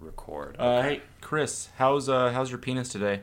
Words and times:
record. 0.00 0.56
Uh, 0.58 0.82
hey, 0.82 1.02
Chris, 1.20 1.68
how's 1.76 2.08
uh, 2.08 2.30
how's 2.32 2.50
your 2.50 2.58
penis 2.58 2.88
today? 2.88 3.22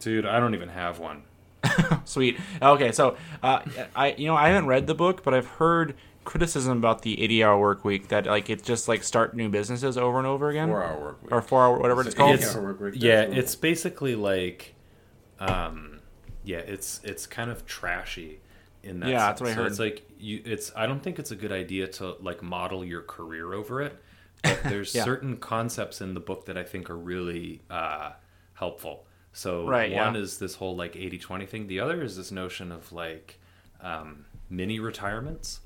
Dude, 0.00 0.26
I 0.26 0.40
don't 0.40 0.54
even 0.54 0.68
have 0.70 0.98
one. 0.98 1.22
Sweet. 2.04 2.38
Okay, 2.60 2.92
so 2.92 3.16
uh, 3.42 3.60
I 3.96 4.14
you 4.18 4.26
know 4.26 4.36
I 4.36 4.48
haven't 4.48 4.66
read 4.66 4.86
the 4.86 4.94
book, 4.94 5.22
but 5.22 5.32
I've 5.34 5.46
heard 5.46 5.94
criticism 6.24 6.78
about 6.78 7.02
the 7.02 7.20
80 7.22 7.44
hour 7.44 7.58
work 7.58 7.84
week 7.84 8.08
that 8.08 8.26
like 8.26 8.48
it's 8.48 8.62
just 8.62 8.88
like 8.88 9.02
start 9.02 9.34
new 9.36 9.48
businesses 9.50 9.98
over 9.98 10.16
and 10.18 10.26
over 10.26 10.48
again 10.48 10.68
Four 10.68 10.82
hour 10.82 10.98
work 11.00 11.22
week. 11.22 11.32
or 11.32 11.42
four 11.42 11.62
hour 11.62 11.78
whatever 11.78 12.00
it's 12.00 12.08
It's 12.08 12.16
called. 12.16 12.34
It's- 12.34 12.56
work 12.56 12.80
week, 12.80 12.94
yeah, 12.96 13.26
that's 13.26 13.36
it's 13.36 13.54
basically 13.56 14.14
like, 14.14 14.74
um, 15.38 16.00
yeah, 16.44 16.58
it's 16.58 17.00
it's 17.04 17.26
kind 17.26 17.50
of 17.50 17.66
trashy 17.66 18.40
in 18.82 19.00
that. 19.00 19.08
Yeah, 19.10 19.18
sense. 19.18 19.26
that's 19.28 19.40
what 19.40 19.50
I 19.50 19.54
So 19.54 19.62
heard. 19.62 19.66
It's 19.70 19.78
like 19.80 20.10
you. 20.18 20.42
It's 20.44 20.72
I 20.76 20.86
don't 20.86 21.02
think 21.02 21.18
it's 21.18 21.30
a 21.30 21.36
good 21.36 21.52
idea 21.52 21.86
to 21.88 22.16
like 22.20 22.42
model 22.42 22.84
your 22.84 23.02
career 23.02 23.52
over 23.54 23.80
it. 23.82 23.96
But 24.44 24.62
there's 24.64 24.94
Yeah. 24.94 25.04
certain 25.04 25.36
concepts 25.38 26.00
in 26.00 26.14
the 26.14 26.20
book 26.20 26.44
that 26.46 26.56
I 26.56 26.62
think 26.62 26.88
are 26.90 26.96
really 26.96 27.62
uh, 27.70 28.12
helpful. 28.54 29.06
So 29.32 29.66
Right, 29.66 29.90
one 29.92 30.14
yeah. 30.14 30.20
is 30.20 30.38
this 30.38 30.54
whole 30.54 30.76
like 30.76 30.92
80-20 30.94 31.48
thing. 31.48 31.66
The 31.66 31.80
other 31.80 32.02
is 32.02 32.16
this 32.16 32.30
notion 32.30 32.70
of 32.70 32.92
like 32.92 33.40
um, 33.80 34.26
mini 34.48 34.78
retirements. 34.78 35.60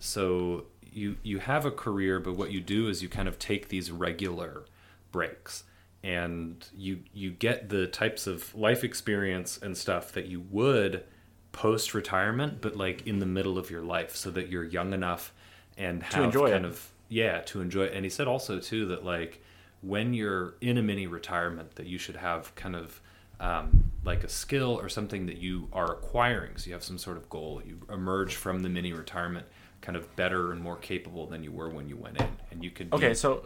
So 0.00 0.64
you 0.92 1.16
you 1.22 1.38
have 1.38 1.64
a 1.64 1.70
career, 1.70 2.18
but 2.20 2.36
what 2.36 2.50
you 2.50 2.60
do 2.60 2.88
is 2.88 3.02
you 3.02 3.08
kind 3.08 3.28
of 3.28 3.38
take 3.38 3.68
these 3.68 3.90
regular 3.92 4.64
breaks, 5.12 5.64
and 6.02 6.66
you 6.76 7.00
you 7.14 7.30
get 7.30 7.68
the 7.68 7.86
types 7.86 8.26
of 8.26 8.54
life 8.54 8.82
experience 8.84 9.58
and 9.62 9.76
stuff 9.76 10.12
that 10.12 10.26
you 10.26 10.40
would 10.50 11.04
post 11.52 11.94
retirement, 11.94 12.60
but 12.60 12.76
like 12.76 13.06
in 13.06 13.20
the 13.20 13.26
middle 13.26 13.56
of 13.58 13.70
your 13.70 13.82
life, 13.82 14.16
so 14.16 14.30
that 14.32 14.48
you're 14.48 14.64
young 14.64 14.92
enough 14.92 15.32
and 15.78 16.02
have 16.02 16.24
enjoy 16.24 16.50
kind 16.50 16.64
it. 16.64 16.68
of 16.68 16.90
yeah 17.12 17.40
to 17.50 17.60
enjoy 17.60 17.84
it. 17.84 17.92
And 17.94 18.04
he 18.04 18.10
said 18.10 18.26
also 18.26 18.58
too 18.58 18.86
that 18.86 19.04
like 19.04 19.42
when 19.82 20.14
you're 20.14 20.54
in 20.60 20.78
a 20.78 20.82
mini 20.82 21.06
retirement, 21.06 21.74
that 21.76 21.86
you 21.86 21.98
should 21.98 22.16
have 22.16 22.54
kind 22.54 22.76
of 22.76 23.00
um, 23.40 23.90
like 24.04 24.22
a 24.24 24.28
skill 24.28 24.78
or 24.80 24.88
something 24.88 25.26
that 25.26 25.38
you 25.38 25.68
are 25.72 25.92
acquiring. 25.92 26.56
So 26.56 26.68
you 26.68 26.72
have 26.74 26.84
some 26.84 26.98
sort 26.98 27.16
of 27.16 27.28
goal. 27.28 27.60
You 27.66 27.78
emerge 27.92 28.36
from 28.36 28.62
the 28.62 28.68
mini 28.68 28.92
retirement 28.92 29.46
kind 29.80 29.96
of 29.96 30.04
better 30.16 30.52
and 30.52 30.60
more 30.60 30.76
capable 30.76 31.26
than 31.26 31.42
you 31.42 31.50
were 31.50 31.68
when 31.68 31.88
you 31.88 31.96
went 31.96 32.16
in, 32.20 32.28
and 32.52 32.62
you 32.64 32.70
could 32.70 32.88
be- 32.90 32.96
Okay, 32.96 33.14
so 33.14 33.44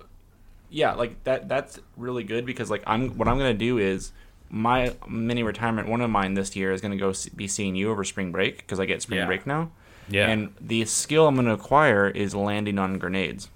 yeah, 0.68 0.92
like 0.92 1.24
that 1.24 1.48
that's 1.48 1.80
really 1.96 2.24
good 2.24 2.44
because 2.44 2.70
like 2.70 2.82
I'm 2.86 3.16
what 3.18 3.26
I'm 3.28 3.38
gonna 3.38 3.54
do 3.54 3.78
is 3.78 4.12
my 4.50 4.94
mini 5.08 5.42
retirement. 5.42 5.88
One 5.88 6.02
of 6.02 6.10
mine 6.10 6.34
this 6.34 6.54
year 6.54 6.72
is 6.72 6.80
gonna 6.82 6.96
go 6.98 7.12
see, 7.12 7.30
be 7.34 7.48
seeing 7.48 7.74
you 7.74 7.90
over 7.90 8.04
spring 8.04 8.30
break 8.32 8.58
because 8.58 8.78
I 8.78 8.84
get 8.84 9.00
spring 9.02 9.20
Yeah. 9.20 9.26
break 9.26 9.46
now. 9.46 9.70
Yeah. 10.08 10.28
And 10.28 10.52
the 10.60 10.84
skill 10.84 11.26
I'm 11.26 11.34
gonna 11.36 11.54
acquire 11.54 12.06
is 12.08 12.34
landing 12.34 12.78
on 12.78 12.98
grenades. 12.98 13.48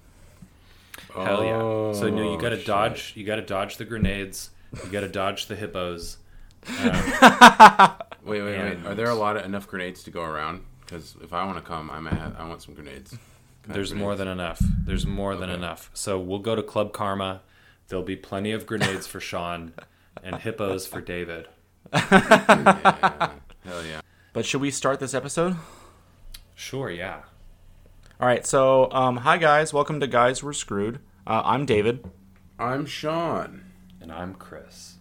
Hell 1.13 1.43
yeah! 1.43 1.93
So 1.99 2.09
no, 2.09 2.31
you 2.33 2.37
got 2.39 2.49
to 2.49 2.55
Oh, 2.55 2.57
shit. 2.57 2.65
dodge. 2.67 3.13
You 3.15 3.25
got 3.25 3.35
to 3.37 3.41
dodge 3.41 3.77
the 3.77 3.85
grenades. 3.85 4.49
You 4.83 4.89
got 4.91 5.01
to 5.01 5.07
dodge 5.09 5.47
the 5.47 5.55
hippos. 5.55 6.17
Um, 6.67 7.93
Wait, 8.23 8.43
wait, 8.43 8.55
wait. 8.59 8.85
Are 8.85 8.93
there 8.93 9.09
a 9.09 9.15
lot 9.15 9.35
of 9.35 9.43
enough 9.45 9.67
grenades 9.67 10.03
to 10.03 10.11
go 10.11 10.21
around? 10.21 10.63
Because 10.81 11.15
if 11.23 11.33
I 11.33 11.43
want 11.43 11.57
to 11.57 11.63
come, 11.63 11.89
I 11.89 11.99
might 11.99 12.13
have, 12.13 12.35
I 12.37 12.47
want 12.47 12.61
some 12.61 12.75
grenades. 12.75 13.09
Can 13.09 13.19
I 13.19 13.67
have 13.69 13.73
there's 13.75 13.93
more 13.95 14.15
than 14.15 14.27
enough. 14.27 14.59
There's 14.85 15.07
more 15.07 15.35
than 15.35 15.49
enough. 15.49 15.89
So 15.95 16.19
we'll 16.19 16.37
go 16.39 16.55
to 16.55 16.61
Club 16.61 16.93
Karma. 16.93 17.41
There'll 17.87 18.03
be 18.05 18.15
plenty 18.15 18.51
of 18.51 18.67
grenades 18.67 19.07
for 19.07 19.19
Sean, 19.19 19.73
and 20.23 20.35
hippos 20.35 20.85
for 20.85 21.01
David. 21.01 21.47
Yeah. 21.93 23.31
Hell 23.65 23.85
yeah. 23.85 24.01
But 24.33 24.45
should 24.45 24.61
we 24.61 24.69
start 24.71 24.99
this 24.99 25.13
episode? 25.15 25.55
Sure, 26.55 26.89
yeah. 26.91 27.21
All 28.21 28.27
right. 28.27 28.45
So 28.45 28.87
um, 28.91 29.17
hi 29.17 29.37
guys, 29.37 29.73
welcome 29.73 29.99
to 29.99 30.05
Guys 30.05 30.43
We're 30.43 30.53
Screwed. 30.53 30.99
Uh, 31.25 31.41
I'm 31.43 31.65
David. 31.65 32.05
I'm 32.59 32.85
Sean. 32.85 33.63
And 33.99 34.11
I'm 34.11 34.35
Chris. 34.35 34.97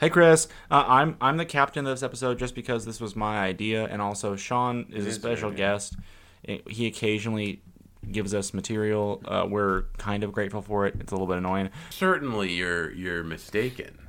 Hey 0.00 0.10
Chris, 0.10 0.48
uh, 0.68 0.82
I'm 0.84 1.16
I'm 1.20 1.36
the 1.36 1.44
captain 1.44 1.86
of 1.86 1.92
this 1.92 2.02
episode 2.02 2.40
just 2.40 2.56
because 2.56 2.86
this 2.86 3.00
was 3.00 3.14
my 3.14 3.38
idea, 3.38 3.84
and 3.84 4.02
also 4.02 4.34
Sean 4.34 4.86
is 4.90 5.06
It 5.06 5.10
a 5.10 5.12
special 5.12 5.50
very 5.50 5.58
guest. 5.58 5.94
He 6.42 6.88
occasionally 6.88 7.62
gives 8.10 8.34
us 8.34 8.52
material. 8.52 9.22
Uh, 9.24 9.46
we're 9.48 9.82
kind 9.98 10.24
of 10.24 10.32
grateful 10.32 10.60
for 10.60 10.88
it. 10.88 10.96
It's 10.98 11.12
a 11.12 11.14
little 11.14 11.28
bit 11.28 11.38
annoying. 11.38 11.70
Certainly, 11.90 12.52
you're 12.52 12.90
you're 12.90 13.22
mistaken. 13.22 14.08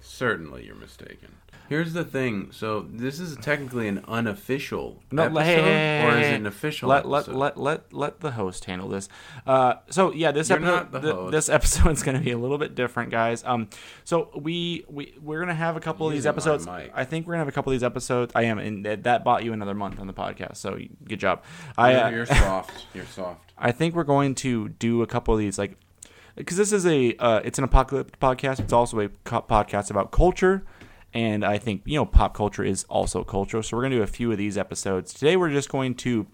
Certainly, 0.00 0.66
you're 0.66 0.74
mistaken. 0.74 1.36
Here's 1.68 1.92
the 1.92 2.04
thing. 2.04 2.50
So 2.50 2.86
this 2.90 3.20
is 3.20 3.36
technically 3.36 3.88
an 3.88 4.02
unofficial 4.08 5.02
No, 5.12 5.24
episode, 5.24 5.42
hey, 5.44 5.54
hey, 5.56 6.04
or 6.06 6.18
is 6.18 6.26
it 6.28 6.34
an 6.34 6.46
official? 6.46 6.88
Let 6.88 7.06
let, 7.06 7.20
episode? 7.24 7.36
let 7.36 7.56
let 7.58 7.92
let 7.92 8.20
the 8.20 8.30
host 8.32 8.64
handle 8.64 8.88
this. 8.88 9.08
Uh, 9.46 9.74
so 9.90 10.12
yeah, 10.12 10.32
this 10.32 10.48
You're 10.48 10.58
episode 10.58 10.74
not 10.74 10.92
the 10.92 11.00
th- 11.00 11.14
host. 11.14 11.32
this 11.32 11.48
episode's 11.50 12.02
going 12.02 12.16
to 12.16 12.24
be 12.24 12.30
a 12.30 12.38
little 12.38 12.56
bit 12.58 12.74
different, 12.74 13.10
guys. 13.10 13.44
Um, 13.44 13.68
so 14.04 14.30
we 14.34 14.84
we 14.88 15.14
we're 15.22 15.40
gonna 15.40 15.54
have 15.54 15.76
a 15.76 15.80
couple 15.80 16.06
of 16.06 16.12
these 16.14 16.24
episodes. 16.26 16.66
I 16.66 17.04
think 17.04 17.26
we're 17.26 17.34
gonna 17.34 17.40
have 17.42 17.48
a 17.48 17.52
couple 17.52 17.70
of 17.70 17.74
these 17.74 17.84
episodes. 17.84 18.32
I 18.34 18.44
am, 18.44 18.58
and 18.58 18.84
that, 18.86 19.24
bought 19.24 19.44
you 19.44 19.52
another 19.52 19.74
month 19.74 20.00
on 20.00 20.06
the 20.06 20.14
podcast. 20.14 20.56
So 20.56 20.78
good 21.06 21.20
job. 21.20 21.42
I 21.76 21.90
You're, 21.92 22.00
uh, 22.00 22.10
you're 22.10 22.26
soft. 22.26 22.86
You're 22.94 23.04
soft. 23.06 23.52
I 23.58 23.72
think 23.72 23.94
we're 23.94 24.04
going 24.04 24.34
to 24.36 24.68
do 24.70 25.02
a 25.02 25.06
couple 25.06 25.34
of 25.34 25.40
these, 25.40 25.58
like, 25.58 25.76
because 26.36 26.56
this 26.56 26.72
is 26.72 26.86
a, 26.86 27.14
uh, 27.16 27.40
it's 27.44 27.58
an 27.58 27.64
apocalypse 27.64 28.12
podcast. 28.22 28.60
It's 28.60 28.72
also 28.72 29.00
a 29.00 29.08
co- 29.24 29.42
podcast 29.42 29.90
about 29.90 30.12
culture, 30.12 30.64
and 31.14 31.44
I 31.44 31.58
think 31.58 31.82
you 31.84 31.96
know 31.96 32.06
pop 32.06 32.34
culture 32.34 32.64
is 32.64 32.84
also 32.84 33.24
culture. 33.24 33.62
So 33.62 33.76
we're 33.76 33.84
gonna 33.84 33.96
do 33.96 34.02
a 34.02 34.06
few 34.06 34.30
of 34.32 34.38
these 34.38 34.58
episodes 34.58 35.12
today. 35.12 35.36
We're 35.36 35.50
just 35.50 35.68
going 35.68 35.94
to 35.96 36.26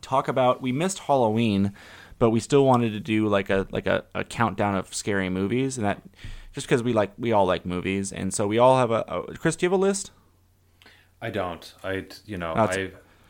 talk 0.00 0.28
about. 0.28 0.60
We 0.60 0.72
missed 0.72 1.00
Halloween, 1.00 1.72
but 2.18 2.30
we 2.30 2.40
still 2.40 2.64
wanted 2.64 2.90
to 2.92 3.00
do 3.00 3.28
like 3.28 3.50
a 3.50 3.66
like 3.70 3.86
a, 3.86 4.04
a 4.14 4.24
countdown 4.24 4.74
of 4.74 4.92
scary 4.94 5.28
movies, 5.28 5.76
and 5.78 5.86
that 5.86 6.02
just 6.52 6.66
because 6.66 6.82
we 6.82 6.92
like 6.92 7.12
we 7.18 7.32
all 7.32 7.46
like 7.46 7.64
movies, 7.64 8.12
and 8.12 8.32
so 8.34 8.46
we 8.46 8.58
all 8.58 8.78
have 8.78 8.90
a. 8.90 9.04
a 9.08 9.34
Chris, 9.36 9.56
do 9.56 9.66
you 9.66 9.70
have 9.70 9.78
a 9.78 9.80
list? 9.80 10.10
I 11.20 11.30
don't. 11.30 11.74
I 11.82 12.06
you 12.26 12.36
know 12.38 12.54
That's- 12.54 12.76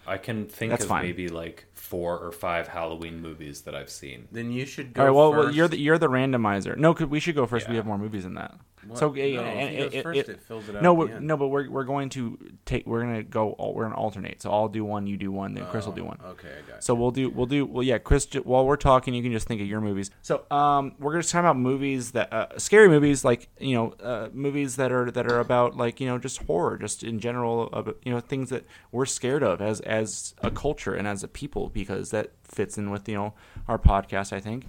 I 0.07 0.15
I 0.15 0.17
can 0.17 0.47
think 0.47 0.73
of 0.73 0.81
fine. 0.85 1.03
maybe 1.05 1.29
like 1.29 1.67
four 1.75 2.19
or 2.19 2.33
five 2.33 2.69
Halloween 2.69 3.21
movies 3.21 3.63
that 3.63 3.75
I've 3.75 3.91
seen. 3.91 4.27
Then 4.33 4.51
you 4.51 4.65
should 4.65 4.95
go 4.95 5.03
All 5.03 5.07
right. 5.09 5.15
Well, 5.15 5.31
well, 5.33 5.55
you're 5.55 5.69
the 5.69 5.79
you're 5.79 5.99
the 5.99 6.09
randomizer. 6.09 6.77
No, 6.79 6.95
'cause 6.95 7.09
we 7.09 7.21
should 7.21 7.35
go 7.35 7.45
first. 7.47 7.69
We 7.69 7.77
have 7.77 7.85
more 7.85 7.99
movies 7.99 8.25
than 8.25 8.35
that. 8.35 8.55
What? 8.89 8.99
So 8.99 9.09
no, 9.09 9.13
he 9.15 9.77
it- 9.77 9.95
it- 9.95 10.03
first, 10.03 10.19
it- 10.19 10.29
it 10.29 10.41
fills 10.43 10.69
it 10.69 10.77
out. 10.77 10.83
No, 10.83 10.95
no, 11.05 11.37
but 11.37 11.49
we're 11.49 11.69
we're 11.71 11.85
going 11.85 12.09
to 12.11 12.39
take. 12.65 12.87
We're 12.87 13.01
gonna 13.03 13.23
go. 13.23 13.55
We're 13.75 13.85
gonna 13.85 13.97
alternate. 13.97 14.43
So 14.43 14.51
I'll 14.51 14.69
do 14.69 14.85
one, 14.85 15.07
you 15.07 15.17
do 15.17 15.31
one, 15.31 15.55
then 15.55 15.67
Chris 15.67 15.87
will 15.87 15.93
do 15.93 16.05
one. 16.05 16.19
Oh, 16.25 16.31
Okay, 16.31 16.49
I 16.49 16.71
got. 16.71 16.85
So 16.85 16.95
we'll 16.95 17.11
do 17.11 17.31
we'll 17.31 17.47
do 17.47 17.67
well. 17.67 17.83
Yeah, 17.83 17.99
Chris. 17.99 18.27
While 18.45 18.67
we're 18.67 18.77
talking, 18.77 19.15
you 19.15 19.23
can 19.23 19.33
just 19.33 19.47
think 19.47 19.61
of 19.61 19.67
your 19.67 19.81
movies. 19.81 20.11
So 20.23 20.45
um, 20.51 20.95
we're 20.99 21.13
gonna 21.13 21.23
talk 21.25 21.41
about 21.41 21.57
movies 21.59 22.13
that 22.13 22.33
uh, 22.33 22.59
scary 22.59 22.89
movies, 22.89 23.25
like 23.25 23.49
you 23.59 23.75
know, 23.75 23.91
uh, 24.03 24.29
movies 24.33 24.77
that 24.77 24.93
are 24.93 25.11
that 25.11 25.31
are 25.31 25.41
about 25.41 25.77
like 25.77 26.01
you 26.01 26.07
know 26.07 26.19
just 26.19 26.43
horror, 26.45 26.79
just 26.79 27.03
in 27.03 27.19
general, 27.21 27.69
of 27.73 27.95
you 28.05 28.13
know 28.13 28.21
things 28.21 28.51
that 28.51 28.65
we're 28.93 29.07
scared 29.07 29.43
of 29.43 29.61
as 29.61 29.81
as 29.81 30.35
a 30.43 30.51
culture 30.51 30.95
and 30.95 31.07
as 31.09 31.23
a 31.23 31.29
people 31.29 31.69
because 31.69 32.11
that 32.11 32.31
fits 32.45 32.79
in 32.79 32.91
with 32.91 33.09
you 33.09 33.15
know 33.15 33.35
our 33.67 33.79
podcast, 33.79 34.33
I 34.33 34.41
think. 34.41 34.65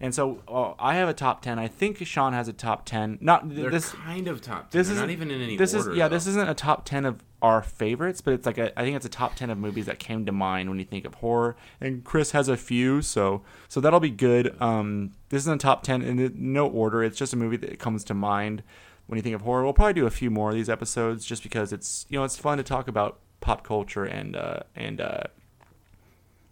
And 0.00 0.14
so 0.14 0.42
uh, 0.48 0.72
I 0.78 0.94
have 0.96 1.08
a 1.08 1.14
top 1.14 1.42
ten. 1.42 1.58
I 1.58 1.68
think 1.68 1.98
Sean 2.06 2.32
has 2.32 2.48
a 2.48 2.52
top 2.52 2.84
ten. 2.84 3.18
Not 3.20 3.48
They're 3.54 3.70
this. 3.70 3.90
kind 3.92 4.28
of 4.28 4.40
top. 4.42 4.70
10. 4.70 4.80
This 4.80 4.90
is 4.90 4.98
not 4.98 5.10
even 5.10 5.30
in 5.30 5.40
any 5.40 5.56
This 5.56 5.74
order. 5.74 5.92
is 5.92 5.96
yeah. 5.96 6.08
This 6.08 6.26
isn't 6.26 6.48
a 6.48 6.54
top 6.54 6.84
ten 6.84 7.04
of 7.04 7.22
our 7.42 7.62
favorites, 7.62 8.20
but 8.20 8.34
it's 8.34 8.46
like 8.46 8.56
a, 8.58 8.78
I 8.78 8.82
think 8.84 8.96
it's 8.96 9.04
a 9.06 9.10
top 9.10 9.34
ten 9.36 9.50
of 9.50 9.58
movies 9.58 9.86
that 9.86 9.98
came 9.98 10.24
to 10.26 10.32
mind 10.32 10.68
when 10.68 10.78
you 10.78 10.84
think 10.84 11.04
of 11.04 11.14
horror. 11.14 11.56
And 11.80 12.02
Chris 12.04 12.32
has 12.32 12.48
a 12.48 12.56
few, 12.56 13.02
so 13.02 13.42
so 13.68 13.80
that'll 13.80 14.00
be 14.00 14.10
good. 14.10 14.60
Um, 14.60 15.12
this 15.28 15.42
isn't 15.42 15.54
a 15.54 15.58
top 15.62 15.82
ten 15.82 16.02
in 16.02 16.32
no 16.36 16.66
order. 16.66 17.02
It's 17.04 17.18
just 17.18 17.32
a 17.32 17.36
movie 17.36 17.56
that 17.58 17.78
comes 17.78 18.02
to 18.04 18.14
mind 18.14 18.62
when 19.06 19.16
you 19.18 19.22
think 19.22 19.34
of 19.34 19.42
horror. 19.42 19.62
We'll 19.64 19.74
probably 19.74 19.92
do 19.94 20.06
a 20.06 20.10
few 20.10 20.30
more 20.30 20.50
of 20.50 20.54
these 20.56 20.68
episodes 20.70 21.24
just 21.24 21.42
because 21.42 21.72
it's 21.72 22.06
you 22.08 22.18
know 22.18 22.24
it's 22.24 22.36
fun 22.36 22.58
to 22.58 22.64
talk 22.64 22.88
about 22.88 23.20
pop 23.40 23.62
culture 23.62 24.04
and 24.04 24.34
uh, 24.36 24.60
and 24.74 25.00
uh, 25.00 25.24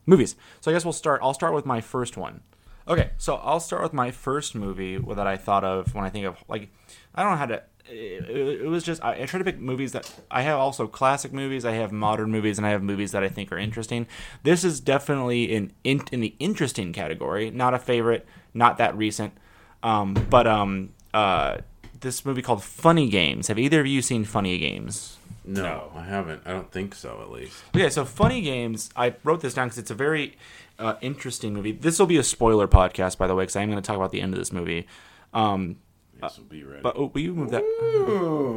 movies. 0.07 0.37
So 0.61 0.71
I 0.71 0.75
guess 0.75 0.85
we'll 0.85 0.93
start. 0.93 1.21
I'll 1.23 1.35
start 1.35 1.55
with 1.55 1.67
my 1.67 1.81
first 1.81 2.17
one. 2.17 2.43
Okay, 2.89 3.11
so 3.19 3.37
I'll 3.37 3.61
start 3.61 3.83
with 3.83 3.93
my 3.93 4.11
first 4.11 4.55
movie 4.55 4.99
that 4.99 5.27
I 5.27 5.37
thought 5.37 5.65
of 5.65 5.95
when 5.95 6.05
I 6.05 6.11
think 6.11 6.27
of 6.27 6.37
like 6.49 6.71
I 7.15 7.23
don't 7.23 7.33
know 7.33 7.39
how 7.39 7.47
to. 7.47 7.63
It, 7.89 8.61
it 8.63 8.67
was 8.69 8.85
just 8.85 9.03
I, 9.05 9.23
I 9.23 9.27
try 9.27 9.39
to 9.39 9.45
pick 9.45 9.59
movies 9.59 9.93
that 9.93 10.11
I 10.31 10.43
have 10.43 10.59
also 10.59 10.87
classic 10.87 11.33
movies, 11.33 11.65
I 11.65 11.73
have 11.73 11.93
modern 11.93 12.31
movies, 12.31 12.59
and 12.59 12.67
I 12.67 12.71
have 12.71 12.83
movies 12.83 13.13
that 13.13 13.23
I 13.23 13.29
think 13.29 13.53
are 13.53 13.59
interesting. 13.59 14.07
This 14.43 14.65
is 14.65 14.81
definitely 14.81 15.53
in 15.53 15.73
in, 15.85 16.03
in 16.13 16.21
the 16.21 16.35
interesting 16.39 16.93
category, 16.93 17.51
not 17.51 17.75
a 17.75 17.79
favorite, 17.79 18.27
not 18.55 18.79
that 18.79 18.97
recent, 18.97 19.35
um, 19.83 20.15
but 20.31 20.47
um 20.47 20.91
uh 21.13 21.59
this 22.01 22.25
movie 22.25 22.43
called 22.43 22.63
Funny 22.65 23.09
Games. 23.09 23.47
Have 23.49 23.59
either 23.59 23.81
of 23.81 23.87
you 23.87 24.03
seen 24.03 24.25
Funny 24.25 24.59
Games? 24.59 25.19
No, 25.45 25.63
No. 25.63 25.93
I 25.97 26.05
haven't. 26.05 26.43
I 26.45 26.51
don't 26.53 26.71
think 26.71 26.95
so. 26.95 27.21
At 27.21 27.31
least. 27.31 27.63
Okay, 27.75 27.91
so 27.91 28.05
Funny 28.05 28.43
Games, 28.43 28.91
I 28.97 29.15
wrote 29.25 29.41
this 29.41 29.55
down 29.55 29.67
because 29.69 29.79
it's 29.79 29.91
a 29.91 29.95
very 29.95 30.37
uh, 30.79 30.95
interesting 31.01 31.55
movie. 31.55 31.73
This 31.73 31.99
will 31.99 32.07
be 32.07 32.19
a 32.19 32.23
spoiler 32.25 32.67
podcast, 32.69 33.19
by 33.19 33.27
the 33.27 33.35
way, 33.35 33.43
because 33.45 33.57
I'm 33.57 33.71
going 33.71 33.83
to 33.83 33.87
talk 33.87 33.97
about 33.97 34.11
the 34.13 34.21
end 34.21 34.33
of 34.35 34.39
this 34.39 34.53
movie. 34.53 34.87
Um, 35.33 35.77
This 36.21 36.39
will 36.39 36.45
be 36.45 36.63
ready. 36.65 36.83
but 36.83 36.97
oh, 36.97 37.11
will 37.13 37.21
you 37.21 37.35
move 37.35 37.51
that? 37.51 37.63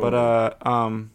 But 0.01 0.13
uh, 0.13 0.53
um, 0.69 1.11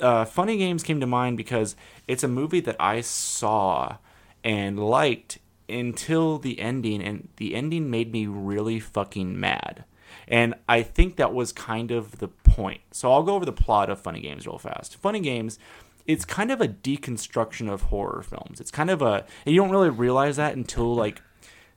uh, 0.00 0.24
Funny 0.24 0.56
Games 0.56 0.82
came 0.82 1.00
to 1.00 1.06
mind 1.06 1.36
because 1.36 1.76
it's 2.08 2.22
a 2.24 2.28
movie 2.28 2.60
that 2.60 2.76
I 2.80 3.00
saw 3.00 3.96
and 4.42 4.78
liked 4.78 5.38
until 5.68 6.38
the 6.38 6.60
ending, 6.60 7.02
and 7.02 7.28
the 7.36 7.54
ending 7.54 7.90
made 7.90 8.12
me 8.12 8.26
really 8.26 8.80
fucking 8.80 9.38
mad. 9.38 9.84
And 10.28 10.54
I 10.68 10.82
think 10.82 11.16
that 11.16 11.34
was 11.34 11.52
kind 11.52 11.90
of 11.90 12.18
the 12.18 12.28
point. 12.28 12.80
So 12.92 13.12
I'll 13.12 13.22
go 13.22 13.34
over 13.34 13.44
the 13.44 13.52
plot 13.52 13.90
of 13.90 14.00
Funny 14.00 14.20
Games 14.20 14.46
real 14.46 14.58
fast. 14.58 14.96
Funny 14.96 15.20
Games, 15.20 15.58
it's 16.06 16.24
kind 16.24 16.50
of 16.50 16.60
a 16.60 16.68
deconstruction 16.68 17.70
of 17.70 17.82
horror 17.82 18.22
films. 18.22 18.60
It's 18.60 18.70
kind 18.70 18.90
of 18.90 19.02
a, 19.02 19.24
and 19.46 19.54
you 19.54 19.60
don't 19.60 19.70
really 19.70 19.90
realize 19.90 20.36
that 20.36 20.56
until 20.56 20.94
like 20.94 21.22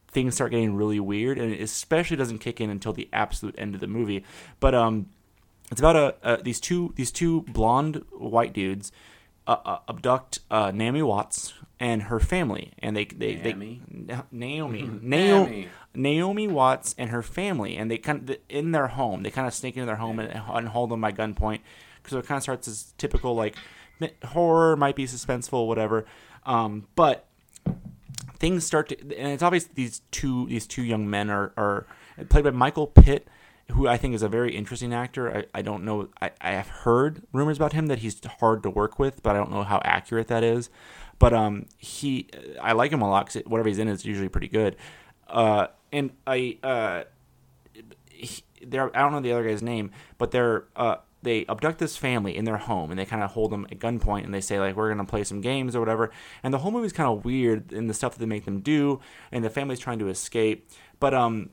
things 0.07 0.35
start 0.35 0.51
getting 0.51 0.75
really 0.75 0.99
weird, 0.99 1.37
and 1.37 1.53
it 1.53 1.61
especially 1.61 2.17
doesn't 2.17 2.39
kick 2.39 2.59
in 2.59 2.69
until 2.69 2.93
the 2.93 3.09
absolute 3.13 3.55
end 3.57 3.75
of 3.75 3.81
the 3.81 3.87
movie. 3.87 4.23
But 4.59 4.75
um, 4.75 5.07
it's 5.71 5.79
about 5.79 6.17
a, 6.23 6.41
these 6.43 6.59
two 6.59 6.93
these 6.95 7.11
two 7.11 7.41
blonde 7.43 8.03
white 8.11 8.53
dudes 8.53 8.91
uh, 9.47 9.57
uh, 9.65 9.79
abduct 9.87 10.39
uh, 10.51 10.71
Naomi 10.73 11.01
Watts 11.01 11.53
and 11.79 12.03
her 12.03 12.19
family, 12.19 12.73
and 12.79 12.97
they 12.97 13.05
they, 13.05 13.35
Naomi? 13.35 13.81
they 13.89 14.17
Naomi 14.31 14.81
Naomi 14.81 14.99
Naomi. 15.01 15.67
Naomi 15.93 16.47
Watts 16.47 16.95
and 16.97 17.09
her 17.11 17.23
family, 17.23 17.77
and 17.77 17.89
they 17.89 17.97
kind 17.97 18.29
of 18.29 18.37
in 18.49 18.71
their 18.71 18.87
home. 18.87 19.23
They 19.23 19.31
kind 19.31 19.47
of 19.47 19.53
sneak 19.53 19.77
into 19.77 19.85
their 19.85 19.95
home 19.95 20.19
and, 20.19 20.29
and 20.31 20.67
hold 20.67 20.89
them 20.89 21.01
by 21.01 21.11
gunpoint 21.11 21.59
because 22.01 22.17
it 22.17 22.25
kind 22.25 22.37
of 22.37 22.43
starts 22.43 22.67
as 22.67 22.93
typical 22.97 23.35
like 23.35 23.55
horror, 24.25 24.75
might 24.75 24.95
be 24.95 25.05
suspenseful, 25.05 25.67
whatever. 25.67 26.05
Um, 26.45 26.87
but 26.95 27.25
things 28.39 28.65
start 28.65 28.89
to, 28.89 28.99
and 28.99 29.31
it's 29.31 29.43
obvious 29.43 29.65
these 29.65 30.01
two 30.11 30.47
these 30.47 30.67
two 30.67 30.83
young 30.83 31.09
men 31.09 31.29
are 31.29 31.53
are 31.57 31.85
played 32.29 32.43
by 32.43 32.51
Michael 32.51 32.87
Pitt, 32.87 33.27
who 33.71 33.87
I 33.87 33.97
think 33.97 34.15
is 34.15 34.21
a 34.21 34.29
very 34.29 34.55
interesting 34.55 34.93
actor. 34.93 35.37
I, 35.37 35.59
I 35.59 35.61
don't 35.61 35.83
know. 35.83 36.09
I, 36.21 36.31
I 36.41 36.51
have 36.51 36.67
heard 36.67 37.23
rumors 37.33 37.57
about 37.57 37.73
him 37.73 37.87
that 37.87 37.99
he's 37.99 38.19
hard 38.39 38.63
to 38.63 38.69
work 38.69 38.99
with, 38.99 39.21
but 39.23 39.35
I 39.35 39.39
don't 39.39 39.51
know 39.51 39.63
how 39.63 39.81
accurate 39.83 40.27
that 40.27 40.43
is. 40.43 40.69
But 41.19 41.33
um, 41.33 41.65
he, 41.77 42.27
I 42.61 42.73
like 42.73 42.91
him 42.91 43.01
a 43.01 43.09
lot 43.09 43.25
because 43.25 43.41
whatever 43.45 43.69
he's 43.69 43.79
in 43.79 43.87
is 43.87 44.05
usually 44.05 44.29
pretty 44.29 44.47
good. 44.47 44.75
Uh, 45.27 45.67
and 45.91 46.11
I, 46.25 46.57
uh, 46.63 47.03
he, 48.09 48.43
they're 48.61 48.95
I 48.95 49.01
don't 49.01 49.11
know 49.11 49.19
the 49.19 49.31
other 49.31 49.47
guy's 49.47 49.61
name, 49.61 49.91
but 50.17 50.31
they're 50.31 50.65
uh, 50.75 50.97
they 51.23 51.45
abduct 51.47 51.79
this 51.79 51.97
family 51.97 52.35
in 52.35 52.45
their 52.45 52.57
home 52.57 52.91
and 52.91 52.99
they 52.99 53.05
kind 53.05 53.23
of 53.23 53.31
hold 53.31 53.51
them 53.51 53.65
at 53.71 53.79
gunpoint 53.79 54.23
and 54.23 54.33
they 54.33 54.41
say 54.41 54.59
like 54.59 54.75
we're 54.75 54.89
gonna 54.89 55.05
play 55.05 55.23
some 55.23 55.41
games 55.41 55.75
or 55.75 55.79
whatever. 55.79 56.11
And 56.43 56.53
the 56.53 56.59
whole 56.59 56.71
movie's 56.71 56.93
kind 56.93 57.09
of 57.09 57.25
weird 57.25 57.71
in 57.71 57.87
the 57.87 57.93
stuff 57.93 58.13
that 58.13 58.19
they 58.19 58.25
make 58.25 58.45
them 58.45 58.59
do, 58.59 58.99
and 59.31 59.43
the 59.43 59.49
family's 59.49 59.79
trying 59.79 59.99
to 59.99 60.09
escape. 60.09 60.69
But 60.99 61.13
um, 61.13 61.49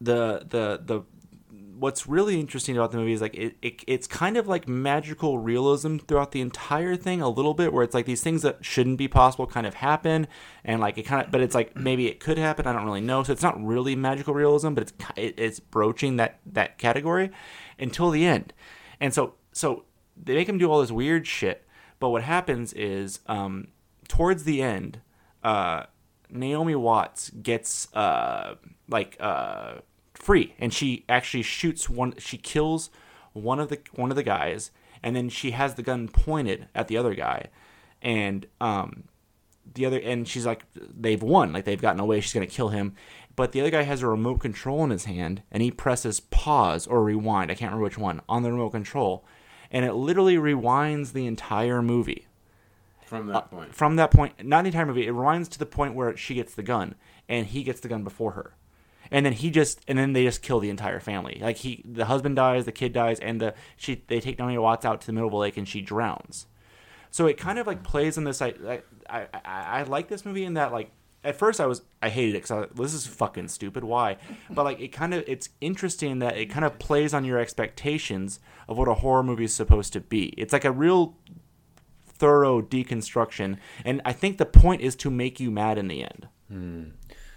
the 0.00 0.46
the 0.48 0.80
the 0.84 1.02
what's 1.82 2.06
really 2.06 2.38
interesting 2.38 2.76
about 2.76 2.92
the 2.92 2.96
movie 2.96 3.12
is 3.12 3.20
like 3.20 3.34
it, 3.34 3.56
it 3.60 3.82
it's 3.88 4.06
kind 4.06 4.36
of 4.36 4.46
like 4.46 4.68
magical 4.68 5.40
realism 5.40 5.96
throughout 5.96 6.30
the 6.30 6.40
entire 6.40 6.94
thing 6.94 7.20
a 7.20 7.28
little 7.28 7.54
bit 7.54 7.72
where 7.72 7.82
it's 7.82 7.92
like 7.92 8.06
these 8.06 8.22
things 8.22 8.42
that 8.42 8.64
shouldn't 8.64 8.96
be 8.98 9.08
possible 9.08 9.48
kind 9.48 9.66
of 9.66 9.74
happen 9.74 10.28
and 10.62 10.80
like 10.80 10.96
it 10.96 11.02
kind 11.02 11.26
of 11.26 11.32
but 11.32 11.40
it's 11.40 11.56
like 11.56 11.74
maybe 11.74 12.06
it 12.06 12.20
could 12.20 12.38
happen 12.38 12.68
I 12.68 12.72
don't 12.72 12.84
really 12.84 13.00
know. 13.00 13.24
So 13.24 13.32
it's 13.32 13.42
not 13.42 13.60
really 13.60 13.96
magical 13.96 14.32
realism 14.32 14.74
but 14.74 14.82
it's 14.84 14.92
it, 15.16 15.34
it's 15.36 15.58
broaching 15.58 16.18
that 16.18 16.38
that 16.46 16.78
category 16.78 17.32
until 17.80 18.10
the 18.10 18.24
end. 18.24 18.52
And 19.00 19.12
so 19.12 19.34
so 19.50 19.82
they 20.16 20.36
make 20.36 20.48
him 20.48 20.58
do 20.58 20.70
all 20.70 20.82
this 20.82 20.92
weird 20.92 21.26
shit 21.26 21.66
but 21.98 22.10
what 22.10 22.22
happens 22.22 22.72
is 22.74 23.18
um 23.26 23.66
towards 24.06 24.44
the 24.44 24.62
end 24.62 25.00
uh 25.42 25.86
Naomi 26.30 26.76
Watts 26.76 27.30
gets 27.30 27.92
uh 27.92 28.54
like 28.88 29.16
uh 29.18 29.78
free. 30.22 30.54
And 30.58 30.72
she 30.72 31.04
actually 31.08 31.42
shoots 31.42 31.90
one 31.90 32.14
she 32.16 32.38
kills 32.38 32.88
one 33.32 33.58
of 33.58 33.68
the 33.68 33.80
one 33.94 34.10
of 34.10 34.16
the 34.16 34.22
guys 34.22 34.70
and 35.02 35.16
then 35.16 35.28
she 35.28 35.50
has 35.50 35.74
the 35.74 35.82
gun 35.82 36.08
pointed 36.08 36.68
at 36.74 36.88
the 36.88 36.96
other 36.96 37.14
guy. 37.14 37.48
And 38.00 38.46
um 38.60 39.04
the 39.74 39.84
other 39.84 39.98
and 39.98 40.26
she's 40.26 40.46
like 40.46 40.64
they've 40.74 41.22
won. 41.22 41.52
Like 41.52 41.64
they've 41.64 41.80
gotten 41.80 42.00
away. 42.00 42.20
She's 42.20 42.32
going 42.32 42.46
to 42.46 42.54
kill 42.54 42.68
him. 42.68 42.94
But 43.34 43.52
the 43.52 43.60
other 43.60 43.70
guy 43.70 43.82
has 43.82 44.02
a 44.02 44.06
remote 44.06 44.40
control 44.40 44.84
in 44.84 44.90
his 44.90 45.06
hand 45.06 45.42
and 45.50 45.62
he 45.62 45.70
presses 45.70 46.20
pause 46.20 46.86
or 46.86 47.02
rewind. 47.02 47.50
I 47.50 47.54
can't 47.54 47.70
remember 47.70 47.84
which 47.84 47.98
one 47.98 48.20
on 48.28 48.42
the 48.42 48.52
remote 48.52 48.70
control. 48.70 49.24
And 49.70 49.84
it 49.84 49.94
literally 49.94 50.36
rewinds 50.36 51.12
the 51.12 51.26
entire 51.26 51.82
movie. 51.82 52.26
From 53.06 53.26
that 53.26 53.50
point. 53.50 53.74
from 53.74 53.96
that 53.96 54.10
point, 54.10 54.42
not 54.42 54.62
the 54.62 54.68
entire 54.68 54.86
movie, 54.86 55.06
it 55.06 55.12
rewinds 55.12 55.50
to 55.50 55.58
the 55.58 55.66
point 55.66 55.94
where 55.94 56.16
she 56.16 56.34
gets 56.34 56.54
the 56.54 56.62
gun 56.62 56.94
and 57.28 57.46
he 57.46 57.62
gets 57.62 57.80
the 57.80 57.88
gun 57.88 58.04
before 58.04 58.32
her. 58.32 58.54
And 59.12 59.26
then 59.26 59.34
he 59.34 59.50
just 59.50 59.80
and 59.86 59.98
then 59.98 60.14
they 60.14 60.24
just 60.24 60.42
kill 60.42 60.58
the 60.58 60.70
entire 60.70 60.98
family. 60.98 61.38
Like 61.40 61.58
he 61.58 61.84
the 61.84 62.06
husband 62.06 62.36
dies, 62.36 62.64
the 62.64 62.72
kid 62.72 62.92
dies, 62.92 63.20
and 63.20 63.40
the 63.40 63.54
she 63.76 64.02
they 64.06 64.20
take 64.20 64.38
Naomi 64.38 64.58
Watts 64.58 64.84
out 64.84 65.00
to 65.02 65.06
the 65.06 65.12
middle 65.12 65.28
of 65.28 65.32
the 65.32 65.38
lake 65.38 65.56
and 65.56 65.68
she 65.68 65.80
drowns. 65.80 66.46
So 67.10 67.26
it 67.26 67.36
kind 67.36 67.58
of 67.58 67.66
like 67.66 67.82
plays 67.82 68.16
on 68.16 68.24
this 68.24 68.40
I 68.40 68.54
I, 68.68 68.80
I, 69.08 69.28
I 69.44 69.82
like 69.82 70.08
this 70.08 70.24
movie 70.24 70.44
in 70.44 70.54
that 70.54 70.72
like 70.72 70.90
at 71.24 71.36
first 71.36 71.60
I 71.60 71.66
was 71.66 71.82
I 72.00 72.08
hated 72.08 72.34
it 72.34 72.42
because 72.42 72.68
this 72.74 72.94
is 72.94 73.06
fucking 73.06 73.48
stupid. 73.48 73.84
Why? 73.84 74.16
But 74.50 74.64
like 74.64 74.80
it 74.80 74.88
kind 74.88 75.14
of 75.14 75.24
it's 75.26 75.50
interesting 75.60 76.18
that 76.20 76.36
it 76.36 76.46
kind 76.46 76.64
of 76.64 76.78
plays 76.78 77.14
on 77.14 77.24
your 77.24 77.38
expectations 77.38 78.40
of 78.68 78.78
what 78.78 78.88
a 78.88 78.94
horror 78.94 79.22
movie 79.22 79.44
is 79.44 79.54
supposed 79.54 79.92
to 79.92 80.00
be. 80.00 80.34
It's 80.38 80.52
like 80.52 80.64
a 80.64 80.72
real 80.72 81.16
thorough 82.06 82.62
deconstruction, 82.62 83.58
and 83.84 84.00
I 84.04 84.12
think 84.12 84.38
the 84.38 84.46
point 84.46 84.80
is 84.80 84.96
to 84.96 85.10
make 85.10 85.38
you 85.40 85.50
mad 85.50 85.78
in 85.78 85.88
the 85.88 86.02
end. 86.02 86.28
Hmm. 86.48 86.84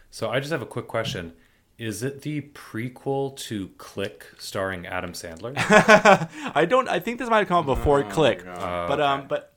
So 0.10 0.30
I 0.30 0.40
just 0.40 0.52
have 0.52 0.62
a 0.62 0.68
quick 0.68 0.88
question. 0.88 1.34
Is 1.78 2.04
it 2.04 2.22
the 2.22 2.42
prequel 2.42 3.36
to 3.38 3.68
Click 3.78 4.28
starring 4.38 4.86
Adam 4.88 5.12
Sandler? 5.12 5.54
I 6.56 6.66
don't. 6.66 6.88
I 6.88 7.00
think 7.00 7.20
this 7.20 7.30
might 7.30 7.40
have 7.40 7.48
come 7.50 7.58
out 7.58 7.66
before 7.66 8.04
Click, 8.04 8.46
God. 8.46 8.88
but 8.88 9.02
um, 9.02 9.28
but 9.28 9.54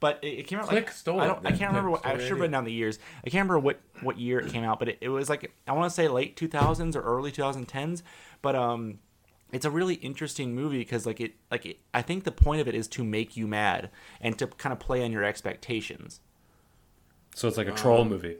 but 0.00 0.18
it, 0.22 0.40
it 0.40 0.46
came 0.48 0.58
out. 0.58 0.66
Click 0.66 0.86
like, 0.86 0.92
stole 0.92 1.20
I 1.20 1.26
it, 1.26 1.28
don't. 1.28 1.46
I 1.46 1.50
can't 1.50 1.70
remember. 1.70 1.90
What, 1.90 2.04
I 2.04 2.18
should 2.18 2.32
it. 2.32 2.34
written 2.34 2.50
down 2.52 2.64
the 2.64 2.72
years. 2.72 2.98
I 3.24 3.30
can't 3.30 3.48
remember 3.48 3.60
what 3.60 3.78
what 4.02 4.18
year 4.18 4.40
it 4.40 4.50
came 4.52 4.64
out, 4.64 4.80
but 4.80 4.88
it, 4.88 4.98
it 5.00 5.10
was 5.10 5.28
like 5.30 5.52
I 5.68 5.72
want 5.72 5.88
to 5.88 5.94
say 5.94 6.08
late 6.08 6.36
2000s 6.36 6.96
or 6.96 7.02
early 7.02 7.30
2010s. 7.30 8.02
But 8.42 8.56
um, 8.56 8.98
it's 9.52 9.64
a 9.64 9.70
really 9.70 9.94
interesting 9.94 10.54
movie 10.56 10.78
because 10.78 11.06
like 11.06 11.20
it 11.20 11.34
like 11.52 11.66
it, 11.66 11.78
I 11.94 12.02
think 12.02 12.24
the 12.24 12.32
point 12.32 12.60
of 12.60 12.66
it 12.66 12.74
is 12.74 12.88
to 12.88 13.04
make 13.04 13.36
you 13.36 13.46
mad 13.46 13.90
and 14.20 14.36
to 14.40 14.48
kind 14.48 14.72
of 14.72 14.80
play 14.80 15.04
on 15.04 15.12
your 15.12 15.22
expectations. 15.22 16.20
so 17.36 17.46
it's 17.46 17.56
like 17.56 17.68
a 17.68 17.72
troll 17.72 18.00
Um, 18.02 18.08
movie. 18.08 18.38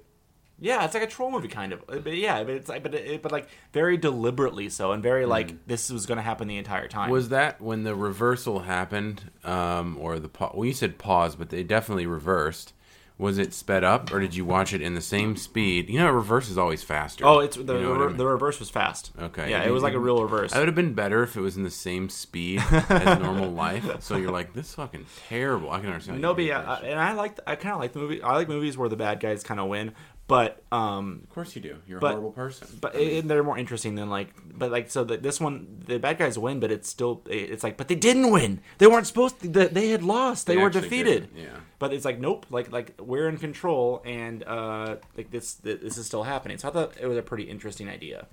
Yeah, 0.60 0.84
it's 0.84 0.94
like 0.94 1.02
a 1.02 1.06
troll 1.06 1.30
movie 1.30 1.48
kind 1.48 1.72
of. 1.72 1.82
Uh, 1.88 1.98
but 1.98 2.16
yeah, 2.16 2.44
but 2.44 2.54
it's 2.54 2.68
like 2.68 2.82
but 2.82 2.94
it, 2.94 3.22
but 3.22 3.32
like 3.32 3.48
very 3.72 3.96
deliberately 3.96 4.68
so 4.68 4.92
and 4.92 5.02
very 5.02 5.24
hmm. 5.24 5.30
like 5.30 5.66
this 5.66 5.90
was 5.90 6.06
going 6.06 6.16
to 6.16 6.22
happen 6.22 6.48
the 6.48 6.58
entire 6.58 6.88
time. 6.88 7.10
Was 7.10 7.30
that 7.30 7.60
when 7.60 7.82
the 7.84 7.94
reversal 7.94 8.60
happened, 8.60 9.30
um, 9.44 9.96
or 9.98 10.18
the 10.18 10.28
pa- 10.28 10.52
well? 10.54 10.66
You 10.66 10.74
said 10.74 10.98
pause, 10.98 11.34
but 11.34 11.48
they 11.48 11.62
definitely 11.62 12.06
reversed. 12.06 12.74
Was 13.20 13.36
it 13.36 13.52
sped 13.52 13.84
up, 13.84 14.10
or 14.14 14.18
did 14.18 14.34
you 14.34 14.46
watch 14.46 14.72
it 14.72 14.80
in 14.80 14.94
the 14.94 15.02
same 15.02 15.36
speed? 15.36 15.90
You 15.90 15.98
know, 15.98 16.10
reverse 16.10 16.48
is 16.48 16.56
always 16.56 16.82
faster. 16.82 17.26
Oh, 17.26 17.40
it's 17.40 17.54
the 17.54 17.74
You 17.74 17.82
know 17.82 17.90
what 17.90 17.96
I 17.96 18.04
the, 18.04 18.08
mean? 18.08 18.16
the 18.16 18.26
reverse 18.26 18.58
was 18.58 18.70
fast. 18.70 19.12
Okay. 19.20 19.50
Yeah, 19.50 19.62
it 19.62 19.70
was 19.70 19.82
like 19.82 19.92
a 19.92 19.98
real 19.98 20.22
reverse. 20.22 20.54
I 20.54 20.58
would 20.58 20.68
have 20.68 20.74
been 20.74 20.94
better 20.94 21.22
if 21.22 21.36
it 21.36 21.42
was 21.42 21.58
in 21.58 21.62
the 21.62 21.70
same 21.70 22.08
speed 22.08 22.62
as 22.70 23.18
normal 23.18 23.50
life. 23.52 24.02
So 24.02 24.16
you're 24.16 24.30
like, 24.30 24.54
this 24.54 24.70
is 24.70 24.74
fucking 24.74 25.04
terrible. 25.28 25.70
I 25.70 25.80
can 25.80 25.90
understand. 25.90 26.22
No, 26.22 26.32
but 26.32 26.44
hate 26.44 26.48
yeah, 26.48 26.62
I, 26.62 26.78
and 26.86 26.98
I 26.98 27.12
like 27.12 27.38
I 27.46 27.56
kind 27.56 27.74
of 27.74 27.80
like 27.80 27.92
the 27.92 27.98
movie. 27.98 28.22
I 28.22 28.36
like 28.36 28.48
movies 28.48 28.78
where 28.78 28.88
the 28.88 28.96
bad 28.96 29.20
guys 29.20 29.42
kind 29.42 29.60
of 29.60 29.68
win, 29.68 29.92
but 30.30 30.62
um, 30.70 31.20
of 31.24 31.30
course 31.30 31.56
you 31.56 31.60
do. 31.60 31.76
You're 31.88 31.98
a 31.98 32.00
horrible 32.00 32.30
person. 32.30 32.68
but 32.80 32.94
it, 32.94 33.26
they're 33.26 33.42
more 33.42 33.58
interesting 33.58 33.96
than 33.96 34.08
like, 34.08 34.32
but 34.56 34.70
like 34.70 34.88
so 34.90 35.02
that 35.04 35.22
this 35.22 35.40
one 35.40 35.82
the 35.86 35.98
bad 35.98 36.18
guys 36.18 36.38
win, 36.38 36.60
but 36.60 36.70
it's 36.70 36.88
still 36.88 37.22
it's 37.26 37.64
like, 37.64 37.76
but 37.76 37.88
they 37.88 37.96
didn't 37.96 38.30
win. 38.30 38.60
They 38.78 38.86
weren't 38.86 39.06
supposed 39.08 39.40
to. 39.40 39.48
They, 39.48 39.66
they 39.66 39.88
had 39.90 40.02
lost. 40.04 40.46
They, 40.46 40.54
They 40.54 40.62
were 40.62 40.70
defeated. 40.70 41.34
didn't, 41.34 41.36
yeah. 41.36 41.56
But 41.80 41.92
it's 41.92 42.04
like 42.04 42.20
nope, 42.20 42.46
like 42.48 42.70
like 42.70 42.94
we're 43.00 43.28
in 43.28 43.38
control, 43.38 44.02
and 44.04 44.44
uh, 44.44 44.96
like 45.16 45.30
this 45.30 45.54
this 45.54 45.98
is 45.98 46.06
still 46.06 46.22
happening. 46.22 46.58
So 46.58 46.68
I 46.68 46.70
thought 46.72 46.92
it 47.00 47.06
was 47.06 47.18
a 47.18 47.22
pretty 47.22 47.44
interesting 47.44 47.88
idea. 47.88 48.26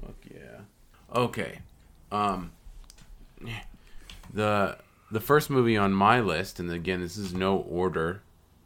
Fuck 0.00 0.16
yeah. 0.32 0.60
Okay. 1.14 1.58
Um 2.10 2.52
the 4.32 4.78
the 5.10 5.20
first 5.20 5.50
movie 5.50 5.76
on 5.76 5.92
my 5.92 6.20
list, 6.20 6.58
and 6.58 6.70
again 6.72 7.00
this 7.00 7.16
is 7.16 7.34
no 7.34 7.58
order, 7.58 8.22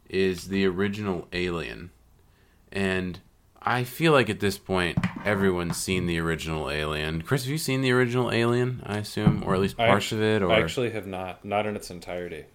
is 0.09 0.47
the 0.47 0.65
original 0.65 1.27
Alien. 1.33 1.91
And 2.71 3.19
I 3.61 3.83
feel 3.83 4.11
like 4.13 4.29
at 4.29 4.39
this 4.39 4.57
point 4.57 4.97
everyone's 5.25 5.77
seen 5.77 6.05
the 6.07 6.19
original 6.19 6.69
Alien. 6.69 7.21
Chris, 7.21 7.43
have 7.43 7.51
you 7.51 7.57
seen 7.57 7.81
the 7.81 7.91
original 7.91 8.31
Alien, 8.31 8.81
I 8.85 8.97
assume? 8.97 9.43
Or 9.45 9.53
at 9.53 9.59
least 9.61 9.79
I 9.79 9.87
parts 9.87 10.05
act- 10.07 10.13
of 10.13 10.21
it 10.21 10.41
or 10.41 10.51
I 10.51 10.59
actually 10.61 10.91
have 10.91 11.05
not, 11.07 11.43
not 11.45 11.65
in 11.65 11.75
its 11.75 11.89
entirety. 11.91 12.45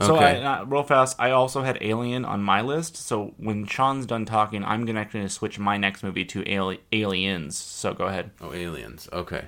So 0.00 0.16
Okay. 0.16 0.42
I, 0.42 0.58
uh, 0.60 0.64
real 0.64 0.82
fast, 0.82 1.14
I 1.20 1.30
also 1.30 1.62
had 1.62 1.78
Alien 1.80 2.24
on 2.24 2.42
my 2.42 2.62
list. 2.62 2.96
So 2.96 3.32
when 3.36 3.64
Sean's 3.64 4.06
done 4.06 4.24
talking, 4.24 4.64
I'm 4.64 4.84
gonna 4.86 4.98
actually 5.00 5.28
switch 5.28 5.56
my 5.60 5.76
next 5.76 6.02
movie 6.02 6.24
to 6.24 6.42
Ali- 6.58 6.80
Aliens. 6.92 7.56
So 7.56 7.94
go 7.94 8.06
ahead. 8.06 8.32
Oh, 8.40 8.52
Aliens. 8.52 9.08
Okay. 9.12 9.44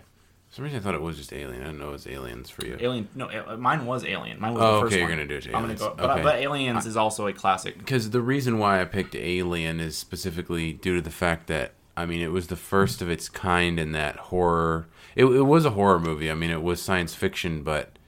Some 0.56 0.64
reason 0.64 0.78
I 0.80 0.82
thought 0.82 0.94
it 0.94 1.02
was 1.02 1.18
just 1.18 1.34
Alien. 1.34 1.60
I 1.60 1.66
didn't 1.66 1.80
know 1.80 1.88
it 1.90 1.92
was 1.92 2.06
Aliens 2.06 2.48
for 2.48 2.64
you. 2.64 2.78
Alien. 2.80 3.06
No, 3.14 3.26
uh, 3.28 3.58
mine 3.58 3.84
was 3.84 4.06
Alien. 4.06 4.40
Mine 4.40 4.54
was 4.54 4.62
Oh, 4.62 4.74
the 4.76 4.80
first 4.80 4.92
okay, 4.94 5.00
you're 5.00 5.08
one. 5.10 5.18
gonna 5.18 5.28
do 5.28 5.36
it 5.36 5.40
to 5.42 5.48
I'm 5.48 5.52
gonna 5.52 5.64
Aliens. 5.64 5.80
go, 5.82 5.94
but, 5.98 6.10
Okay. 6.12 6.22
but 6.22 6.36
Aliens 6.36 6.86
is 6.86 6.96
also 6.96 7.26
a 7.26 7.34
classic. 7.34 7.76
because 7.76 8.08
the 8.08 8.22
reason 8.22 8.58
why 8.58 8.80
I 8.80 8.86
picked 8.86 9.14
Alien 9.14 9.80
is 9.80 9.98
specifically 9.98 10.72
due 10.72 10.94
to 10.94 11.02
the 11.02 11.10
fact 11.10 11.46
that 11.48 11.72
I 11.94 12.06
mean 12.06 12.22
it 12.22 12.32
was 12.32 12.46
the 12.46 12.56
first 12.56 13.02
of 13.02 13.10
its 13.10 13.28
kind 13.28 13.78
in 13.78 13.92
that 13.92 14.16
horror. 14.16 14.86
It, 15.14 15.26
it 15.26 15.42
was 15.42 15.66
a 15.66 15.70
horror 15.72 16.00
movie. 16.00 16.30
I 16.30 16.34
mean 16.34 16.50
it 16.50 16.62
was 16.62 16.80
science 16.80 17.14
fiction, 17.14 17.62
but 17.62 17.98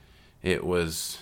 it 0.43 0.65
was. 0.65 1.19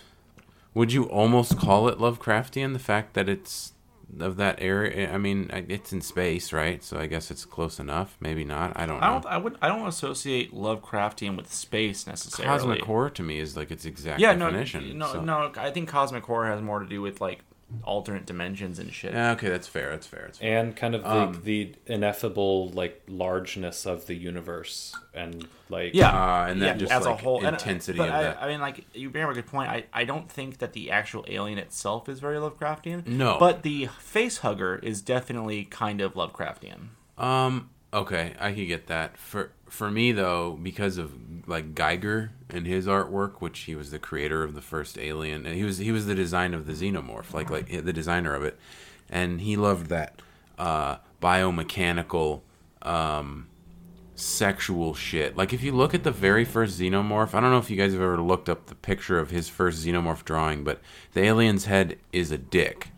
Would 0.75 0.93
you 0.93 1.07
almost 1.07 1.59
call 1.59 1.89
it 1.89 1.99
Lovecraftian? 1.99 2.73
The 2.73 2.79
fact 2.79 3.15
that 3.15 3.29
it's 3.29 3.73
of 4.21 4.37
that 4.37 4.57
area. 4.61 5.09
Eh, 5.09 5.15
I 5.15 5.19
mean, 5.19 5.51
it's 5.69 5.93
in 5.93 6.01
space, 6.01 6.53
right? 6.53 6.83
So 6.83 6.99
I 6.99 7.07
guess 7.07 7.31
it's 7.31 7.45
close 7.45 7.79
enough. 7.81 8.17
Maybe 8.21 8.45
not. 8.45 8.73
I 8.77 8.87
don't 8.87 9.01
know. 9.01 9.07
I 9.07 9.11
don't. 9.11 9.27
I 9.27 9.37
would. 9.37 9.57
I 9.63 9.69
don't 9.69 9.87
associate 9.87 10.53
Lovecraftian 10.55 11.37
with 11.37 11.53
space 11.53 12.07
necessarily. 12.07 12.59
Cosmic 12.59 12.83
horror 12.85 13.11
to 13.11 13.23
me 13.23 13.39
is 13.39 13.57
like 13.57 13.71
its 13.71 13.85
exact 13.85 14.21
Yeah. 14.21 14.35
No. 14.35 14.47
definition. 14.47 14.99
No. 14.99 15.13
so- 15.13 15.21
No. 15.23 15.53
I 15.57 15.71
think 15.71 15.89
cosmic 15.89 16.25
horror 16.25 16.47
has 16.51 16.63
more 16.63 16.81
to 16.81 16.87
do 16.87 17.03
with 17.03 17.21
like 17.21 17.41
alternate 17.83 18.27
dimensions 18.27 18.79
and 18.79 18.93
shit. 18.93 19.13
Yeah, 19.13 19.33
okay, 19.33 19.49
that's 19.49 19.67
fair. 19.67 19.91
That's 19.91 20.07
fair. 20.07 20.23
That's 20.27 20.39
fair. 20.39 20.59
and 20.59 20.77
kind 20.77 20.95
of 20.95 21.03
the, 21.03 21.09
Um, 21.11 21.41
the 21.45 21.75
ineffable 21.87 22.71
like 22.71 23.03
largeness 23.09 23.87
of 23.87 24.07
the 24.07 24.15
universe 24.15 24.95
and 25.15 25.47
like 25.69 25.93
Yeah, 25.95 26.11
Uh, 26.11 26.47
and 26.47 26.63
that 26.63 26.79
just, 26.79 26.93
as 26.93 27.05
like, 27.07 27.15
a 27.19 27.23
whole 27.23 27.39
and- 27.45 27.49
intensity 27.55 27.99
but 27.99 28.09
of 28.09 28.15
I, 28.15 28.23
that. 28.23 28.43
I 28.43 28.47
mean, 28.49 28.61
like 28.61 28.85
you 28.95 29.11
bring 29.11 29.25
up 29.25 29.31
a 29.31 29.35
good 29.35 29.47
point. 29.47 29.69
I, 29.71 29.85
I 29.93 30.05
don't 30.05 30.31
think 30.31 30.59
that 30.59 30.75
the 30.75 30.91
actual 30.93 31.25
alien 31.29 31.59
itself 31.59 32.09
is 32.09 32.21
very 32.21 32.37
Lovecraftian. 32.37 33.07
No. 33.07 33.37
but 33.41 33.63
the 33.63 33.87
face 33.99 34.39
hugger 34.39 34.77
is 34.77 35.03
definitely 35.03 35.65
kind 35.65 36.01
of 36.01 36.15
Lovecraftian. 36.15 36.89
Um. 37.19 37.71
Okay, 37.95 38.35
I 38.39 38.53
could 38.53 38.67
get 38.69 38.89
that. 38.89 39.17
For 39.17 39.53
for 39.69 39.91
me 39.91 40.13
though, 40.13 40.59
because 40.63 40.99
of 40.99 41.15
like 41.47 41.75
Giger 41.75 42.31
and 42.51 42.67
his 42.67 42.87
artwork, 42.87 43.41
which 43.41 43.61
he 43.61 43.75
was 43.75 43.91
the 43.91 43.99
creator 43.99 44.43
of 44.43 44.55
the 44.55 44.63
first 44.63 44.99
Alien, 44.99 45.47
and 45.47 45.57
he 45.57 45.65
was 45.65 45.79
he 45.79 45.93
was 45.93 46.07
the 46.07 46.15
design 46.15 46.55
of 46.55 46.67
the 46.67 46.73
xenomorph, 46.73 47.33
like 47.33 47.51
like 47.51 47.69
the 47.85 47.93
designer 47.93 48.35
of 48.35 48.45
it, 48.45 48.59
and 49.09 49.41
he 49.41 49.57
loved 49.57 49.89
that 49.89 50.21
uh, 50.59 50.97
biomechanical. 51.21 52.43
Um, 52.83 53.49
sexual 54.17 54.95
shit. 54.95 55.37
Like 55.37 55.53
if 55.53 55.63
you 55.63 55.73
look 55.73 55.95
at 55.95 56.03
the 56.03 56.11
very 56.11 56.45
first 56.45 56.81
xenomorph, 56.81 57.35
I 57.35 57.41
don't 57.41 57.51
know 57.51 57.59
if 57.59 57.71
you 57.71 57.77
guys 57.77 57.93
have 57.93 58.01
ever 58.01 58.21
looked 58.21 58.49
up 58.49 58.67
the 58.67 58.75
picture 58.75 59.19
of 59.19 59.31
his 59.31 59.49
first 59.49 59.85
xenomorph 59.85 60.25
drawing, 60.25 60.65
but 60.65 60.81
the 61.13 61.23
alien's 61.23 61.67
head 61.67 61.99
is 62.13 62.31
a 62.31 62.39
dick. 62.39 62.89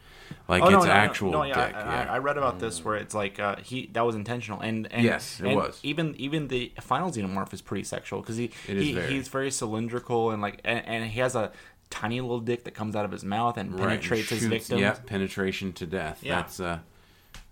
Like 0.49 0.63
Oh, 0.63 0.71
no, 0.71 0.79
it's 0.79 0.87
no, 0.87 0.93
no, 0.93 0.99
actual 0.99 1.31
no, 1.31 1.43
yeah, 1.43 1.67
dick. 1.67 1.77
I, 1.77 1.81
yeah. 1.81 2.11
I, 2.11 2.15
I 2.15 2.19
read 2.19 2.39
about 2.39 2.59
this 2.59 2.83
where 2.83 2.97
it's 2.97 3.15
like 3.15 3.39
uh, 3.39 3.57
he 3.57 3.91
that 3.93 4.05
was 4.07 4.15
intentional, 4.15 4.61
and, 4.61 4.91
and 4.91 5.05
Yes, 5.05 5.41
it 5.41 5.47
and 5.47 5.57
was. 5.57 5.79
Even 5.83 6.15
even 6.17 6.49
the 6.49 6.73
final 6.81 7.11
xenomorph 7.11 7.53
is 7.53 7.61
pretty 7.61 7.85
sexual 7.85 8.21
because 8.23 8.37
he, 8.37 8.51
he 8.67 8.95
very. 8.95 9.13
he's 9.13 9.29
very 9.29 9.51
cylindrical 9.51 10.31
and 10.31 10.41
like 10.41 10.61
and, 10.65 10.87
and 10.87 11.05
he 11.05 11.21
has 11.21 11.35
a 11.35 11.53
tiny 11.91 12.21
little 12.21 12.41
dick 12.41 12.65
that 12.65 12.73
comes 12.73 12.97
out 12.97 13.05
of 13.05 13.13
his 13.13 13.25
mouth 13.25 13.57
and 13.59 13.73
Right, 13.73 13.81
and 13.81 13.89
penetrates 14.01 14.31
his 14.31 14.45
victim. 14.47 14.79
Yeah, 14.79 14.95
penetration 15.07 15.75
to 15.75 15.87
death. 15.87 16.21
Yeah. 16.23 16.37
That's 16.37 16.61
uh 16.61 16.79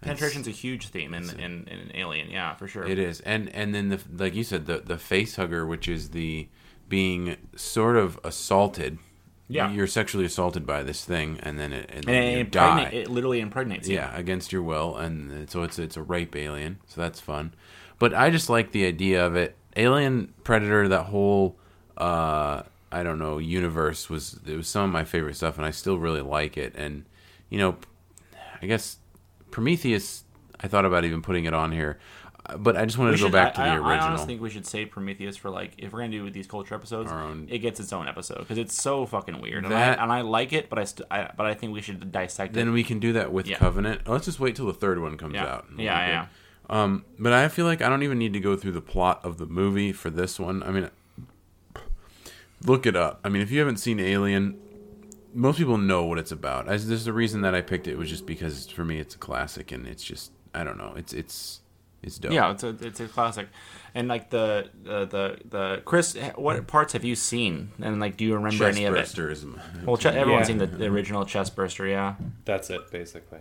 Penetration's 0.01 0.47
a 0.47 0.51
huge 0.53 0.89
theme 0.89 1.15
in, 1.15 1.29
in, 1.41 1.67
in 1.69 1.91
Alien, 1.95 2.31
yeah, 2.31 2.55
for 2.55 2.69
sure. 2.69 2.85
it 2.87 2.99
is. 2.99 3.21
And 3.21 3.49
and 3.55 3.75
then 3.75 3.89
the 3.89 4.01
like 4.17 4.35
you 4.35 4.45
said 4.45 4.67
the 4.67 4.79
the 4.79 4.99
face 4.99 5.37
hugger 5.37 5.67
which 5.67 5.89
is 5.89 6.11
the 6.11 6.49
being 6.89 7.37
sort 7.57 7.97
of 7.97 8.19
assaulted. 8.25 8.99
Yeah. 9.49 9.71
You're 9.71 9.87
sexually 9.87 10.25
assaulted 10.25 10.67
by 10.67 10.83
this 10.83 11.05
thing 11.05 11.39
and 11.43 11.59
then 11.59 11.73
it, 11.73 11.89
and 11.93 12.05
then 12.05 12.15
And 12.15 12.41
it, 12.41 12.51
die. 12.51 12.83
it 12.93 13.09
literally 13.09 13.41
impregnates 13.41 13.89
you. 13.89 13.95
Yeah, 13.95 14.17
against 14.17 14.53
your 14.53 14.63
will, 14.63 14.97
and 14.97 15.49
so 15.49 15.63
it's 15.63 15.79
it's 15.79 15.97
a 15.97 16.03
rape 16.03 16.35
alien, 16.35 16.79
so 16.87 17.01
that's 17.01 17.21
fun. 17.21 17.55
But 17.99 18.13
I 18.13 18.31
just 18.31 18.51
like 18.51 18.73
the 18.73 18.87
idea 18.87 19.25
of 19.25 19.37
it. 19.37 19.57
Alien 19.77 20.33
Predator, 20.43 20.89
that 20.89 21.05
whole 21.05 21.57
uh, 21.97 22.63
I 22.91 23.03
don't 23.03 23.19
know 23.19 23.39
universe 23.39 24.11
was 24.11 24.41
it 24.47 24.57
was 24.57 24.67
some 24.69 24.85
of 24.85 24.91
my 24.91 25.05
favorite 25.05 25.37
stuff, 25.37 25.59
and 25.59 25.67
I 25.67 25.71
still 25.71 25.99
really 25.99 26.23
like 26.23 26.57
it. 26.57 26.75
And 26.77 27.05
you 27.49 27.59
know, 27.59 27.77
I 28.61 28.67
guess 28.67 28.97
Prometheus, 29.51 30.25
I 30.61 30.67
thought 30.69 30.85
about 30.85 31.05
even 31.05 31.23
putting 31.23 31.45
it 31.45 31.55
on 31.55 31.71
here, 31.73 31.99
but 32.59 32.77
I 32.77 32.85
just 32.85 32.99
wanted 32.99 33.13
We 33.13 33.17
to 33.19 33.23
go 33.23 33.27
should- 33.29 33.33
back 33.33 33.55
to 33.55 33.61
the 33.61 33.67
I- 33.67 33.75
original. 33.77 33.91
I 33.93 33.99
honestly 34.09 34.27
think 34.27 34.41
we 34.43 34.51
should 34.51 34.67
save 34.67 34.91
Prometheus 34.91 35.37
for 35.37 35.51
like 35.51 35.73
if 35.79 35.93
we're 35.93 36.01
gonna 36.01 36.11
do 36.13 36.31
these 36.31 36.47
culture 36.47 36.75
episodes, 36.75 37.11
own- 37.11 37.49
it 37.51 37.59
gets 37.59 37.81
its 37.81 37.93
own 37.93 38.09
episode 38.09 38.39
because 38.39 38.59
it's 38.59 38.75
so 38.75 39.07
fucking 39.07 39.41
weird. 39.41 39.65
And, 39.65 39.75
I, 39.75 39.81
and 39.95 40.13
I 40.13 40.21
like 40.21 40.53
it, 40.53 40.69
but 40.69 40.79
I, 40.79 40.85
st- 40.85 41.07
I 41.11 41.31
but 41.37 41.47
I 41.47 41.55
think 41.55 41.73
we 41.73 41.81
should 41.83 42.13
dissect 42.13 42.53
it. 42.53 42.57
then 42.57 42.69
it. 42.69 42.73
we 42.73 42.85
can 42.85 42.99
do 43.01 43.13
that 43.15 43.33
with 43.33 43.47
Yeah. 43.47 43.57
Covenant. 43.59 44.03
Oh, 44.07 44.13
let's 44.13 44.27
just 44.27 44.39
wait 44.41 44.55
till 44.57 44.67
the 44.67 44.73
third 44.75 45.01
one 45.01 45.17
comes 45.17 45.35
yeah, 45.35 45.45
out. 45.47 45.67
yeah, 45.77 46.07
yeah. 46.09 46.27
Um, 46.69 47.05
but 47.19 47.33
I 47.33 47.49
feel 47.49 47.65
like 47.65 47.81
I 47.83 47.89
don't 47.89 48.03
even 48.03 48.19
need 48.19 48.33
to 48.33 48.41
go 48.41 48.57
through 48.57 48.73
the 48.73 48.81
plot 48.81 49.21
of 49.25 49.39
the 49.39 49.47
movie 49.47 49.93
for 49.93 50.11
this 50.11 50.39
one. 50.41 50.63
I 50.65 50.71
mean, 50.73 50.91
look 52.65 52.87
it 52.87 52.97
up. 52.97 53.21
I 53.25 53.29
mean, 53.29 53.43
if 53.43 53.51
you 53.51 53.59
haven't 53.61 53.77
seen 53.79 54.01
Alien, 54.01 54.59
most 55.35 55.59
people 55.59 55.79
know 55.79 56.05
what 56.05 56.19
it's 56.19 56.33
about. 56.33 56.69
As 56.69 56.89
there's 56.89 57.05
the 57.05 57.13
reason 57.13 57.43
that 57.43 57.55
I 57.55 57.61
picked 57.61 57.87
it 57.87 57.97
was 57.97 58.09
just 58.09 58.27
because 58.27 58.67
for 58.67 58.85
me 58.85 58.99
it's 58.99 59.15
a 59.15 59.19
classic 59.19 59.71
and 59.73 59.87
it's 59.87 60.03
just 60.03 60.33
I 60.55 60.65
don't 60.65 60.79
know. 60.79 60.95
It's 60.97 61.13
it's 61.13 61.61
it's 62.07 62.19
dope. 62.19 62.33
Yeah, 62.33 62.51
it's 62.53 62.63
a 62.63 62.69
it's 62.81 63.01
a 63.01 63.09
classic, 63.09 63.49
and 63.95 64.09
like 64.09 64.31
the 64.31 64.71
the 64.83 65.05
the, 65.07 65.39
the 65.49 65.83
Chris, 65.85 66.17
what 66.37 66.57
mm. 66.57 66.67
parts 66.67 66.93
have 66.93 67.05
you 67.05 67.15
seen? 67.17 67.73
And 67.83 68.01
like, 68.01 68.17
do 68.17 68.25
you 68.25 68.35
remember 68.35 68.65
any 68.65 68.85
of 68.85 68.95
it? 68.95 68.99
burster 68.99 69.31
is 69.31 69.45
my- 69.45 69.61
Well, 69.85 69.97
ch- 69.97 70.07
everyone's 70.07 70.49
Yeah. 70.49 70.55
seen 70.55 70.59
the, 70.59 70.67
the 70.67 70.87
original 70.87 71.25
chest 71.25 71.57
burster, 71.57 71.87
yeah. 71.87 72.15
that's 72.45 72.71
it 72.71 72.91
basically 72.91 73.41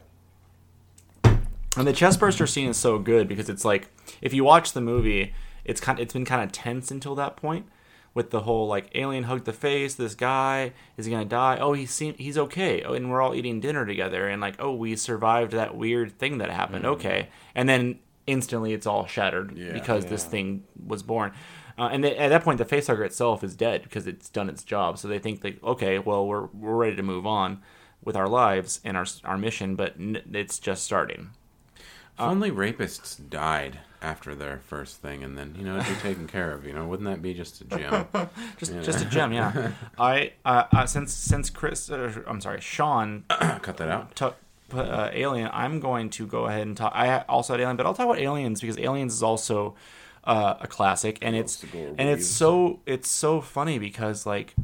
And 1.23 1.87
the 1.87 1.93
chest 1.93 2.19
burster 2.19 2.47
scene 2.47 2.69
is 2.69 2.77
so 2.77 2.99
good 2.99 3.27
because 3.27 3.49
it's 3.49 3.65
like 3.65 3.89
if 4.21 4.33
you 4.33 4.43
watch 4.43 4.73
the 4.73 4.81
movie, 4.81 5.33
it's 5.63 5.81
kind 5.81 5.99
it's 5.99 6.13
been 6.13 6.25
kind 6.25 6.43
of 6.43 6.51
tense 6.51 6.91
until 6.91 7.15
that 7.15 7.35
point 7.35 7.67
with 8.15 8.29
the 8.31 8.41
whole 8.41 8.65
like 8.65 8.89
alien 8.95 9.25
hugged 9.25 9.45
the 9.45 9.53
face, 9.53 9.93
this 9.93 10.15
guy 10.15 10.71
is 10.97 11.05
he 11.05 11.11
gonna 11.11 11.25
die? 11.25 11.57
Oh, 11.59 11.73
he's 11.73 11.91
seen 11.91 12.15
he's 12.17 12.37
okay. 12.37 12.81
Oh, 12.83 12.93
and 12.93 13.11
we're 13.11 13.21
all 13.21 13.35
eating 13.35 13.59
dinner 13.59 13.85
together, 13.85 14.27
and 14.27 14.41
like 14.41 14.55
oh, 14.57 14.73
we 14.73 14.95
survived 14.95 15.51
that 15.51 15.75
weird 15.75 16.17
thing 16.17 16.37
that 16.37 16.49
happened. 16.49 16.85
Mm. 16.85 16.93
Okay, 16.95 17.27
and 17.53 17.67
then 17.67 17.99
instantly 18.27 18.73
it's 18.73 18.87
all 18.87 19.05
shattered 19.05 19.57
Yeah. 19.57 19.73
because 19.73 20.05
this 20.05 20.23
thing 20.25 20.63
was 20.85 21.03
born. 21.03 21.31
Uh, 21.77 21.89
and 21.91 22.03
th- 22.03 22.17
at 22.17 22.29
that 22.29 22.43
point, 22.43 22.57
the 22.57 22.65
facehugger 22.65 23.05
itself 23.05 23.43
is 23.43 23.53
dead 23.55 23.83
because 23.83 24.07
it's 24.07 24.29
done 24.29 24.49
its 24.49 24.63
job. 24.63 24.97
So 24.97 25.07
they 25.07 25.19
think 25.19 25.43
like, 25.43 25.61
okay, 25.63 25.99
well, 25.99 26.25
we're 26.25 26.45
we're 26.53 26.75
ready 26.75 26.95
to 26.95 27.03
move 27.03 27.25
on 27.25 27.61
with 28.03 28.15
our 28.15 28.27
lives 28.29 28.79
and 28.85 28.95
our 28.95 29.05
our 29.25 29.37
mission, 29.37 29.75
but 29.75 29.95
n- 29.99 30.21
it's 30.33 30.57
just 30.59 30.83
starting. 30.83 31.31
If 31.77 32.21
only 32.21 32.49
rapists 32.49 33.19
died 33.29 33.79
after 34.01 34.33
their 34.35 34.59
first 34.59 35.01
thing, 35.01 35.21
and 35.21 35.37
then 35.37 35.53
you 35.57 35.65
know 35.65 35.75
it'd 35.77 35.93
be 35.93 35.99
taken 35.99 36.27
care 36.27 36.53
of. 36.53 36.65
You 36.65 36.71
know, 36.71 36.85
wouldn't 36.85 37.09
that 37.09 37.21
be 37.21 37.33
just 37.33 37.59
a 37.59 37.65
gem? 37.65 38.07
just 38.57 38.73
Yeah. 38.73 38.81
just 38.81 39.01
a 39.03 39.09
gem 39.09 39.33
yeah 39.33 39.71
i 39.99 40.31
uh, 40.45 40.63
uh 40.71 40.85
since 40.85 41.11
since 41.13 41.49
chris 41.49 41.89
uh, 41.91 42.21
i'm 42.25 42.39
sorry 42.39 42.61
sean 42.61 43.25
Cut 43.29 43.75
that 43.77 43.89
out. 43.89 44.15
took 44.15 44.35
put 44.44 44.44
uh, 44.73 45.09
alien 45.13 45.49
i'm 45.53 45.79
going 45.79 46.09
to 46.09 46.25
go 46.25 46.45
ahead 46.45 46.61
and 46.65 46.75
talk 46.77 46.91
i 46.95 47.19
also 47.29 47.53
had 47.53 47.59
alien 47.61 47.77
but 47.77 47.85
i'll 47.85 47.93
talk 47.93 48.05
about 48.05 48.19
aliens 48.19 48.61
because 48.61 48.77
aliens 48.79 49.13
is 49.13 49.23
also 49.23 49.75
uh, 50.23 50.55
a 50.59 50.67
classic 50.67 51.19
and 51.21 51.35
it's 51.35 51.63
and 51.99 52.09
it's 52.09 52.25
so 52.27 52.79
it's 52.85 53.09
so 53.09 53.41
funny 53.41 53.77
because 53.77 54.25
like 54.25 54.55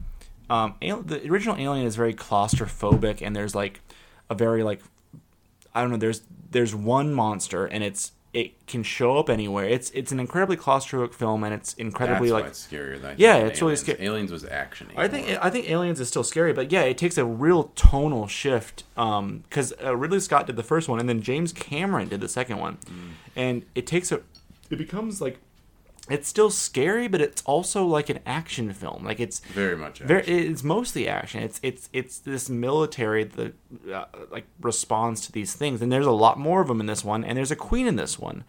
um 0.50 0.74
al- 0.82 1.04
the 1.04 1.26
original 1.30 1.56
alien 1.56 1.86
is 1.86 1.96
very 1.96 2.14
claustrophobic 2.16 3.22
and 3.22 3.36
there's 3.36 3.54
like 3.54 3.82
a 4.30 4.36
very 4.36 4.64
like 4.64 4.82
i 5.76 5.82
don't 5.82 5.92
know 5.92 5.98
there's 5.98 6.22
there's 6.50 6.74
one 6.74 7.14
monster 7.14 7.66
and 7.66 7.84
it's 7.84 8.12
it 8.34 8.66
can 8.66 8.82
show 8.82 9.18
up 9.18 9.30
anywhere 9.30 9.66
it's 9.66 9.90
it's 9.92 10.12
an 10.14 10.20
incredibly 10.20 10.56
claustrophobic 10.56 11.14
film 11.14 11.44
and 11.44 11.54
it's 11.54 11.74
incredibly 11.74 12.30
That's 12.30 12.34
like 12.34 12.44
why 12.46 12.50
it's 12.50 12.66
scarier. 12.68 13.02
Than 13.02 13.12
I 13.12 13.16
Yeah, 13.18 13.34
think, 13.34 13.44
than 13.44 13.52
it's 13.52 13.62
really 13.62 13.76
scary. 13.76 14.06
Aliens 14.06 14.32
was 14.32 14.46
action. 14.46 14.88
I 14.96 15.08
think 15.10 15.28
I 15.44 15.50
think 15.50 15.70
Aliens 15.70 16.00
is 16.00 16.08
still 16.08 16.24
scary, 16.24 16.54
but 16.54 16.72
yeah, 16.72 16.82
it 16.84 16.98
takes 16.98 17.18
a 17.18 17.26
real 17.26 17.72
tonal 17.76 18.28
shift. 18.28 18.84
Um, 18.96 19.44
because 19.50 19.74
uh, 19.84 19.96
Ridley 19.98 20.20
Scott 20.22 20.48
did 20.48 20.56
the 20.56 20.64
first 20.64 20.88
one, 20.88 21.00
and 21.00 21.10
then 21.10 21.22
James 21.22 21.52
Cameron 21.52 22.08
did 22.08 22.22
the 22.22 22.30
second 22.30 22.58
one, 22.60 22.78
and 23.36 23.66
it 23.76 23.86
takes 23.86 24.12
a, 24.14 24.22
it 24.70 24.78
becomes 24.78 25.20
like, 25.20 25.40
it's 26.14 26.28
still 26.28 26.50
scary, 26.50 27.08
but 27.08 27.22
it's 27.22 27.42
also 27.44 27.86
like 27.86 28.10
an 28.10 28.20
action 28.26 28.74
film. 28.74 29.04
Like 29.06 29.20
it's 29.20 29.40
very 29.40 29.78
much. 29.78 30.00
very, 30.00 30.24
it's 30.24 30.64
mostly 30.64 31.08
action. 31.08 31.44
It's 31.44 31.60
it's 31.64 31.90
it's 31.94 32.20
this 32.20 32.50
military 32.50 33.24
the 33.24 33.54
uh, 33.94 34.06
like 34.32 34.46
responds 34.60 35.22
to 35.22 35.32
these 35.32 35.54
things, 35.54 35.82
and 35.82 35.92
there's 35.92 36.06
a 36.06 36.12
lot 36.12 36.40
more 36.40 36.62
of 36.62 36.68
them 36.68 36.80
in 36.80 36.86
this 36.86 37.04
one, 37.04 37.24
and 37.24 37.38
there's 37.38 37.52
a 37.52 37.56
queen 37.56 37.88
in 37.88 37.96
this 37.96 38.20
one. 38.20 38.44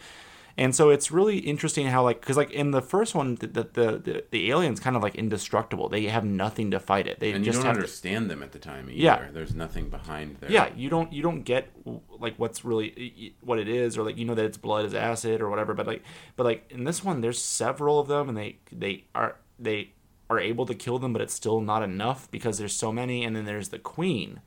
And 0.56 0.74
so 0.74 0.90
it's 0.90 1.10
really 1.10 1.38
interesting 1.38 1.86
how 1.86 2.02
like 2.02 2.20
because 2.20 2.36
like 2.36 2.50
in 2.50 2.70
the 2.72 2.82
first 2.82 3.14
one 3.14 3.36
the 3.36 3.46
the, 3.46 3.62
the 3.72 4.24
the 4.30 4.50
aliens 4.50 4.80
kind 4.80 4.96
of 4.96 5.02
like 5.02 5.14
indestructible. 5.14 5.88
They 5.88 6.04
have 6.04 6.24
nothing 6.24 6.70
to 6.72 6.80
fight 6.80 7.06
it. 7.06 7.20
They 7.20 7.32
and 7.32 7.44
you 7.44 7.52
just 7.52 7.58
don't 7.62 7.66
have 7.66 7.76
to, 7.76 7.80
understand 7.80 8.30
them 8.30 8.42
at 8.42 8.52
the 8.52 8.58
time 8.58 8.90
either. 8.90 8.98
Yeah. 9.00 9.28
There's 9.32 9.54
nothing 9.54 9.88
behind 9.88 10.36
there. 10.40 10.50
yeah. 10.50 10.68
You 10.76 10.90
don't 10.90 11.12
you 11.12 11.22
don't 11.22 11.42
get 11.42 11.70
like 12.18 12.34
what's 12.36 12.64
really 12.64 13.34
what 13.40 13.58
it 13.58 13.68
is 13.68 13.96
or 13.96 14.02
like 14.02 14.18
you 14.18 14.24
know 14.24 14.34
that 14.34 14.44
its 14.44 14.58
blood 14.58 14.84
is 14.84 14.94
acid 14.94 15.40
or 15.40 15.48
whatever. 15.48 15.74
But 15.74 15.86
like 15.86 16.02
but 16.36 16.44
like 16.44 16.70
in 16.70 16.84
this 16.84 17.02
one 17.02 17.20
there's 17.20 17.40
several 17.40 17.98
of 17.98 18.08
them 18.08 18.28
and 18.28 18.36
they 18.36 18.58
they 18.70 19.04
are 19.14 19.36
they 19.58 19.92
are 20.28 20.38
able 20.38 20.66
to 20.66 20.74
kill 20.74 20.98
them, 20.98 21.12
but 21.12 21.22
it's 21.22 21.34
still 21.34 21.60
not 21.60 21.82
enough 21.82 22.30
because 22.30 22.58
there's 22.58 22.74
so 22.74 22.92
many. 22.92 23.24
And 23.24 23.36
then 23.36 23.44
there's 23.44 23.68
the 23.68 23.78
queen. 23.78 24.40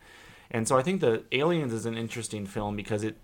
And 0.51 0.67
so 0.67 0.77
I 0.77 0.83
think 0.83 1.01
the 1.01 1.24
Aliens 1.31 1.74
is 1.74 1.85
an 1.85 1.97
interesting 1.97 2.45
film 2.45 2.75
because 2.75 3.03
it 3.03 3.17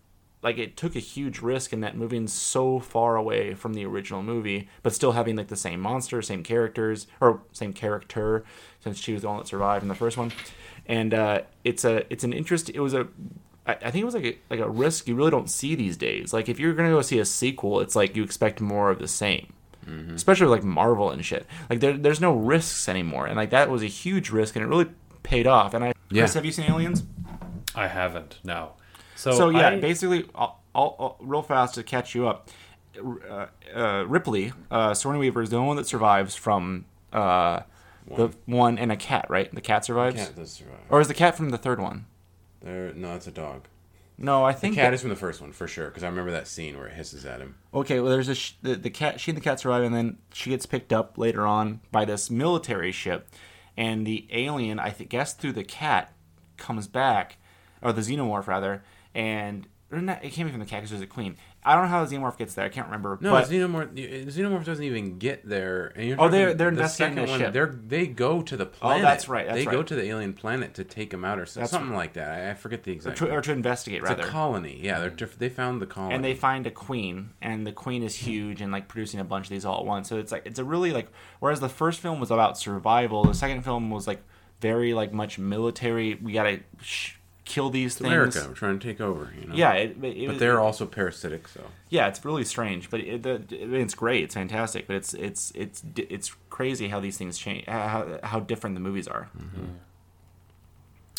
like 0.43 0.57
it 0.57 0.75
took 0.77 0.95
a 0.95 1.00
huge 1.00 1.39
risk 1.39 1.71
in 1.74 1.81
that 1.81 1.95
moving 1.95 2.27
so 2.27 2.79
far 2.79 3.15
away 3.15 3.53
from 3.53 3.74
the 3.74 3.86
original 3.86 4.24
movie, 4.24 4.67
but 4.83 4.93
still 4.93 5.12
having 5.12 5.36
like 5.36 5.48
the 5.48 5.55
same 5.55 5.79
monster, 5.79 6.21
same 6.21 6.43
characters, 6.43 7.07
or 7.19 7.41
same 7.51 7.74
character, 7.74 8.43
since 8.79 8.98
she 8.98 9.13
was 9.13 9.21
the 9.21 9.27
one 9.27 9.38
that 9.38 9.48
survived 9.48 9.83
in 9.83 9.89
the 9.89 9.95
first 9.95 10.17
one. 10.17 10.31
And 10.88 11.13
uh, 11.13 11.41
it's 11.63 11.86
a 11.86 12.12
it's 12.12 12.24
an 12.24 12.33
interest. 12.33 12.69
It 12.69 12.79
was 12.79 12.93
a 12.93 13.07
I 13.67 13.74
I 13.74 13.91
think 13.91 14.01
it 14.01 14.05
was 14.05 14.15
like 14.15 14.25
a, 14.25 14.38
like 14.50 14.60
a 14.60 14.69
risk 14.69 15.07
you 15.07 15.15
really 15.15 15.31
don't 15.31 15.50
see 15.50 15.75
these 15.75 15.98
days. 15.98 16.33
Like 16.33 16.50
if 16.50 16.60
you're 16.60 16.74
gonna 16.74 16.89
go 16.89 17.01
see 17.01 17.19
a 17.19 17.25
sequel, 17.25 17.79
it's 17.79 17.95
like 17.95 18.15
you 18.15 18.24
expect 18.24 18.62
more 18.62 18.89
of 18.89 19.00
the 19.00 19.07
same 19.07 19.53
especially 20.13 20.45
with, 20.45 20.51
like 20.60 20.63
Marvel 20.63 21.10
and 21.10 21.24
shit. 21.25 21.45
Like 21.69 21.79
there, 21.79 21.98
there's 21.98 22.21
no 22.21 22.33
risks 22.33 22.88
anymore, 22.88 23.25
and 23.25 23.36
like 23.36 23.50
that 23.50 23.69
was 23.69 23.81
a 23.83 23.88
huge 23.88 24.29
risk, 24.29 24.55
and 24.55 24.63
it 24.63 24.67
really 24.67 24.88
paid 25.24 25.48
off. 25.48 25.74
And 25.74 25.83
I, 25.83 25.93
Yeah. 26.10 26.21
Chris, 26.21 26.33
have 26.36 26.45
you 26.45 26.51
seen 26.51 26.65
Aliens? 26.65 27.03
I 27.75 27.88
haven't. 27.88 28.39
No. 28.43 28.74
So, 29.15 29.32
So, 29.34 29.50
yeah, 29.50 29.70
I- 29.70 29.80
basically, 29.80 30.25
I'll, 30.36 30.60
I'll, 30.74 30.96
I'll- 31.00 31.18
real 31.20 31.41
fast 31.41 31.75
to 31.75 31.84
catch 31.84 32.15
you 32.15 32.27
up. 32.27 32.50
Uh, 33.00 33.46
uh, 33.75 34.03
Ripley, 34.08 34.51
uh, 34.70 34.94
Sigourney 34.94 35.20
Weaver 35.20 35.41
is 35.41 35.50
the 35.50 35.56
only 35.56 35.68
one 35.68 35.77
that 35.77 35.88
survives 35.88 36.36
from 36.36 36.86
uh, 37.13 37.62
the 38.15 38.30
one 38.46 38.77
and 38.77 38.91
a 38.91 38.98
cat, 38.98 39.27
right? 39.30 39.53
The 39.53 39.62
cat 39.62 39.86
survives, 39.86 40.15
Cat 40.18 40.36
does 40.36 40.51
survive. 40.51 40.80
or 40.89 41.00
is 41.00 41.08
the 41.08 41.13
cat 41.13 41.38
from 41.38 41.50
the 41.51 41.58
third 41.58 41.80
one? 41.80 42.06
There, 42.62 42.94
no, 42.94 43.15
it's 43.15 43.27
a 43.27 43.32
dog. 43.32 43.62
No, 44.18 44.44
I 44.44 44.53
think 44.53 44.75
the 44.75 44.82
Cat 44.82 44.91
that- 44.91 44.94
is 44.96 45.01
from 45.01 45.10
the 45.10 45.15
first 45.15 45.41
one 45.41 45.51
for 45.51 45.68
sure 45.68 45.88
because 45.88 46.03
I 46.03 46.08
remember 46.08 46.32
that 46.32 46.48
scene 46.48 46.77
where 46.77 46.88
it 46.88 46.94
hisses 46.94 47.25
at 47.25 47.39
him. 47.39 47.56
Okay, 47.74 48.00
well, 48.00 48.12
there's 48.12 48.27
a 48.30 48.36
sh- 48.36 48.53
the, 48.62 48.75
the 48.75 48.89
cat. 48.91 49.20
She 49.20 49.32
and 49.32 49.38
the 49.38 49.41
cat 49.41 49.60
survive, 49.62 49.84
and 49.84 49.96
then 49.96 50.18
she 50.34 50.50
gets 50.51 50.65
picked 50.65 50.91
up 50.94 51.18
later 51.18 51.48
on 51.48 51.80
by 51.91 52.06
this 52.06 52.30
military 52.30 52.91
ship, 52.91 53.30
and 53.77 54.06
the 54.06 54.27
alien, 54.32 54.80
I 54.80 54.89
guess 54.91 55.34
through 55.34 55.53
the 55.53 55.63
cat, 55.63 56.12
comes 56.58 56.88
back, 56.88 57.38
or 57.82 57.94
the 57.94 58.01
xenomorph 58.01 58.46
rather, 58.48 58.84
and 59.13 59.68
not, 59.94 60.24
it 60.24 60.30
can't 60.32 60.48
be 60.48 60.51
from 60.51 60.62
the 60.62 60.65
cat 60.65 60.80
because 60.80 60.91
there's 60.91 61.01
a 61.01 61.06
queen. 61.08 61.36
I 61.65 61.75
don't 61.75 61.84
know 61.84 61.89
how 61.89 62.06
the 62.06 62.15
xenomorph 62.15 62.38
gets 62.38 62.53
there. 62.53 62.63
I 62.65 62.70
can't 62.70 62.88
remember. 62.88 63.18
No, 63.20 63.32
but, 63.34 63.50
xenomorph. 63.50 63.94
Xenomorph 64.32 64.63
doesn't 64.63 64.86
even 64.86 65.20
get 65.20 65.48
there. 65.48 65.88
And 65.98 66.08
you're 66.08 66.20
Oh, 66.20 66.30
they're- 66.30 66.53
they're 66.53 66.72
the 66.72 66.77
investigating 66.77 67.18
second 67.18 67.25
the 67.27 67.32
one, 67.32 67.39
ship. 67.41 67.53
They're 67.53 67.65
they 67.88 68.08
go 68.08 68.41
to 68.41 68.56
the 68.56 68.65
planet. 68.65 69.03
Oh, 69.03 69.08
that's 69.08 69.27
right, 69.27 69.46
that's 69.46 69.58
they 69.58 69.65
go 69.70 69.84
to 69.84 69.94
the 69.94 70.03
alien 70.06 70.32
planet 70.34 70.75
to 70.75 70.86
take 70.86 71.13
him 71.13 71.25
out 71.25 71.39
or 71.39 71.46
That's 71.46 71.70
something 71.70 71.94
like 71.94 72.13
that. 72.13 72.30
I, 72.30 72.51
I 72.51 72.53
forget 72.53 72.84
the 72.84 72.91
or 72.91 72.94
exact. 72.94 73.18
to, 73.18 73.32
or 73.32 73.41
to 73.41 73.51
investigate 73.51 74.00
it's 74.00 74.10
rather. 74.10 74.24
a 74.24 74.27
colony. 74.27 74.80
Yeah, 74.82 75.00
they're 75.10 75.27
they 75.38 75.50
found 75.50 75.82
the 75.82 75.88
colony. 75.88 76.15
and 76.15 76.24
they 76.24 76.36
find 76.36 76.65
a 76.65 76.72
queen 76.72 77.32
and 77.41 77.68
the 77.68 77.74
queen 77.74 78.01
is 78.01 78.15
huge 78.15 78.62
and 78.62 78.72
like 78.72 78.88
producing 78.88 79.20
a 79.20 79.25
bunch 79.25 79.48
of 79.48 79.50
these 79.50 79.65
all 79.65 79.80
at 79.82 79.86
once 79.86 80.08
so 80.08 80.18
it's 80.18 80.32
like 80.32 80.46
it's 80.46 80.58
a 80.58 80.63
really 80.63 80.91
like 80.94 81.10
whereas 81.41 81.60
the 81.60 81.68
first 81.70 82.00
film 82.00 82.20
was 82.22 82.32
about 82.32 82.58
survival 82.58 83.25
the 83.25 83.34
second 83.34 83.62
film 83.63 83.89
was 83.89 84.08
like 84.08 84.22
very 84.62 84.94
like 84.94 85.12
much 85.12 85.38
military 85.38 86.15
we 86.15 86.32
gotta 86.32 86.62
sh- 86.82 87.15
kill 87.43 87.69
these 87.69 87.93
It's 87.93 88.01
things 88.01 88.13
America 88.13 88.45
we're 88.48 88.53
trying 88.53 88.79
to 88.79 88.88
take 88.88 89.01
over. 89.01 89.31
You 89.39 89.48
know. 89.48 89.55
yeah 89.55 89.74
it, 89.74 89.98
it, 90.01 90.17
it 90.17 90.27
but 90.27 90.39
they're 90.39 90.60
also 90.60 90.86
parasitic. 90.86 91.48
So 91.48 91.62
yeah 91.89 92.07
it's 92.07 92.24
really 92.24 92.45
strange 92.45 92.89
but 92.89 93.00
it, 93.00 93.24
the, 93.24 93.43
it's 93.50 93.95
great 93.95 94.24
it's 94.24 94.36
fantastic 94.36 94.88
but 94.88 94.95
it's 94.95 95.13
it's 95.15 95.51
it's 95.55 95.83
it's 95.98 96.36
crazy 96.50 96.88
how 96.88 97.00
these 97.00 97.17
things 97.17 97.38
change 97.38 97.65
how, 97.67 98.19
how 98.24 98.39
different 98.39 98.75
the 98.75 98.81
movies 98.81 99.07
are 99.07 99.29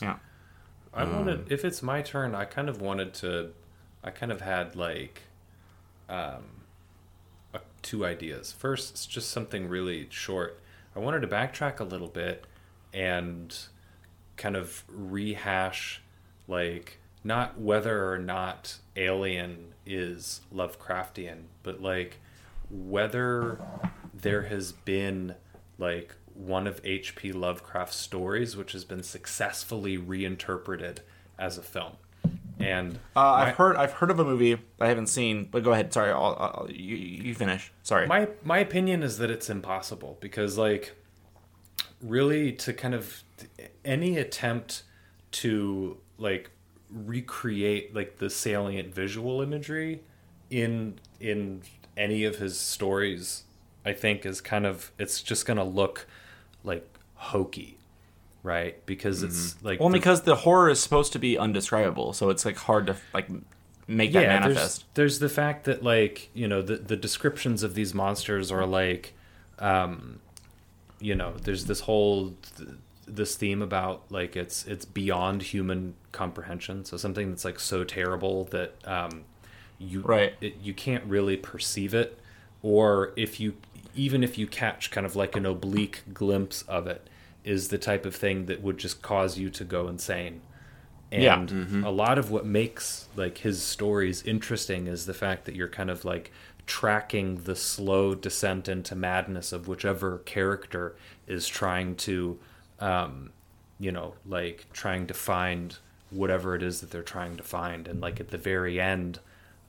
yeah 0.01 0.17
I 0.95 1.05
wanted, 1.05 1.51
if 1.51 1.65
it's 1.65 1.83
my 1.83 2.03
turn, 2.03 2.35
I 2.35 2.45
kind 2.45 2.69
of 2.69 2.81
wanted 2.81 3.15
to, 3.15 3.53
I 4.05 4.11
kind 4.11 4.31
of 4.31 4.43
had 4.43 4.77
like, 4.77 5.23
um, 6.09 6.45
uh, 7.55 7.61
two 7.81 8.05
ideas. 8.05 8.53
First, 8.53 8.91
it's 8.91 9.07
just 9.07 9.31
something 9.31 9.69
really 9.69 10.07
short. 10.11 10.61
I 10.95 10.99
wanted 10.99 11.21
to 11.21 11.29
backtrack 11.29 11.81
a 11.81 11.85
little 11.85 12.09
bit 12.09 12.45
and 12.93 13.57
kind 14.37 14.55
of 14.55 14.85
rehash, 14.89 16.02
like, 16.53 16.99
not 17.25 17.59
whether 17.59 18.13
or 18.13 18.19
not 18.19 18.79
Alien 18.95 19.73
is 19.87 20.43
Lovecraftian, 20.55 21.45
but 21.63 21.81
like 21.83 22.19
whether 22.71 23.59
there 24.15 24.43
has 24.43 24.73
been 24.73 25.35
like 25.79 26.15
one 26.35 26.67
of 26.67 26.81
H.P. 26.85 27.33
Lovecraft's 27.33 27.97
stories 27.97 28.57
which 28.57 28.73
has 28.73 28.85
been 28.85 29.03
successfully 29.03 29.97
reinterpreted 29.97 31.01
as 31.39 31.59
a 31.59 31.63
film. 31.63 31.93
And 32.59 32.99
uh, 33.17 33.21
my- 33.21 33.49
I've 33.49 33.57
heard 33.57 33.77
I've 33.77 33.93
heard 33.95 34.11
of 34.11 34.21
a 34.21 34.25
movie 34.25 34.57
I 34.81 34.87
haven't 34.87 35.09
seen 35.09 35.49
but 35.51 35.65
go 35.65 35.73
ahead 35.73 35.93
sorry 35.93 36.13
I'll, 36.13 36.37
I'll, 36.39 36.71
you, 36.71 36.97
you 36.97 37.35
finish 37.35 37.73
sorry 37.83 38.07
my 38.07 38.29
my 38.45 38.59
opinion 38.59 39.03
is 39.03 39.19
that 39.19 39.31
it's 39.31 39.51
impossible 39.51 40.17
because 40.21 40.57
like 40.57 40.95
really 42.01 42.53
to 42.53 42.73
kind 42.73 42.95
of 42.95 43.25
any 43.85 44.17
attempt 44.17 44.85
to 45.33 45.97
like 46.23 46.51
recreate 46.91 47.95
like 47.95 48.19
the 48.19 48.29
salient 48.31 48.95
visual 48.95 49.41
imagery 49.43 50.01
in 50.51 50.95
in 51.21 51.63
any 51.97 52.25
of 52.25 52.37
his 52.37 52.59
stories 52.59 53.45
i 53.85 53.93
think 53.93 54.25
is 54.27 54.41
kind 54.41 54.67
of 54.67 54.93
it's 54.99 55.23
just 55.23 55.47
gonna 55.47 55.65
look 55.65 56.07
like 56.65 56.87
hokey 57.15 57.79
right 58.43 58.85
because 58.87 59.23
it's 59.23 59.57
like 59.63 59.81
Well, 59.81 59.89
the- 59.89 59.99
because 59.99 60.23
the 60.23 60.37
horror 60.37 60.69
is 60.69 60.81
supposed 60.81 61.13
to 61.13 61.19
be 61.19 61.39
undescribable, 61.39 62.13
so 62.13 62.29
it's 62.31 62.45
like 62.45 62.57
hard 62.57 62.87
to 62.89 62.97
like 63.15 63.29
make 63.87 64.13
that 64.13 64.27
manifest. 64.41 64.85
There's, 64.95 65.19
there's 65.19 65.19
the 65.21 65.29
fact 65.29 65.65
that 65.67 65.83
like 65.85 66.29
you 66.35 66.49
know 66.49 66.61
the 66.61 66.77
the 66.77 66.97
descriptions 66.97 67.63
of 67.63 67.75
these 67.75 67.95
monsters 67.95 68.51
are 68.51 68.67
like, 68.67 69.15
um, 69.61 70.19
you 71.01 71.15
know, 71.15 71.35
there's 71.45 71.67
this 71.67 71.81
whole 71.81 72.35
th- 72.57 72.71
this 73.07 73.37
theme 73.37 73.63
about 73.63 74.03
like 74.11 74.37
it's 74.37 74.65
it's 74.67 74.85
beyond 74.85 75.43
human 75.43 75.95
comprehension. 76.13 76.85
So 76.85 76.97
something 76.97 77.31
that's 77.31 77.45
like 77.45 77.59
so 77.61 77.85
terrible 77.85 78.45
that 78.47 78.75
um, 78.87 79.25
you 79.79 80.01
Right. 80.03 80.35
it, 80.41 80.57
you 80.63 80.75
can't 80.75 81.05
really 81.05 81.37
perceive 81.37 81.95
it, 81.95 82.19
or 82.63 83.13
if 83.17 83.41
you 83.41 83.55
even 83.95 84.23
if 84.25 84.39
you 84.39 84.47
catch 84.47 84.91
kind 84.91 85.05
of 85.07 85.17
like 85.17 85.37
an 85.37 85.45
oblique 85.45 86.03
glimpse 86.15 86.63
of 86.63 86.87
it, 86.87 87.09
is 87.45 87.69
the 87.69 87.79
type 87.79 88.07
of 88.07 88.15
thing 88.15 88.47
that 88.47 88.63
would 88.63 88.79
just 88.79 89.03
cause 89.03 89.39
you 89.39 89.51
to 89.51 89.65
go 89.65 89.89
insane. 89.89 90.41
Yeah. 91.11 91.41
And 91.41 91.85
a 91.85 91.91
lot 91.91 92.17
of 92.19 92.31
what 92.31 92.47
makes 92.47 93.09
like 93.17 93.39
his 93.39 93.63
stories 93.63 94.23
interesting 94.23 94.87
is 94.87 95.05
the 95.05 95.13
fact 95.13 95.45
that 95.45 95.55
you're 95.55 95.69
kind 95.69 95.91
of 95.91 96.05
like 96.07 96.33
tracking 96.67 97.43
the 97.43 97.57
slow 97.57 98.15
descent 98.15 98.69
into 98.69 98.95
madness 98.95 99.53
of 99.53 99.69
whichever 99.69 100.19
character 100.19 100.97
is 101.27 101.47
trying 101.49 101.97
to 101.97 102.39
um 102.83 103.31
you 103.79 103.93
know 103.93 104.15
like 104.27 104.67
trying 104.73 105.07
to 105.07 105.15
find 105.15 105.79
whatever 106.11 106.55
it 106.55 106.63
is 106.63 106.81
that 106.81 106.91
they're 106.91 107.03
trying 107.03 107.37
to 107.37 107.43
find 107.43 107.87
and 107.89 108.01
like 108.01 108.21
at 108.21 108.29
the 108.31 108.39
very 108.39 108.81
end 108.81 109.19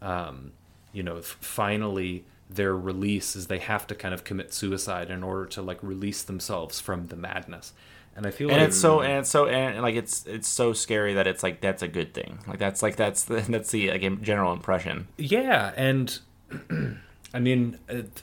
um 0.02 0.52
you 0.92 1.04
know 1.04 1.22
finally 1.22 2.26
their 2.50 2.76
release 2.76 3.36
is 3.36 3.48
they 3.48 3.60
have 3.60 3.88
to 3.88 3.96
kind 3.96 4.14
of 4.14 4.24
commit 4.24 4.54
suicide 4.54 5.10
in 5.10 5.24
order 5.24 5.46
to 5.46 5.62
like 5.62 5.82
release 5.82 6.24
themselves 6.24 6.80
from 6.80 7.08
the 7.08 7.16
madness 7.16 7.72
and 8.16 8.26
i 8.28 8.32
feel 8.32 8.50
And 8.50 8.58
like 8.60 8.68
it's 8.68 8.78
so 8.80 9.02
and 9.02 9.20
it's 9.20 9.30
so 9.30 9.48
and 9.48 9.82
like 9.82 9.96
it's 9.96 10.26
it's 10.28 10.48
so 10.48 10.74
scary 10.74 11.14
that 11.14 11.28
it's 11.28 11.42
like 11.44 11.62
that's 11.62 11.82
a 11.82 11.88
good 11.88 12.14
thing. 12.14 12.40
Like 12.48 12.60
that's 12.60 12.84
like 12.84 12.96
that's 12.96 13.24
the 13.24 13.42
that's 13.50 13.72
the 13.72 13.90
like 13.90 14.22
general 14.22 14.54
impression. 14.54 15.08
Yeah, 15.18 15.72
and 15.76 16.20
I 17.34 17.40
mean, 17.40 17.80
it, 17.90 18.22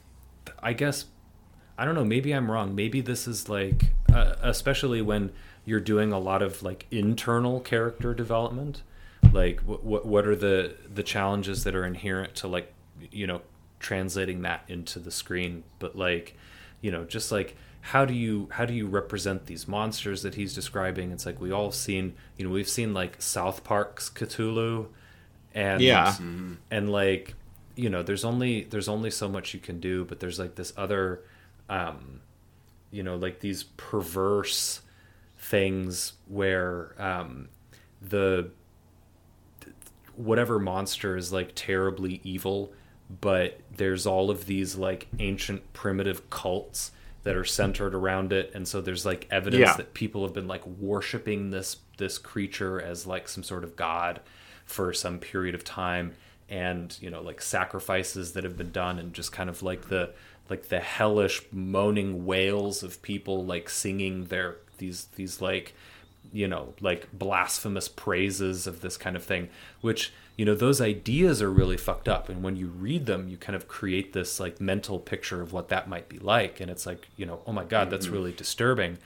I 0.62 0.74
guess 0.74 1.07
I 1.76 1.85
don't 1.85 1.96
know. 1.96 2.05
Maybe 2.05 2.31
I'm 2.33 2.48
wrong. 2.50 2.74
Maybe 2.76 3.00
this 3.00 3.26
is 3.26 3.48
like, 3.48 3.92
uh, 4.12 4.37
especially 4.42 5.03
when 5.03 5.33
you're 5.64 5.81
doing 5.81 6.12
a 6.12 6.18
lot 6.18 6.42
of 6.42 6.62
like 6.62 6.87
internal 6.90 7.61
character 7.61 8.14
development. 8.14 8.83
Like, 9.33 9.61
what 9.61 9.85
what 9.85 10.07
what 10.07 10.27
are 10.27 10.37
the 10.37 10.75
the 10.92 11.03
challenges 11.03 11.64
that 11.64 11.75
are 11.75 11.85
inherent 11.85 12.35
to 12.37 12.49
like, 12.49 12.73
you 13.12 13.27
know, 13.27 13.42
translating 13.79 14.42
that 14.42 14.64
into 14.68 14.99
the 14.99 15.11
screen? 15.11 15.62
But 15.79 15.96
like, 15.96 16.37
you 16.81 16.90
know, 16.90 17.05
just 17.05 17.31
like 17.31 17.57
how 17.83 18.05
do 18.05 18.12
you 18.14 18.49
how 18.53 18.64
do 18.64 18.75
you 18.75 18.87
represent 18.87 19.46
these 19.46 19.68
monsters 19.68 20.23
that 20.23 20.35
he's 20.35 20.55
describing? 20.55 21.12
It's 21.12 21.27
like 21.27 21.40
we 21.40 21.53
all 21.53 21.70
seen, 21.70 22.14
you 22.37 22.44
know, 22.46 22.51
we've 22.51 22.68
seen 22.68 22.92
like 22.94 23.20
South 23.23 23.62
Park's 23.62 24.09
Cthulhu, 24.11 24.87
and 25.55 25.81
Yeah. 25.81 26.14
and 26.70 26.90
like 26.90 27.35
you 27.77 27.88
know 27.88 28.03
there's 28.03 28.25
only 28.25 28.64
there's 28.64 28.88
only 28.88 29.11
so 29.11 29.29
much 29.29 29.55
you 29.55 29.61
can 29.61 29.79
do 29.81 30.05
but 30.05 30.18
there's 30.20 30.38
like 30.38 30.57
this 30.57 30.73
other 30.77 31.20
um 31.68 32.20
you 32.90 33.03
know 33.03 33.16
like 33.16 33.40
these 33.40 33.64
perverse 33.64 34.81
things 35.38 36.14
where 36.29 36.94
um 36.98 37.48
the 38.03 38.50
whatever 40.16 40.59
monster 40.59 41.16
is 41.16 41.33
like 41.33 41.53
terribly 41.55 42.20
evil 42.24 42.72
but 43.20 43.61
there's 43.76 44.07
all 44.07 44.31
of 44.31 44.46
these 44.46 44.76
like 44.76 45.09
ancient 45.18 45.72
primitive 45.72 46.29
cults 46.31 46.92
that 47.22 47.37
are 47.37 47.44
centered 47.44 47.94
around 47.94 48.33
it 48.33 48.50
and 48.55 48.66
so 48.66 48.81
there's 48.81 49.05
like 49.07 49.26
evidence 49.31 49.61
Yeah. 49.61 49.76
that 49.76 49.94
people 49.94 50.22
have 50.24 50.33
been 50.35 50.48
like 50.48 50.66
worshiping 50.66 51.50
this 51.50 51.76
this 51.96 52.18
creature 52.18 52.81
as 52.81 53.07
like 53.07 53.29
some 53.29 53.42
sort 53.42 53.64
of 53.64 53.76
god 53.76 54.20
for 54.64 54.92
some 54.92 55.18
period 55.18 55.55
of 55.55 55.64
time 55.64 56.12
and 56.51 56.99
you 57.01 57.09
know 57.09 57.23
like 57.23 57.41
sacrifices 57.41 58.33
that 58.33 58.45
have 58.45 58.57
been 58.57 58.73
done 58.73 58.99
and 58.99 59.15
just 59.15 59.33
kind 59.33 59.49
of 59.49 59.63
like 59.63 59.89
the 59.89 60.13
like 60.51 60.69
the 60.69 60.81
hellish 60.81 61.43
moaning 61.53 62.27
wails 62.27 62.83
of 62.83 63.01
people 63.03 63.45
like 63.45 63.71
singing 63.71 64.25
their 64.25 64.57
these 64.79 65.07
these 65.17 65.41
like 65.41 65.75
you 66.33 66.49
know 66.49 66.75
like 66.81 67.11
blasphemous 67.13 67.89
praises 67.89 68.67
of 68.67 68.81
this 68.81 68.97
kind 68.97 69.17
of 69.17 69.23
thing 69.23 69.49
which 69.81 70.13
you 70.37 70.45
know 70.45 70.55
those 70.55 70.81
ideas 70.81 71.43
are 71.43 71.51
really 71.51 71.77
fucked 71.77 72.09
up. 72.09 72.31
And 72.31 72.43
when 72.43 72.57
you 72.57 72.69
read 72.69 73.05
them 73.05 73.29
you 73.29 73.37
kind 73.37 73.55
of 73.55 73.69
create 73.69 74.15
this 74.15 74.41
like 74.41 74.59
mental 74.59 74.99
picture 74.99 75.43
of 75.43 75.53
what 75.53 75.69
that 75.69 75.87
might 75.87 76.09
be 76.09 76.19
like. 76.19 76.61
And 76.61 76.71
it's 76.71 76.87
like 76.87 77.09
you 77.19 77.27
know 77.27 77.43
oh 77.47 77.53
my 77.53 77.65
god 77.65 77.91
that's 77.91 78.07
mm-hmm. 78.07 78.15
really 78.15 78.33
disturbing. 78.33 78.97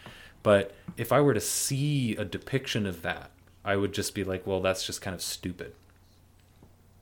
But 0.45 0.75
if 0.97 1.11
i 1.11 1.21
were 1.21 1.35
to 1.35 1.41
see 1.41 2.15
a 2.17 2.25
depiction 2.25 2.87
of 2.87 3.03
that 3.03 3.31
i 3.65 3.75
would 3.75 3.93
just 3.93 4.15
be 4.15 4.23
like 4.23 4.47
well 4.47 4.61
that's 4.61 4.87
just 4.87 5.01
kind 5.01 5.15
of 5.15 5.23
stupid 5.23 5.75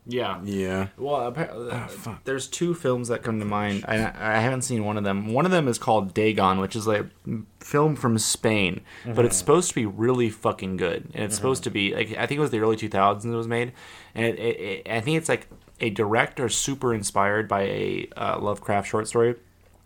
Yeah. 0.04 0.40
Yeah. 0.42 0.88
Well, 0.98 1.28
apparently, 1.28 1.68
Ah, 1.70 1.86
fuck. 1.86 2.24
there's 2.24 2.48
two 2.48 2.74
films 2.74 3.06
that 3.08 3.22
come 3.22 3.38
to 3.38 3.44
mind. 3.44 3.84
I, 3.86 3.96
I 3.96 4.38
haven't 4.40 4.62
seen 4.62 4.84
one 4.84 4.96
of 4.96 5.04
them. 5.04 5.32
One 5.32 5.44
of 5.46 5.52
them 5.52 5.68
is 5.68 5.78
called 5.78 6.12
Dagon, 6.12 6.58
which 6.58 6.74
is 6.74 6.86
like 6.88 7.06
a 7.28 7.38
film 7.60 7.94
from 7.94 8.18
Spain, 8.18 8.80
but 9.06 9.24
it's 9.24 9.36
supposed 9.36 9.68
to 9.68 9.74
be 9.76 9.86
really 9.86 10.28
fucking 10.28 10.76
good. 10.76 11.08
And 11.14 11.22
it's 11.24 11.36
supposed 11.36 11.62
to 11.64 11.70
be 11.70 11.94
like 11.94 12.16
I 12.18 12.26
think 12.26 12.38
it 12.38 12.40
was 12.40 12.50
the 12.50 12.58
early 12.58 12.76
2000s 12.76 13.24
it 13.24 13.28
was 13.36 13.46
made, 13.46 13.72
and 14.14 14.26
it, 14.26 14.38
it, 14.40 14.88
I 14.90 15.00
think 15.00 15.18
it's 15.18 15.28
like 15.28 15.46
a 15.80 15.90
director 15.90 16.48
super 16.48 16.92
inspired 16.92 17.46
by 17.46 17.62
a 17.62 18.08
uh, 18.16 18.38
Lovecraft 18.40 18.88
short 18.88 19.06
story. 19.06 19.36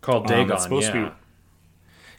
Called 0.01 0.23
Um, 0.31 0.37
Dagon. 0.39 0.53
it's 0.53 0.63
supposed 0.63 0.95
yeah. 0.95 1.05
to 1.05 1.11
be 1.11 1.15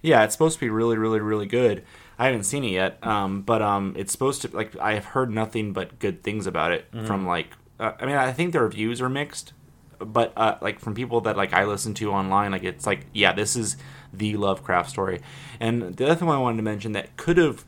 yeah, 0.04 0.24
it's 0.24 0.34
supposed 0.36 0.60
to 0.60 0.66
be 0.66 0.70
really, 0.70 0.98
really, 0.98 1.20
really 1.20 1.48
good. 1.48 1.84
I 2.20 2.28
haven't 2.28 2.44
seen 2.44 2.64
it 2.64 2.70
yet, 2.72 3.06
um, 3.06 3.42
but 3.42 3.64
um, 3.64 3.96
it's 3.98 4.12
supposed 4.12 4.44
to 4.44 4.56
like 4.56 4.78
I 4.78 4.94
have 4.94 5.06
heard 5.06 5.32
nothing 5.32 5.74
but 5.74 5.98
good 5.98 6.22
things 6.22 6.46
about 6.46 6.72
it 6.72 6.86
from 7.06 7.26
like. 7.26 7.48
Uh, 7.80 7.92
I 8.00 8.06
mean, 8.06 8.16
I 8.16 8.32
think 8.34 8.54
the 8.54 8.62
reviews 8.62 9.02
are 9.02 9.10
mixed, 9.10 9.54
but 10.00 10.34
uh, 10.36 10.56
like 10.62 10.80
from 10.80 10.94
people 10.96 11.22
that 11.22 11.38
like 11.38 11.54
I 11.54 11.66
listen 11.66 11.94
to 11.96 12.12
online, 12.12 12.52
like 12.52 12.64
it's 12.64 12.86
like 12.88 13.06
yeah, 13.14 13.34
this 13.34 13.56
is 13.56 13.78
the 14.14 14.36
Lovecraft 14.38 14.90
story. 14.90 15.22
And 15.60 15.96
the 15.96 16.06
other 16.06 16.16
thing 16.16 16.30
I 16.30 16.38
wanted 16.40 16.58
to 16.58 16.64
mention 16.64 16.92
that 16.94 17.16
could 17.18 17.38
have 17.38 17.66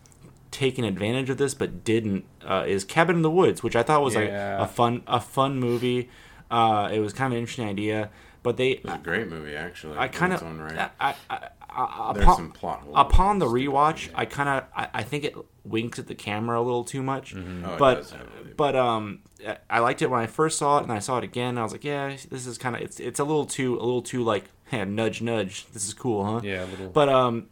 taken 0.51 0.83
advantage 0.83 1.29
of 1.29 1.37
this 1.37 1.53
but 1.53 1.83
didn't 1.83 2.25
uh, 2.43 2.63
is 2.67 2.83
Cabin 2.83 3.17
in 3.17 3.21
the 3.21 3.29
Woods, 3.31 3.61
which 3.61 3.75
I 3.75 3.83
thought 3.83 4.01
was 4.01 4.15
Yeah. 4.15 4.57
like 4.59 4.69
a 4.69 4.71
fun 4.71 5.03
a 5.07 5.19
fun 5.19 5.59
movie. 5.59 6.09
Uh, 6.49 6.89
it 6.91 6.99
was 6.99 7.13
kind 7.13 7.27
of 7.31 7.33
an 7.33 7.39
interesting 7.39 7.67
idea, 7.67 8.09
but 8.41 8.57
they 8.57 8.71
It 8.71 8.83
was 8.83 8.93
a 8.95 8.97
great 8.97 9.27
movie, 9.29 9.55
actually. 9.55 9.97
I 9.97 10.07
kind 10.07 10.33
of. 10.33 10.41
of 10.41 10.89
I, 10.99 11.13
I, 11.29 11.49
I, 11.71 11.83
I, 11.83 12.11
upon, 12.11 12.35
some 12.35 12.51
plot 12.51 12.81
holes. 12.81 12.95
upon 12.97 13.39
the 13.39 13.45
rewatch. 13.45 14.07
yeah. 14.07 14.13
I 14.15 14.25
kind 14.25 14.49
of 14.49 14.63
I, 14.75 14.87
I 14.95 15.03
think 15.03 15.23
it 15.23 15.35
winks 15.63 15.99
at 15.99 16.07
the 16.07 16.15
camera 16.15 16.59
a 16.59 16.63
little 16.63 16.83
too 16.83 17.03
much, 17.03 17.35
Oh, 17.35 17.39
it 17.39 17.77
but 17.79 17.95
does 17.95 18.11
have 18.11 18.57
but 18.57 18.75
um 18.75 19.19
I- 19.47 19.57
I 19.69 19.79
liked 19.79 20.01
it 20.01 20.09
when 20.09 20.19
I 20.19 20.25
first 20.27 20.57
saw 20.57 20.79
it, 20.79 20.83
and 20.83 20.91
I 20.91 20.99
saw 20.99 21.17
it 21.19 21.23
again. 21.23 21.49
And 21.49 21.59
I 21.59 21.63
was 21.63 21.71
like, 21.71 21.83
yeah, 21.85 22.15
this 22.29 22.45
is 22.45 22.57
kind 22.57 22.75
of 22.75 22.81
it's 22.81 22.99
it's 22.99 23.19
a 23.19 23.23
little 23.23 23.45
too 23.45 23.75
a 23.75 23.83
little 23.83 24.01
too 24.01 24.23
like 24.23 24.45
hey, 24.65 24.83
nudge 24.85 25.21
nudge. 25.21 25.67
This 25.71 25.87
is 25.87 25.93
cool, 25.93 26.25
huh? 26.25 26.41
Yeah, 26.43 26.65
a 26.65 26.67
little. 26.67 26.89
But 26.89 27.09
um, 27.09 27.47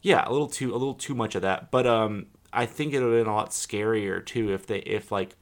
yeah, 0.00 0.26
a 0.26 0.30
little 0.32 0.48
too 0.48 0.70
a 0.72 0.78
little 0.78 0.94
too 0.94 1.14
much 1.14 1.34
of 1.34 1.42
that. 1.42 1.70
But 1.70 1.86
um, 1.86 2.26
I 2.52 2.66
think 2.66 2.92
it 2.94 3.00
would 3.00 3.12
have 3.14 3.24
been 3.24 3.32
a 3.32 3.36
lot 3.36 3.50
scarier 3.50 4.24
too 4.24 4.52
if 4.52 4.66
they 4.66 4.78
if 4.80 5.12
like 5.12 5.36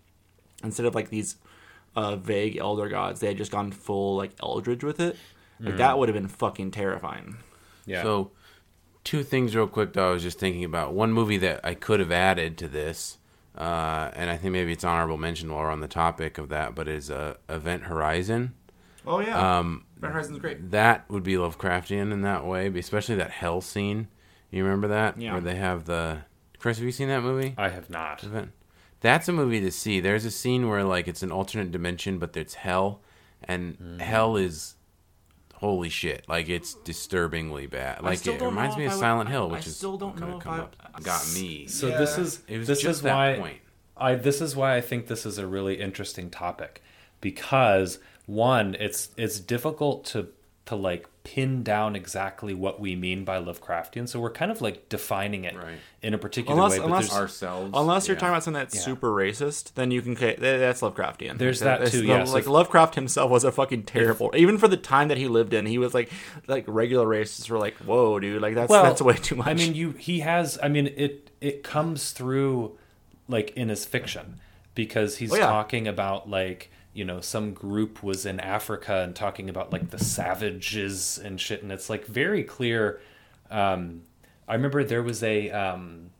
instead 0.64 0.86
of 0.86 0.94
like 0.94 1.10
these 1.10 1.36
uh 1.96 2.16
vague 2.16 2.56
elder 2.56 2.88
gods, 2.88 3.20
they 3.20 3.28
had 3.28 3.36
just 3.36 3.52
gone 3.52 3.70
full 3.72 4.16
like 4.16 4.32
eldritch 4.42 4.82
with 4.84 5.00
it. 5.00 5.16
Like 5.62 5.76
that 5.76 5.98
would 5.98 6.08
have 6.08 6.14
been 6.14 6.28
fucking 6.28 6.70
terrifying. 6.70 7.36
Yeah. 7.86 8.02
So, 8.02 8.30
two 9.04 9.22
things 9.22 9.54
real 9.56 9.66
quick 9.66 9.92
though. 9.92 10.10
I 10.10 10.12
was 10.12 10.22
just 10.22 10.38
thinking 10.38 10.64
about 10.64 10.92
one 10.94 11.12
movie 11.12 11.38
that 11.38 11.60
I 11.64 11.74
could 11.74 12.00
have 12.00 12.12
added 12.12 12.56
to 12.58 12.68
this, 12.68 13.18
uh, 13.56 14.10
and 14.14 14.30
I 14.30 14.36
think 14.36 14.52
maybe 14.52 14.72
it's 14.72 14.84
honorable 14.84 15.16
mention 15.16 15.50
while 15.52 15.62
we're 15.62 15.70
on 15.70 15.80
the 15.80 15.88
topic 15.88 16.38
of 16.38 16.48
that, 16.50 16.74
but 16.74 16.88
is 16.88 17.10
uh, 17.10 17.34
Event 17.48 17.84
Horizon. 17.84 18.54
Oh 19.06 19.20
yeah, 19.20 19.58
Um, 19.58 19.86
Event 19.96 20.12
Horizon's 20.12 20.38
great. 20.38 20.70
that 20.72 21.08
would 21.10 21.22
be 21.22 21.34
Lovecraftian 21.34 22.12
in 22.12 22.22
that 22.22 22.44
way, 22.46 22.66
especially 22.68 23.14
that 23.16 23.30
hell 23.30 23.60
scene. 23.60 24.08
You 24.50 24.62
remember 24.64 24.88
that? 24.88 25.20
Yeah. 25.20 25.32
Where 25.32 25.40
they 25.40 25.56
have 25.56 25.84
the. 25.86 26.18
Chris, 26.58 26.76
have 26.76 26.84
you 26.84 26.92
seen 26.92 27.08
that 27.08 27.22
movie? 27.22 27.54
I 27.56 27.70
have 27.70 27.88
not. 27.88 28.22
Event. 28.22 28.50
That's 29.00 29.28
a 29.28 29.32
movie 29.32 29.60
to 29.60 29.70
see. 29.70 29.98
There's 30.00 30.26
a 30.26 30.30
scene 30.30 30.68
where 30.68 30.84
like 30.84 31.08
it's 31.08 31.22
an 31.22 31.32
alternate 31.32 31.70
dimension, 31.72 32.18
but 32.18 32.36
it's 32.36 32.54
hell, 32.54 33.00
and 33.42 33.78
Mm-hmm. 33.78 33.98
hell 34.00 34.36
is 34.36 34.74
holy 35.60 35.88
shit. 35.88 36.24
Like 36.28 36.48
it's 36.48 36.74
disturbingly 36.74 37.66
bad. 37.66 38.02
Like 38.02 38.26
it 38.26 38.40
reminds 38.40 38.76
me 38.76 38.84
of 38.86 38.92
I 38.92 38.94
would- 38.94 39.00
Silent 39.00 39.28
I- 39.28 39.32
Hill, 39.32 39.48
I 39.48 39.52
which 39.52 39.66
is 39.66 39.76
still 39.76 39.96
don't 39.96 40.16
gonna 40.16 40.32
know 40.32 40.38
if 40.38 40.42
come 40.42 40.54
I- 40.54 40.58
up. 40.60 40.76
Got 41.02 41.32
me. 41.34 41.66
So 41.68 41.88
Yeah. 41.88 41.98
this 41.98 42.18
is 42.18 42.40
It 42.48 42.58
was 42.58 42.66
this 42.66 42.80
just 42.82 42.96
is 42.98 43.02
that 43.02 43.14
why 43.14 43.36
point. 43.38 43.58
I 43.96 44.14
this 44.16 44.40
is 44.40 44.56
why 44.56 44.76
I 44.76 44.80
think 44.80 45.06
this 45.06 45.24
is 45.24 45.38
a 45.38 45.46
really 45.46 45.80
interesting 45.80 46.30
topic 46.30 46.82
because 47.20 47.98
one 48.26 48.74
it's 48.80 49.10
it's 49.16 49.38
difficult 49.40 50.04
to 50.06 50.28
to 50.70 50.76
like 50.76 51.06
pin 51.22 51.62
down 51.62 51.94
exactly 51.94 52.54
what 52.54 52.80
we 52.80 52.96
mean 52.96 53.24
by 53.24 53.38
Lovecraftian. 53.38 54.08
So 54.08 54.18
we're 54.18 54.30
kind 54.32 54.50
of 54.50 54.60
like 54.62 54.88
defining 54.88 55.44
it 55.44 55.54
Right. 55.54 55.78
in 56.02 56.14
a 56.14 56.18
particular 56.18 56.54
Unless- 56.56 56.72
way. 56.72 56.78
But 56.78 56.84
unless- 56.86 57.14
Ourselves. 57.14 57.70
Unless 57.74 58.08
you're 58.08 58.16
yeah. 58.16 58.20
talking 58.20 58.32
about 58.32 58.44
something 58.44 58.60
that's 58.60 58.74
Yeah. 58.74 58.80
super 58.80 59.10
racist, 59.10 59.74
then 59.74 59.90
you 59.90 60.00
can 60.02 60.14
that's 60.14 60.80
Lovecraftian. 60.80 61.38
There's 61.38 61.62
Like, 61.62 61.80
that 61.80 61.90
too, 61.90 62.00
the- 62.00 62.06
yeah. 62.06 62.24
Like 62.24 62.44
if- 62.44 62.48
Lovecraft 62.48 62.94
himself 62.94 63.30
was 63.30 63.44
a 63.44 63.52
fucking 63.52 63.82
terrible. 63.82 64.32
Even 64.34 64.56
for 64.58 64.66
the 64.68 64.76
time 64.78 65.08
that 65.08 65.18
he 65.18 65.28
lived 65.28 65.52
in, 65.52 65.66
he 65.66 65.76
was 65.78 65.92
like 65.92 66.10
like 66.46 66.64
regular 66.66 67.06
racists 67.06 67.50
were 67.50 67.58
like, 67.58 67.76
"Whoa, 67.78 68.18
dude, 68.18 68.40
like 68.40 68.54
that's 68.54 68.70
well, 68.70 68.82
that's 68.84 69.02
way 69.02 69.14
too 69.14 69.36
much." 69.36 69.46
I 69.48 69.54
mean, 69.54 69.74
you 69.74 69.90
he 69.92 70.20
has. 70.20 70.58
I 70.62 70.68
mean, 70.68 70.86
it 70.96 71.30
it 71.40 71.62
comes 71.62 72.12
through 72.12 72.78
like 73.28 73.50
in 73.56 73.68
his 73.68 73.84
fiction 73.84 74.40
because 74.74 75.18
he's 75.18 75.32
Oh, 75.32 75.36
yeah. 75.36 75.46
talking 75.46 75.86
about 75.86 76.28
like 76.30 76.70
you 76.92 77.04
know 77.04 77.20
some 77.20 77.52
group 77.52 78.02
was 78.02 78.26
in 78.26 78.40
Africa 78.40 78.98
and 78.98 79.14
talking 79.14 79.48
about 79.48 79.72
like 79.72 79.90
the 79.90 79.98
savages 79.98 81.18
and 81.18 81.40
shit, 81.40 81.62
and 81.62 81.70
it's 81.70 81.90
like 81.90 82.06
very 82.06 82.42
clear. 82.42 83.00
Um, 83.50 84.02
I 84.48 84.54
remember 84.54 84.82
there 84.84 85.02
was 85.02 85.22
a 85.22 85.50
um, 85.50 86.10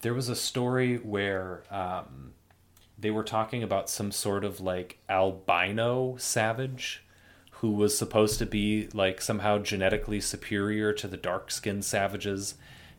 there 0.00 0.14
was 0.14 0.28
a 0.28 0.36
story 0.36 0.96
where 0.96 1.62
um, 1.70 2.32
they 2.98 3.10
were 3.10 3.24
talking 3.24 3.62
about 3.62 3.88
some 3.88 4.12
sort 4.12 4.44
of 4.44 4.60
like 4.60 4.98
albino 5.08 6.16
savage 6.18 7.04
who 7.52 7.72
was 7.72 7.96
supposed 7.96 8.38
to 8.38 8.46
be 8.46 8.88
like 8.92 9.20
somehow 9.20 9.58
genetically 9.58 10.20
superior 10.20 10.92
to 10.92 11.08
the 11.08 11.16
dark 11.16 11.50
skinned 11.50 11.84
savages 11.84 12.54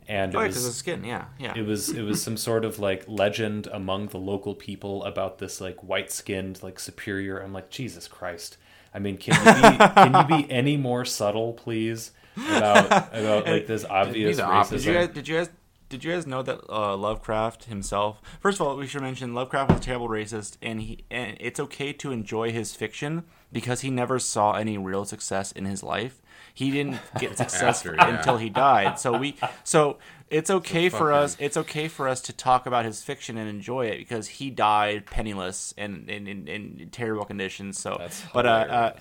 and 0.09 0.33
it 0.33 0.37
oh, 0.37 0.41
was 0.41 0.55
because 0.55 0.67
of 0.67 0.73
skin, 0.73 1.05
yeah, 1.05 1.25
yeah. 1.37 1.53
it 1.55 1.65
was 1.65 1.89
it 1.89 2.01
was 2.01 2.21
some 2.21 2.35
sort 2.35 2.65
of 2.65 2.79
like 2.79 3.05
legend 3.07 3.67
among 3.71 4.07
the 4.07 4.17
local 4.17 4.55
people 4.55 5.05
about 5.05 5.37
this 5.37 5.61
like 5.61 5.81
white 5.81 6.11
skinned 6.11 6.61
like 6.61 6.79
superior 6.79 7.39
i'm 7.39 7.53
like 7.53 7.69
jesus 7.69 8.07
christ 8.07 8.57
i 8.93 8.99
mean 8.99 9.15
can 9.15 9.35
you 9.35 9.69
be 9.69 9.77
can 9.77 10.15
you 10.15 10.43
be 10.43 10.51
any 10.51 10.75
more 10.75 11.05
subtle 11.05 11.53
please 11.53 12.11
about 12.47 12.85
about 13.13 13.45
like 13.45 13.67
this 13.67 13.85
obvious 13.85 14.39
racism. 14.39 14.69
Did 14.69 14.85
you 14.85 14.93
guys? 14.93 15.07
Did 15.09 15.27
you 15.27 15.37
guys? 15.37 15.49
Did 15.89 16.03
you 16.03 16.11
guys 16.11 16.27
know 16.27 16.43
that 16.43 16.59
uh, 16.69 16.95
Lovecraft 16.95 17.65
himself? 17.65 18.21
First 18.39 18.59
of 18.59 18.67
all, 18.67 18.77
we 18.77 18.85
should 18.85 19.01
mention 19.01 19.33
Lovecraft 19.33 19.71
was 19.71 19.79
a 19.79 19.83
terrible 19.83 20.07
racist, 20.07 20.57
and 20.61 20.81
he 20.81 21.03
and 21.09 21.35
it's 21.39 21.59
okay 21.59 21.93
to 21.93 22.11
enjoy 22.11 22.51
his 22.51 22.75
fiction 22.75 23.23
because 23.51 23.81
he 23.81 23.89
never 23.89 24.19
saw 24.19 24.53
any 24.53 24.77
real 24.77 25.05
success 25.05 25.51
in 25.51 25.65
his 25.65 25.81
life. 25.81 26.21
He 26.59 26.71
didn't 26.71 26.99
get 27.19 27.37
success 27.37 27.77
After, 27.85 27.95
yeah. 27.95 28.17
until 28.17 28.35
he 28.37 28.49
died. 28.49 28.99
So 28.99 29.17
we 29.17 29.37
so 29.63 29.97
it's 30.29 30.49
okay 30.49 30.89
for 30.89 30.97
fucking- 31.11 31.13
us. 31.23 31.37
It's 31.39 31.55
okay 31.55 31.87
for 31.87 32.07
us 32.09 32.19
to 32.23 32.33
talk 32.33 32.65
about 32.65 32.83
his 32.83 33.01
fiction 33.01 33.37
and 33.37 33.47
enjoy 33.49 33.85
it 33.85 33.97
because 33.97 34.27
he 34.27 34.49
died 34.49 35.05
penniless 35.05 35.73
and 35.77 36.09
in, 36.09 36.27
in, 36.27 36.47
in 36.49 36.89
terrible 36.91 37.23
conditions. 37.23 37.79
So, 37.79 37.95
That's 37.97 38.21
but 38.33 38.45
uh, 38.45 38.49
uh, 38.49 38.99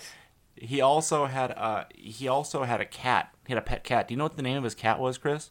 he 0.55 0.81
also 0.81 1.27
had 1.27 1.51
uh 1.51 1.85
he 1.95 2.29
also 2.29 2.63
had 2.63 2.81
a 2.81 2.85
cat. 2.87 3.35
He 3.47 3.53
had 3.55 3.59
a 3.59 3.67
pet 3.67 3.83
cat. 3.83 4.07
Do 4.07 4.15
you 4.15 4.19
know 4.19 4.25
what 4.25 4.37
the 4.37 4.43
name 4.43 4.57
of 4.59 4.63
his 4.65 4.77
cat 4.77 5.01
was, 5.01 5.19
Chris? 5.19 5.51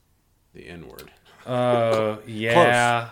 the 0.54 0.66
N 0.70 0.88
word. 0.88 1.12
uh 1.46 2.18
yeah 2.26 3.10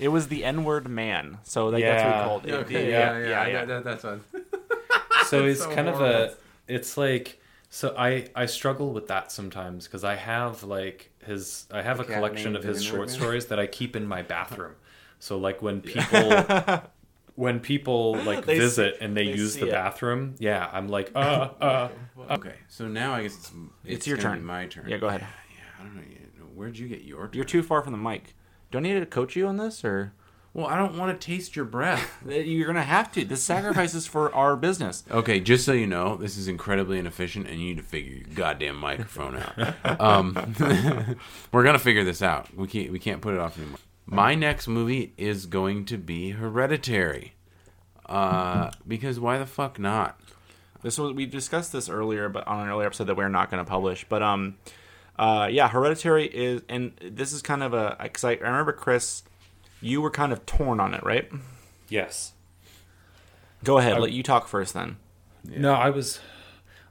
It 0.00 0.08
was 0.08 0.26
the 0.28 0.42
N 0.44 0.64
word 0.64 0.88
man. 0.88 1.38
So 1.44 1.68
like, 1.68 1.84
that's 1.84 2.02
what 2.02 2.10
Yeah. 2.10 2.18
we 2.22 2.28
called 2.28 2.46
it. 2.46 2.52
Okay, 2.66 2.90
yeah, 2.90 3.18
yeah, 3.18 3.46
yeah. 3.46 3.64
That, 3.66 3.84
that's 3.84 4.02
one. 4.04 4.20
so 5.28 5.44
it's 5.50 5.60
so 5.62 5.72
kind 5.72 5.88
of 5.88 6.00
a 6.00 6.34
it's 6.66 6.96
like 6.96 7.40
so 7.70 7.94
i 7.98 8.28
i 8.34 8.46
struggle 8.46 8.92
with 8.92 9.08
that 9.08 9.32
sometimes 9.32 9.84
because 9.86 10.04
i 10.04 10.14
have 10.14 10.62
like 10.62 11.10
his 11.26 11.66
i 11.72 11.82
have 11.82 12.00
a 12.00 12.04
collection 12.04 12.54
of 12.56 12.62
his 12.62 12.82
short 12.84 13.08
man? 13.08 13.16
stories 13.16 13.46
that 13.46 13.58
i 13.58 13.66
keep 13.66 13.96
in 13.96 14.06
my 14.06 14.22
bathroom 14.22 14.74
so 15.18 15.36
like 15.38 15.60
when 15.62 15.80
people 15.80 16.30
when 17.36 17.58
people 17.58 18.14
like 18.24 18.44
They 18.46 18.54
s- 18.56 18.60
visit 18.60 18.98
and 19.00 19.16
they, 19.16 19.24
they 19.26 19.32
use 19.36 19.56
the 19.56 19.66
it. 19.68 19.72
bathroom 19.72 20.36
yeah 20.38 20.68
i'm 20.72 20.88
like 20.88 21.10
uh 21.14 21.18
uh 21.60 21.88
Okay, 22.30 22.54
so 22.68 22.86
now 22.88 23.12
I 23.12 23.22
guess 23.24 23.34
it's, 23.36 23.52
It's 23.84 24.06
your 24.06 24.16
turn. 24.16 24.42
my 24.44 24.66
turn. 24.66 24.88
Yeah, 24.88 24.96
go 24.98 25.08
ahead. 25.08 25.20
Yeah, 25.20 25.56
I 25.78 25.82
don't 25.82 25.96
know. 25.96 26.02
Where'd 26.54 26.78
you 26.78 26.88
get 26.88 27.02
your? 27.02 27.28
You're 27.34 27.44
too 27.44 27.62
far 27.62 27.82
from 27.82 27.92
the 27.92 27.98
mic. 27.98 28.34
Do 28.70 28.78
I 28.78 28.80
need 28.80 28.94
to 29.00 29.04
coach 29.04 29.34
you 29.36 29.46
on 29.46 29.56
this, 29.58 29.84
or 29.84 30.14
Well, 30.54 30.66
I 30.66 30.78
don't 30.78 30.96
want 30.96 31.20
to 31.20 31.26
taste 31.26 31.56
your 31.56 31.64
breath. 31.64 32.16
you're 32.28 32.66
gonna 32.66 32.82
have 32.82 33.12
to? 33.12 33.24
This 33.24 33.42
sacrifices 33.42 34.06
for 34.06 34.32
our 34.34 34.56
business. 34.56 35.02
Okay, 35.10 35.40
just 35.40 35.66
so 35.66 35.72
you 35.72 35.86
know, 35.86 36.16
this 36.16 36.36
is 36.36 36.46
incredibly 36.48 36.98
inefficient, 36.98 37.48
and 37.48 37.60
you 37.60 37.66
need 37.66 37.78
to 37.78 37.82
figure 37.82 38.14
your 38.14 38.34
goddamn 38.34 38.76
microphone 38.76 39.36
out. 39.36 40.00
Um, 40.00 40.54
we're 41.52 41.64
gonna 41.64 41.78
figure 41.80 42.04
this 42.04 42.22
out. 42.22 42.56
We 42.56 42.68
can't 42.68 42.92
we 42.92 43.00
can't 43.00 43.20
put 43.20 43.34
it 43.34 43.40
off 43.40 43.58
anymore. 43.58 43.78
My 44.06 44.34
next 44.34 44.68
movie 44.68 45.12
is 45.16 45.46
going 45.46 45.86
to 45.86 45.96
be 45.98 46.30
Hereditary. 46.30 47.34
Uh, 48.06 48.70
because 48.86 49.18
why 49.18 49.38
the 49.38 49.46
fuck 49.46 49.78
not? 49.78 50.20
This 50.82 50.98
was 50.98 51.14
we 51.14 51.24
discussed 51.24 51.72
this 51.72 51.88
earlier, 51.88 52.28
but 52.28 52.46
on 52.46 52.60
an 52.60 52.68
earlier 52.68 52.86
episode 52.86 53.04
that 53.04 53.16
we're 53.16 53.30
not 53.30 53.50
going 53.50 53.64
to 53.64 53.68
publish. 53.68 54.04
But 54.08 54.22
um, 54.22 54.56
uh, 55.18 55.48
yeah, 55.50 55.68
Hereditary 55.68 56.26
is, 56.26 56.62
and 56.68 56.92
this 57.00 57.32
is 57.32 57.40
kind 57.40 57.62
of 57.62 57.72
a 57.72 57.96
because 58.02 58.24
I, 58.24 58.32
I 58.32 58.48
remember 58.48 58.72
Chris, 58.72 59.22
you 59.84 60.00
were 60.00 60.10
kind 60.10 60.32
of 60.32 60.44
torn 60.46 60.80
on 60.80 60.94
it, 60.94 61.02
right? 61.04 61.30
yes 61.88 62.32
Go 63.62 63.78
ahead, 63.78 63.98
let 64.00 64.12
you 64.12 64.22
talk 64.22 64.48
first 64.48 64.74
then. 64.74 64.96
no 65.44 65.72
i 65.74 65.88
was 65.90 66.20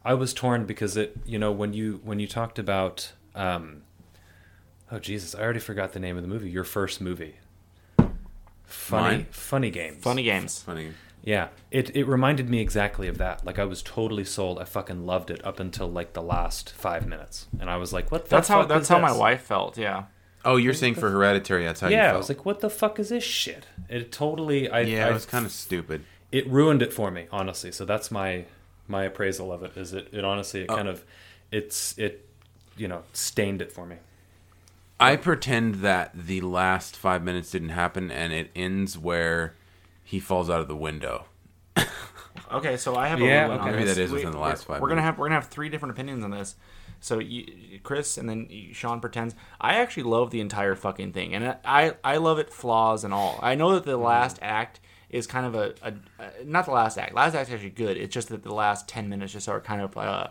i 0.06 0.14
was 0.14 0.34
torn 0.34 0.66
because 0.66 0.96
it 0.98 1.16
you 1.26 1.38
know 1.40 1.52
when 1.52 1.74
you 1.74 2.00
when 2.04 2.20
you 2.20 2.28
talked 2.28 2.58
about 2.60 3.12
um 3.36 3.82
oh 4.92 5.00
jesus 5.00 5.34
i 5.36 5.42
already 5.42 5.60
forgot 5.60 5.94
the 5.94 6.00
name 6.00 6.16
of 6.16 6.22
the 6.24 6.28
movie 6.30 6.50
your 6.50 6.64
first 6.64 7.02
movie 7.02 7.36
Funny, 8.66 9.18
Mine? 9.18 9.28
funny 9.30 9.70
games. 9.70 10.02
Funny 10.04 10.24
games. 10.24 10.60
Funny. 10.64 10.94
Yeah, 11.24 11.50
it 11.70 11.96
it 11.96 12.06
reminded 12.08 12.50
me 12.50 12.60
exactly 12.60 13.08
of 13.08 13.18
that. 13.20 13.46
Like 13.46 13.60
I 13.60 13.66
was 13.66 13.84
totally 13.84 14.26
sold. 14.26 14.58
I 14.58 14.64
fucking 14.64 15.06
loved 15.06 15.30
it 15.30 15.46
up 15.46 15.60
until 15.60 15.88
like 15.92 16.14
the 16.14 16.24
last 16.24 16.72
five 16.74 17.06
minutes, 17.08 17.46
and 17.60 17.70
I 17.70 17.78
was 17.78 17.94
like, 17.94 18.12
"What? 18.12 18.24
The 18.26 18.30
That's 18.32 18.48
how 18.48 18.66
that's 18.66 18.84
is 18.84 18.90
how 18.90 18.98
my 19.00 19.12
wife 19.16 19.42
felt. 19.44 19.78
Yeah. 19.78 20.06
Oh, 20.46 20.58
you're 20.58 20.74
saying 20.74 20.96
for 20.96 21.10
Hereditary, 21.10 21.64
that's 21.64 21.80
how 21.80 21.88
you 21.88 21.96
Yeah, 21.96 22.04
felt. 22.08 22.16
I 22.16 22.18
was 22.18 22.30
like, 22.30 22.46
"What 22.46 22.60
the 22.60 22.70
fuck 22.70 23.00
is 23.00 23.10
this 23.10 23.24
shit?" 23.24 23.66
It 23.90 24.12
totally. 24.12 24.70
I, 24.70 24.82
yeah, 24.82 25.08
I, 25.08 25.10
it 25.10 25.14
was 25.14 25.26
kind 25.26 25.46
of 25.46 25.52
stupid. 25.52 26.04
it 26.32 26.48
ruined 26.50 26.82
it 26.82 26.92
for 26.92 27.12
me, 27.12 27.28
honestly. 27.32 27.72
So 27.72 27.86
that's 27.86 28.12
my 28.12 28.46
my 28.88 29.04
appraisal 29.04 29.52
of 29.54 29.64
it. 29.64 29.78
Is 29.78 29.94
it? 29.94 30.10
It 30.12 30.26
honestly, 30.26 30.62
it 30.64 30.70
Oh. 30.70 30.76
kind 30.76 30.88
of, 30.90 31.04
it's 31.52 31.98
it, 31.98 32.28
you 32.76 32.88
know, 32.88 33.04
stained 33.14 33.62
it 33.62 33.72
for 33.72 33.86
me. 33.86 33.96
I 35.00 35.16
pretend 35.16 35.76
that 35.76 36.12
the 36.14 36.42
last 36.42 36.96
five 36.96 37.24
minutes 37.24 37.52
didn't 37.52 37.70
happen, 37.70 38.12
and 38.12 38.32
it 38.34 38.52
ends 38.56 38.98
where 38.98 39.54
he 40.04 40.20
falls 40.20 40.50
out 40.50 40.60
of 40.62 40.68
the 40.68 40.76
window. 40.76 41.26
Okay, 42.52 42.78
so 42.78 42.96
I 42.96 43.08
have 43.08 43.20
a 43.20 43.24
Yeah, 43.26 43.44
ruling 43.46 43.60
on 43.60 43.68
okay. 43.70 43.72
Maybe 43.78 43.86
this. 43.86 43.96
that 43.96 44.04
is 44.04 44.12
within 44.12 44.32
the 44.32 44.38
we're- 44.38 44.50
last 44.50 44.66
five 44.66 44.80
We're 44.82 44.90
gonna 44.90 45.02
minutes. 45.02 45.06
have 45.14 45.18
we're 45.20 45.26
gonna 45.28 45.36
have 45.42 45.48
three 45.48 45.70
different 45.70 45.94
opinions 45.94 46.24
on 46.24 46.30
this. 46.32 46.56
So 47.04 47.20
you, 47.20 47.80
Chris 47.84 48.18
and 48.18 48.30
then 48.30 48.48
Sean 48.72 49.02
pretends. 49.02 49.36
I 49.60 49.76
actually 49.76 50.04
love 50.04 50.32
the 50.32 50.40
entire 50.40 50.74
fucking 50.76 51.12
thing, 51.12 51.36
and 51.36 51.58
I 51.66 51.94
I 52.04 52.16
love 52.18 52.40
it 52.40 52.50
flaws 52.50 53.04
and 53.04 53.14
all. 53.14 53.38
I 53.42 53.56
know 53.56 53.74
that 53.74 53.84
the 53.84 53.98
last 53.98 54.40
act 54.42 54.80
is 55.10 55.28
kind 55.28 55.46
of 55.46 55.54
a, 55.54 55.76
a, 55.84 55.94
a 56.24 56.44
not 56.46 56.64
the 56.66 56.72
last 56.72 56.98
act. 56.98 57.14
Last 57.14 57.36
act's 57.36 57.52
actually 57.52 57.72
good. 57.72 57.98
It's 57.98 58.14
just 58.14 58.30
that 58.30 58.42
the 58.44 58.54
last 58.54 58.88
ten 58.88 59.10
minutes 59.10 59.34
just 59.34 59.50
are 59.50 59.60
kind 59.60 59.82
of 59.82 59.98
uh, 59.98 60.28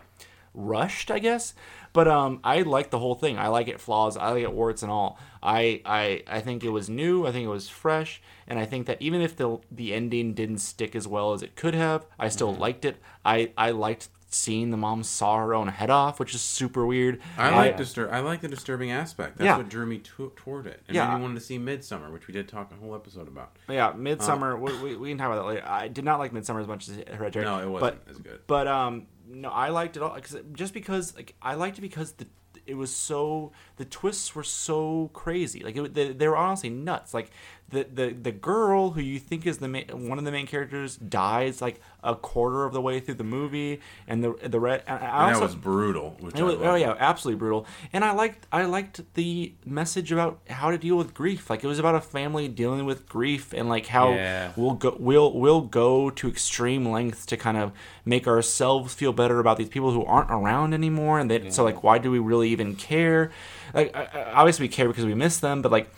rushed, 0.53 1.11
I 1.11 1.19
guess. 1.19 1.53
But 1.93 2.07
um, 2.07 2.39
I 2.43 2.63
like 2.63 2.89
the 2.89 2.97
whole 2.97 3.13
thing. 3.15 3.37
I 3.37 3.49
like 3.49 3.67
it 3.67 3.79
flaws. 3.79 4.17
I 4.17 4.31
like 4.31 4.43
it 4.43 4.51
warts 4.51 4.81
and 4.81 4.91
all. 4.91 5.19
I, 5.43 5.81
I 5.85 6.23
I 6.27 6.39
think 6.41 6.63
it 6.63 6.69
was 6.69 6.89
new. 6.89 7.27
I 7.27 7.31
think 7.31 7.45
it 7.45 7.49
was 7.49 7.69
fresh, 7.69 8.19
and 8.47 8.57
I 8.57 8.65
think 8.65 8.87
that 8.87 8.99
even 8.99 9.21
if 9.21 9.35
the 9.35 9.59
the 9.71 9.93
ending 9.93 10.33
didn't 10.33 10.57
stick 10.57 10.95
as 10.95 11.07
well 11.07 11.33
as 11.33 11.43
it 11.43 11.55
could 11.55 11.75
have, 11.75 12.05
I 12.17 12.29
still 12.29 12.51
Mm-hmm. 12.51 12.61
liked 12.61 12.85
it. 12.85 12.97
I 13.23 13.51
I 13.55 13.69
liked 13.71 14.09
seeing 14.33 14.71
the 14.71 14.77
mom 14.77 15.03
saw 15.03 15.37
her 15.37 15.53
own 15.53 15.67
head 15.67 15.89
off, 15.89 16.19
which 16.19 16.33
is 16.35 16.41
super 16.41 16.85
weird. 16.85 17.21
I 17.37 17.55
like 17.55 17.77
distur- 17.77 18.11
I 18.11 18.19
like 18.19 18.41
the 18.41 18.47
disturbing 18.47 18.91
aspect. 18.91 19.37
That's 19.37 19.45
Yeah. 19.45 19.57
what 19.57 19.69
drew 19.69 19.85
me 19.85 19.99
to- 19.99 20.31
toward 20.35 20.67
it. 20.67 20.81
And 20.87 20.95
Yeah. 20.95 21.15
me 21.15 21.21
wanted 21.21 21.35
to 21.35 21.41
see 21.41 21.57
Midsommar, 21.59 22.11
which 22.11 22.27
we 22.27 22.33
did 22.33 22.47
talk 22.47 22.71
a 22.71 22.75
whole 22.75 22.95
episode 22.95 23.27
about. 23.27 23.55
Yeah, 23.69 23.93
Midsommar. 23.93 24.59
we, 24.59 24.77
we, 24.81 24.95
we 24.97 25.09
can 25.09 25.17
talk 25.17 25.27
about 25.27 25.43
that 25.43 25.47
later. 25.47 25.67
I 25.67 25.87
did 25.87 26.03
not 26.05 26.19
like 26.19 26.31
Midsommar 26.33 26.61
as 26.61 26.67
much 26.67 26.89
as 26.89 26.95
Hereditary. 27.13 27.45
No, 27.45 27.59
it 27.59 27.67
wasn't 27.69 28.03
But 28.05 28.11
as 28.11 28.17
good. 28.17 28.39
But 28.47 28.67
um, 28.67 29.07
no, 29.27 29.49
I 29.49 29.69
liked 29.69 29.97
it 29.97 30.03
all 30.03 30.09
cause, 30.09 30.35
just 30.53 30.73
because 30.73 31.15
like 31.15 31.35
I 31.41 31.53
liked 31.55 31.77
it 31.77 31.81
because 31.81 32.13
the 32.13 32.27
it 32.65 32.75
was 32.75 32.95
so 32.95 33.51
the 33.75 33.83
twists 33.83 34.33
were 34.35 34.43
so 34.43 35.09
crazy. 35.13 35.63
Like 35.63 35.75
it, 35.75 35.93
they, 35.93 36.13
they 36.13 36.27
were 36.29 36.37
honestly 36.37 36.69
nuts. 36.69 37.13
Like 37.13 37.29
the 37.73 37.87
the 37.93 38.13
the 38.13 38.31
girl 38.31 38.91
who 38.91 39.01
you 39.01 39.19
think 39.19 39.45
is 39.45 39.57
the 39.57 39.67
main, 39.67 39.85
one 40.07 40.17
of 40.17 40.23
the 40.25 40.31
main 40.31 40.47
characters 40.47 40.95
dies 40.95 41.61
like 41.61 41.81
a 42.03 42.15
quarter 42.15 42.65
of 42.65 42.73
the 42.73 42.81
way 42.81 42.99
through 42.99 43.15
the 43.15 43.23
movie, 43.23 43.81
and 44.07 44.23
the 44.23 44.33
the 44.47 44.59
red. 44.59 44.83
And 44.87 45.03
I 45.03 45.27
also, 45.29 45.39
that 45.39 45.45
was 45.45 45.55
brutal. 45.55 46.17
Was, 46.21 46.33
oh 46.37 46.75
yeah, 46.75 46.95
absolutely 46.99 47.39
brutal. 47.39 47.65
And 47.91 48.05
I 48.05 48.11
liked 48.11 48.47
I 48.51 48.65
liked 48.65 49.01
the 49.15 49.53
message 49.65 50.11
about 50.11 50.39
how 50.49 50.71
to 50.71 50.77
deal 50.77 50.95
with 50.97 51.13
grief. 51.13 51.49
Like 51.49 51.63
it 51.63 51.67
was 51.67 51.79
about 51.79 51.95
a 51.95 52.01
family 52.01 52.47
dealing 52.47 52.85
with 52.85 53.07
grief 53.09 53.53
and 53.53 53.67
like 53.69 53.87
how 53.87 54.11
Yeah. 54.13 54.51
we'll 54.55 54.73
go 54.75 54.95
we'll 54.99 55.33
we'll 55.33 55.61
go 55.61 56.09
to 56.11 56.27
extreme 56.29 56.85
lengths 56.87 57.25
to 57.27 57.37
kind 57.37 57.57
of 57.57 57.71
make 58.05 58.27
ourselves 58.27 58.93
feel 58.93 59.13
better 59.13 59.39
about 59.39 59.57
these 59.57 59.69
people 59.69 59.91
who 59.91 60.03
aren't 60.05 60.29
around 60.31 60.73
anymore. 60.73 61.19
And 61.19 61.31
they, 61.31 61.49
so 61.51 61.63
like 61.63 61.83
why 61.83 61.97
do 61.97 62.11
we 62.11 62.19
really 62.19 62.49
even 62.49 62.75
care? 62.75 63.31
Like 63.73 63.95
I- 63.95 64.09
I- 64.13 64.33
obviously 64.33 64.65
we 64.65 64.69
care 64.69 64.87
because 64.87 65.05
we 65.05 65.15
miss 65.15 65.39
them, 65.39 65.61
but 65.61 65.71
like 65.71 65.89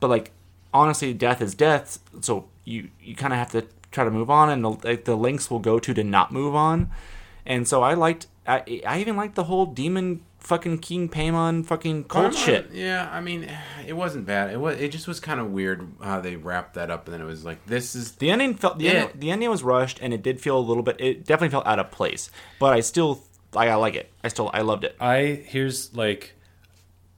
but 0.00 0.08
like 0.08 0.32
honestly 0.72 1.12
death 1.14 1.40
is 1.42 1.54
death. 1.54 1.98
So 2.20 2.46
you 2.64 2.88
you 3.02 3.14
kind 3.14 3.32
of 3.32 3.38
have 3.38 3.50
to 3.52 3.66
try 3.90 4.04
to 4.04 4.10
move 4.10 4.30
on, 4.30 4.50
and 4.50 4.64
the, 4.64 4.70
like, 4.70 5.04
the 5.04 5.16
lengths 5.16 5.50
will 5.50 5.58
go 5.58 5.78
to 5.80 5.92
to 5.94 6.04
not 6.04 6.32
move 6.32 6.54
on. 6.54 6.90
And 7.46 7.66
so 7.66 7.82
I 7.82 7.94
liked 7.94 8.26
I 8.46 8.82
I 8.86 9.00
even 9.00 9.16
liked 9.16 9.34
the 9.34 9.44
whole 9.44 9.66
demon 9.66 10.22
fucking 10.38 10.78
King 10.78 11.06
Paimon 11.08 11.66
fucking 11.66 12.04
cult 12.04 12.32
Paimon- 12.32 12.44
shit. 12.44 12.70
Yeah, 12.72 13.08
I 13.12 13.20
mean, 13.20 13.46
it 13.86 13.92
wasn't 13.92 14.24
bad. 14.26 14.50
It 14.52 14.58
was. 14.60 14.78
It 14.80 14.90
just 14.92 15.06
was 15.08 15.20
kind 15.20 15.38
of 15.40 15.50
weird 15.50 15.86
how 16.02 16.20
they 16.20 16.36
wrapped 16.36 16.74
that 16.74 16.90
up, 16.90 17.06
and 17.06 17.14
then 17.14 17.20
it 17.20 17.24
was 17.26 17.44
like, 17.44 17.64
this 17.66 17.94
is. 17.94 18.12
The 18.12 18.30
ending 18.30 18.54
felt 18.54 18.78
the, 18.78 18.84
Yeah. 18.86 18.90
ending, 18.92 19.20
the 19.20 19.30
ending 19.30 19.50
was 19.50 19.62
rushed, 19.62 19.98
and 20.00 20.14
it 20.14 20.22
did 20.22 20.40
feel 20.40 20.56
a 20.56 20.60
little 20.60 20.82
bit. 20.82 20.96
It 20.98 21.26
definitely 21.26 21.50
felt 21.50 21.66
out 21.66 21.78
of 21.78 21.90
place, 21.90 22.30
but 22.58 22.72
I 22.72 22.80
still 22.80 23.20
like 23.52 23.68
I 23.68 23.74
like 23.74 23.96
it. 23.96 24.10
I 24.24 24.28
still 24.28 24.50
I 24.54 24.60
loved 24.62 24.84
it. 24.84 24.96
I 25.00 25.42
here's 25.46 25.94
like 25.96 26.34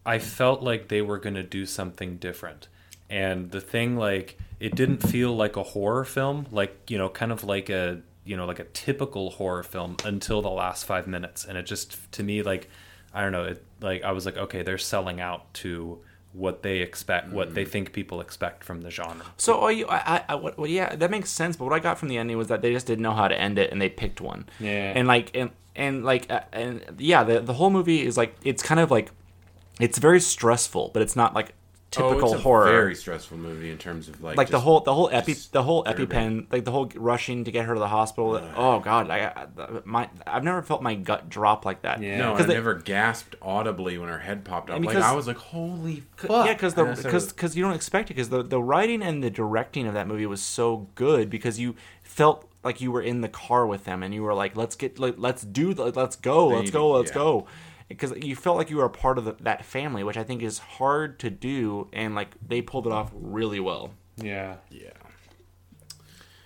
I 0.07 0.19
felt 0.19 0.62
like 0.62 0.88
they 0.88 1.03
were 1.03 1.19
going 1.19 1.35
to 1.37 1.43
do 1.45 1.65
something 1.67 2.17
different. 2.17 2.67
And 3.12 3.51
the 3.51 3.61
thing 3.61 3.96
like 3.96 4.38
it 4.59 4.75
didn't 4.75 4.98
feel 4.98 5.37
like 5.37 5.57
a 5.57 5.62
horror 5.62 6.05
film, 6.05 6.46
like, 6.51 6.90
you 6.90 6.96
know, 6.96 7.09
kind 7.09 7.31
of 7.31 7.44
like 7.44 7.68
a, 7.68 8.01
you 8.25 8.37
know, 8.37 8.46
like 8.46 8.59
a 8.59 8.64
typical 8.64 9.31
horror 9.31 9.62
film 9.62 9.96
until 10.05 10.40
the 10.40 10.51
last 10.51 10.87
5 10.87 11.07
minutes 11.07 11.44
and 11.44 11.59
it 11.59 11.66
just 11.66 12.11
to 12.12 12.22
me 12.22 12.42
like 12.42 12.68
I 13.12 13.20
don't 13.20 13.33
know, 13.33 13.44
it 13.44 13.64
like 13.81 14.03
I 14.03 14.12
was 14.12 14.25
like 14.25 14.37
okay, 14.37 14.62
they're 14.62 14.79
selling 14.79 15.20
out 15.20 15.53
to 15.55 16.01
what 16.33 16.62
they 16.62 16.79
expect, 16.79 17.29
what 17.31 17.55
they 17.55 17.64
think 17.64 17.92
people 17.92 18.20
expect 18.20 18.64
from 18.64 18.81
the 18.81 18.90
genre. 18.90 19.27
So 19.37 19.61
are 19.61 19.72
you, 19.72 19.87
I, 19.87 19.96
I, 19.96 20.25
I 20.31 20.35
what, 20.37 20.57
well, 20.57 20.66
yeah, 20.66 20.96
that 20.96 21.11
makes 21.11 21.31
sense. 21.31 21.57
But 21.57 21.64
what 21.64 21.75
I 21.75 21.79
got 21.79 21.98
from 21.98 22.09
the 22.09 22.16
ending 22.16 22.38
was 22.38 22.48
that 22.48 22.62
they 22.62 22.72
just 22.72 22.87
didn't 22.87 23.03
know 23.03 23.12
how 23.12 23.29
to 23.29 23.38
end 23.38 23.59
it, 23.59 23.70
and 23.70 23.81
they 23.81 23.90
picked 23.90 24.20
one. 24.20 24.46
Yeah. 24.59 24.92
And 24.96 25.07
like, 25.07 25.37
and 25.37 25.51
and 25.77 26.05
like, 26.05 26.31
uh, 26.31 26.40
and 26.53 26.83
yeah, 26.98 27.22
the 27.25 27.40
the 27.40 27.53
whole 27.53 27.70
movie 27.70 28.05
is 28.07 28.16
like, 28.16 28.35
it's 28.44 28.62
kind 28.62 28.81
of 28.81 28.90
like, 28.90 29.11
it's 29.79 29.98
very 29.98 30.20
stressful, 30.20 30.90
but 30.94 31.03
it's 31.03 31.16
not 31.16 31.35
like 31.35 31.53
typical 31.92 32.31
oh, 32.31 32.33
it's 32.33 32.40
a 32.40 32.42
horror. 32.42 32.64
Very 32.64 32.94
stressful 32.96 33.37
movie 33.38 33.70
in 33.70 33.78
terms 33.78 34.09
of 34.09 34.20
like. 34.22 34.37
like 34.37 34.48
the 34.48 34.59
whole 34.59 34.81
the 34.81 34.92
whole 34.92 35.09
epi 35.12 35.35
the 35.52 35.62
whole 35.62 35.85
epipen 35.85 36.46
like 36.50 36.64
the 36.64 36.72
whole 36.72 36.90
rushing 36.96 37.44
to 37.44 37.52
get 37.52 37.66
her 37.66 37.74
to 37.74 37.78
the 37.81 37.88
hospital. 37.88 38.35
Uh. 38.35 38.52
oh 38.57 38.81
God, 38.81 39.11
I, 39.11 39.26
I 39.26 39.46
my 39.85 40.09
I've 40.26 40.42
never 40.42 40.62
felt 40.62 40.83
my 40.83 40.94
gut 40.96 41.28
drop 41.28 41.64
like 41.64 41.83
that. 41.83 42.02
Yeah. 42.02 42.18
No, 42.18 42.31
and 42.31 42.38
'Cause 42.38 42.46
I 42.46 42.48
they- 42.48 42.55
never 42.55 42.74
gasped 42.74 43.37
audibly 43.40 43.98
when 43.98 44.09
her 44.09 44.18
head 44.18 44.44
popped 44.44 44.70
up. 44.70 44.76
And 44.76 44.85
Like 44.85 44.96
I 44.96 45.14
was 45.14 45.26
like, 45.26 45.37
"Holy 45.37 45.96
C- 46.18 46.26
fuck!" 46.28 46.46
Yeah, 46.46 46.55
because 46.55 46.74
the 46.74 46.85
because 46.85 47.33
because 47.33 47.57
you 47.57 47.62
don't 47.62 47.74
expect 47.74 48.11
it 48.11 48.14
because 48.14 48.31
the 48.31 48.42
the 48.42 48.61
writing 48.61 49.02
and 49.02 49.22
the 49.22 49.31
directing 49.31 49.87
of 49.87 49.94
that 49.94 50.09
movie 50.09 50.26
was 50.26 50.42
so 50.42 50.88
good 50.94 51.31
because 51.31 51.61
you 51.61 51.76
felt 52.02 52.48
like 52.64 52.81
you 52.81 52.92
were 52.92 53.02
in 53.02 53.20
the 53.20 53.28
car 53.28 53.66
with 53.66 53.85
them 53.85 54.02
and 54.02 54.14
you 54.14 54.22
were 54.22 54.35
like 54.35 54.57
let's 54.57 54.76
get 54.76 54.98
like, 54.98 55.14
let's 55.18 55.42
do 55.42 55.74
the, 55.74 55.87
let's 55.87 56.16
go 56.16 56.48
let's 56.48 56.70
go 56.70 56.90
let's 56.92 57.11
yeah. 57.11 57.14
go 57.14 57.46
because 57.92 58.12
you 58.24 58.37
felt 58.37 58.57
like 58.57 58.70
you 58.70 58.76
were 58.76 58.85
a 58.85 58.90
part 58.90 59.18
of 59.18 59.24
the, 59.24 59.37
that 59.40 59.64
family 59.64 60.02
which 60.02 60.16
I 60.16 60.24
think 60.24 60.42
is 60.42 60.59
hard 60.59 61.18
to 61.20 61.31
do 61.31 61.88
and 61.92 62.14
like 62.14 62.35
they 62.46 62.62
pulled 62.62 62.87
it 62.87 62.92
off 62.92 63.11
really 63.14 63.61
well. 63.61 63.92
Yeah. 64.16 64.57
yeah. 64.70 64.90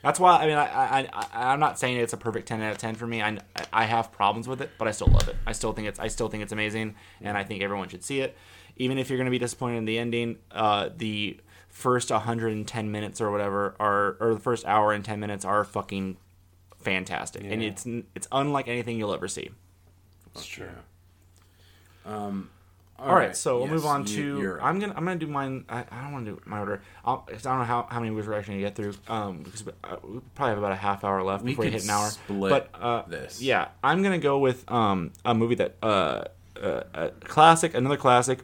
That's 0.03 0.21
why 0.21 0.37
I 0.37 0.47
mean 0.47 0.57
I, 0.57 0.67
I, 0.67 1.09
I 1.13 1.53
I'm 1.53 1.61
not 1.61 1.79
saying 1.79 1.97
it's 1.97 2.13
a 2.13 2.17
perfect 2.17 2.47
ten 2.49 2.63
out 2.63 2.73
of 2.73 2.79
ten 2.79 2.95
for 2.95 3.07
me. 3.07 3.23
I 3.23 3.39
I 3.73 3.85
have 3.85 4.13
problems 4.13 4.47
with 4.47 4.61
it, 4.61 4.71
but 4.79 4.87
I 4.87 4.93
still 4.93 5.09
love 5.09 5.29
it. 5.29 5.37
I 5.47 5.53
still 5.53 5.73
think 5.73 5.89
it's 5.89 5.99
I 5.99 6.09
still 6.09 6.29
think 6.29 6.43
it's 6.43 6.53
amazing, 6.53 6.95
and 7.21 7.37
I 7.37 7.43
think 7.43 7.63
everyone 7.63 7.89
should 7.89 8.05
see 8.05 8.21
it. 8.21 8.37
Even 8.77 8.99
if 8.99 9.09
you're 9.09 9.17
going 9.17 9.27
to 9.27 9.33
be 9.33 9.39
disappointed 9.39 9.79
in 9.79 9.85
the 9.87 9.99
ending, 9.99 10.37
uh, 10.53 10.91
the 10.95 11.41
first 11.69 12.11
110 12.11 12.91
minutes 12.91 13.21
or 13.21 13.31
whatever 13.31 13.75
are 13.81 14.17
or 14.21 14.35
the 14.35 14.41
first 14.41 14.65
hour 14.67 14.93
and 14.93 15.05
10 15.05 15.19
minutes 15.19 15.45
are 15.45 15.65
fucking 15.65 16.17
fantastic, 16.79 17.43
and 17.45 17.63
it's 17.63 17.85
it's 18.15 18.29
unlike 18.31 18.69
anything 18.69 18.99
you'll 18.99 19.15
ever 19.15 19.29
see. 19.29 19.51
That's 20.35 20.47
true. 20.47 20.69
Um, 22.07 22.51
All 22.99 23.15
right, 23.15 23.37
so 23.37 23.59
we'll 23.59 23.67
move 23.69 23.85
on 23.85 24.07
you- 24.07 24.17
to. 24.17 24.41
you're- 24.41 24.61
I'm 24.63 24.79
gonna 24.79 24.95
I'm 24.97 25.05
gonna 25.05 25.17
do 25.19 25.27
mine. 25.27 25.65
I, 25.69 25.85
I 25.91 26.03
don't 26.03 26.13
want 26.13 26.25
to 26.27 26.33
do 26.33 26.41
my 26.47 26.61
order. 26.61 26.81
I'll, 27.05 27.19
'cause 27.19 27.45
I 27.45 27.51
don't 27.51 27.59
know 27.59 27.65
how, 27.67 27.87
how 27.91 27.99
many 28.01 28.11
movies 28.11 28.27
we're 28.27 28.35
actually 28.39 28.55
gonna 28.55 28.67
get 28.69 28.75
through. 28.77 28.95
Um, 29.09 29.43
because 29.43 29.67
we, 29.67 29.73
uh, 29.85 29.97
we 30.03 30.21
probably 30.35 30.51
have 30.51 30.59
about 30.59 30.73
a 30.73 30.77
half 30.77 31.05
hour 31.05 31.23
left 31.23 31.45
We 31.45 31.51
before 31.51 31.65
we 31.67 31.71
hit 31.73 31.85
an 31.85 31.91
hour. 31.91 32.09
split 32.09 32.51
but 32.51 32.71
uh, 32.81 33.03
this. 33.07 33.43
yeah, 33.43 33.69
I'm 33.85 34.03
gonna 34.03 34.19
go 34.19 34.39
with 34.39 34.71
um 34.71 35.13
a 35.27 35.35
movie 35.35 35.57
that 35.57 35.75
uh, 35.83 36.25
uh 36.63 36.83
a 36.95 37.11
classic, 37.25 37.75
another 37.75 37.97
classic 37.99 38.39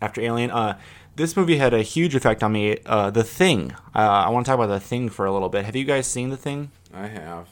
after 0.00 0.20
Alien. 0.22 0.50
Uh, 0.50 0.78
this 1.16 1.36
movie 1.36 1.56
had 1.58 1.74
a 1.74 1.82
huge 1.82 2.14
effect 2.14 2.42
on 2.42 2.52
me. 2.52 2.78
Uh, 2.86 3.10
The 3.10 3.24
Thing. 3.24 3.72
Uh, 3.94 3.98
I 3.98 4.28
want 4.30 4.44
to 4.46 4.50
talk 4.50 4.58
about 4.58 4.68
The 4.68 4.80
Thing 4.80 5.08
for 5.10 5.24
a 5.26 5.32
little 5.32 5.48
bit. 5.48 5.64
Have 5.64 5.74
you 5.76 5.84
guys 5.84 6.06
seen 6.06 6.28
The 6.30 6.36
Thing? 6.36 6.70
I 6.94 7.08
have. 7.08 7.48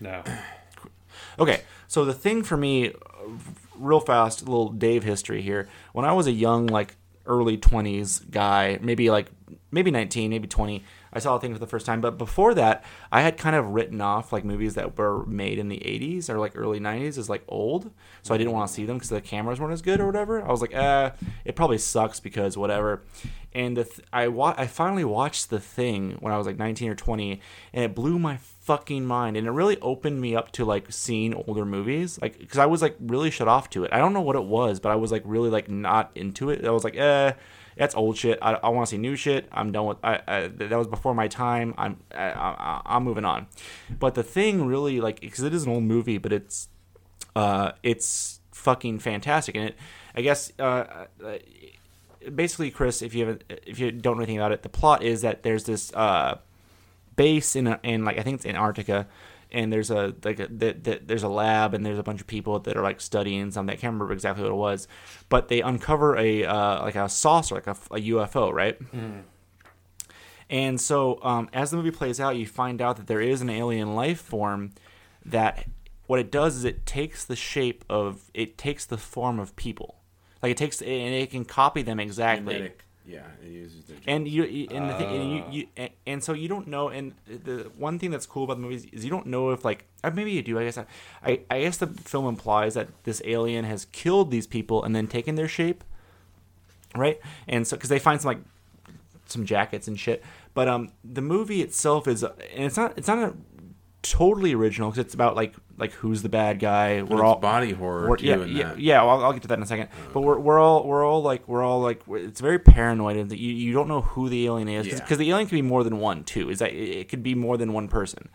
No. 0.00 0.22
Okay, 1.38 1.60
so 1.86 2.06
the 2.06 2.14
thing 2.14 2.42
for 2.42 2.56
me, 2.56 2.88
uh, 2.88 2.92
real 3.78 4.00
fast, 4.00 4.42
little 4.42 4.70
Dave 4.70 5.04
history 5.04 5.42
here. 5.42 5.68
When 5.92 6.04
I 6.04 6.12
was 6.12 6.26
a 6.26 6.32
young, 6.32 6.66
like 6.66 6.96
early 7.26 7.56
twenties 7.56 8.20
guy, 8.20 8.78
maybe 8.80 9.10
like 9.10 9.30
maybe 9.70 9.90
nineteen, 9.90 10.30
maybe 10.30 10.48
twenty, 10.48 10.84
I 11.16 11.18
saw 11.18 11.36
the 11.36 11.40
thing 11.40 11.52
for 11.52 11.58
the 11.58 11.66
first 11.66 11.86
time. 11.86 12.00
But 12.00 12.18
before 12.18 12.54
that, 12.54 12.84
I 13.10 13.22
had 13.22 13.36
kind 13.38 13.56
of 13.56 13.68
written 13.68 14.00
off 14.00 14.32
like 14.32 14.44
movies 14.44 14.74
that 14.74 14.96
were 14.96 15.26
made 15.26 15.58
in 15.58 15.68
the 15.68 15.84
eighties 15.86 16.30
or 16.30 16.38
like 16.38 16.52
early 16.54 16.78
nineties 16.78 17.18
as 17.18 17.28
like 17.28 17.42
old, 17.48 17.90
so 18.22 18.34
I 18.34 18.38
didn't 18.38 18.52
want 18.52 18.68
to 18.68 18.74
see 18.74 18.84
them 18.84 18.96
because 18.96 19.08
the 19.10 19.20
cameras 19.20 19.58
weren't 19.58 19.72
as 19.72 19.82
good 19.82 20.00
or 20.00 20.06
whatever. 20.06 20.42
I 20.42 20.48
was 20.50 20.60
like, 20.60 20.74
eh, 20.74 21.10
it 21.44 21.56
probably 21.56 21.78
sucks 21.78 22.20
because 22.20 22.56
whatever. 22.56 23.02
and 23.54 23.76
th- 23.76 24.00
I 24.12 24.28
wa- 24.28 24.54
I 24.58 24.66
finally 24.66 25.04
watched 25.04 25.48
the 25.48 25.58
thing 25.60 26.18
when 26.20 26.32
I 26.32 26.36
was 26.38 26.46
like 26.46 26.58
19 26.58 26.90
or 26.90 26.94
20, 26.94 27.40
and 27.72 27.84
it 27.84 27.94
blew 27.94 28.18
my 28.18 28.36
fucking 28.60 29.06
mind, 29.06 29.36
and 29.38 29.46
it 29.46 29.50
really 29.50 29.80
opened 29.80 30.20
me 30.20 30.36
up 30.36 30.52
to 30.52 30.64
like 30.66 30.92
seeing 30.92 31.32
older 31.32 31.64
movies, 31.64 32.18
like 32.20 32.38
because 32.38 32.58
I 32.58 32.66
was 32.66 32.82
like 32.82 32.96
really 33.00 33.30
shut 33.30 33.48
off 33.48 33.70
to 33.70 33.84
it. 33.84 33.92
I 33.94 33.98
don't 33.98 34.12
know 34.12 34.20
what 34.20 34.36
it 34.36 34.44
was, 34.44 34.78
but 34.80 34.92
I 34.92 34.96
was 34.96 35.10
like 35.10 35.22
really 35.24 35.48
like 35.48 35.70
not 35.70 36.10
into 36.14 36.50
it. 36.50 36.64
I 36.66 36.70
was 36.70 36.84
like, 36.84 36.96
eh, 36.96 37.32
that's 37.76 37.94
old 37.94 38.16
shit. 38.16 38.38
I, 38.40 38.54
I 38.54 38.68
want 38.70 38.88
to 38.88 38.90
see 38.90 38.98
new 38.98 39.16
shit. 39.16 39.48
I'm 39.52 39.70
done 39.70 39.86
with. 39.86 39.98
I, 40.02 40.20
I 40.26 40.46
that 40.48 40.76
was 40.76 40.86
before 40.86 41.14
my 41.14 41.28
time. 41.28 41.74
I'm 41.76 41.98
I, 42.14 42.30
I, 42.30 42.82
I'm 42.86 43.04
moving 43.04 43.24
on. 43.24 43.46
But 43.90 44.14
the 44.14 44.22
thing 44.22 44.66
really 44.66 45.00
like 45.00 45.20
because 45.20 45.42
it 45.42 45.52
is 45.52 45.64
an 45.64 45.72
old 45.72 45.84
movie, 45.84 46.18
but 46.18 46.32
it's 46.32 46.68
uh 47.34 47.72
it's 47.82 48.40
fucking 48.52 48.98
fantastic, 48.98 49.54
and 49.54 49.68
it 49.68 49.76
I 50.14 50.22
guess 50.22 50.50
uh, 50.58 51.04
uh 51.22 51.38
basically 52.34 52.70
Chris, 52.70 53.02
if 53.02 53.14
you 53.14 53.26
haven't 53.26 53.44
if 53.48 53.78
you 53.78 53.92
don't 53.92 54.16
know 54.16 54.22
anything 54.22 54.38
about 54.38 54.52
it, 54.52 54.62
the 54.62 54.70
plot 54.70 55.02
is 55.02 55.20
that 55.20 55.42
there's 55.42 55.64
this 55.64 55.92
uh 55.92 56.38
base 57.16 57.56
in 57.56 57.66
in 57.82 58.04
like 58.04 58.18
I 58.18 58.22
think 58.22 58.36
it's 58.36 58.46
Antarctica. 58.46 59.06
And 59.52 59.72
there's 59.72 59.90
a 59.90 60.14
like 60.24 60.40
a, 60.40 60.48
the, 60.48 60.72
the, 60.72 61.00
there's 61.04 61.22
a 61.22 61.28
lab 61.28 61.72
and 61.72 61.86
there's 61.86 61.98
a 61.98 62.02
bunch 62.02 62.20
of 62.20 62.26
people 62.26 62.58
that 62.60 62.76
are 62.76 62.82
like 62.82 63.00
studying 63.00 63.50
something. 63.50 63.72
I 63.72 63.76
can't 63.76 63.92
remember 63.92 64.12
exactly 64.12 64.42
what 64.42 64.50
it 64.50 64.56
was, 64.56 64.88
but 65.28 65.48
they 65.48 65.60
uncover 65.60 66.16
a 66.16 66.44
uh, 66.44 66.82
like 66.82 66.96
a 66.96 67.08
saucer, 67.08 67.54
like 67.54 67.66
a, 67.66 67.76
a 67.90 68.00
UFO, 68.00 68.52
right? 68.52 68.76
And 70.48 70.80
so, 70.80 71.18
um, 71.22 71.48
as 71.52 71.70
the 71.70 71.76
movie 71.76 71.90
plays 71.90 72.20
out, 72.20 72.36
you 72.36 72.46
find 72.46 72.80
out 72.80 72.96
that 72.96 73.06
there 73.08 73.20
is 73.20 73.40
an 73.40 73.50
alien 73.50 73.94
life 73.96 74.20
form 74.20 74.72
that 75.24 75.66
what 76.06 76.20
it 76.20 76.30
does 76.30 76.56
is 76.56 76.64
it 76.64 76.86
takes 76.86 77.24
the 77.24 77.34
shape 77.36 77.84
of 77.88 78.30
it 78.32 78.56
takes 78.56 78.84
the 78.84 78.96
form 78.98 79.40
of 79.40 79.56
people. 79.56 79.96
Like 80.42 80.52
it 80.52 80.56
takes 80.56 80.80
and 80.80 80.90
it 80.90 81.30
can 81.30 81.44
copy 81.44 81.82
them 81.82 81.98
exactly. 81.98 82.54
Genetic- 82.54 82.85
Yeah, 83.06 83.20
it 83.42 83.50
uses 83.50 83.84
their. 83.84 83.96
And 84.06 84.26
you, 84.26 84.44
you 84.44 84.66
and 84.70 84.90
the 84.90 84.94
thing, 84.94 85.14
and 85.14 85.30
you, 85.30 85.44
you, 85.50 85.66
and, 85.76 85.90
and 86.06 86.24
so 86.24 86.32
you 86.32 86.48
don't 86.48 86.66
know. 86.66 86.88
And 86.88 87.14
the 87.26 87.70
one 87.76 87.98
thing 87.98 88.10
that's 88.10 88.26
cool 88.26 88.44
about 88.44 88.56
the 88.56 88.62
movies 88.62 88.84
is 88.92 89.04
you 89.04 89.10
don't 89.10 89.26
know 89.26 89.50
if 89.50 89.64
like 89.64 89.84
uh, 90.02 90.10
maybe 90.10 90.32
you 90.32 90.42
do. 90.42 90.58
I 90.58 90.64
guess 90.64 90.78
I, 90.78 91.40
I 91.50 91.60
guess 91.60 91.76
the 91.76 91.86
film 91.86 92.26
implies 92.26 92.74
that 92.74 92.88
this 93.04 93.22
alien 93.24 93.64
has 93.64 93.84
killed 93.86 94.30
these 94.30 94.46
people 94.46 94.82
and 94.82 94.94
then 94.94 95.06
taken 95.06 95.36
their 95.36 95.48
shape, 95.48 95.84
right? 96.96 97.20
And 97.46 97.66
so 97.66 97.76
because 97.76 97.90
they 97.90 98.00
find 98.00 98.20
some 98.20 98.28
like 98.28 98.40
some 99.26 99.44
jackets 99.44 99.86
and 99.88 99.98
shit. 99.98 100.22
But 100.54 100.68
um, 100.68 100.92
the 101.04 101.22
movie 101.22 101.62
itself 101.62 102.08
is, 102.08 102.22
and 102.22 102.34
it's 102.54 102.76
not, 102.76 102.96
it's 102.96 103.08
not 103.08 103.18
a 103.18 103.34
totally 104.02 104.54
original 104.54 104.90
because 104.90 105.04
it's 105.04 105.14
about 105.14 105.36
like 105.36 105.54
like 105.78 105.92
who's 105.92 106.22
the 106.22 106.28
bad 106.28 106.58
guy. 106.58 107.02
We're 107.02 107.22
all 107.24 107.36
body 107.36 107.72
horror 107.72 108.16
yeah, 108.20 108.44
yeah, 108.44 108.68
that. 108.68 108.80
yeah. 108.80 109.02
Well, 109.02 109.10
I'll, 109.18 109.24
I'll 109.26 109.32
get 109.32 109.42
to 109.42 109.48
that 109.48 109.58
in 109.58 109.62
a 109.62 109.66
second. 109.66 109.88
But 110.12 110.22
we're, 110.22 110.38
we're 110.38 110.58
all 110.58 110.86
we're 110.86 111.04
all 111.04 111.22
like 111.22 111.46
we're 111.48 111.62
all 111.62 111.80
like 111.80 112.02
it's 112.08 112.40
very 112.40 112.58
paranoid 112.58 113.16
and 113.16 113.30
that 113.30 113.38
you, 113.38 113.52
you 113.52 113.72
don't 113.72 113.88
know 113.88 114.00
who 114.02 114.28
the 114.28 114.46
alien 114.46 114.68
is 114.68 114.86
because 114.86 115.10
Yeah. 115.12 115.16
the 115.16 115.30
alien 115.30 115.48
can 115.48 115.56
be 115.58 115.62
more 115.62 115.84
than 115.84 115.98
one 115.98 116.24
too. 116.24 116.50
Is 116.50 116.58
that 116.60 116.72
it, 116.72 116.96
it 117.00 117.08
could 117.08 117.22
be 117.22 117.34
more 117.34 117.56
than 117.56 117.72
one 117.72 117.88
person, 117.88 118.28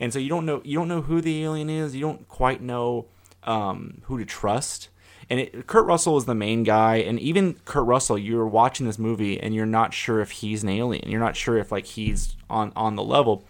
and 0.00 0.12
so 0.12 0.18
you 0.18 0.28
don't 0.28 0.44
know 0.46 0.60
you 0.64 0.78
don't 0.78 0.88
know 0.88 1.02
who 1.02 1.20
the 1.20 1.42
alien 1.44 1.70
is. 1.70 1.94
You 1.94 2.00
don't 2.02 2.26
quite 2.28 2.60
know 2.60 3.06
um, 3.44 4.02
who 4.04 4.18
to 4.18 4.24
trust. 4.24 4.88
And 5.30 5.40
it, 5.40 5.66
Kurt 5.66 5.86
Russell 5.86 6.18
is 6.18 6.26
the 6.26 6.34
main 6.34 6.62
guy, 6.62 6.96
and 6.96 7.18
even 7.18 7.54
Kurt 7.64 7.86
Russell, 7.86 8.18
you're 8.18 8.46
watching 8.46 8.86
this 8.86 8.98
movie 8.98 9.40
and 9.40 9.54
you're 9.54 9.64
not 9.64 9.94
sure 9.94 10.20
if 10.20 10.30
he's 10.30 10.62
an 10.62 10.68
alien. 10.68 11.08
You're 11.08 11.20
not 11.20 11.36
sure 11.36 11.56
if 11.56 11.72
like 11.72 11.86
he's 11.86 12.36
on 12.50 12.72
on 12.76 12.96
the 12.96 13.02
level, 13.02 13.44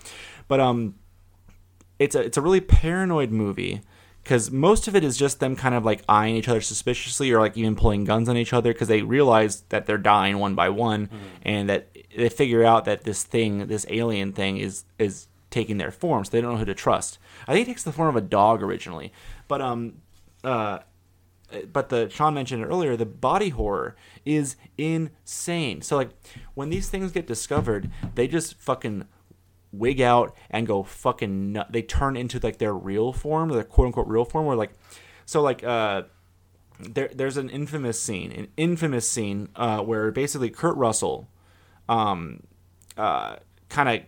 but 0.46 0.60
um, 0.60 0.94
it's 2.02 2.14
a 2.14 2.20
it's 2.20 2.36
a 2.36 2.40
really 2.40 2.60
paranoid 2.60 3.30
movie 3.30 3.80
because 4.22 4.50
most 4.50 4.88
of 4.88 4.94
it 4.94 5.02
is 5.02 5.16
just 5.16 5.40
them 5.40 5.56
kind 5.56 5.74
of 5.74 5.84
like 5.84 6.02
eyeing 6.08 6.36
each 6.36 6.48
other 6.48 6.60
suspiciously 6.60 7.30
or 7.30 7.40
like 7.40 7.56
even 7.56 7.74
pulling 7.76 8.04
guns 8.04 8.28
on 8.28 8.36
each 8.36 8.52
other 8.52 8.72
because 8.72 8.88
they 8.88 9.02
realize 9.02 9.62
that 9.68 9.86
they're 9.86 9.98
dying 9.98 10.38
one 10.38 10.54
by 10.54 10.68
one 10.68 11.08
and 11.42 11.68
that 11.68 11.88
they 12.16 12.28
figure 12.28 12.64
out 12.64 12.84
that 12.84 13.04
this 13.04 13.22
thing 13.24 13.66
this 13.66 13.86
alien 13.88 14.32
thing 14.32 14.58
is 14.58 14.84
is 14.98 15.28
taking 15.50 15.78
their 15.78 15.90
form 15.90 16.24
so 16.24 16.30
they 16.30 16.40
don't 16.40 16.52
know 16.52 16.58
who 16.58 16.64
to 16.64 16.74
trust 16.74 17.18
i 17.46 17.52
think 17.52 17.66
it 17.66 17.70
takes 17.70 17.82
the 17.82 17.92
form 17.92 18.08
of 18.08 18.16
a 18.16 18.26
dog 18.26 18.62
originally 18.62 19.12
but 19.48 19.60
um 19.60 19.94
uh 20.44 20.78
but 21.70 21.88
the 21.90 22.08
Sean 22.08 22.32
mentioned 22.32 22.62
it 22.62 22.66
earlier, 22.66 22.96
the 22.96 23.04
body 23.06 23.50
horror 23.50 23.94
is 24.24 24.56
insane. 24.78 25.82
So 25.82 25.96
like 25.96 26.10
when 26.54 26.70
these 26.70 26.88
things 26.88 27.12
get 27.12 27.26
discovered, 27.26 27.90
they 28.14 28.26
just 28.26 28.54
fucking 28.54 29.06
wig 29.72 30.00
out 30.00 30.36
and 30.50 30.66
go 30.66 30.82
fucking 30.82 31.52
nut. 31.52 31.72
They 31.72 31.82
turn 31.82 32.16
into 32.16 32.38
like 32.42 32.58
their 32.58 32.74
real 32.74 33.12
form, 33.12 33.48
their 33.48 33.64
quote 33.64 33.86
unquote 33.86 34.06
real 34.06 34.24
form. 34.24 34.46
Where 34.46 34.56
like, 34.56 34.72
so 35.24 35.40
like 35.42 35.64
uh, 35.64 36.02
there 36.78 37.10
there's 37.14 37.36
an 37.36 37.50
infamous 37.50 38.00
scene, 38.00 38.32
an 38.32 38.48
infamous 38.56 39.10
scene 39.10 39.48
uh, 39.56 39.80
where 39.80 40.10
basically 40.10 40.50
Kurt 40.50 40.76
Russell, 40.76 41.28
um, 41.88 42.42
uh, 42.96 43.36
kind 43.68 43.88
of 43.88 44.06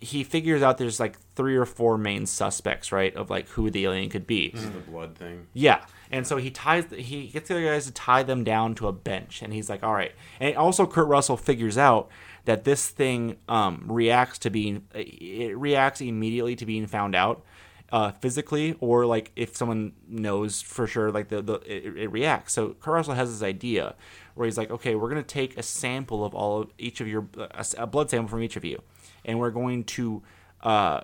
he 0.00 0.24
figures 0.24 0.62
out 0.62 0.78
there's 0.78 0.98
like 1.00 1.16
three 1.34 1.56
or 1.56 1.64
four 1.64 1.96
main 1.96 2.26
suspects, 2.26 2.90
right, 2.92 3.14
of 3.14 3.30
like 3.30 3.48
who 3.50 3.70
the 3.70 3.84
alien 3.84 4.10
could 4.10 4.26
be. 4.26 4.50
This 4.50 4.64
is 4.64 4.70
the 4.70 4.80
blood 4.80 5.16
thing. 5.16 5.46
Yeah. 5.52 5.84
And 6.10 6.26
so 6.26 6.36
he 6.36 6.50
ties, 6.50 6.84
he 6.96 7.28
gets 7.28 7.48
the 7.48 7.54
other 7.54 7.64
guys 7.64 7.86
to 7.86 7.92
tie 7.92 8.22
them 8.22 8.44
down 8.44 8.74
to 8.76 8.88
a 8.88 8.92
bench, 8.92 9.40
and 9.42 9.52
he's 9.52 9.70
like, 9.70 9.82
"All 9.82 9.94
right." 9.94 10.12
And 10.40 10.56
also, 10.56 10.86
Kurt 10.86 11.08
Russell 11.08 11.36
figures 11.38 11.78
out 11.78 12.10
that 12.44 12.64
this 12.64 12.88
thing 12.88 13.36
um, 13.48 13.86
reacts 13.88 14.38
to 14.40 14.50
being, 14.50 14.84
it 14.94 15.56
reacts 15.56 16.00
immediately 16.00 16.54
to 16.56 16.66
being 16.66 16.86
found 16.86 17.14
out, 17.14 17.44
uh, 17.92 18.10
physically, 18.10 18.76
or 18.80 19.06
like 19.06 19.32
if 19.36 19.56
someone 19.56 19.92
knows 20.08 20.60
for 20.60 20.86
sure, 20.86 21.10
like 21.10 21.28
the 21.28 21.40
the 21.40 21.54
it, 21.66 21.96
it 21.96 22.08
reacts. 22.08 22.52
So 22.54 22.74
Kurt 22.80 22.94
Russell 22.94 23.14
has 23.14 23.30
this 23.30 23.46
idea 23.46 23.94
where 24.34 24.46
he's 24.46 24.58
like, 24.58 24.70
"Okay, 24.70 24.94
we're 24.94 25.08
gonna 25.08 25.22
take 25.22 25.56
a 25.56 25.62
sample 25.62 26.24
of 26.24 26.34
all 26.34 26.62
of 26.62 26.72
each 26.78 27.00
of 27.00 27.08
your, 27.08 27.26
a, 27.36 27.64
a 27.78 27.86
blood 27.86 28.10
sample 28.10 28.28
from 28.28 28.42
each 28.42 28.56
of 28.56 28.64
you, 28.64 28.82
and 29.24 29.38
we're 29.38 29.50
going 29.50 29.84
to." 29.84 30.22
Uh, 30.62 31.00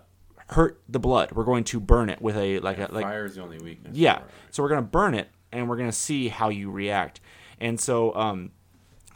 hurt 0.50 0.80
the 0.88 0.98
blood. 0.98 1.32
We're 1.32 1.44
going 1.44 1.64
to 1.64 1.80
burn 1.80 2.08
it 2.08 2.22
with 2.22 2.36
a 2.36 2.58
like 2.60 2.78
a 2.78 2.88
like 2.90 3.04
Fire 3.04 3.26
is 3.26 3.34
the 3.34 3.42
only 3.42 3.58
weakness. 3.58 3.96
yeah. 3.96 4.22
So 4.50 4.62
we're 4.62 4.70
gonna 4.70 4.82
burn 4.82 5.14
it, 5.14 5.28
and 5.52 5.68
we're 5.68 5.76
gonna 5.76 5.92
see 5.92 6.28
how 6.28 6.48
you 6.48 6.70
react. 6.70 7.20
And 7.60 7.78
so 7.78 8.14
um, 8.14 8.52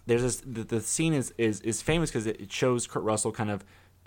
there's 0.07 0.23
this. 0.23 0.43
The, 0.45 0.65
the 0.65 0.81
scene 0.81 1.15
is 1.15 1.33
is 1.39 1.61
is 1.63 1.81
famous 1.81 2.11
because 2.11 2.27
it, 2.27 2.41
it 2.41 2.53
shows 2.53 2.87
Kurt 2.87 3.03
Russell 3.03 3.33
kind 3.33 3.51
of 3.51 3.65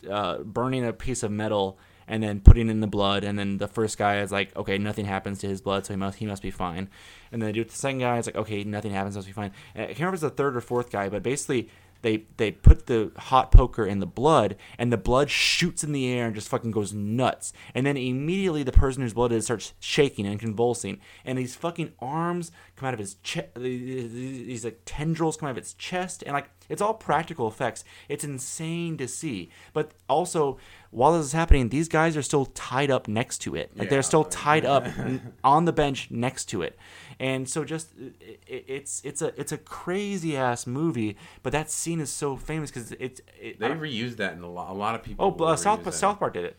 uh, 0.10 0.40
burning 0.40 0.86
a 0.86 0.94
piece 0.94 1.24
of 1.24 1.32
metal 1.32 1.80
and 2.08 2.22
then 2.22 2.40
putting 2.40 2.70
in 2.70 2.82
the 2.82 2.88
blood, 2.88 3.24
and 3.24 3.40
then 3.40 3.58
the 3.58 3.68
first 3.68 3.98
guy 3.98 4.20
is 4.20 4.32
like, 4.32 4.56
okay, 4.56 4.78
nothing 4.78 5.06
happens 5.06 5.40
to 5.40 5.48
his 5.48 5.62
blood, 5.62 5.86
so 5.86 5.94
he 5.94 5.98
must 5.98 6.20
he 6.20 6.28
must 6.28 6.44
be 6.44 6.52
fine. 6.52 6.90
And 7.32 7.42
then 7.42 7.48
they 7.48 7.54
do 7.54 7.62
it 7.62 7.70
to 7.70 7.72
the 7.72 7.78
second 7.78 8.00
guy. 8.00 8.20
It's 8.20 8.28
like, 8.28 8.36
okay, 8.36 8.64
nothing 8.64 8.92
happens, 8.92 9.16
must 9.16 9.26
be 9.26 9.34
fine. 9.34 9.52
And 9.74 9.86
I 9.86 9.88
can't 9.88 10.00
remember 10.02 10.16
if 10.18 10.24
it's 10.24 10.30
the 10.32 10.44
third 10.44 10.56
or 10.56 10.62
fourth 10.62 10.92
guy, 10.92 11.10
but 11.10 11.24
basically. 11.24 11.70
They, 12.06 12.26
they 12.38 12.52
put 12.52 12.86
the 12.86 13.12
hot 13.18 13.52
poker 13.52 13.84
in 13.84 13.98
the 13.98 14.06
blood 14.06 14.58
and 14.78 14.94
the 14.94 14.98
blood 14.98 15.32
shoots 15.32 15.84
in 15.84 15.92
the 15.92 16.08
air 16.08 16.28
and 16.28 16.36
just 16.36 16.50
fucking 16.50 16.70
goes 16.70 16.94
nuts. 16.94 17.52
And 17.74 17.84
then 17.84 17.98
immediately 17.98 18.62
the 18.62 18.72
person 18.72 19.02
whose 19.02 19.16
blood 19.16 19.32
is 19.32 19.46
starts 19.46 19.74
shaking 19.80 20.28
and 20.28 20.40
convulsing 20.40 21.00
and 21.26 21.36
these 21.36 21.56
fucking 21.56 21.94
arms 21.98 22.52
come 22.76 22.86
out 22.86 22.94
of 22.94 23.00
his 23.00 23.16
chest 23.24 23.48
these 23.56 24.64
like 24.64 24.82
tendrils 24.86 25.36
come 25.36 25.48
out 25.48 25.54
of 25.54 25.58
its 25.58 25.74
chest 25.74 26.22
and 26.28 26.34
like 26.34 26.52
it's 26.70 26.82
all 26.82 26.94
practical 26.94 27.48
effects. 27.48 27.84
It's 28.08 28.24
insane 28.24 28.98
to 28.98 29.08
see. 29.08 29.50
But 29.74 29.92
also 30.08 30.58
while 30.96 31.14
this 31.18 31.26
is 31.26 31.34
happening 31.34 31.70
these 31.70 31.90
guys 31.90 32.16
are 32.18 32.22
still 32.22 32.46
tied 32.48 32.90
up 32.90 33.08
next 33.08 33.40
to 33.40 33.56
it 33.56 33.68
like 33.78 33.90
they're 33.90 34.02
still 34.14 34.24
tied 34.24 34.66
up 34.66 34.86
on 35.44 35.66
the 35.66 35.74
bench 35.74 36.08
next 36.10 36.46
to 36.46 36.62
it 36.62 36.78
and 37.20 37.48
so 37.50 37.64
just 37.64 37.88
it, 38.00 38.40
it- 38.48 38.66
it's 38.68 39.02
it's 39.04 39.22
a 39.22 39.30
it's 39.40 39.52
a 39.52 39.58
crazy 39.58 40.36
ass 40.38 40.66
movie 40.66 41.16
but 41.44 41.52
that 41.52 41.70
scene 41.70 42.00
is 42.00 42.10
so 42.10 42.36
famous 42.38 42.72
because 42.72 42.92
it's 42.94 43.20
it, 43.42 43.60
They 43.60 43.70
reused 43.70 44.18
that 44.18 44.34
in 44.34 44.42
a 44.44 44.50
lot. 44.50 44.70
A 44.72 44.74
lot 44.74 44.96
of 44.96 45.04
people. 45.04 45.36
oh 45.40 45.44
uh, 45.46 45.56
south. 45.56 45.94
South 45.94 46.18
Park 46.20 46.34
did 46.34 46.46
it 46.46 46.58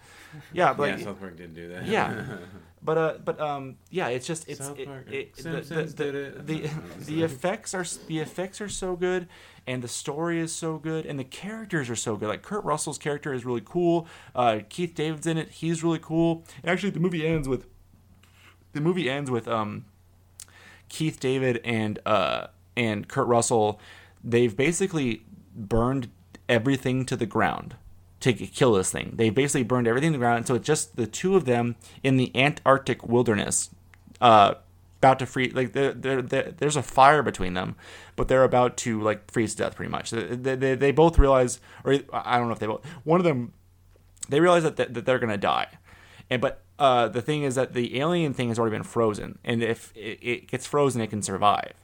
yeah 0.53 0.73
but 0.79 0.85
yeah, 0.89 0.95
like, 0.97 1.05
South 1.05 1.19
Park 1.21 1.37
didn't 1.37 1.55
do 1.55 1.69
that. 1.69 1.87
yeah 1.87 2.23
but 2.87 2.97
uh 2.97 3.15
but 3.25 3.39
um 3.41 3.77
yeah 3.91 4.09
it's 4.09 4.27
just 4.27 4.49
it's 4.49 4.61
South 4.61 4.79
it, 4.79 4.87
Park- 4.87 5.13
it, 5.13 5.37
the, 5.37 5.43
the, 5.43 5.61
the, 5.61 5.85
did 5.85 6.15
it. 6.15 6.47
the, 6.47 6.71
the 7.01 7.23
effects 7.25 7.75
are 7.75 7.85
the 8.07 8.21
effects 8.21 8.61
are 8.61 8.69
so 8.69 8.97
good 8.97 9.29
and 9.67 9.83
the 9.83 9.89
story 9.89 10.39
is 10.39 10.55
so 10.55 10.79
good 10.79 11.05
and 11.05 11.19
the 11.19 11.25
characters 11.25 11.91
are 11.91 11.97
so 11.97 12.17
good. 12.17 12.29
Like 12.29 12.43
kurt 12.43 12.65
russell's 12.65 12.97
character 12.97 13.35
is 13.35 13.45
really 13.45 13.63
cool. 13.65 14.07
Uh 14.35 14.61
keith 14.69 14.95
david's 14.95 15.27
in 15.27 15.37
it. 15.37 15.51
He's 15.51 15.83
really 15.83 15.99
cool. 16.01 16.45
Actually 16.65 16.91
the 16.91 17.01
movie 17.01 17.27
ends 17.27 17.49
with 17.49 17.67
the 18.73 18.81
movie 18.81 19.11
ends 19.11 19.31
with 19.31 19.49
um 19.49 19.85
keith 20.89 21.19
david 21.21 21.61
and 21.65 21.99
uh 22.07 22.47
and 22.77 23.09
kurt 23.09 23.27
russell. 23.27 23.81
They've 24.23 24.57
basically 24.57 25.23
burned 25.55 26.09
everything 26.49 27.05
to 27.07 27.17
the 27.17 27.27
ground 27.27 27.75
to 28.21 28.33
kill 28.33 28.73
this 28.73 28.91
thing. 28.91 29.13
They 29.15 29.31
basically 29.31 29.63
burned 29.63 29.87
everything 29.87 30.13
to 30.13 30.19
the 30.19 30.23
ground, 30.23 30.39
and 30.39 30.47
so 30.47 30.55
it's 30.55 30.67
just 30.67 30.97
the 30.97 31.07
two 31.07 31.37
of 31.37 31.45
them 31.45 31.77
in 32.03 32.17
the 32.17 32.35
Antarctic 32.37 33.07
wilderness, 33.07 33.71
uh, 34.21 34.55
about 34.99 35.19
to 35.19 35.27
freeze. 35.27 35.55
Like 35.55 35.73
they're, 35.73 35.93
they're, 35.93 36.23
they're, 36.23 36.53
there's 36.57 36.77
a 36.77 36.83
fire 36.83 37.23
between 37.23 37.55
them, 37.55 37.77
but 38.17 38.29
they're 38.29 38.45
about 38.45 38.77
to 38.79 39.01
like 39.01 39.31
freeze 39.31 39.55
to 39.55 39.65
death, 39.65 39.77
pretty 39.77 39.91
much. 39.91 40.11
They, 40.11 40.57
they, 40.57 40.75
they, 40.75 40.93
both 40.93 41.19
realize, 41.19 41.61
or 41.85 41.99
I 42.13 42.39
don't 42.39 42.49
know 42.49 42.55
if 42.55 42.59
they 42.59 42.67
both. 42.67 42.85
One 43.05 43.21
of 43.21 43.25
them, 43.25 43.53
they 44.29 44.41
realize 44.41 44.63
that, 44.63 44.77
that, 44.77 44.95
that 44.95 45.05
they're 45.05 45.19
gonna 45.19 45.37
die, 45.37 45.69
and 46.31 46.41
but 46.41 46.63
uh, 46.79 47.09
the 47.09 47.23
thing 47.23 47.43
is 47.43 47.55
that 47.55 47.75
the 47.75 47.99
alien 48.01 48.33
thing 48.33 48.49
has 48.49 48.59
already 48.59 48.75
been 48.75 48.83
frozen, 48.83 49.39
and 49.45 49.63
if 49.63 49.93
it, 49.95 50.19
it 50.23 50.49
gets 50.49 50.67
frozen, 50.67 51.01
it 51.01 51.09
can 51.09 51.23
survive. 51.23 51.75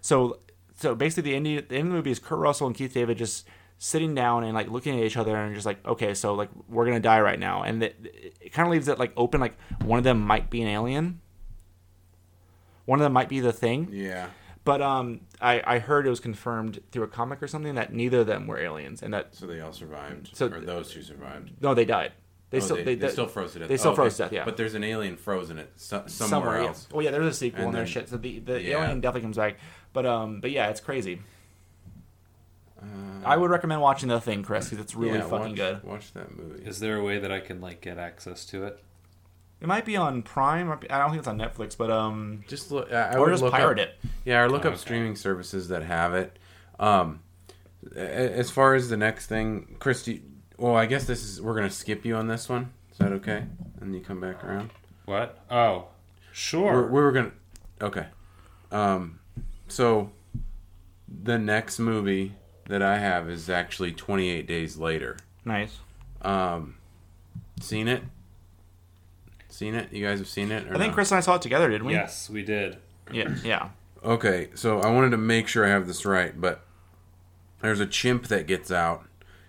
So 0.00 0.40
so 0.80 0.94
basically 0.94 1.30
the 1.30 1.36
end, 1.36 1.46
the 1.46 1.76
end 1.76 1.88
of 1.88 1.92
the 1.92 1.96
movie 1.96 2.10
is 2.10 2.18
Kurt 2.18 2.38
Russell 2.38 2.66
and 2.66 2.74
Keith 2.74 2.94
David 2.94 3.18
just 3.18 3.46
sitting 3.82 4.14
down 4.14 4.44
and 4.44 4.52
like 4.52 4.68
looking 4.68 4.98
at 4.98 5.04
each 5.06 5.16
other 5.16 5.34
and 5.34 5.54
just 5.54 5.64
like 5.64 5.82
okay 5.86 6.12
so 6.12 6.34
like 6.34 6.50
we're 6.68 6.84
gonna 6.84 7.00
die 7.00 7.18
right 7.18 7.38
now 7.38 7.62
and 7.62 7.82
it, 7.82 8.36
it 8.42 8.52
kind 8.52 8.68
of 8.68 8.72
leaves 8.72 8.88
it 8.88 8.98
like 8.98 9.10
open 9.16 9.40
like 9.40 9.54
one 9.82 9.96
of 9.96 10.04
them 10.04 10.20
might 10.20 10.50
be 10.50 10.60
an 10.60 10.68
alien 10.68 11.18
one 12.84 12.98
of 12.98 13.02
them 13.04 13.12
might 13.14 13.28
be 13.30 13.40
the 13.40 13.52
thing 13.52 13.88
Yeah. 13.90 14.26
but 14.64 14.82
um 14.82 15.20
i 15.40 15.62
i 15.66 15.78
heard 15.78 16.06
it 16.06 16.10
was 16.10 16.20
confirmed 16.20 16.80
through 16.92 17.04
a 17.04 17.08
comic 17.08 17.42
or 17.42 17.48
something 17.48 17.74
that 17.76 17.92
neither 17.92 18.20
of 18.20 18.26
them 18.26 18.46
were 18.46 18.58
aliens 18.58 19.02
and 19.02 19.14
that 19.14 19.34
So 19.34 19.46
they 19.46 19.60
all 19.60 19.72
survived. 19.72 20.30
So- 20.36 20.46
or 20.48 20.60
those 20.60 20.92
two 20.92 21.02
survived. 21.02 21.52
no 21.62 21.72
they 21.74 21.84
died 21.86 22.12
they 22.50 22.58
Oh, 22.58 22.60
still 22.60 22.76
they, 22.76 22.82
they, 22.84 22.94
they 22.96 23.08
still 23.10 23.28
froze 23.28 23.52
to 23.54 23.60
death. 23.60 23.68
they 23.68 23.76
still 23.78 23.92
Oh, 23.92 23.94
froze 23.94 24.20
okay. 24.20 24.28
to 24.28 24.34
death, 24.34 24.40
yeah. 24.40 24.44
But 24.44 24.56
there's 24.56 24.74
an 24.74 24.82
alien 24.82 25.16
frozen 25.16 25.56
it 25.58 25.70
so, 25.76 26.02
somewhere, 26.06 26.60
yeah. 26.62 26.66
else. 26.68 26.86
well 26.92 27.02
yeah 27.02 27.12
there's 27.12 27.26
a 27.26 27.32
sequel 27.32 27.60
And 27.60 27.68
and, 27.68 27.76
there's 27.78 27.88
shit 27.88 28.08
so 28.10 28.16
the 28.18 28.40
the 28.40 28.60
Yeah. 28.60 28.82
alien 28.82 29.00
definitely 29.00 29.22
comes 29.22 29.36
back 29.38 29.56
but 29.94 30.04
um 30.04 30.40
but 30.42 30.50
yeah 30.50 30.68
it's 30.68 30.80
crazy 30.80 31.22
Uh, 32.82 32.86
i 33.24 33.36
would 33.36 33.50
recommend 33.50 33.80
watching 33.80 34.08
the 34.08 34.20
thing 34.20 34.42
chris 34.42 34.70
because 34.70 34.82
it's 34.82 34.94
really 34.94 35.18
yeah, 35.18 35.24
fucking 35.24 35.48
watch, 35.50 35.56
good 35.56 35.84
Watch 35.84 36.12
that 36.14 36.36
movie. 36.36 36.64
Is 36.64 36.80
there 36.80 36.96
a 36.96 37.02
way 37.04 37.18
that 37.18 37.30
I 37.30 37.40
can 37.40 37.60
like 37.60 37.80
get 37.80 37.98
access 37.98 38.44
to 38.46 38.64
it? 38.64 38.82
it 39.60 39.66
might 39.66 39.84
be 39.84 39.94
on 39.96 40.22
prime 40.22 40.70
i 40.88 40.98
don't 40.98 41.10
think 41.10 41.18
it's 41.18 41.28
on 41.28 41.36
netflix 41.38 41.76
but 41.76 41.90
um 41.90 42.42
Just 42.48 42.70
look. 42.70 42.90
I, 42.90 43.10
I 43.10 43.14
or 43.16 43.20
would 43.26 43.30
just 43.32 43.42
look 43.42 43.52
pirate 43.52 43.78
up, 43.78 43.88
it 43.88 43.98
Yeah, 44.24 44.40
or 44.42 44.48
look 44.48 44.64
up 44.64 44.72
Okay. 44.72 44.80
streaming 44.80 45.16
services 45.16 45.68
that 45.68 45.82
have 45.82 46.14
it. 46.14 46.38
Um, 46.78 47.20
as 47.94 48.50
far 48.50 48.74
as 48.74 48.88
the 48.88 48.96
next 48.96 49.26
thing, 49.26 49.76
Christy. 49.78 50.22
Well, 50.56 50.76
I 50.76 50.86
guess 50.86 51.04
this 51.06 51.22
is 51.22 51.40
we're 51.42 51.54
gonna 51.54 51.70
skip 51.70 52.04
you 52.06 52.16
on 52.16 52.26
this 52.28 52.48
one. 52.48 52.72
Is 52.92 52.98
that 52.98 53.12
okay? 53.12 53.44
And 53.80 53.94
you 53.94 54.00
come 54.00 54.20
back 54.20 54.42
around. 54.44 54.70
What? 55.06 55.38
Oh, 55.50 55.88
sure. 56.32 56.72
We're, 56.72 56.86
we 56.86 57.00
were 57.02 57.12
gonna. 57.12 57.32
Okay. 57.82 58.06
Um, 58.70 59.20
so 59.68 60.10
the 61.08 61.38
next 61.38 61.78
movie 61.78 62.34
that 62.70 62.82
I 62.82 62.98
have 62.98 63.28
is 63.28 63.50
actually 63.50 63.92
28 63.92 64.46
Days 64.46 64.76
Later. 64.76 65.16
nice 65.44 65.78
Um, 66.22 66.76
seen 67.60 67.88
it? 67.88 68.02
Seen 69.48 69.74
it? 69.74 69.92
You 69.92 70.06
guys 70.06 70.18
have 70.20 70.28
seen 70.28 70.50
it? 70.52 70.68
Or 70.68 70.74
I 70.74 70.78
think 70.78 70.92
no? 70.92 70.94
Chris 70.94 71.10
and 71.10 71.18
I 71.18 71.20
saw 71.20 71.34
it 71.34 71.42
together, 71.42 71.68
didn't 71.68 71.86
we? 71.86 71.92
yes, 71.92 72.30
we 72.30 72.42
did. 72.42 72.78
Yeah. 73.12 73.34
Yeah. 73.44 73.68
Okay, 74.04 74.48
so 74.54 74.80
I 74.80 74.90
wanted 74.90 75.10
to 75.10 75.18
make 75.18 75.48
sure 75.48 75.66
I 75.66 75.68
have 75.68 75.86
this 75.86 76.06
right, 76.06 76.40
but 76.40 76.64
there's 77.60 77.80
a 77.80 77.86
chimp 77.86 78.28
that 78.28 78.46
gets 78.46 78.70
out 78.70 79.04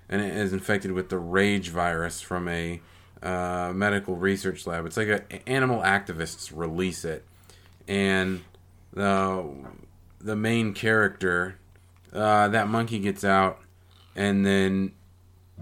and 0.10 0.22
it 0.22 0.36
is 0.36 0.52
infected 0.52 0.92
with 0.92 1.10
the 1.10 1.18
rage 1.18 1.70
virus 1.70 2.20
from 2.20 2.50
a 2.50 2.82
uh, 3.24 3.72
medical 3.74 4.16
research 4.16 4.68
lab. 4.68 4.86
It's 4.86 4.98
like 4.98 5.08
a, 5.08 5.50
animal 5.50 5.82
activists 5.82 6.52
release 6.54 7.06
it, 7.06 7.24
and 7.88 8.42
the 8.92 9.48
the 10.20 10.36
main 10.36 10.74
character, 10.74 11.58
uh, 12.14 12.48
that 12.50 12.68
monkey 12.68 13.00
gets 13.00 13.24
out, 13.24 13.60
and 14.16 14.46
then 14.46 14.94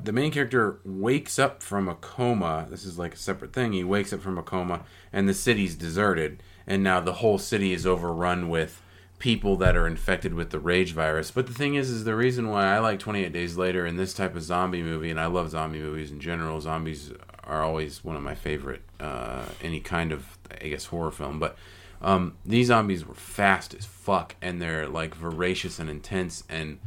the 0.02 0.12
main 0.12 0.32
character 0.32 0.80
wakes 0.86 1.38
up 1.38 1.62
from 1.62 1.88
a 1.88 1.96
coma. 1.96 2.68
This 2.70 2.86
is 2.86 2.98
like 2.98 3.14
a 3.14 3.18
separate 3.18 3.54
thing. 3.54 3.74
He 3.74 3.84
wakes 3.84 4.14
up 4.14 4.22
from 4.22 4.38
a 4.38 4.44
coma, 4.44 4.82
and 5.12 5.28
the 5.28 5.34
city's 5.34 5.76
deserted, 5.76 6.42
and 6.66 6.84
now 6.84 7.00
the 7.00 7.14
whole 7.14 7.38
city 7.38 7.74
is 7.74 7.86
overrun 7.86 8.50
with 8.50 8.82
people 9.20 9.58
that 9.58 9.76
are 9.76 9.86
infected 9.86 10.34
with 10.34 10.50
the 10.50 10.60
rage 10.60 10.94
virus. 10.94 11.30
But 11.30 11.48
the 11.48 11.54
thing 11.54 11.76
is, 11.76 11.90
is 11.90 12.06
the 12.06 12.16
reason 12.16 12.50
why 12.50 12.74
I 12.74 12.80
like 12.80 13.00
28 13.00 13.34
Days 13.34 13.58
Later 13.58 13.86
in 13.86 13.98
this 13.98 14.14
type 14.14 14.36
of 14.36 14.42
zombie 14.42 14.82
movie, 14.82 15.12
and 15.12 15.20
I 15.20 15.26
love 15.26 15.52
zombie 15.52 15.80
movies 15.80 16.12
in 16.12 16.20
general. 16.20 16.62
Zombies 16.62 17.12
are 17.44 17.62
always 17.64 18.04
one 18.04 18.16
of 18.16 18.24
my 18.24 18.36
favorite, 18.36 18.82
uh, 19.00 19.44
any 19.62 19.82
kind 19.82 20.12
of, 20.12 20.38
I 20.62 20.70
guess, 20.70 20.86
horror 20.86 21.12
film. 21.12 21.38
But 21.40 21.58
um, 22.02 22.36
these 22.46 22.68
zombies 22.68 23.06
were 23.06 23.14
fast 23.16 23.74
as 23.74 23.86
fuck, 23.86 24.36
and 24.42 24.62
they're 24.62 24.88
like 24.88 25.16
voracious 25.16 25.80
and 25.80 25.90
intense, 25.90 26.44
and 26.50 26.80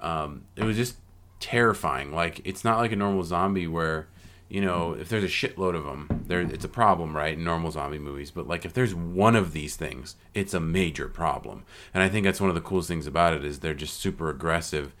um, 0.00 0.44
it 0.56 0.64
was 0.64 0.76
just 0.76 0.96
terrifying. 1.40 2.12
Like 2.12 2.40
it's 2.44 2.64
not 2.64 2.78
like 2.78 2.92
a 2.92 2.96
normal 2.96 3.24
zombie 3.24 3.66
where 3.66 4.06
you 4.48 4.60
know 4.60 4.92
if 4.94 5.08
there's 5.08 5.24
a 5.24 5.28
shitload 5.28 5.74
of 5.74 5.84
them, 5.84 6.24
there 6.26 6.40
it's 6.40 6.64
a 6.64 6.68
problem, 6.68 7.16
right? 7.16 7.34
In 7.36 7.44
normal 7.44 7.70
zombie 7.70 7.98
movies, 7.98 8.30
but 8.30 8.46
like 8.46 8.64
if 8.64 8.72
there's 8.72 8.94
one 8.94 9.36
of 9.36 9.52
these 9.52 9.76
things, 9.76 10.16
it's 10.34 10.54
a 10.54 10.60
major 10.60 11.08
problem. 11.08 11.64
And 11.94 12.02
I 12.02 12.08
think 12.08 12.24
that's 12.24 12.40
one 12.40 12.48
of 12.50 12.54
the 12.54 12.60
coolest 12.60 12.88
things 12.88 13.06
about 13.06 13.32
it 13.34 13.44
is 13.44 13.58
they're 13.60 13.74
just 13.74 13.98
super 13.98 14.28
aggressive, 14.30 14.92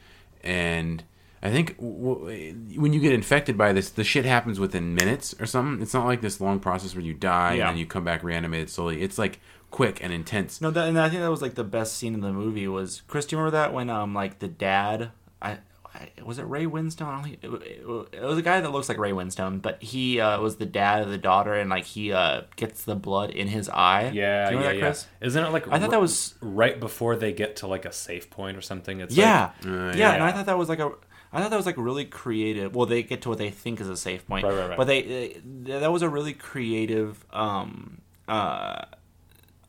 and 0.42 1.04
I 1.42 1.50
think 1.50 1.76
w- 1.78 2.54
when 2.78 2.92
you 2.92 3.00
get 3.00 3.14
infected 3.14 3.56
by 3.56 3.72
this, 3.72 3.88
the 3.88 4.04
shit 4.04 4.26
happens 4.26 4.60
within 4.60 4.94
minutes 4.94 5.34
or 5.40 5.46
something. 5.46 5.80
It's 5.82 5.94
not 5.94 6.04
like 6.04 6.20
this 6.20 6.38
long 6.38 6.60
process 6.60 6.94
where 6.94 7.02
you 7.02 7.14
die 7.14 7.54
Yeah. 7.54 7.68
and 7.68 7.70
then 7.74 7.78
you 7.78 7.86
come 7.86 8.04
back 8.04 8.22
reanimated 8.22 8.68
slowly. 8.68 9.00
It's 9.00 9.16
like 9.16 9.40
quick 9.70 10.02
and 10.02 10.12
intense. 10.12 10.60
No, 10.60 10.70
that, 10.70 10.88
and 10.88 10.98
I 10.98 11.08
think 11.08 11.22
that 11.22 11.30
was 11.30 11.42
like 11.42 11.54
the 11.54 11.64
best 11.64 11.96
scene 11.96 12.14
in 12.14 12.20
the 12.20 12.32
movie 12.32 12.66
was 12.68 13.02
Chris. 13.08 13.26
Do 13.26 13.36
you 13.36 13.38
remember 13.40 13.56
that 13.58 13.72
when 13.72 13.88
um 13.90 14.14
like 14.14 14.38
the 14.40 14.48
dad, 14.48 15.10
I, 15.40 15.58
I 15.94 16.08
was 16.24 16.38
it 16.38 16.42
Ray 16.44 16.66
Winstone? 16.66 17.06
I 17.06 17.12
don't 17.14 17.22
think 17.24 17.38
it, 17.42 17.48
it, 17.50 18.14
it 18.20 18.22
was 18.22 18.38
a 18.38 18.42
guy 18.42 18.60
that 18.60 18.70
looks 18.70 18.88
like 18.88 18.98
Ray 18.98 19.10
Winstone, 19.12 19.60
but 19.62 19.82
he 19.82 20.20
uh, 20.20 20.40
was 20.40 20.56
the 20.56 20.66
dad 20.66 21.02
of 21.02 21.10
the 21.10 21.18
daughter, 21.18 21.54
and 21.54 21.68
like 21.70 21.84
he 21.84 22.12
uh 22.12 22.42
gets 22.56 22.84
the 22.84 22.94
blood 22.94 23.30
in 23.30 23.48
his 23.48 23.68
eye. 23.68 24.10
Yeah, 24.14 24.50
Do 24.50 24.56
you 24.56 24.60
yeah, 24.62 24.66
remember 24.68 24.80
that, 24.92 25.06
yeah. 25.20 25.26
Isn't 25.26 25.44
it 25.44 25.50
like 25.50 25.66
I 25.68 25.78
thought 25.78 25.82
r- 25.84 25.90
that 25.90 26.00
was 26.00 26.34
right 26.40 26.78
before 26.78 27.16
they 27.16 27.32
get 27.32 27.56
to 27.56 27.66
like 27.66 27.84
a 27.84 27.92
safe 27.92 28.30
point 28.30 28.56
or 28.56 28.60
something? 28.62 29.00
It's 29.00 29.14
yeah, 29.16 29.50
Uh, 29.64 29.68
yeah, 29.68 29.94
yeah. 29.96 30.12
and 30.14 30.22
I 30.22 30.32
thought 30.32 30.46
that 30.46 30.58
was 30.58 30.68
like 30.68 30.78
a. 30.80 30.92
I 31.32 31.40
thought 31.40 31.50
that 31.50 31.56
was 31.56 31.66
like 31.66 31.76
really 31.78 32.06
creative. 32.06 32.74
Well, 32.74 32.86
they 32.86 33.04
get 33.04 33.22
to 33.22 33.28
what 33.28 33.38
they 33.38 33.50
think 33.50 33.80
is 33.80 33.88
a 33.88 33.96
safe 33.96 34.26
point, 34.26 34.44
Right, 34.44 34.52
right, 34.52 34.68
right. 34.70 34.76
but 34.76 34.88
they, 34.88 35.02
they 35.02 35.78
that 35.78 35.92
was 35.92 36.02
a 36.02 36.08
really 36.08 36.32
creative 36.32 37.24
um 37.32 38.00
uh 38.26 38.82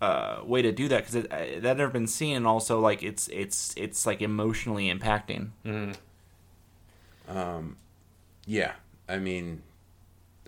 uh 0.02 0.42
way 0.44 0.62
to 0.62 0.72
do 0.72 0.88
that 0.88 1.06
because 1.06 1.28
that 1.28 1.32
had 1.32 1.78
never 1.78 1.92
been 1.92 2.08
seen, 2.08 2.36
and 2.38 2.48
also 2.48 2.80
like 2.80 3.04
it's 3.04 3.28
it's 3.30 3.74
it's 3.78 4.06
like 4.06 4.22
emotionally 4.22 4.92
impacting. 4.94 5.50
like, 5.64 5.96
Um, 7.28 7.78
yeah, 8.46 8.74
I 9.08 9.18
mean, 9.18 9.62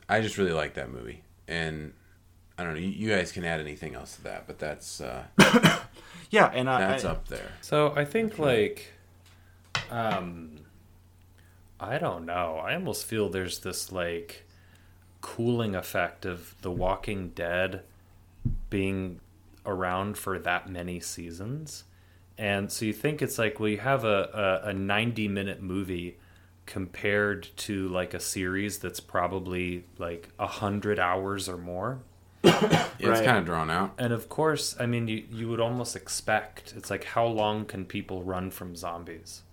I 0.10 0.22
just 0.22 0.38
really 0.38 0.54
like 0.54 0.74
that 0.74 0.92
movie, 0.92 1.22
and 1.48 1.94
I 2.58 2.64
don't 2.64 2.74
know. 2.74 2.80
You, 2.80 2.90
you 2.90 3.10
guys 3.10 3.32
can 3.32 3.46
add 3.46 3.60
anything 3.60 3.96
else 3.96 4.16
to 4.18 4.24
that, 4.24 4.48
but 4.48 4.60
that's 4.60 5.00
uh, 5.00 5.24
Yeah, 6.34 6.50
and 6.52 6.68
I, 6.68 6.80
that's 6.80 7.06
I, 7.06 7.12
up 7.12 7.28
there. 7.28 7.52
So 7.62 7.94
I 7.96 8.06
think 8.06 8.40
like 8.40 8.92
um 9.92 10.56
I 11.80 12.00
don't 12.00 12.26
know. 12.26 12.60
I 12.64 12.74
almost 12.74 13.06
feel 13.06 13.30
there's 13.30 13.60
this 13.60 13.92
like 13.92 14.46
cooling 15.22 15.76
effect 15.76 16.26
of 16.26 16.56
The 16.62 16.72
Walking 16.72 17.30
Dead 17.30 17.84
being 18.70 19.20
around 19.66 20.18
for 20.18 20.40
that 20.40 20.70
many 20.70 21.00
seasons. 21.00 21.86
And 22.38 22.72
so 22.72 22.86
you 22.86 22.94
think 22.94 23.22
it's 23.22 23.38
like 23.38 23.60
well 23.60 23.70
you 23.70 23.78
have 23.80 24.04
a, 24.06 24.62
a, 24.66 24.70
a 24.70 24.74
90 24.74 25.28
minute 25.28 25.62
movie 25.62 26.18
compared 26.66 27.48
to 27.58 27.88
like 27.90 28.14
a 28.14 28.20
series 28.20 28.80
that's 28.80 29.00
probably 29.00 29.86
like 29.98 30.30
a 30.40 30.48
hundred 30.48 31.00
hours 31.00 31.50
or 31.50 31.58
more. 31.58 32.04
It's 33.00 33.20
Right. 33.20 33.22
kind 33.22 33.38
of 33.38 33.46
drawn 33.46 33.70
out. 33.70 33.98
And 33.98 34.14
of 34.14 34.30
course, 34.30 34.76
I 34.80 34.86
mean, 34.88 35.08
you, 35.08 35.26
you 35.30 35.50
would 35.50 35.60
almost 35.60 35.96
expect 35.96 36.74
it's 36.78 36.90
like 36.90 37.04
how 37.06 37.26
long 37.28 37.66
can 37.66 37.86
people 37.86 38.24
run 38.24 38.52
from 38.52 38.76
zombies? 38.76 39.44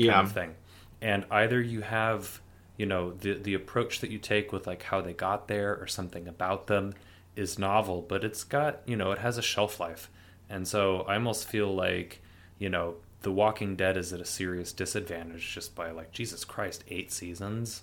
kind 0.00 0.20
yeah, 0.20 0.20
of 0.20 0.30
thing. 0.30 0.54
And 1.00 1.26
either 1.30 1.60
you 1.60 1.82
have, 1.82 2.40
you 2.76 2.86
know, 2.86 3.12
the 3.12 3.34
the 3.34 3.54
approach 3.54 4.00
that 4.00 4.10
you 4.10 4.18
take 4.18 4.52
with 4.52 4.66
like 4.66 4.84
how 4.84 5.00
they 5.00 5.12
got 5.14 5.48
there 5.48 5.76
or 5.76 5.86
something 5.86 6.28
about 6.28 6.66
them 6.68 6.94
is 7.38 7.58
novel, 7.58 8.02
but 8.02 8.24
it's 8.24 8.44
got, 8.44 8.80
you 8.86 8.96
know, 8.96 9.12
it 9.12 9.18
has 9.18 9.38
a 9.38 9.42
shelf 9.42 9.78
life. 9.80 10.10
And 10.50 10.66
so 10.66 11.02
I 11.02 11.14
almost 11.14 11.46
feel 11.48 11.74
like, 11.74 12.20
you 12.58 12.68
know, 12.68 12.96
The 13.22 13.30
Walking 13.32 13.76
Dead 13.76 13.96
is 13.96 14.12
at 14.12 14.20
a 14.20 14.24
serious 14.24 14.72
disadvantage 14.72 15.54
just 15.54 15.74
by 15.74 15.90
like 15.90 16.10
Jesus 16.12 16.44
Christ, 16.44 16.84
eight 16.88 17.12
seasons. 17.12 17.82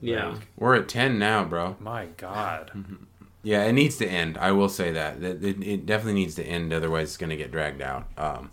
yeah. 0.00 0.30
Like, 0.30 0.48
We're 0.56 0.76
at 0.76 0.88
ten 0.88 1.18
now, 1.18 1.44
bro. 1.44 1.76
my 1.80 2.06
God. 2.16 2.70
Yeah, 3.44 3.62
it 3.64 3.72
needs 3.72 3.96
to 3.98 4.06
end. 4.06 4.36
I 4.36 4.50
will 4.50 4.68
say 4.68 4.90
that 4.92 5.22
it, 5.22 5.42
it, 5.44 5.62
it 5.62 5.86
definitely 5.86 6.20
needs 6.20 6.34
to 6.34 6.44
end. 6.44 6.72
Otherwise, 6.72 7.08
it's 7.10 7.16
going 7.16 7.30
to 7.30 7.36
get 7.36 7.52
dragged 7.52 7.80
out. 7.80 8.08
Um, 8.18 8.50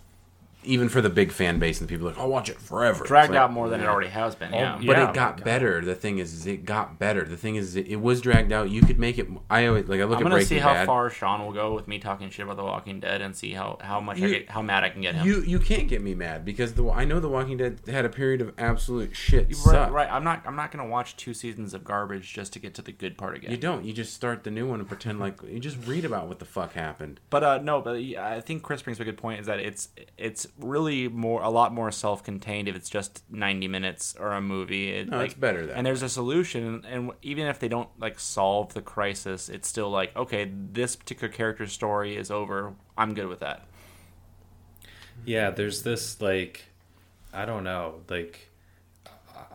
even 0.66 0.90
for 0.90 1.02
the 1.02 1.10
big 1.10 1.32
fan 1.32 1.60
base 1.60 1.80
and 1.80 1.88
the 1.88 1.94
people 1.94 2.08
like, 2.08 2.18
I'll 2.18 2.30
watch 2.30 2.50
it 2.50 2.60
forever. 2.60 3.04
dragged 3.04 3.32
like, 3.32 3.40
out 3.40 3.52
more 3.52 3.70
than 3.70 3.82
it 3.82 3.88
already 3.88 4.10
has 4.10 4.36
been. 4.36 4.54
Oh, 4.54 4.58
Yeah, 4.58 4.80
yeah. 4.80 4.88
But 4.88 4.98
my 4.98 5.10
it 5.10 5.14
got 5.14 5.38
God. 5.38 5.44
better. 5.46 5.82
The 5.82 5.96
thing 5.96 6.18
is, 6.20 6.34
is, 6.34 6.46
it 6.48 6.66
got 6.66 7.00
better. 7.00 7.24
The 7.24 7.38
thing 7.38 7.56
is, 7.56 7.76
it, 7.76 7.88
it 7.88 7.98
was 7.98 8.22
dragged 8.22 8.52
out. 8.52 8.70
You 8.70 8.82
could 8.82 9.00
make 9.00 9.18
it. 9.18 9.28
I 9.50 9.68
always 9.68 9.88
like. 9.88 10.02
I 10.02 10.04
look 10.04 10.20
I'm 10.20 10.22
at 10.22 10.24
gonna 10.24 10.36
Breaking 10.36 10.48
see 10.48 10.60
how 10.60 10.74
Bad. 10.74 10.86
far 10.86 11.10
Sean 11.10 11.46
will 11.46 11.54
go 11.54 11.74
with 11.74 11.88
me 11.88 12.00
talking 12.00 12.30
shit 12.30 12.44
about 12.44 12.58
The 12.58 12.64
Walking 12.64 13.00
Dead 13.00 13.22
and 13.22 13.36
see 13.36 13.52
how 13.54 13.78
how 13.82 14.00
much 14.00 14.22
I 14.22 14.28
get, 14.28 14.50
how 14.50 14.62
mad 14.62 14.84
I 14.84 14.90
can 14.90 15.02
get 15.02 15.16
him. 15.16 15.26
You 15.26 15.42
you 15.42 15.60
can't 15.60 15.88
get 15.88 16.02
me 16.02 16.16
mad 16.16 16.46
because 16.46 16.74
the 16.74 16.90
I 16.90 17.06
know 17.06 17.20
the 17.20 17.30
Walking 17.30 17.58
Dead 17.58 17.80
had 17.88 18.06
a 18.06 18.10
period 18.10 18.42
of 18.42 18.54
absolute 18.58 19.16
shit. 19.16 19.48
right, 19.48 19.56
suck. 19.56 19.92
right. 19.92 20.12
I'm 20.12 20.24
not 20.24 20.44
I'm 20.46 20.56
not 20.56 20.72
gonna 20.72 20.88
watch 20.88 21.16
two 21.18 21.34
seasons 21.34 21.74
of 21.74 21.84
garbage 21.84 22.32
just 22.34 22.54
to 22.54 22.60
get 22.60 22.74
to 22.76 22.82
the 22.82 22.92
good 22.92 23.18
part 23.18 23.36
again. 23.36 23.52
You 23.52 23.58
don't. 23.58 23.86
You 23.86 23.94
just 23.94 24.14
start 24.14 24.44
the 24.44 24.52
new 24.52 24.68
one 24.68 24.80
and 24.80 24.88
pretend 24.88 25.20
like 25.20 25.42
you 25.44 25.60
just 25.60 25.78
read 25.86 26.06
about 26.06 26.28
what 26.28 26.40
the 26.40 26.46
fuck 26.46 26.74
happened. 26.74 27.20
But 27.30 27.44
uh, 27.44 27.58
no, 27.60 27.82
but 27.82 27.96
I 27.96 28.42
think 28.42 28.64
Chris 28.64 28.82
brings 28.82 29.00
up 29.00 29.02
a 29.02 29.06
good 29.06 29.18
point. 29.18 29.40
Is 29.40 29.48
that 29.48 29.60
it's 29.60 29.90
it's 30.18 30.48
really 30.60 31.08
more 31.08 31.42
a 31.42 31.50
lot 31.50 31.74
more 31.74 31.92
self-contained 31.92 32.68
if 32.68 32.76
it's 32.76 32.90
just 32.90 33.24
90 33.30 33.68
minutes 33.68 34.16
or 34.20 34.32
a 34.32 34.42
movie. 34.42 34.90
It, 34.92 35.10
No, 35.10 35.18
like, 35.18 35.32
it's 35.32 35.40
better 35.40 35.66
that 35.66 35.76
And 35.78 35.86
there's 35.86 36.02
a 36.02 36.10
solution, 36.10 36.86
and 36.90 37.12
even 37.22 37.48
if 37.48 37.60
they 37.60 37.68
don't 37.68 37.90
like 38.00 38.20
solve 38.20 38.74
the 38.74 38.82
crisis, 38.82 39.50
it's 39.50 39.68
still 39.68 39.90
like 39.90 40.16
okay, 40.16 40.52
this 40.72 40.96
particular 40.96 41.32
character's 41.32 41.74
story 41.74 42.16
is 42.16 42.32
over. 42.32 42.74
I'm 42.98 43.14
good 43.14 43.28
with 43.28 43.40
that. 43.40 43.68
Yeah, 45.26 45.50
there's 45.50 45.84
this 45.84 46.22
like, 46.22 46.66
I 47.34 47.46
don't 47.46 47.64
know, 47.64 48.02
like, 48.10 48.50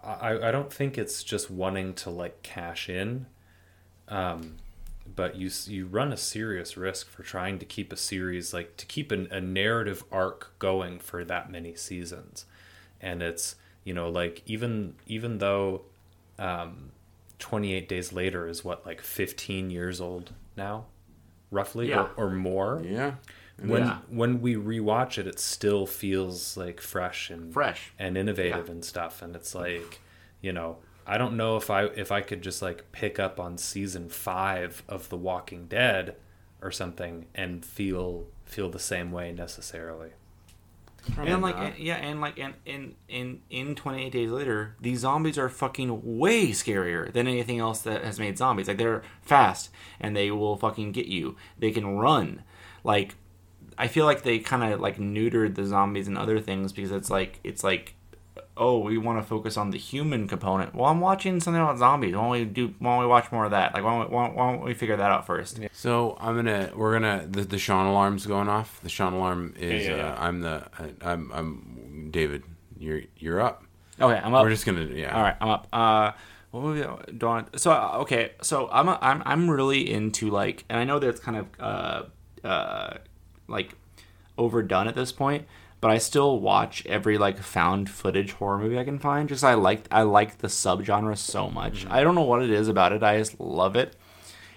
I 0.03 0.49
I 0.49 0.51
don't 0.51 0.73
think 0.73 0.99
it's 0.99 1.23
just 1.23 1.51
wanting 1.51 1.95
to 1.95 2.11
like 2.11 2.43
cash 2.43 2.89
in, 2.89 3.27
um, 4.09 4.57
but 5.21 5.37
you 5.37 5.51
you 5.67 5.85
run 5.87 6.13
a 6.15 6.17
serious 6.17 6.79
risk 6.79 7.11
for 7.11 7.23
trying 7.23 7.59
to 7.59 7.67
keep 7.67 7.93
a 7.93 7.97
series 7.97 8.55
like 8.55 8.79
to 8.79 8.87
keep 8.87 9.13
an, 9.13 9.29
a 9.31 9.39
narrative 9.41 10.03
arc 10.11 10.55
going 10.59 10.99
for 10.99 11.25
that 11.27 11.51
many 11.51 11.75
seasons, 11.75 12.47
and 13.03 13.23
it's 13.23 13.57
you 13.85 13.93
know 13.93 14.09
like 14.09 14.43
even 14.47 14.95
even 15.07 15.37
though, 15.37 15.83
um, 16.39 16.93
28 17.39 17.87
days 17.87 18.13
later 18.15 18.49
is 18.49 18.65
what 18.65 18.87
like 18.87 19.03
15 19.03 19.71
years 19.71 20.01
old 20.01 20.33
now, 20.57 20.87
roughly 21.51 21.91
Yeah. 21.91 22.09
or, 22.17 22.29
or 22.29 22.31
more 22.31 22.83
Yeah. 22.83 23.17
when 23.63 23.83
Yeah. 23.83 23.99
when 24.09 24.41
we 24.41 24.55
rewatch 24.55 25.19
it, 25.19 25.27
it 25.27 25.39
still 25.39 25.85
feels 25.87 26.57
like 26.57 26.81
fresh 26.81 27.29
and 27.29 27.53
Fresh. 27.53 27.93
and 27.99 28.17
innovative 28.17 28.67
Yeah. 28.69 28.73
and 28.73 28.83
stuff. 28.85 29.21
And 29.23 29.37
it's 29.37 29.55
like, 29.55 30.01
you 30.41 30.53
know, 30.53 30.79
I 31.11 31.19
don't 31.19 31.37
know 31.37 31.57
if 31.57 31.71
I 31.71 31.87
if 31.87 32.13
I 32.13 32.21
could 32.21 32.41
just 32.41 32.63
like 32.63 32.93
pick 32.93 33.19
up 33.19 33.41
on 33.41 33.59
season 33.59 34.09
five 34.09 34.85
of 34.89 35.09
The 35.09 35.17
Walking 35.17 35.67
Dead 35.67 36.15
or 36.63 36.71
something 36.71 37.27
and 37.35 37.65
feel 37.65 38.27
feel 38.45 38.69
the 38.71 38.79
same 38.79 39.11
way 39.11 39.33
necessarily. 39.33 40.11
and 41.19 41.43
like 41.43 41.57
and- 41.57 41.77
yeah 41.79 41.97
and 41.97 42.21
like 42.21 42.39
and 42.39 42.55
in 42.65 42.95
in 43.09 43.41
in 43.51 43.75
28 43.75 44.13
days 44.13 44.31
later 44.31 44.77
these 44.81 45.01
zombies 45.01 45.37
are 45.37 45.49
fucking 45.49 46.19
way 46.19 46.51
scarier 46.51 47.13
than 47.13 47.27
anything 47.27 47.59
else 47.59 47.83
that 47.83 48.05
has 48.05 48.21
made 48.21 48.39
zombies. 48.39 48.69
Like 48.69 48.79
they're 48.79 49.03
fast 49.21 49.71
and 49.99 50.15
they 50.15 50.31
will 50.31 50.57
fucking 50.57 50.93
get 50.93 51.07
you. 51.07 51.35
They 51.59 51.73
can 51.73 51.97
run. 51.97 52.45
Like 52.85 53.17
i 53.79 53.89
feel 53.89 54.05
like 54.05 54.23
they 54.23 54.39
kind 54.39 54.73
of 54.73 54.79
like 54.81 54.99
neutered 54.99 55.55
the 55.55 55.65
zombies 55.65 56.07
and 56.07 56.19
other 56.19 56.39
things 56.39 56.71
because 56.73 56.93
it's 56.93 57.09
like 57.11 57.41
it's 57.43 57.65
like 57.65 57.95
oh 58.61 58.79
we 58.79 58.99
want 58.99 59.19
to 59.19 59.27
focus 59.27 59.57
on 59.57 59.71
the 59.71 59.79
human 59.79 60.29
component 60.29 60.75
well 60.75 60.85
i'm 60.85 61.01
watching 61.01 61.41
something 61.41 61.61
about 61.61 61.79
zombies 61.79 62.15
why 62.15 62.21
don't 62.21 62.31
we 62.31 62.45
do 62.45 62.75
why 62.79 62.93
don't 62.93 63.01
we 63.01 63.07
watch 63.07 63.33
more 63.33 63.47
of 63.47 63.51
that 63.51 63.73
like 63.75 63.83
why 63.83 63.99
don't 63.99 64.11
we, 64.11 64.15
why 64.15 64.27
don't, 64.27 64.37
why 64.37 64.53
don't 64.53 64.63
we 64.63 64.75
figure 64.75 64.97
that 64.97 65.11
out 65.11 65.27
first 65.27 65.59
So 65.73 66.17
I'm 66.21 66.37
gonna 66.37 66.71
we're 66.77 66.93
gonna 66.93 67.27
the, 67.29 67.43
the 67.43 67.59
Sean 67.59 67.87
alarm's 67.87 68.27
going 68.27 68.49
off. 68.49 68.81
The 68.83 68.91
Sean 68.91 69.15
alarm 69.15 69.55
is 69.59 69.87
Yeah, 69.87 69.97
yeah, 69.97 70.13
uh. 70.13 70.25
I'm 70.27 70.41
the 70.43 70.69
I, 70.79 71.13
I'm 71.13 71.33
I'm 71.33 72.09
David. 72.11 72.43
You're 72.79 73.03
you're 73.17 73.41
up. 73.41 73.65
okay 74.01 74.21
i'm 74.23 74.35
up 74.35 74.43
We're 74.45 74.51
just 74.51 74.67
gonna 74.67 74.85
yeah. 74.85 75.17
All 75.17 75.23
right, 75.23 75.37
I'm 75.41 75.49
up. 75.49 75.67
Uh, 75.73 76.13
what 76.51 76.63
movie 76.63 76.83
do 77.17 77.27
I 77.27 77.31
want? 77.31 77.61
So 77.61 77.71
uh, 77.73 77.99
okay, 78.03 78.33
so 78.43 78.69
I'm 78.71 78.89
a, 78.89 78.99
I'm 79.01 79.23
I'm 79.25 79.51
really 79.51 79.91
into 79.91 80.31
like, 80.31 80.65
and 80.69 80.79
I 80.79 80.85
know 80.85 80.99
that 80.99 81.09
it's 81.09 81.21
kind 81.21 81.37
of 81.39 81.47
uh 81.59 82.03
uh 82.47 82.99
like 83.49 83.75
overdone 84.37 84.89
at 84.89 84.95
this 84.95 85.13
point, 85.13 85.47
but 85.81 85.91
I 85.91 85.99
still 85.99 86.39
watch 86.41 86.85
every 86.87 87.17
like 87.19 87.39
found 87.39 87.89
footage 87.91 88.33
horror 88.33 88.59
movie 88.59 88.79
I 88.79 88.85
can 88.85 88.99
find. 88.99 89.29
Just 89.29 89.45
I 89.45 89.55
like 89.55 89.87
I 89.91 90.03
like 90.03 90.39
the 90.39 90.49
subgenre 90.49 91.17
so 91.17 91.49
much. 91.51 91.87
I 91.89 92.03
don't 92.03 92.15
know 92.15 92.23
what 92.23 92.43
it 92.43 92.51
is 92.51 92.69
about 92.69 92.93
it. 92.93 93.03
I 93.03 93.19
just 93.19 93.39
love 93.41 93.77
it. 93.77 93.97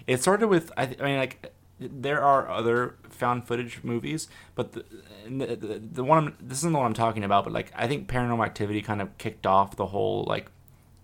It 0.06 0.22
started 0.22 0.48
with 0.48 0.72
I, 0.76 0.86
th- 0.86 1.00
I 1.02 1.06
mean 1.06 1.18
like 1.18 1.54
there 1.80 2.22
are 2.22 2.50
other 2.50 2.96
found 3.10 3.46
footage 3.48 3.82
movies, 3.84 4.28
but 4.56 4.72
the, 4.74 4.86
the, 5.28 5.56
the, 5.56 5.80
the 5.94 6.04
one 6.04 6.18
I'm, 6.28 6.38
this 6.42 6.60
isn't 6.60 6.72
the 6.72 6.78
one 6.78 6.88
I'm 6.88 6.94
talking 6.94 7.24
about. 7.24 7.44
But 7.46 7.54
like 7.54 7.72
I 7.76 7.88
think 7.88 8.08
Paranormal 8.10 8.46
Activity 8.46 8.82
kind 8.82 9.02
of 9.02 9.18
kicked 9.18 9.46
off 9.48 9.76
the 9.76 9.88
whole 9.88 10.24
like 10.26 10.50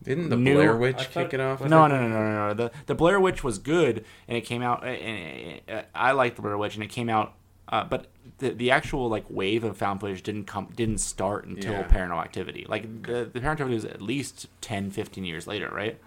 Didn't 0.03 0.29
the 0.29 0.35
New- 0.35 0.55
Blair 0.55 0.75
Witch 0.75 0.97
thought- 0.97 1.11
kick 1.11 1.33
it 1.33 1.39
off? 1.39 1.61
no, 1.61 1.87
no, 1.87 1.99
no, 1.99 2.07
no, 2.07 2.09
no, 2.09 2.47
no. 2.49 2.53
The 2.53 2.71
the 2.87 2.95
Blair 2.95 3.19
Witch 3.19 3.43
was 3.43 3.57
good, 3.57 4.03
and 4.27 4.37
it 4.37 4.41
came 4.41 4.61
out. 4.61 4.85
And, 4.85 5.61
and, 5.67 5.85
I 5.95 6.11
liked 6.11 6.35
the 6.35 6.41
Blair 6.41 6.57
Witch, 6.57 6.75
and 6.75 6.83
it 6.83 6.89
came 6.89 7.09
out. 7.09 7.33
Uh, 7.67 7.83
but 7.83 8.07
the 8.37 8.51
the 8.51 8.71
actual 8.71 9.09
like 9.09 9.25
wave 9.29 9.63
of 9.63 9.75
found 9.77 9.99
footage 9.99 10.23
didn't 10.23 10.45
come 10.45 10.69
didn't 10.75 10.99
start 10.99 11.45
until 11.45 11.73
Yeah. 11.73 11.87
Paranormal 11.87 12.23
Activity. 12.23 12.65
Like 12.69 13.03
the 13.03 13.29
the 13.31 13.39
Paranormal 13.39 13.51
Activity 13.51 13.75
was 13.75 13.85
at 13.85 14.01
least 14.01 14.47
10, 14.61 14.91
15 14.91 15.25
years 15.25 15.47
later, 15.47 15.69
right? 15.69 15.99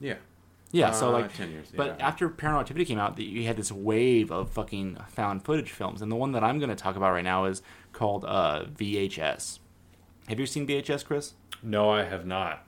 Yeah. 0.00 0.14
Yeah. 0.70 0.90
so 0.92 1.08
Uh, 1.08 1.12
like, 1.20 1.36
10 1.36 1.50
years, 1.50 1.72
but 1.76 1.98
yeah. 1.98 2.06
after 2.06 2.30
Paranormal 2.30 2.60
Activity 2.60 2.84
came 2.86 2.98
out, 2.98 3.18
you 3.18 3.44
had 3.46 3.56
this 3.56 3.70
wave 3.70 4.30
of 4.30 4.50
fucking 4.50 4.96
found 5.08 5.44
footage 5.44 5.70
films, 5.70 6.00
and 6.00 6.10
the 6.10 6.16
one 6.16 6.32
that 6.32 6.42
I'm 6.42 6.58
going 6.58 6.70
to 6.70 6.76
talk 6.76 6.96
about 6.96 7.12
right 7.12 7.24
now 7.24 7.44
is 7.44 7.60
called 7.92 8.24
uh, 8.24 8.64
VHS. 8.74 9.58
Have 10.28 10.40
you 10.40 10.46
seen 10.46 10.66
VHS, 10.66 11.04
Chris? 11.04 11.34
No, 11.62 11.90
I 11.90 12.04
have 12.04 12.24
not. 12.24 12.64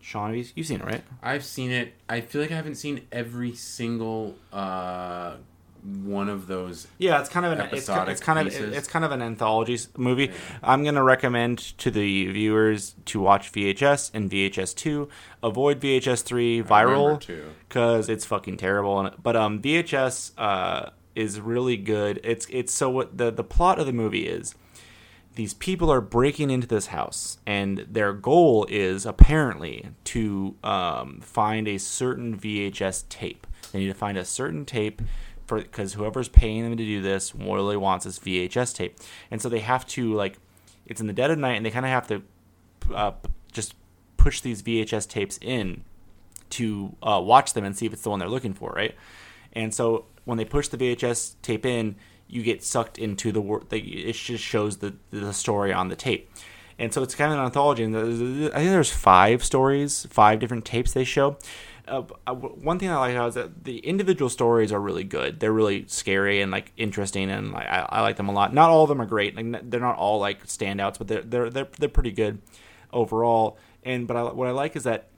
Sean, 0.00 0.34
you, 0.34 0.44
you've 0.56 0.66
seen 0.66 0.80
it, 0.80 0.84
right? 0.84 1.02
I've 1.22 1.44
seen 1.44 1.70
it. 1.70 1.94
I 2.08 2.20
feel 2.20 2.42
like 2.42 2.50
I 2.50 2.56
haven't 2.56 2.74
seen 2.74 3.06
every 3.12 3.54
single 3.54 4.34
uh, 4.52 5.36
one 5.82 6.28
of 6.28 6.46
those. 6.46 6.86
Yeah, 6.98 7.20
it's 7.20 7.28
kind 7.28 7.44
of 7.44 7.52
an 7.52 7.60
it's, 7.60 7.72
Episodic 7.72 8.12
it's 8.12 8.20
kind 8.20 8.38
of 8.38 8.46
pieces. 8.46 8.76
it's 8.76 8.88
kind 8.88 9.04
of 9.04 9.10
an 9.10 9.20
anthology 9.22 9.78
movie. 9.96 10.30
I'm 10.62 10.84
gonna 10.84 11.02
recommend 11.02 11.58
to 11.78 11.90
the 11.90 12.26
viewers 12.28 12.94
to 13.06 13.20
watch 13.20 13.52
VHS 13.52 14.10
and 14.14 14.30
VHS 14.30 14.74
two. 14.74 15.08
Avoid 15.42 15.80
VHS 15.80 16.22
three 16.22 16.62
viral 16.62 17.20
because 17.68 18.08
it's 18.08 18.24
fucking 18.24 18.56
terrible. 18.58 19.00
And 19.00 19.22
but 19.22 19.36
um 19.36 19.60
VHS 19.60 20.32
uh 20.38 20.90
is 21.14 21.40
really 21.40 21.76
good. 21.76 22.20
It's 22.22 22.46
it's 22.50 22.72
so 22.72 22.88
what 22.90 23.18
the 23.18 23.30
the 23.30 23.44
plot 23.44 23.78
of 23.78 23.86
the 23.86 23.92
movie 23.92 24.26
is. 24.28 24.54
These 25.34 25.54
people 25.54 25.90
are 25.90 26.02
breaking 26.02 26.50
into 26.50 26.66
this 26.66 26.88
house, 26.88 27.38
and 27.46 27.86
their 27.90 28.12
goal 28.12 28.66
is 28.68 29.06
apparently 29.06 29.88
to 30.04 30.56
um, 30.62 31.20
find 31.22 31.66
a 31.66 31.78
certain 31.78 32.38
VHS 32.38 33.08
tape. 33.08 33.46
They 33.72 33.78
need 33.78 33.86
to 33.86 33.94
find 33.94 34.18
a 34.18 34.26
certain 34.26 34.66
tape 34.66 35.00
because 35.60 35.94
whoever's 35.94 36.28
paying 36.28 36.62
them 36.62 36.76
to 36.76 36.84
do 36.84 37.02
this 37.02 37.34
really 37.34 37.76
wants 37.76 38.04
this 38.04 38.18
VHS 38.18 38.74
tape, 38.74 38.98
and 39.30 39.40
so 39.40 39.48
they 39.48 39.60
have 39.60 39.86
to 39.88 40.14
like 40.14 40.38
it's 40.86 41.00
in 41.00 41.06
the 41.06 41.12
dead 41.12 41.30
of 41.30 41.38
night, 41.38 41.56
and 41.56 41.64
they 41.64 41.70
kind 41.70 41.86
of 41.86 41.90
have 41.90 42.06
to 42.08 42.22
uh, 42.94 43.12
just 43.52 43.74
push 44.16 44.40
these 44.40 44.62
VHS 44.62 45.08
tapes 45.08 45.38
in 45.40 45.84
to 46.50 46.96
uh, 47.02 47.20
watch 47.22 47.54
them 47.54 47.64
and 47.64 47.76
see 47.76 47.86
if 47.86 47.92
it's 47.92 48.02
the 48.02 48.10
one 48.10 48.18
they're 48.18 48.28
looking 48.28 48.54
for, 48.54 48.70
right? 48.70 48.94
And 49.52 49.74
so 49.74 50.06
when 50.24 50.38
they 50.38 50.44
push 50.44 50.68
the 50.68 50.76
VHS 50.76 51.36
tape 51.42 51.66
in, 51.66 51.96
you 52.28 52.42
get 52.42 52.62
sucked 52.62 52.98
into 52.98 53.32
the 53.32 53.40
work. 53.40 53.64
It 53.72 54.12
just 54.12 54.42
shows 54.44 54.78
the 54.78 54.94
the 55.10 55.32
story 55.32 55.72
on 55.72 55.88
the 55.88 55.96
tape, 55.96 56.30
and 56.78 56.92
so 56.92 57.02
it's 57.02 57.14
kind 57.14 57.32
of 57.32 57.38
an 57.38 57.44
anthology. 57.44 57.84
And 57.84 57.96
I 57.96 58.00
think 58.00 58.70
there's 58.70 58.90
five 58.90 59.44
stories, 59.44 60.06
five 60.10 60.38
different 60.40 60.64
tapes 60.64 60.92
they 60.92 61.04
show. 61.04 61.36
Uh, 61.88 62.02
one 62.32 62.78
thing 62.78 62.90
I 62.90 62.96
like 62.96 63.14
about 63.14 63.28
is 63.30 63.34
that 63.34 63.64
the 63.64 63.78
individual 63.78 64.28
stories 64.28 64.70
are 64.72 64.80
really 64.80 65.04
good. 65.04 65.40
They're 65.40 65.52
really 65.52 65.84
scary 65.88 66.40
and 66.40 66.52
like 66.52 66.72
interesting, 66.76 67.30
and 67.30 67.52
like, 67.52 67.66
I, 67.66 67.86
I 67.88 68.00
like 68.02 68.16
them 68.16 68.28
a 68.28 68.32
lot. 68.32 68.54
Not 68.54 68.70
all 68.70 68.84
of 68.84 68.88
them 68.88 69.02
are 69.02 69.06
great. 69.06 69.34
Like 69.34 69.68
they're 69.68 69.80
not 69.80 69.96
all 69.96 70.20
like 70.20 70.46
standouts, 70.46 70.98
but 70.98 71.08
they're 71.08 71.22
they're 71.22 71.50
they're, 71.50 71.68
they're 71.78 71.88
pretty 71.88 72.12
good 72.12 72.40
overall. 72.92 73.58
And 73.82 74.06
but 74.06 74.16
I, 74.16 74.22
what 74.22 74.46
I 74.46 74.52
like 74.52 74.76
is 74.76 74.84
that 74.84 75.08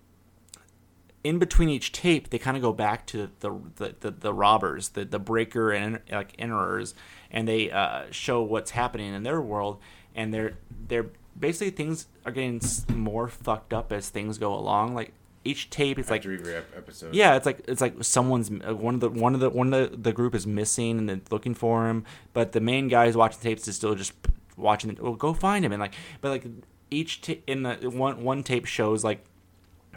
in 1.22 1.38
between 1.38 1.70
each 1.70 1.90
tape, 1.92 2.30
they 2.30 2.38
kind 2.38 2.56
of 2.56 2.62
go 2.62 2.72
back 2.72 3.06
to 3.08 3.30
the 3.40 3.50
the, 3.76 3.94
the, 4.00 4.10
the 4.10 4.34
robbers, 4.34 4.90
the, 4.90 5.04
the 5.04 5.18
breaker 5.18 5.72
and 5.72 6.00
like 6.10 6.34
enterers, 6.38 6.94
and 7.30 7.48
they 7.48 7.70
uh, 7.70 8.04
show 8.10 8.42
what's 8.42 8.70
happening 8.70 9.12
in 9.14 9.22
their 9.22 9.40
world, 9.40 9.80
and 10.14 10.32
they're 10.32 10.58
they're 10.88 11.10
basically 11.38 11.70
things 11.70 12.06
are 12.24 12.32
getting 12.32 12.60
more 12.88 13.28
fucked 13.28 13.72
up 13.72 13.92
as 13.92 14.08
things 14.08 14.38
go 14.38 14.54
along. 14.54 14.94
Like 14.94 15.12
each 15.44 15.70
tape, 15.70 15.98
it's 15.98 16.10
like 16.10 16.20
After 16.20 16.32
every 16.32 16.54
episode. 16.76 17.14
yeah, 17.14 17.34
it's 17.36 17.46
like 17.46 17.60
it's 17.68 17.80
like 17.80 17.94
someone's 18.02 18.50
one 18.50 18.94
of 18.94 19.00
the 19.00 19.10
one 19.10 19.34
of 19.34 19.40
the 19.40 19.50
one 19.50 19.72
of 19.74 19.90
the, 19.90 19.96
the 19.96 20.12
group 20.12 20.34
is 20.34 20.46
missing 20.46 20.98
and 20.98 21.08
they're 21.08 21.20
looking 21.30 21.54
for 21.54 21.88
him, 21.88 22.04
but 22.32 22.52
the 22.52 22.60
main 22.60 22.88
guy 22.88 23.06
who's 23.06 23.16
watching 23.16 23.38
the 23.42 23.48
tapes 23.48 23.68
is 23.68 23.76
still 23.76 23.94
just 23.94 24.12
watching 24.56 24.90
it. 24.90 25.02
Well, 25.02 25.14
go 25.14 25.34
find 25.34 25.64
him 25.64 25.72
and 25.72 25.80
like, 25.80 25.94
but 26.20 26.30
like 26.30 26.44
each 26.90 27.20
ta- 27.20 27.42
in 27.46 27.62
the 27.64 27.74
one 27.90 28.22
one 28.24 28.42
tape 28.42 28.66
shows 28.66 29.04
like 29.04 29.24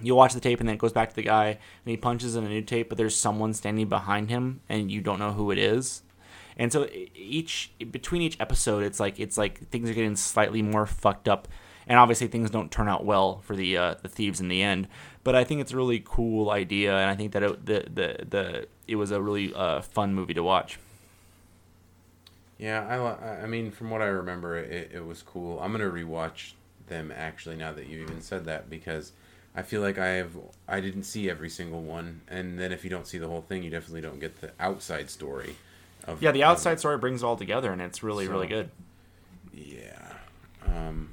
you 0.02 0.14
watch 0.16 0.34
the 0.34 0.40
tape 0.40 0.60
and 0.60 0.70
then 0.70 0.76
it 0.76 0.80
goes 0.80 0.94
back 0.94 1.10
to 1.10 1.16
the 1.16 1.24
guy 1.24 1.48
and 1.48 1.58
he 1.86 1.98
punches 1.98 2.36
in 2.36 2.44
a 2.46 2.50
new 2.50 2.62
tape, 2.62 2.90
but 2.90 2.98
there's 2.98 3.16
someone 3.16 3.54
standing 3.54 3.88
behind 3.90 4.30
him 4.30 4.62
and 4.70 4.92
you 4.92 5.02
don't 5.02 5.18
know 5.20 5.32
who 5.34 5.50
it 5.52 5.58
is. 5.58 6.04
And 6.56 6.72
so 6.72 6.88
each 7.16 7.72
between 7.92 8.22
each 8.22 8.36
episode, 8.40 8.84
it's 8.84 9.00
like 9.00 9.20
it's 9.20 9.38
like 9.38 9.70
things 9.70 9.90
are 9.90 9.94
getting 9.94 10.16
slightly 10.16 10.62
more 10.64 10.88
fucked 10.88 11.30
up, 11.30 11.48
and 11.86 12.00
obviously 12.00 12.26
things 12.28 12.50
don't 12.50 12.72
turn 12.72 12.88
out 12.90 13.06
well 13.06 13.42
for 13.42 13.56
the 13.56 13.78
uh, 13.78 13.96
the 14.02 14.10
thieves 14.10 14.40
in 14.40 14.48
the 14.48 14.64
end. 14.64 14.88
But 15.28 15.36
I 15.36 15.44
think 15.44 15.60
it's 15.60 15.74
a 15.74 15.76
really 15.76 16.02
cool 16.06 16.52
idea, 16.52 16.96
and 16.96 17.10
I 17.10 17.14
think 17.14 17.34
that 17.34 17.44
it, 17.44 17.66
the 17.66 17.84
the 17.94 18.26
the 18.30 18.68
it 18.88 18.96
was 18.96 19.12
a 19.12 19.22
really 19.22 19.54
uh, 19.54 19.82
fun 19.82 20.16
movie 20.16 20.34
to 20.34 20.42
watch. 20.42 20.80
Yeah, 22.58 22.88
I, 22.88 23.44
I 23.44 23.46
mean, 23.46 23.72
from 23.72 23.90
what 23.90 24.02
I 24.02 24.06
remember, 24.06 24.56
it, 24.56 24.92
it 24.94 25.06
was 25.06 25.22
cool. 25.22 25.60
I'm 25.60 25.74
gonna 25.74 25.84
rewatch 25.84 26.54
them 26.88 27.12
actually 27.14 27.58
now 27.58 27.74
that 27.74 27.88
you 27.88 28.00
even 28.04 28.22
said 28.22 28.46
that 28.46 28.70
because 28.70 29.12
I 29.54 29.64
feel 29.64 29.82
like 29.82 29.98
I 29.98 30.12
have 30.12 30.32
I 30.66 30.80
didn't 30.80 31.04
see 31.04 31.30
every 31.30 31.50
single 31.50 31.82
one, 31.82 32.22
and 32.30 32.58
then 32.58 32.72
if 32.72 32.86
you 32.86 32.90
don't 32.90 33.06
see 33.06 33.18
the 33.18 33.28
whole 33.28 33.42
thing, 33.42 33.64
you 33.64 33.70
definitely 33.70 34.00
don't 34.00 34.22
get 34.22 34.40
the 34.40 34.54
outside 34.62 35.10
story. 35.10 35.58
Of 36.06 36.24
Yeah, 36.24 36.32
the 36.32 36.46
outside 36.46 36.80
story 36.80 37.00
brings 37.00 37.22
it 37.22 37.26
all 37.26 37.36
together, 37.36 37.74
and 37.74 37.82
it's 37.82 38.02
really 38.02 38.30
really 38.30 38.48
good. 38.48 38.70
yeah. 39.54 40.14
Um. 40.66 41.10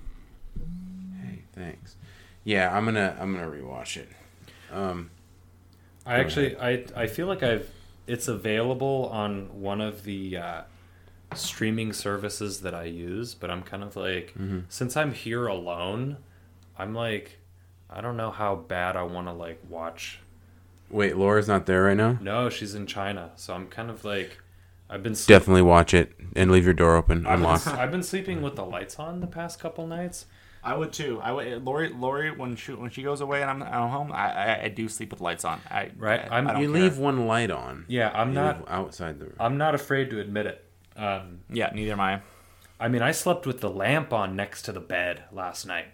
Hey, 1.20 1.42
thanks. 1.52 1.96
Yeah, 2.44 2.76
I'm 2.76 2.84
gonna 2.84 3.16
I'm 3.20 3.34
gonna 3.34 3.48
rewatch 3.50 3.96
it. 3.96 4.08
Um. 4.72 5.10
I 6.06 6.16
actually 6.16 6.56
I 6.58 6.84
I 6.94 7.06
feel 7.06 7.26
like 7.26 7.42
I've 7.42 7.70
it's 8.06 8.28
available 8.28 9.08
on 9.10 9.60
one 9.62 9.80
of 9.80 10.04
the 10.04 10.36
uh, 10.36 10.62
streaming 11.34 11.92
services 11.94 12.60
that 12.60 12.74
I 12.74 12.84
use, 12.84 13.34
but 13.34 13.50
I'm 13.50 13.62
kind 13.62 13.82
of 13.82 13.96
like 13.96 14.34
Mm-hmm. 14.38 14.60
since 14.68 14.96
I'm 14.96 15.12
here 15.12 15.46
alone, 15.46 16.18
I'm 16.78 16.94
like 16.94 17.38
I 17.88 18.00
don't 18.00 18.16
know 18.16 18.30
how 18.30 18.54
bad 18.56 18.96
I 18.96 19.02
want 19.04 19.28
to 19.28 19.32
like 19.32 19.60
watch. 19.68 20.20
Wait, 20.90 21.16
Laura's 21.16 21.48
not 21.48 21.64
there 21.66 21.84
right 21.84 21.96
now. 21.96 22.18
No, 22.20 22.50
she's 22.50 22.74
in 22.74 22.86
China, 22.86 23.30
so 23.36 23.54
I'm 23.54 23.68
kind 23.68 23.90
of 23.90 24.04
like 24.04 24.38
I've 24.90 25.02
been 25.02 25.14
sleep- 25.14 25.38
Definitely 25.38 25.62
watch 25.62 25.94
it 25.94 26.12
and 26.36 26.50
leave 26.50 26.64
your 26.66 26.74
door 26.74 26.96
open, 26.96 27.18
I've 27.26 27.38
been, 27.38 27.46
unlocked. 27.46 27.66
I've 27.68 27.90
been 27.90 28.02
sleeping 28.02 28.42
with 28.42 28.56
the 28.56 28.64
lights 28.66 28.98
on 28.98 29.20
the 29.20 29.26
past 29.26 29.58
couple 29.58 29.86
nights. 29.86 30.26
I 30.64 30.74
would 30.74 30.92
too. 30.92 31.20
I 31.22 31.30
would. 31.32 31.64
Lori, 31.64 31.90
Lori, 31.90 32.30
when 32.34 32.56
she 32.56 32.72
when 32.72 32.90
she 32.90 33.02
goes 33.02 33.20
away 33.20 33.42
and 33.42 33.50
I'm, 33.50 33.62
I'm 33.62 33.90
home, 33.90 34.10
I, 34.12 34.32
I 34.32 34.62
I 34.64 34.68
do 34.68 34.88
sleep 34.88 35.10
with 35.10 35.20
lights 35.20 35.44
on. 35.44 35.60
I 35.70 35.90
Right, 35.96 36.20
I, 36.20 36.36
I'm- 36.36 36.48
I 36.48 36.52
don't 36.54 36.62
You 36.62 36.72
care. 36.72 36.82
leave 36.82 36.98
one 36.98 37.26
light 37.26 37.50
on. 37.50 37.84
Yeah, 37.88 38.10
I'm 38.14 38.28
You 38.30 38.34
not 38.36 38.64
outside 38.68 39.18
the 39.18 39.26
room. 39.26 39.36
I'm 39.38 39.58
not 39.58 39.74
afraid 39.74 40.10
to 40.10 40.20
admit 40.20 40.46
it. 40.46 40.64
Um, 40.96 41.40
Yeah, 41.50 41.70
neither 41.74 41.92
am 41.92 42.00
I. 42.00 42.22
I 42.80 42.88
mean, 42.88 43.02
I 43.02 43.12
slept 43.12 43.46
with 43.46 43.60
the 43.60 43.70
lamp 43.70 44.12
on 44.12 44.34
next 44.36 44.62
to 44.62 44.72
the 44.72 44.80
bed 44.80 45.24
last 45.32 45.66
night. 45.66 45.86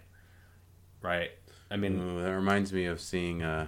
Right. 1.01 1.31
I 1.69 1.77
mean, 1.77 1.99
Ooh, 1.99 2.21
that 2.23 2.31
reminds 2.35 2.71
me 2.73 2.85
of 2.85 2.99
seeing. 3.01 3.43
Uh, 3.43 3.67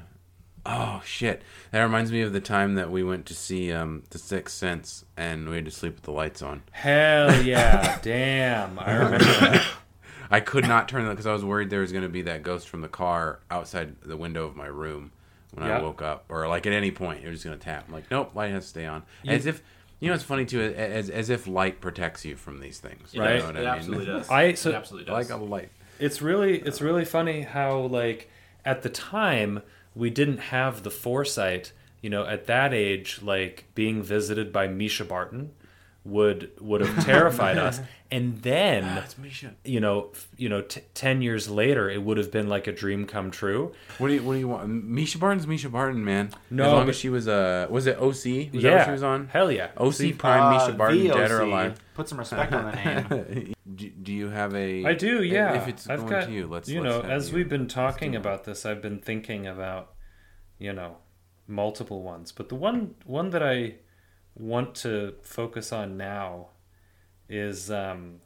oh 0.65 1.01
shit! 1.05 1.41
That 1.71 1.81
reminds 1.83 2.11
me 2.11 2.21
of 2.21 2.33
the 2.33 2.41
time 2.41 2.75
that 2.75 2.91
we 2.91 3.03
went 3.03 3.25
to 3.27 3.33
see 3.33 3.71
um, 3.71 4.03
The 4.09 4.17
Sixth 4.17 4.55
Sense, 4.55 5.05
and 5.17 5.47
we 5.49 5.55
had 5.55 5.65
to 5.65 5.71
sleep 5.71 5.95
with 5.95 6.03
the 6.03 6.11
lights 6.11 6.41
on. 6.41 6.63
hell 6.71 7.41
yeah, 7.43 7.99
damn! 8.01 8.77
I 8.79 8.93
remember 8.93 9.17
that. 9.25 9.65
I 10.33 10.39
could 10.39 10.67
not 10.67 10.89
turn 10.89 11.03
them 11.05 11.11
because 11.13 11.27
I 11.27 11.33
was 11.33 11.45
worried 11.45 11.69
there 11.69 11.81
was 11.81 11.91
going 11.91 12.03
to 12.03 12.09
be 12.09 12.23
that 12.23 12.43
ghost 12.43 12.67
from 12.67 12.81
the 12.81 12.87
car 12.89 13.39
outside 13.51 13.95
the 14.01 14.17
window 14.17 14.45
of 14.45 14.55
my 14.55 14.65
room 14.65 15.11
when 15.53 15.67
Yeah. 15.67 15.77
I 15.77 15.81
woke 15.81 16.01
up, 16.01 16.25
or 16.29 16.47
like 16.47 16.65
at 16.65 16.73
any 16.73 16.91
point 16.91 17.23
it 17.23 17.29
was 17.29 17.43
going 17.43 17.57
to 17.57 17.63
tap. 17.63 17.85
I'm 17.87 17.93
like, 17.93 18.09
nope, 18.09 18.33
light 18.35 18.51
has 18.51 18.63
to 18.63 18.69
stay 18.69 18.85
on. 18.85 19.03
You- 19.23 19.31
as 19.33 19.45
if 19.45 19.61
you 19.99 20.09
know, 20.09 20.15
it's 20.15 20.23
funny 20.23 20.43
too, 20.45 20.59
as 20.61 21.09
as 21.09 21.29
if 21.29 21.47
light 21.47 21.79
protects 21.79 22.25
you 22.25 22.35
from 22.35 22.59
these 22.59 22.79
things. 22.79 23.15
Right. 23.15 23.35
You 23.35 23.39
know 23.39 23.45
what 23.45 23.55
It 23.55 23.59
I 23.59 23.61
mean? 23.61 23.67
absolutely 23.69 24.05
does. 24.07 24.29
I- 24.29 24.53
so- 24.53 24.69
it 24.71 24.75
absolutely 24.75 25.13
like 25.13 25.29
a 25.29 25.37
light. 25.37 25.69
It's 25.99 26.21
really, 26.21 26.57
it's 26.59 26.81
really 26.81 27.05
funny 27.05 27.41
how 27.43 27.81
like 27.81 28.29
at 28.65 28.81
the 28.81 28.89
time 28.89 29.61
we 29.95 30.09
didn't 30.09 30.39
have 30.39 30.83
the 30.83 30.89
foresight. 30.91 31.71
You 32.01 32.09
know, 32.09 32.25
at 32.25 32.47
that 32.47 32.73
age, 32.73 33.19
like 33.21 33.63
being 33.75 34.03
visited 34.03 34.51
by 34.51 34.67
Mischa 34.67 35.07
Barton 35.07 35.51
would 36.05 36.51
would 36.59 36.81
have 36.81 37.05
terrified 37.05 37.57
us, 37.57 37.79
and 38.11 38.41
then. 38.41 39.03
You 39.63 39.79
know, 39.79 40.11
you 40.37 40.49
know, 40.49 40.61
t- 40.61 40.81
ten 40.93 41.21
years 41.21 41.49
later, 41.49 41.89
it 41.89 42.03
would 42.03 42.17
have 42.17 42.31
been 42.31 42.49
like 42.49 42.67
a 42.67 42.71
dream 42.71 43.05
come 43.05 43.31
true. 43.31 43.71
What 43.97 44.09
do 44.09 44.13
you 44.15 44.23
What 44.23 44.33
do 44.33 44.39
you 44.39 44.47
want? 44.47 44.69
Mischa 44.69 45.19
Barton's 45.19 45.45
Mischa 45.45 45.71
Barton, 45.71 46.03
man. 46.03 46.31
No, 46.49 46.65
as 46.65 46.71
long 46.71 46.85
but- 46.85 46.89
as 46.89 46.95
she 46.97 47.09
was 47.09 47.27
uh, 47.27 47.67
was 47.69 47.87
it 47.87 47.97
OC? 47.97 48.03
Was 48.03 48.23
that 48.23 48.53
yeah, 48.53 48.75
what 48.77 48.85
she 48.85 48.91
was 48.91 49.03
on? 49.03 49.27
Hell 49.27 49.51
yeah. 49.51 49.69
OC 49.77 50.17
Prime 50.17 50.53
Mischa 50.59 50.77
Barton, 50.77 51.07
dead 51.07 51.31
or 51.31 51.41
alive? 51.41 51.79
Put 51.93 52.09
some 52.09 52.17
respect 52.17 52.51
on 52.51 52.65
the 52.65 52.71
name. 52.71 53.53
do, 53.75 53.89
do 53.89 54.13
you 54.13 54.29
have 54.29 54.53
a? 54.55 54.85
I 54.85 54.93
do, 54.93 55.23
yeah. 55.23 55.53
If 55.61 55.67
it's 55.67 55.89
I've 55.89 55.99
going 55.99 56.11
got, 56.11 56.25
to 56.25 56.31
you, 56.31 56.47
let's. 56.47 56.67
you 56.67 56.81
let's 56.81 57.05
know, 57.05 57.09
as 57.09 57.29
you. 57.29 57.37
we've 57.37 57.49
been 57.49 57.67
talking 57.67 58.15
about 58.15 58.43
this, 58.43 58.65
I've 58.65 58.81
been 58.81 58.99
thinking 58.99 59.47
about, 59.47 59.93
you 60.57 60.73
know, 60.73 60.97
multiple 61.47 62.01
ones. 62.01 62.31
But 62.31 62.49
the 62.49 62.55
one 62.55 62.95
one 63.05 63.29
that 63.29 63.43
I 63.43 63.75
want 64.35 64.75
to 64.75 65.15
focus 65.21 65.71
on 65.71 65.97
now 65.97 66.47
is 67.29 67.71
um, 67.71 68.19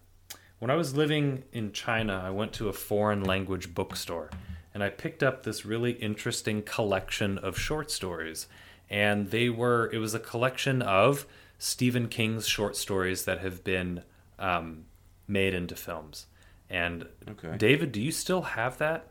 when 0.59 0.71
I 0.71 0.75
was 0.75 0.95
living 0.95 1.43
in 1.51 1.71
China, 1.71 2.21
I 2.25 2.29
went 2.29 2.53
to 2.53 2.69
a 2.69 2.73
foreign 2.73 3.23
language 3.23 3.73
bookstore 3.73 4.29
and 4.73 4.83
I 4.83 4.89
picked 4.89 5.23
up 5.23 5.43
this 5.43 5.65
really 5.65 5.91
interesting 5.91 6.61
collection 6.61 7.37
of 7.37 7.57
short 7.57 7.91
stories. 7.91 8.47
And 8.89 9.31
they 9.31 9.49
were, 9.49 9.89
it 9.91 9.97
was 9.97 10.13
a 10.13 10.19
collection 10.19 10.81
of 10.81 11.25
Stephen 11.57 12.07
King's 12.07 12.47
short 12.47 12.75
stories 12.75 13.25
that 13.25 13.39
have 13.39 13.63
been 13.63 14.03
um, 14.39 14.85
made 15.27 15.53
into 15.53 15.75
films. 15.75 16.27
And 16.69 17.07
Okay. 17.29 17.57
David, 17.57 17.91
do 17.91 18.01
you 18.01 18.11
still 18.11 18.43
have 18.43 18.77
that? 18.77 19.07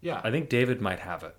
Yeah. 0.00 0.20
I 0.22 0.30
think 0.30 0.48
David 0.48 0.80
might 0.80 1.00
have 1.00 1.24
it. 1.24 1.34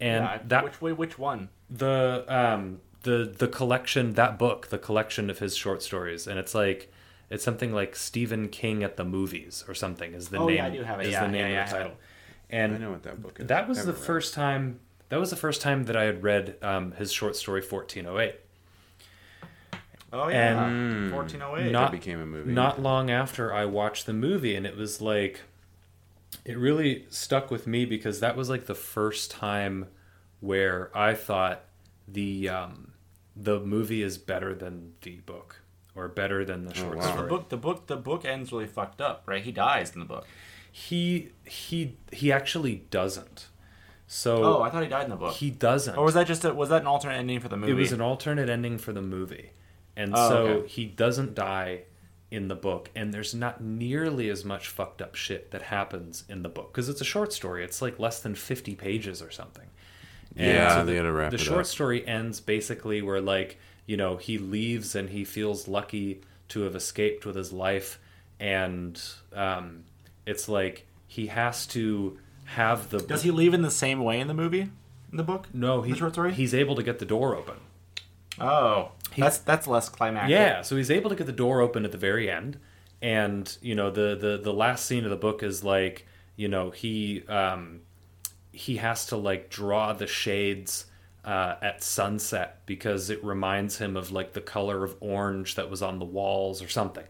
And 0.00 0.24
yeah, 0.24 0.38
that 0.48 0.64
which 0.64 0.80
way? 0.80 0.92
Which 0.92 1.18
one? 1.18 1.48
the 1.68 2.24
um 2.28 2.80
the 3.06 3.34
the 3.38 3.48
collection 3.48 4.12
that 4.14 4.38
book 4.38 4.66
the 4.68 4.78
collection 4.78 5.30
of 5.30 5.38
his 5.38 5.56
short 5.56 5.82
stories 5.82 6.26
and 6.26 6.38
it's 6.38 6.54
like 6.54 6.92
it's 7.30 7.42
something 7.42 7.72
like 7.72 7.96
Stephen 7.96 8.48
King 8.48 8.84
at 8.84 8.96
the 8.98 9.04
movies 9.04 9.64
or 9.66 9.74
something 9.74 10.12
is 10.12 10.28
the 10.28 10.36
Oh, 10.38 10.46
name 10.46 10.56
yeah, 10.58 10.66
I 10.66 10.70
do 10.70 10.82
have 10.84 11.00
it. 11.00 11.06
is 11.06 11.12
Yeah, 11.12 11.24
the 11.26 11.32
name 11.32 11.40
yeah, 11.40 11.48
yeah, 11.48 11.64
of 11.64 11.70
the 11.70 11.76
have 11.76 11.82
title 11.84 11.98
I 11.98 12.56
and 12.56 12.80
know 12.80 12.90
what 12.90 13.02
that 13.04 13.22
book 13.22 13.40
is. 13.40 13.46
that 13.48 13.66
was 13.68 13.78
Never 13.78 13.92
the 13.92 13.96
read 13.98 14.06
first 14.06 14.34
time 14.34 14.80
that 15.08 15.18
was 15.18 15.30
the 15.30 15.36
first 15.36 15.62
time 15.62 15.84
that 15.84 15.96
I 15.96 16.04
had 16.04 16.22
read 16.22 16.56
um, 16.62 16.92
his 16.92 17.10
short 17.12 17.34
story 17.36 17.62
1408 17.62 18.34
Oh 20.12 20.28
yeah. 20.28 20.68
Mm. 20.68 21.10
fourteen 21.10 21.42
oh 21.42 21.56
That 21.56 21.66
eight. 21.66 21.72
not- 21.72 21.90
became 21.92 22.20
a 22.20 22.26
movie. 22.26 22.52
not 22.52 22.80
long 22.80 23.10
after 23.10 23.52
I 23.52 23.64
watched 23.64 24.06
the 24.06 24.12
movie, 24.12 24.54
and 24.54 24.64
it 24.64 24.76
was 24.76 25.00
like, 25.00 25.40
it 26.44 26.56
really 26.56 27.06
stuck 27.10 27.50
with 27.50 27.66
me 27.66 27.84
because 27.84 28.20
that 28.20 28.36
was 28.36 28.48
like 28.48 28.66
the 28.66 28.74
first 28.74 29.30
time 29.32 29.86
where 30.40 30.96
I 30.96 31.14
thought 31.14 31.64
the 32.06 32.48
um, 32.48 32.85
the 33.36 33.60
movie 33.60 34.02
is 34.02 34.18
better 34.18 34.54
than 34.54 34.94
the 35.02 35.16
book 35.18 35.60
or 35.94 36.08
better 36.08 36.44
than 36.44 36.64
the 36.64 36.70
oh, 36.72 36.74
short 36.74 36.96
wow. 36.96 37.02
The 37.04 37.12
story. 37.12 37.28
book, 37.28 37.48
the 37.48 37.56
book, 37.56 37.86
the 37.86 37.96
book 37.96 38.24
ends 38.24 38.52
really 38.52 38.66
fucked 38.66 39.00
up, 39.00 39.24
right? 39.26 39.42
He 39.42 39.52
dies 39.52 39.92
in 39.92 40.00
the 40.00 40.06
book. 40.06 40.26
He 40.72 41.30
he 41.44 41.96
he 42.12 42.30
actually 42.32 42.84
doesn't. 42.90 43.46
So 44.06 44.58
Oh, 44.58 44.62
I 44.62 44.70
thought 44.70 44.82
he 44.82 44.88
died 44.88 45.04
in 45.04 45.10
the 45.10 45.16
book. 45.16 45.34
he 45.34 45.50
doesn't. 45.50 45.96
or 45.96 46.04
was 46.04 46.14
that 46.14 46.26
just 46.26 46.44
a, 46.44 46.54
was 46.54 46.68
that 46.68 46.82
an 46.82 46.86
alternate 46.86 47.16
ending 47.16 47.40
for 47.40 47.48
the 47.48 47.56
movie? 47.56 47.72
It 47.72 47.74
was 47.74 47.92
an 47.92 48.00
alternate 48.00 48.48
ending 48.48 48.78
for 48.78 48.92
the 48.92 49.02
movie. 49.02 49.50
And 49.96 50.12
Oh, 50.14 50.28
so 50.28 50.36
okay. 50.36 50.68
he 50.68 50.84
doesn't 50.86 51.34
die 51.34 51.84
in 52.30 52.48
the 52.48 52.54
book 52.54 52.90
and 52.94 53.14
there's 53.14 53.34
not 53.34 53.62
nearly 53.62 54.28
as 54.28 54.44
much 54.44 54.68
fucked 54.68 55.00
up 55.00 55.14
shit 55.14 55.50
that 55.52 55.62
happens 55.62 56.24
in 56.28 56.42
the 56.42 56.48
book 56.48 56.72
because 56.72 56.88
it's 56.88 57.00
a 57.00 57.04
short 57.04 57.32
story. 57.32 57.64
It's 57.64 57.80
like 57.80 57.98
less 57.98 58.20
than 58.20 58.34
50 58.34 58.74
pages 58.76 59.22
or 59.22 59.30
something. 59.30 59.66
And 60.34 60.46
Yeah, 60.46 60.78
the, 60.80 60.84
they 60.84 60.96
gotta 60.96 61.12
wrap 61.12 61.30
the 61.30 61.36
it 61.36 61.40
short 61.40 61.60
up. 61.60 61.66
story 61.66 62.06
ends 62.06 62.40
basically 62.40 63.02
where 63.02 63.20
like, 63.20 63.58
you 63.86 63.96
know, 63.96 64.16
he 64.16 64.38
leaves 64.38 64.94
and 64.94 65.10
he 65.10 65.24
feels 65.24 65.68
lucky 65.68 66.20
to 66.48 66.62
have 66.62 66.74
escaped 66.74 67.24
with 67.26 67.36
his 67.36 67.52
life 67.52 67.98
and 68.38 69.00
um, 69.32 69.84
it's 70.26 70.48
like 70.48 70.86
he 71.06 71.28
has 71.28 71.66
to 71.68 72.18
have 72.44 72.90
the 72.90 72.98
Does 72.98 73.22
he 73.22 73.30
leave 73.30 73.54
in 73.54 73.62
the 73.62 73.70
same 73.70 74.02
way 74.04 74.20
in 74.20 74.28
the 74.28 74.34
movie? 74.34 74.68
In 75.10 75.16
the 75.16 75.22
book? 75.22 75.48
no, 75.54 75.80
The 75.82 75.94
short 75.94 76.12
story? 76.12 76.32
he's 76.34 76.52
able 76.54 76.74
to 76.76 76.82
get 76.82 76.98
the 76.98 77.06
door 77.06 77.34
open. 77.36 77.54
Oh, 78.38 78.92
that's 79.16 79.38
that's 79.38 79.66
less 79.66 79.88
climactic. 79.88 80.30
Yeah, 80.32 80.60
so 80.62 80.76
he's 80.76 80.90
able 80.90 81.08
to 81.08 81.16
get 81.16 81.26
the 81.26 81.32
door 81.32 81.60
open 81.62 81.84
at 81.86 81.92
the 81.92 81.96
very 81.98 82.30
end, 82.30 82.58
and 83.00 83.56
you 83.62 83.74
know 83.74 83.90
the 83.90 84.14
the 84.14 84.36
the 84.42 84.52
last 84.52 84.84
scene 84.84 85.04
of 85.04 85.10
the 85.10 85.16
book 85.16 85.42
is 85.42 85.64
like 85.64 86.06
you 86.36 86.46
know 86.48 86.70
he 86.70 87.22
um 87.28 87.80
he 88.56 88.76
has 88.78 89.06
to 89.06 89.16
like 89.16 89.50
draw 89.50 89.92
the 89.92 90.06
shades 90.06 90.86
uh, 91.24 91.56
at 91.60 91.82
sunset 91.82 92.60
because 92.66 93.10
it 93.10 93.22
reminds 93.24 93.78
him 93.78 93.96
of 93.96 94.10
like 94.12 94.32
the 94.32 94.40
color 94.40 94.84
of 94.84 94.96
orange 95.00 95.56
that 95.56 95.68
was 95.70 95.82
on 95.82 95.98
the 95.98 96.04
walls 96.04 96.62
or 96.62 96.68
something, 96.68 97.04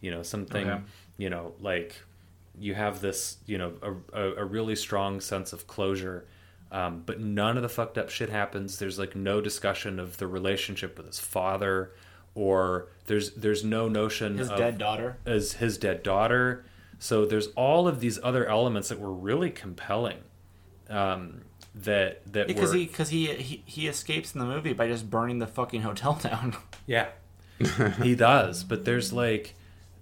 you 0.00 0.10
know 0.10 0.22
something 0.22 0.68
Okay. 0.68 0.82
you 1.18 1.30
know 1.30 1.52
like 1.60 1.94
you 2.58 2.74
have 2.74 3.00
this 3.00 3.36
you 3.46 3.58
know 3.58 3.72
a, 3.82 3.92
a, 4.20 4.34
a 4.42 4.44
really 4.44 4.76
strong 4.76 5.20
sense 5.20 5.52
of 5.52 5.66
closure 5.66 6.26
um, 6.72 7.02
but 7.06 7.20
none 7.20 7.56
of 7.56 7.62
the 7.62 7.68
fucked 7.68 7.96
up 7.98 8.10
shit 8.10 8.28
happens 8.30 8.78
there's 8.78 8.98
like 8.98 9.14
no 9.16 9.40
discussion 9.40 9.98
of 10.00 10.16
the 10.18 10.26
relationship 10.26 10.96
with 10.96 11.06
his 11.06 11.18
father 11.20 11.92
or 12.34 12.88
there's 13.06 13.30
there's 13.34 13.64
no 13.64 13.88
notion 13.88 14.38
His 14.38 14.50
of 14.50 14.58
dead 14.58 14.78
daughter. 14.78 15.16
as 15.26 15.52
his 15.54 15.78
dead 15.78 16.02
daughter 16.02 16.64
so 16.98 17.24
there's 17.24 17.48
all 17.56 17.86
of 17.88 18.00
these 18.00 18.18
other 18.22 18.46
elements 18.46 18.88
that 18.90 18.98
were 19.00 19.12
really 19.12 19.50
compelling 19.50 20.18
um, 20.90 21.42
that 21.74 22.20
that 22.32 22.46
Because 22.48 22.70
were 22.70 22.76
he 22.76 22.86
because 22.86 23.08
he, 23.10 23.26
he 23.34 23.62
he 23.64 23.88
escapes 23.88 24.34
in 24.34 24.40
the 24.40 24.46
movie 24.46 24.72
by 24.72 24.88
just 24.88 25.08
burning 25.08 25.38
the 25.38 25.46
fucking 25.46 25.82
hotel 25.82 26.14
down. 26.22 26.56
Yeah. 26.86 27.08
he 28.02 28.14
does, 28.14 28.64
but 28.64 28.84
there's 28.84 29.12
like 29.12 29.54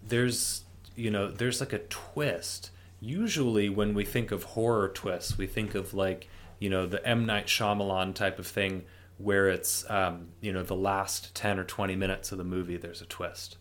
there's 0.06 0.62
you 0.96 1.10
know, 1.10 1.30
there's 1.30 1.60
like 1.60 1.72
a 1.72 1.78
twist. 1.78 2.70
Usually 3.00 3.68
when 3.68 3.94
we 3.94 4.04
think 4.04 4.32
of 4.32 4.42
horror 4.42 4.88
twists, 4.88 5.38
we 5.38 5.46
think 5.46 5.76
of 5.76 5.94
like, 5.94 6.28
you 6.58 6.68
know, 6.70 6.86
the 6.86 7.04
M 7.06 7.26
Night 7.26 7.46
Shyamalan 7.46 8.14
type 8.14 8.38
of 8.40 8.46
thing 8.46 8.84
where 9.18 9.48
it's 9.48 9.88
um, 9.90 10.28
you 10.40 10.52
know, 10.52 10.62
the 10.62 10.74
last 10.76 11.34
10 11.34 11.58
or 11.58 11.64
20 11.64 11.94
minutes 11.96 12.32
of 12.32 12.38
the 12.38 12.44
movie 12.44 12.76
there's 12.76 13.00
a 13.02 13.06
twist. 13.06 13.56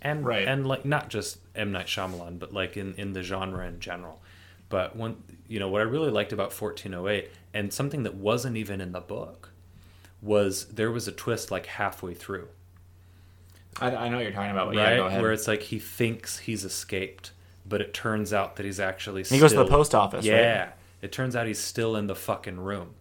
And 0.00 0.24
Right. 0.24 0.46
and 0.46 0.66
like 0.66 0.84
not 0.84 1.08
just 1.08 1.38
M 1.56 1.72
Night 1.72 1.86
Shyamalan, 1.86 2.38
but 2.38 2.52
like 2.52 2.76
in 2.76 2.94
in 2.94 3.12
the 3.12 3.22
genre 3.22 3.66
in 3.66 3.80
general. 3.80 4.22
But 4.68 4.96
one 4.96 5.22
you 5.46 5.58
know, 5.58 5.68
what 5.68 5.80
I 5.80 5.84
really 5.84 6.10
liked 6.10 6.32
about 6.32 6.52
1408 6.58 7.30
and 7.54 7.72
something 7.72 8.02
that 8.02 8.14
wasn't 8.14 8.56
even 8.56 8.80
in 8.80 8.92
the 8.92 9.00
book 9.00 9.50
was 10.20 10.66
there 10.66 10.90
was 10.90 11.08
a 11.08 11.12
twist 11.12 11.50
like 11.50 11.66
halfway 11.66 12.12
through 12.12 12.48
I, 13.80 13.94
I 13.94 14.08
know 14.08 14.16
what 14.16 14.22
you're 14.24 14.32
talking 14.32 14.50
about. 14.50 14.68
But 14.68 14.76
right? 14.76 14.90
Yeah, 14.90 14.96
go 14.96 15.06
ahead. 15.06 15.22
Where 15.22 15.32
it's 15.32 15.46
like 15.48 15.62
he 15.62 15.78
thinks 15.78 16.38
he's 16.38 16.64
escaped, 16.64 17.32
but 17.66 17.80
it 17.80 17.94
turns 17.94 18.32
out 18.32 18.56
that 18.56 18.66
he's 18.66 18.80
actually. 18.80 19.22
he 19.22 19.38
goes 19.38 19.52
to 19.52 19.58
the 19.58 19.66
post 19.66 19.94
office. 19.94 20.24
Yeah, 20.24 20.60
Right? 20.60 20.72
it 21.02 21.12
turns 21.12 21.36
out 21.36 21.46
he's 21.46 21.60
still 21.60 21.96
in 21.96 22.06
the 22.06 22.14
fucking 22.16 22.58
room. 22.58 22.94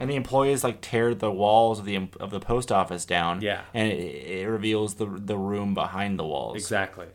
And 0.00 0.08
the 0.08 0.14
employees 0.14 0.62
like 0.62 0.80
tear 0.80 1.14
the 1.14 1.30
walls 1.30 1.80
of 1.80 1.84
the 1.84 2.08
of 2.20 2.30
the 2.30 2.40
post 2.40 2.70
office 2.70 3.04
down. 3.04 3.42
Yeah. 3.42 3.62
and 3.74 3.90
it, 3.90 3.96
it 4.40 4.48
reveals 4.48 4.94
the 4.94 5.06
the 5.06 5.36
room 5.36 5.74
behind 5.74 6.18
the 6.18 6.24
walls. 6.24 6.56
Exactly. 6.56 7.06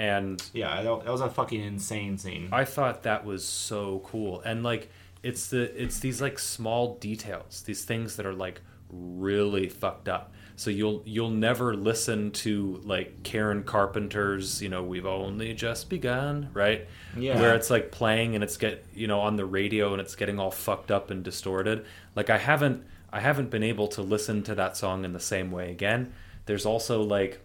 And 0.00 0.42
Yeah, 0.54 0.82
that 0.82 1.04
that 1.04 1.12
was 1.12 1.20
a 1.20 1.28
fucking 1.28 1.60
insane 1.62 2.16
scene. 2.16 2.48
I 2.52 2.64
thought 2.64 3.02
that 3.02 3.26
was 3.26 3.44
so 3.44 4.00
cool. 4.06 4.40
And 4.40 4.62
like 4.62 4.88
it's 5.22 5.48
the 5.48 5.62
it's 5.80 5.98
these 5.98 6.22
like 6.22 6.38
small 6.38 6.94
details, 6.94 7.62
these 7.66 7.84
things 7.84 8.16
that 8.16 8.24
are 8.24 8.32
like 8.32 8.62
really 8.88 9.68
fucked 9.68 10.08
up. 10.08 10.32
So 10.56 10.70
you'll 10.70 11.02
you'll 11.04 11.28
never 11.28 11.74
listen 11.74 12.30
to 12.30 12.80
like 12.82 13.22
Karen 13.24 13.62
Carpenter's, 13.62 14.62
you 14.62 14.70
know, 14.70 14.82
we've 14.82 15.04
only 15.04 15.52
just 15.52 15.90
begun, 15.90 16.48
right? 16.54 16.88
Yeah. 17.14 17.38
Where 17.38 17.54
it's 17.54 17.68
like 17.68 17.92
playing 17.92 18.34
and 18.34 18.42
it's 18.42 18.56
get 18.56 18.82
you 18.94 19.06
know 19.06 19.20
on 19.20 19.36
the 19.36 19.44
radio 19.44 19.92
and 19.92 20.00
it's 20.00 20.16
getting 20.16 20.38
all 20.38 20.50
fucked 20.50 20.90
up 20.90 21.10
and 21.10 21.22
distorted. 21.22 21.84
Like 22.16 22.30
I 22.30 22.38
haven't 22.38 22.86
I 23.12 23.20
haven't 23.20 23.50
been 23.50 23.62
able 23.62 23.88
to 23.88 24.00
listen 24.00 24.42
to 24.44 24.54
that 24.54 24.78
song 24.78 25.04
in 25.04 25.12
the 25.12 25.20
same 25.20 25.50
way 25.50 25.70
again. 25.70 26.14
There's 26.46 26.64
also 26.64 27.02
like 27.02 27.40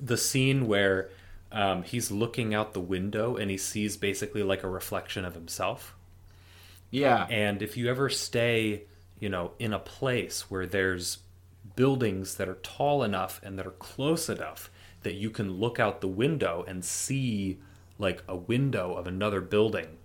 the 0.00 0.16
scene 0.16 0.66
where 0.66 1.10
um, 1.50 1.82
he's 1.82 2.10
looking 2.10 2.54
out 2.54 2.74
the 2.74 2.80
window 2.80 3.36
and 3.36 3.50
he 3.50 3.56
sees 3.56 3.96
basically 3.96 4.42
like 4.42 4.62
a 4.62 4.68
reflection 4.68 5.24
of 5.24 5.34
himself. 5.34 5.94
Yeah, 6.90 7.26
And 7.28 7.60
if 7.60 7.76
you 7.76 7.88
ever 7.90 8.08
stay, 8.08 8.84
you 9.18 9.28
know, 9.28 9.52
in 9.58 9.72
a 9.72 9.78
place 9.78 10.50
where 10.50 10.66
there's 10.66 11.18
buildings 11.76 12.36
that 12.36 12.48
are 12.48 12.58
tall 12.62 13.02
enough 13.02 13.40
and 13.42 13.58
that 13.58 13.66
are 13.66 13.72
close 13.72 14.28
enough 14.28 14.70
that 15.02 15.14
you 15.14 15.30
can 15.30 15.52
look 15.52 15.78
out 15.78 16.00
the 16.00 16.08
window 16.08 16.64
and 16.66 16.84
see 16.84 17.58
like 17.98 18.22
a 18.26 18.36
window 18.36 18.94
of 18.94 19.06
another 19.06 19.40
building, 19.40 19.98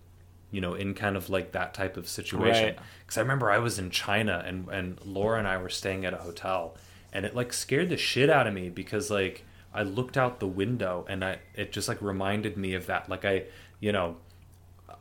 you 0.51 0.61
know, 0.61 0.73
in 0.73 0.93
kind 0.93 1.15
of 1.15 1.29
like 1.29 1.51
that 1.53 1.73
type 1.73 1.97
of 1.97 2.07
situation. 2.07 2.65
Right. 2.65 2.79
Because 3.01 3.17
I 3.17 3.21
remember 3.21 3.49
I 3.49 3.59
was 3.59 3.79
in 3.79 3.89
China 3.89 4.43
and 4.45 4.67
and 4.69 4.99
Laura 5.05 5.39
and 5.39 5.47
I 5.47 5.57
were 5.57 5.69
staying 5.69 6.05
at 6.05 6.13
a 6.13 6.17
hotel, 6.17 6.75
and 7.11 7.25
it 7.25 7.35
like 7.35 7.53
scared 7.53 7.89
the 7.89 7.97
shit 7.97 8.29
out 8.29 8.47
of 8.47 8.53
me 8.53 8.69
because 8.69 9.09
like 9.09 9.45
I 9.73 9.83
looked 9.83 10.17
out 10.17 10.39
the 10.39 10.47
window 10.47 11.05
and 11.09 11.23
I 11.23 11.39
it 11.55 11.71
just 11.71 11.87
like 11.87 12.01
reminded 12.01 12.57
me 12.57 12.73
of 12.75 12.87
that. 12.87 13.09
Like 13.09 13.25
I, 13.25 13.43
you 13.79 13.91
know, 13.91 14.17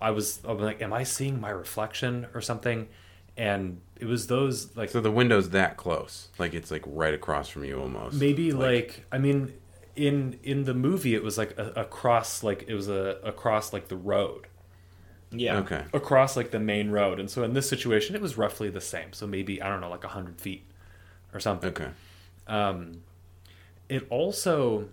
I 0.00 0.10
was, 0.10 0.40
I 0.46 0.52
was 0.52 0.62
like, 0.62 0.82
am 0.82 0.92
I 0.92 1.04
seeing 1.04 1.40
my 1.40 1.50
reflection 1.50 2.26
or 2.34 2.40
something? 2.40 2.88
And 3.36 3.80
it 3.96 4.06
was 4.06 4.26
those 4.26 4.76
like 4.76 4.90
So 4.90 5.00
the 5.00 5.10
window's 5.10 5.50
that 5.50 5.76
close, 5.76 6.28
like 6.38 6.54
it's 6.54 6.70
like 6.70 6.82
right 6.86 7.14
across 7.14 7.48
from 7.48 7.64
you 7.64 7.80
almost. 7.80 8.18
maybe 8.18 8.52
like, 8.52 9.04
I 9.10 9.18
mean, 9.18 9.54
in 9.94 10.38
in 10.42 10.64
the 10.64 10.74
movie 10.74 11.14
it 11.14 11.22
was 11.22 11.36
like 11.36 11.56
a, 11.58 11.72
across 11.72 12.42
like 12.42 12.64
it 12.66 12.74
was 12.74 12.88
a 12.88 13.18
across 13.24 13.74
like 13.74 13.88
the 13.88 13.96
road 13.96 14.46
yeah. 15.34 15.58
Okay. 15.58 15.82
across 15.92 16.36
like 16.36 16.50
the 16.50 16.60
main 16.60 16.90
road, 16.90 17.18
and 17.18 17.30
so 17.30 17.42
in 17.42 17.54
this 17.54 17.68
situation 17.68 18.14
it 18.14 18.22
was 18.22 18.36
roughly 18.36 18.68
the 18.70 18.80
same. 18.80 19.12
So 19.12 19.26
maybe 19.26 19.62
I 19.62 19.68
don't 19.68 19.80
know, 19.80 19.90
like 19.90 20.04
a 20.04 20.08
hundred 20.08 20.40
feet 20.40 20.64
or 21.32 21.40
something. 21.40 21.70
Okay. 21.70 21.88
Um, 22.46 23.02
it 23.92 24.06
also, 24.10 24.88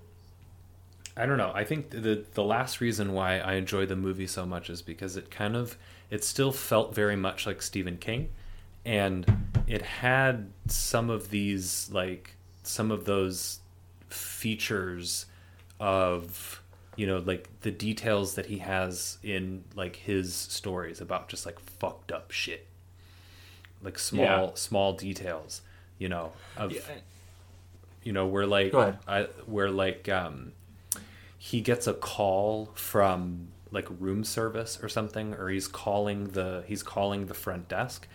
I 1.16 1.26
don't 1.26 1.38
know. 1.38 1.52
I 1.54 1.64
think 1.64 1.90
the 1.92 2.26
the 2.34 2.44
last 2.44 2.82
reason 2.82 3.14
why 3.14 3.40
I 3.40 3.54
enjoy 3.54 3.86
the 3.86 3.96
movie 3.96 4.28
so 4.28 4.46
much 4.46 4.70
is 4.70 4.82
because 4.82 5.18
it 5.18 5.30
kind 5.32 5.56
of 5.56 5.78
it 6.10 6.24
still 6.24 6.52
felt 6.52 6.94
very 6.96 7.16
much 7.16 7.46
like 7.46 7.62
Stephen 7.62 7.98
King, 7.98 8.30
and 8.86 9.26
it 9.68 9.82
had 9.82 10.52
some 10.68 11.10
of 11.10 11.30
these 11.30 11.90
like 11.92 12.36
some 12.64 12.92
of 12.92 13.06
those 13.06 13.60
features 14.10 15.26
of 15.80 16.62
you 16.96 17.08
know 17.08 17.20
like 17.20 17.48
the 17.62 17.72
details 17.72 18.36
that 18.36 18.48
he 18.48 18.58
has 18.60 19.18
in 19.24 19.64
like 19.76 19.96
his 19.96 20.34
stories 20.36 21.00
about 21.00 21.30
just 21.30 21.46
like 21.46 21.60
fucked 21.60 22.12
up 22.12 22.32
shit 22.32 22.68
like 23.82 23.98
small 23.98 24.24
Yeah. 24.26 24.50
small 24.56 24.94
details 24.94 25.62
you 25.98 26.10
know 26.10 26.34
of 26.58 26.72
Yeah. 26.74 26.82
You 28.04 28.12
know 28.14 28.26
where 28.28 28.46
like. 28.46 28.74
I, 29.08 29.24
where 29.46 29.70
like 29.70 30.08
um 30.10 30.54
he 31.38 31.62
gets 31.62 31.88
a 31.88 31.94
call 31.94 32.70
from 32.76 33.48
like 33.72 33.88
room 34.00 34.24
service 34.24 34.78
or 34.84 34.90
something 34.90 35.34
or 35.34 35.50
he's 35.50 35.68
calling 35.68 36.30
the 36.30 36.64
he's 36.68 36.84
calling 36.84 37.28
the 37.28 37.34
front 37.34 37.70
desk 37.70 38.08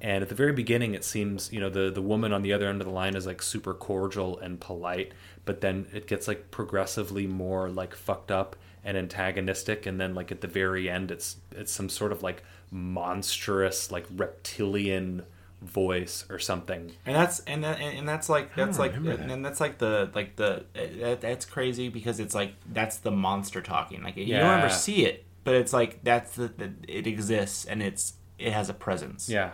and 0.00 0.22
at 0.22 0.28
the 0.28 0.34
very 0.34 0.52
beginning 0.52 0.94
it 0.94 1.04
seems 1.04 1.52
you 1.52 1.58
know 1.58 1.68
the 1.68 1.90
the 1.90 2.00
woman 2.00 2.32
on 2.32 2.42
the 2.42 2.52
other 2.52 2.68
end 2.68 2.80
of 2.80 2.86
the 2.86 2.92
line 2.92 3.16
is 3.16 3.26
like 3.26 3.42
super 3.42 3.74
cordial 3.74 4.38
and 4.38 4.60
polite 4.60 5.12
but 5.44 5.60
then 5.60 5.86
it 5.92 6.06
gets 6.06 6.28
like 6.28 6.50
progressively 6.50 7.26
more 7.26 7.68
like 7.68 7.94
fucked 7.94 8.30
up 8.30 8.54
and 8.84 8.96
antagonistic 8.96 9.86
and 9.86 10.00
then 10.00 10.14
like 10.14 10.30
at 10.30 10.40
the 10.40 10.46
very 10.46 10.88
end 10.88 11.10
it's 11.10 11.38
it's 11.52 11.72
some 11.72 11.88
sort 11.88 12.12
of 12.12 12.22
like 12.22 12.44
monstrous 12.70 13.90
like 13.90 14.06
reptilian 14.14 15.24
voice 15.60 16.24
or 16.30 16.38
something 16.38 16.92
and 17.04 17.16
that's 17.16 17.40
and 17.40 17.64
that, 17.64 17.80
and 17.80 17.98
and 17.98 18.08
that's 18.08 18.28
like 18.28 18.54
that's 18.54 18.78
like 18.78 18.94
and, 18.94 19.06
that. 19.06 19.18
and 19.20 19.44
that's 19.44 19.60
like 19.60 19.78
the 19.78 20.08
like 20.14 20.36
the 20.36 20.64
that, 20.74 21.20
that's 21.20 21.44
crazy 21.44 21.88
because 21.88 22.20
it's 22.20 22.34
like 22.34 22.54
that's 22.72 22.98
the 22.98 23.10
monster 23.10 23.60
talking 23.60 24.02
like 24.02 24.16
you 24.16 24.26
don't 24.34 24.58
ever 24.60 24.70
see 24.70 25.04
it 25.04 25.24
but 25.42 25.54
it's 25.54 25.72
like 25.72 26.02
that's 26.04 26.36
the, 26.36 26.48
the 26.48 26.72
it 26.86 27.06
exists 27.06 27.64
and 27.64 27.82
it's 27.82 28.14
it 28.38 28.52
has 28.52 28.68
a 28.68 28.74
presence 28.74 29.28
yeah 29.28 29.50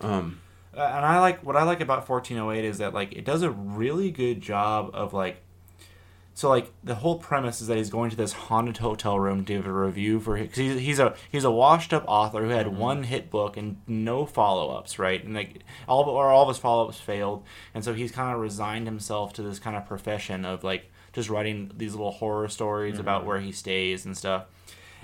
Um. 0.00 0.40
Uh, 0.76 0.82
and 0.82 1.04
I 1.04 1.18
like 1.18 1.44
what 1.44 1.56
I 1.56 1.62
like 1.64 1.80
about 1.80 2.08
1408 2.08 2.64
is 2.64 2.78
that 2.78 2.94
like 2.94 3.12
it 3.12 3.24
does 3.24 3.42
a 3.42 3.50
really 3.50 4.10
good 4.10 4.40
job 4.40 4.90
of 4.92 5.12
like 5.12 5.42
so 6.38 6.48
like 6.48 6.72
the 6.84 6.94
whole 6.94 7.18
premise 7.18 7.60
is 7.60 7.66
that 7.66 7.78
he's 7.78 7.90
going 7.90 8.10
to 8.10 8.16
this 8.16 8.32
haunted 8.32 8.76
hotel 8.76 9.18
room 9.18 9.44
to 9.44 9.54
give 9.54 9.66
a 9.66 9.72
review 9.72 10.20
for 10.20 10.38
because 10.38 10.56
he's, 10.56 10.78
he's 10.78 10.98
a 11.00 11.16
he's 11.32 11.42
a 11.42 11.50
washed 11.50 11.92
up 11.92 12.04
author 12.06 12.44
who 12.44 12.50
had 12.50 12.66
mm-hmm. 12.66 12.78
one 12.78 13.02
hit 13.02 13.28
book 13.28 13.56
and 13.56 13.78
no 13.88 14.24
follow 14.24 14.70
ups 14.70 15.00
right? 15.00 15.24
And 15.24 15.34
like 15.34 15.64
all 15.88 16.04
or 16.04 16.28
all 16.28 16.42
of 16.42 16.48
his 16.48 16.58
follow 16.58 16.86
ups 16.86 17.00
failed. 17.00 17.42
And 17.74 17.82
so 17.82 17.92
he's 17.92 18.12
kind 18.12 18.32
of 18.32 18.40
resigned 18.40 18.86
himself 18.86 19.32
to 19.32 19.42
this 19.42 19.58
kind 19.58 19.74
of 19.74 19.84
profession 19.84 20.44
of 20.44 20.62
like 20.62 20.92
just 21.12 21.28
writing 21.28 21.72
these 21.76 21.94
little 21.96 22.12
horror 22.12 22.46
stories 22.46 22.92
mm-hmm. 22.92 23.00
about 23.00 23.26
where 23.26 23.40
he 23.40 23.50
stays 23.50 24.06
and 24.06 24.16
stuff. 24.16 24.44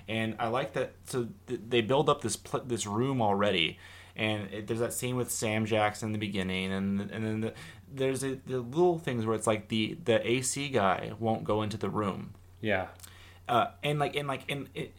And 0.06 0.36
I 0.38 0.46
like 0.46 0.74
that. 0.74 0.94
So 1.06 1.30
th- 1.48 1.62
they 1.68 1.80
build 1.80 2.08
up 2.08 2.20
this 2.20 2.36
pl- 2.36 2.62
this 2.64 2.86
room 2.86 3.20
already, 3.20 3.80
and 4.14 4.52
it, 4.52 4.68
there's 4.68 4.78
that 4.78 4.92
scene 4.92 5.16
with 5.16 5.32
Sam 5.32 5.66
Jackson 5.66 6.10
in 6.10 6.12
the 6.12 6.18
beginning, 6.18 6.72
and 6.72 7.00
and 7.10 7.24
then 7.24 7.40
the, 7.40 7.54
there's 7.94 8.24
a, 8.24 8.36
the 8.46 8.58
little 8.60 8.98
things 8.98 9.24
where 9.26 9.34
it's 9.34 9.46
like 9.46 9.68
the 9.68 9.96
the 10.04 10.26
AC 10.28 10.68
guy 10.68 11.12
won't 11.18 11.44
go 11.44 11.62
into 11.62 11.76
the 11.76 11.88
room, 11.88 12.34
yeah. 12.60 12.88
Uh, 13.48 13.66
and 13.82 13.98
like 13.98 14.16
and 14.16 14.26
like 14.26 14.50
and 14.50 14.68
it, 14.74 14.94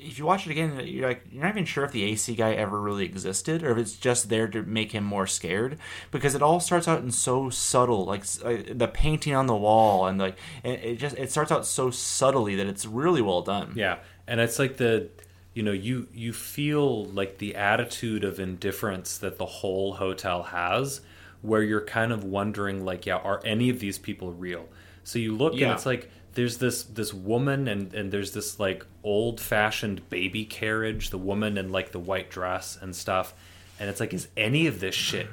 if 0.00 0.18
you 0.18 0.26
watch 0.26 0.46
it 0.46 0.50
again, 0.50 0.80
you're 0.84 1.08
like 1.08 1.24
you're 1.30 1.42
not 1.42 1.50
even 1.50 1.64
sure 1.64 1.84
if 1.84 1.92
the 1.92 2.04
AC 2.04 2.34
guy 2.34 2.52
ever 2.52 2.80
really 2.80 3.04
existed 3.04 3.62
or 3.62 3.70
if 3.70 3.78
it's 3.78 3.96
just 3.96 4.28
there 4.28 4.48
to 4.48 4.62
make 4.62 4.92
him 4.92 5.04
more 5.04 5.26
scared 5.26 5.78
because 6.10 6.34
it 6.34 6.42
all 6.42 6.60
starts 6.60 6.86
out 6.86 7.00
in 7.00 7.10
so 7.10 7.50
subtle, 7.50 8.04
like 8.04 8.24
uh, 8.44 8.56
the 8.72 8.88
painting 8.92 9.34
on 9.34 9.46
the 9.46 9.56
wall 9.56 10.06
and 10.06 10.18
like 10.18 10.36
it, 10.62 10.84
it 10.84 10.96
just 10.96 11.16
it 11.16 11.30
starts 11.30 11.50
out 11.50 11.66
so 11.66 11.90
subtly 11.90 12.54
that 12.56 12.66
it's 12.66 12.86
really 12.86 13.22
well 13.22 13.42
done. 13.42 13.72
Yeah, 13.74 13.98
and 14.26 14.40
it's 14.40 14.58
like 14.58 14.76
the 14.76 15.08
you 15.54 15.62
know 15.62 15.72
you 15.72 16.08
you 16.12 16.32
feel 16.32 17.06
like 17.06 17.38
the 17.38 17.54
attitude 17.56 18.24
of 18.24 18.38
indifference 18.38 19.18
that 19.18 19.38
the 19.38 19.46
whole 19.46 19.94
hotel 19.94 20.42
has, 20.44 21.00
where 21.44 21.62
you're 21.62 21.84
kind 21.84 22.10
of 22.12 22.24
wondering 22.24 22.84
like, 22.84 23.04
yeah, 23.06 23.16
are 23.16 23.40
any 23.44 23.68
of 23.70 23.78
these 23.78 23.98
people 23.98 24.32
real? 24.32 24.66
So 25.04 25.18
you 25.18 25.36
look 25.36 25.54
Yeah. 25.54 25.66
and 25.68 25.74
it's 25.74 25.86
like 25.86 26.10
there's 26.32 26.56
this 26.58 26.82
this 26.84 27.12
woman 27.14 27.68
and 27.68 27.92
and 27.94 28.10
there's 28.10 28.32
this 28.32 28.58
like 28.58 28.84
old 29.02 29.40
fashioned 29.40 30.08
baby 30.08 30.44
carriage, 30.44 31.10
the 31.10 31.18
woman 31.18 31.56
in 31.58 31.70
like 31.70 31.92
the 31.92 32.00
white 32.00 32.30
dress 32.30 32.76
and 32.80 32.96
stuff, 32.96 33.34
and 33.78 33.90
it's 33.90 34.00
like 34.00 34.12
is 34.14 34.28
any 34.36 34.66
of 34.66 34.80
this 34.80 34.94
shit 34.94 35.28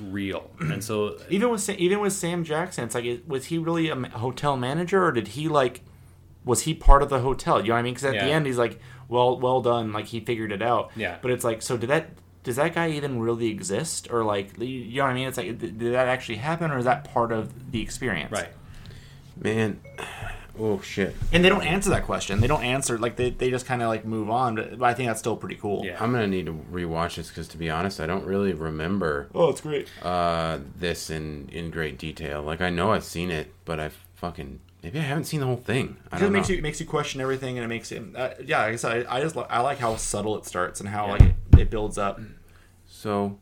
real? 0.00 0.50
And 0.60 0.82
so 0.82 1.16
Even 1.30 1.50
with 1.50 1.68
even 1.70 2.00
with 2.00 2.12
Sam 2.12 2.44
Jackson, 2.44 2.84
it's 2.84 2.94
like 2.94 3.22
was 3.26 3.46
he 3.46 3.58
really 3.58 3.88
a 3.88 3.94
hotel 4.10 4.56
manager 4.56 5.04
or 5.04 5.12
did 5.12 5.28
he 5.28 5.48
like 5.48 5.82
was 6.44 6.62
he 6.62 6.74
part 6.74 7.02
of 7.02 7.08
the 7.08 7.20
hotel? 7.20 7.60
You 7.60 7.68
know 7.68 7.74
what 7.74 7.80
I 7.80 7.82
mean? 7.82 7.94
Because 7.94 8.06
at 8.06 8.12
the 8.14 8.30
end 8.32 8.46
he's 8.46 8.56
like, 8.58 8.80
well, 9.08 9.38
well 9.38 9.60
done, 9.60 9.92
like 9.92 10.06
he 10.06 10.20
figured 10.20 10.52
it 10.52 10.62
out. 10.62 10.90
Yeah. 10.96 11.18
But 11.20 11.30
it's 11.32 11.44
like, 11.44 11.60
so 11.62 11.76
did 11.76 11.90
that? 11.90 12.08
Does 12.42 12.56
that 12.56 12.74
guy 12.74 12.90
even 12.90 13.20
really 13.20 13.48
exist, 13.48 14.08
or 14.10 14.24
like, 14.24 14.58
you 14.58 14.96
know 14.98 15.04
what 15.04 15.10
I 15.10 15.14
mean? 15.14 15.28
It's 15.28 15.36
like, 15.36 15.58
did 15.58 15.78
did 15.78 15.92
that 15.94 16.08
actually 16.08 16.36
happen, 16.36 16.70
or 16.70 16.78
is 16.78 16.84
that 16.86 17.04
part 17.12 17.32
of 17.32 17.70
the 17.72 17.82
experience? 17.82 18.32
right. 18.32 18.48
Man. 19.42 19.80
Oh 20.58 20.80
shit. 20.82 21.16
And 21.32 21.42
they 21.42 21.48
don't 21.48 21.62
answer 21.64 21.88
that 21.90 22.04
question. 22.04 22.40
They 22.40 22.46
don't 22.46 22.62
answer 22.62 22.98
like 22.98 23.16
they, 23.16 23.30
they 23.30 23.48
just 23.50 23.64
kind 23.64 23.80
of 23.80 23.88
like 23.88 24.04
move 24.04 24.28
on. 24.28 24.56
But, 24.56 24.78
but 24.78 24.84
I 24.86 24.94
think 24.94 25.08
that's 25.08 25.20
still 25.20 25.36
pretty 25.36 25.54
cool. 25.54 25.84
Yeah. 25.86 25.96
I'm 26.02 26.12
gonna 26.12 26.26
need 26.26 26.46
to 26.46 26.52
rewatch 26.52 27.16
this 27.16 27.28
because, 27.28 27.48
to 27.48 27.56
be 27.58 27.70
honest, 27.70 28.00
I 28.00 28.06
don't 28.06 28.26
really 28.26 28.52
remember 28.52 29.28
Oh, 29.34 29.48
it's 29.48 29.60
great. 29.62 29.88
uh, 30.02 30.58
this 30.78 31.08
in 31.08 31.48
in 31.50 31.70
great 31.70 31.98
detail. 31.98 32.42
Like 32.42 32.60
I 32.60 32.68
know 32.68 32.92
I've 32.92 33.04
seen 33.04 33.30
it, 33.30 33.54
but 33.64 33.80
I 33.80 33.90
fucking 34.16 34.60
maybe 34.82 34.98
I 34.98 35.02
haven't 35.02 35.24
seen 35.24 35.40
the 35.40 35.46
whole 35.46 35.56
thing. 35.56 35.96
I 36.12 36.16
It 36.16 36.20
don't 36.20 36.32
makes 36.32 36.48
know. 36.48 36.54
you 36.54 36.58
it 36.58 36.62
makes 36.62 36.80
you 36.80 36.84
question 36.86 37.22
everything, 37.22 37.56
and 37.56 37.64
it 37.64 37.68
makes 37.68 37.90
it. 37.92 38.02
Uh, 38.14 38.30
yeah, 38.44 38.58
like 38.64 38.72
I 38.74 38.76
said, 38.76 39.06
I, 39.06 39.16
I 39.16 39.20
just 39.22 39.36
li- 39.36 39.46
I 39.48 39.60
like 39.60 39.78
how 39.78 39.96
subtle 39.96 40.36
it 40.36 40.44
starts 40.44 40.80
and 40.80 40.88
how 40.90 41.06
Yeah. 41.06 41.12
like 41.12 41.34
it, 41.60 41.64
it 41.64 41.70
builds 41.70 41.98
up. 41.98 42.20
so, 42.86 43.38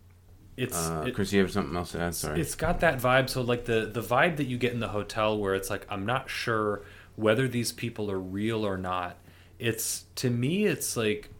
It's 0.57 0.77
uh, 0.77 1.05
it- 1.07 1.15
Chris, 1.15 1.33
you 1.33 1.41
have 1.41 1.51
something 1.51 1.77
else 1.77 1.93
to 1.93 2.01
add? 2.01 2.15
Sorry. 2.15 2.41
It's 2.41 2.55
got 2.55 2.81
that 2.81 2.99
vibe. 2.99 3.29
So 3.31 3.43
like 3.43 3.65
the 3.65 3.87
the 3.93 4.03
vibe 4.03 4.37
that 4.37 4.47
you 4.47 4.59
get 4.59 4.73
in 4.73 4.81
the 4.81 4.89
hotel, 4.89 5.39
where 5.39 5.55
it's 5.55 5.71
like 5.71 5.87
I'm 5.89 6.05
not 6.07 6.29
sure 6.29 6.83
whether 7.17 7.49
these 7.49 7.73
people 7.73 8.11
are 8.11 8.19
real 8.19 8.65
or 8.67 8.77
not. 8.77 9.17
It's 9.59 10.05
to 10.17 10.31
me, 10.31 10.67
it's 10.67 10.97
like 10.97 11.31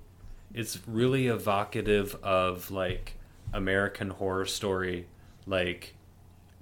it's 0.55 0.79
really 0.87 1.27
evocative 1.29 2.17
of 2.23 2.71
like 2.71 3.15
American 3.53 4.11
horror 4.11 4.47
story, 4.47 5.07
like 5.47 5.95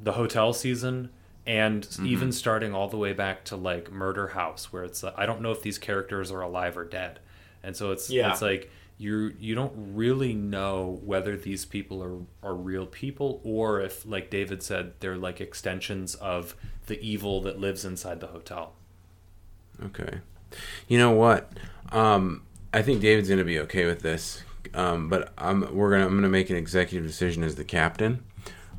the 0.03 0.13
hotel 0.13 0.53
season, 0.53 1.11
and 1.47 1.83
Mm-hmm. 1.85 2.07
even 2.07 2.33
starting 2.33 2.75
all 2.75 2.89
the 2.89 2.97
way 2.99 3.13
back 3.13 3.45
to 3.45 3.57
like 3.57 3.91
Murder 3.93 4.29
House, 4.29 4.73
where 4.73 4.85
it's 4.85 5.03
like, 5.03 5.15
I 5.17 5.25
don't 5.27 5.41
know 5.41 5.53
if 5.53 5.63
these 5.63 5.79
characters 5.79 6.31
are 6.33 6.41
alive 6.43 6.77
or 6.77 6.85
dead, 6.85 7.21
and 7.63 7.75
so 7.77 7.93
it's 7.93 8.11
Yeah. 8.11 8.33
it's 8.33 8.43
like 8.43 8.71
you 8.99 9.35
you 9.39 9.55
don't 9.55 9.73
really 9.77 10.33
know 10.33 11.01
whether 11.05 11.37
these 11.37 11.65
people 11.65 12.03
are 12.03 12.19
are 12.43 12.55
real 12.55 12.87
people 12.87 13.41
or 13.45 13.81
if 13.81 14.07
like 14.07 14.31
David 14.31 14.63
said 14.63 14.95
they're 15.01 15.17
like 15.17 15.41
extensions 15.41 16.15
of 16.17 16.55
the 16.87 17.01
evil 17.01 17.41
that 17.43 17.59
lives 17.61 17.85
inside 17.85 18.21
the 18.21 18.29
hotel. 18.29 18.73
Okay. 19.85 20.21
You 20.89 20.99
know 20.99 21.11
what? 21.13 21.51
Um, 21.93 22.43
I 22.73 22.83
think 22.83 23.01
David's 23.01 23.29
going 23.29 23.39
to 23.39 23.45
be 23.45 23.59
okay 23.61 23.85
with 23.87 24.01
this. 24.01 24.43
Um, 24.75 25.09
but 25.09 25.33
I'm 25.39 25.75
we're 25.75 25.91
gonna 25.91 26.07
I'm 26.07 26.15
gonna 26.15 26.29
make 26.29 26.51
an 26.51 26.57
executive 26.57 27.07
decision 27.07 27.43
as 27.43 27.55
the 27.55 27.65
captain. 27.65 28.25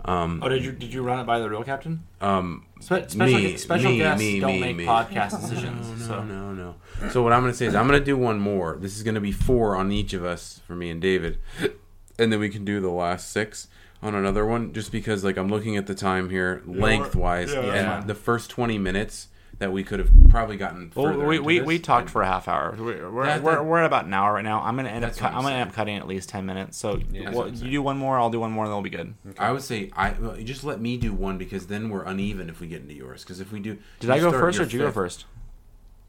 Um, 0.06 0.42
Oh, 0.44 0.50
did 0.50 0.64
you 0.64 0.72
did 0.72 0.94
you 0.94 1.02
run 1.02 1.20
it 1.20 1.26
by 1.26 1.40
the 1.40 1.50
real 1.50 1.64
captain? 1.64 2.04
um, 2.22 2.66
Spe- 2.80 3.10
special 3.10 3.40
Me, 3.40 3.58
special 3.58 3.92
me, 3.92 3.98
guests 3.98 4.20
me, 4.20 4.40
don't 4.40 4.52
me, 4.54 4.60
make 4.60 4.76
me. 4.76 4.86
podcast 4.86 5.42
decisions. 5.42 6.00
no, 6.02 6.08
so. 6.08 6.24
no, 6.24 6.54
no. 6.54 6.76
So 7.12 7.24
what 7.24 7.34
I'm 7.34 7.42
gonna 7.42 7.54
say 7.54 7.66
is 7.66 7.76
I'm 7.76 7.86
gonna 7.86 8.00
do 8.00 8.18
one 8.18 8.40
more. 8.40 8.78
This 8.80 8.96
is 8.98 9.04
gonna 9.04 9.22
be 9.22 9.32
four 9.32 9.76
on 9.76 9.92
each 9.92 10.14
of 10.14 10.24
us 10.24 10.62
for 10.66 10.76
me 10.76 10.90
and 10.90 11.02
David, 11.02 11.40
and 12.20 12.32
then 12.32 12.40
we 12.40 12.50
can 12.50 12.66
do 12.66 12.80
the 12.80 12.90
last 12.90 13.32
six 13.32 13.68
on 14.02 14.16
another 14.16 14.46
one. 14.46 14.74
Just 14.74 14.92
because 14.92 15.24
like 15.24 15.38
I'm 15.38 15.50
looking 15.50 15.78
at 15.78 15.88
the 15.88 15.96
time 15.96 16.30
here, 16.30 16.62
lengthwise, 16.66 17.54
yeah, 17.54 17.62
and 17.62 17.88
fine. 17.88 18.08
the 18.08 18.16
first 18.16 18.50
20 18.50 18.78
minutes 18.78 19.28
that 19.60 19.72
we 19.72 19.84
could 19.84 20.00
have 20.00 20.10
probably 20.30 20.56
gotten. 20.58 20.92
Well, 20.94 21.08
we, 21.18 21.36
into 21.38 21.44
we, 21.46 21.58
this. 21.60 21.66
we 21.68 21.80
talked 21.80 22.10
for 22.12 22.22
a 22.22 22.28
half 22.28 22.48
hour. 22.48 22.76
We're, 22.78 23.10
we're, 23.12 23.26
That- 23.26 23.42
we're, 23.42 23.56
that- 23.56 23.66
we're 23.66 23.80
at 23.80 23.86
about 23.86 24.06
an 24.06 24.14
hour 24.14 24.34
right 24.34 24.44
now. 24.44 24.62
I'm 24.62 24.76
gonna 24.76 24.90
end 24.90 25.04
up 25.04 25.10
That's 25.12 25.20
cut, 25.20 25.32
what 25.34 25.34
I'm 25.34 25.38
I'm 25.40 25.44
gonna 25.46 25.56
end 25.56 25.70
up 25.70 25.76
cutting 25.76 25.98
at 25.98 26.08
least 26.08 26.30
ten 26.30 26.46
minutes. 26.46 26.78
So 26.78 27.00
Yeah. 27.12 27.32
well, 27.32 27.50
you 27.50 27.72
do 27.72 27.82
one 27.82 27.98
more, 27.98 28.20
I'll 28.20 28.30
do 28.30 28.40
one 28.40 28.52
more, 28.52 28.66
and 28.66 28.72
then 28.72 28.76
we'll 28.76 28.84
be 28.84 28.90
good. 28.92 29.14
I 29.40 29.52
would 29.52 29.64
say 29.64 29.90
I 29.96 30.12
well, 30.12 30.36
just 30.38 30.64
let 30.64 30.80
me 30.80 30.98
do 30.98 31.12
one 31.14 31.38
because 31.38 31.68
then 31.68 31.90
we're 31.90 32.04
uneven 32.04 32.50
if 32.50 32.60
we 32.60 32.68
get 32.68 32.82
into 32.82 32.94
yours. 32.94 33.24
Because 33.24 33.40
if 33.40 33.52
we 33.52 33.60
do, 33.60 33.78
Did 34.00 34.10
I 34.12 34.20
go 34.20 34.32
first 34.32 34.60
or 34.60 34.64
did 34.66 34.74
you 34.74 34.80
go 34.80 34.92
first? 34.92 35.26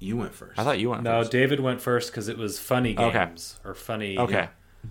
You 0.01 0.17
went 0.17 0.35
first. 0.35 0.59
I 0.59 0.63
thought 0.65 0.79
you 0.79 0.91
went 0.91 1.03
No, 1.03 1.21
first. 1.21 1.33
David 1.33 1.59
went 1.61 1.81
first 1.81 2.11
because 2.13 2.29
it 2.29 2.39
was 2.39 2.59
funny 2.61 2.97
Okay. 2.97 3.19
games 3.27 3.59
or 3.65 3.75
funny. 3.75 4.17
Okay. 4.19 4.49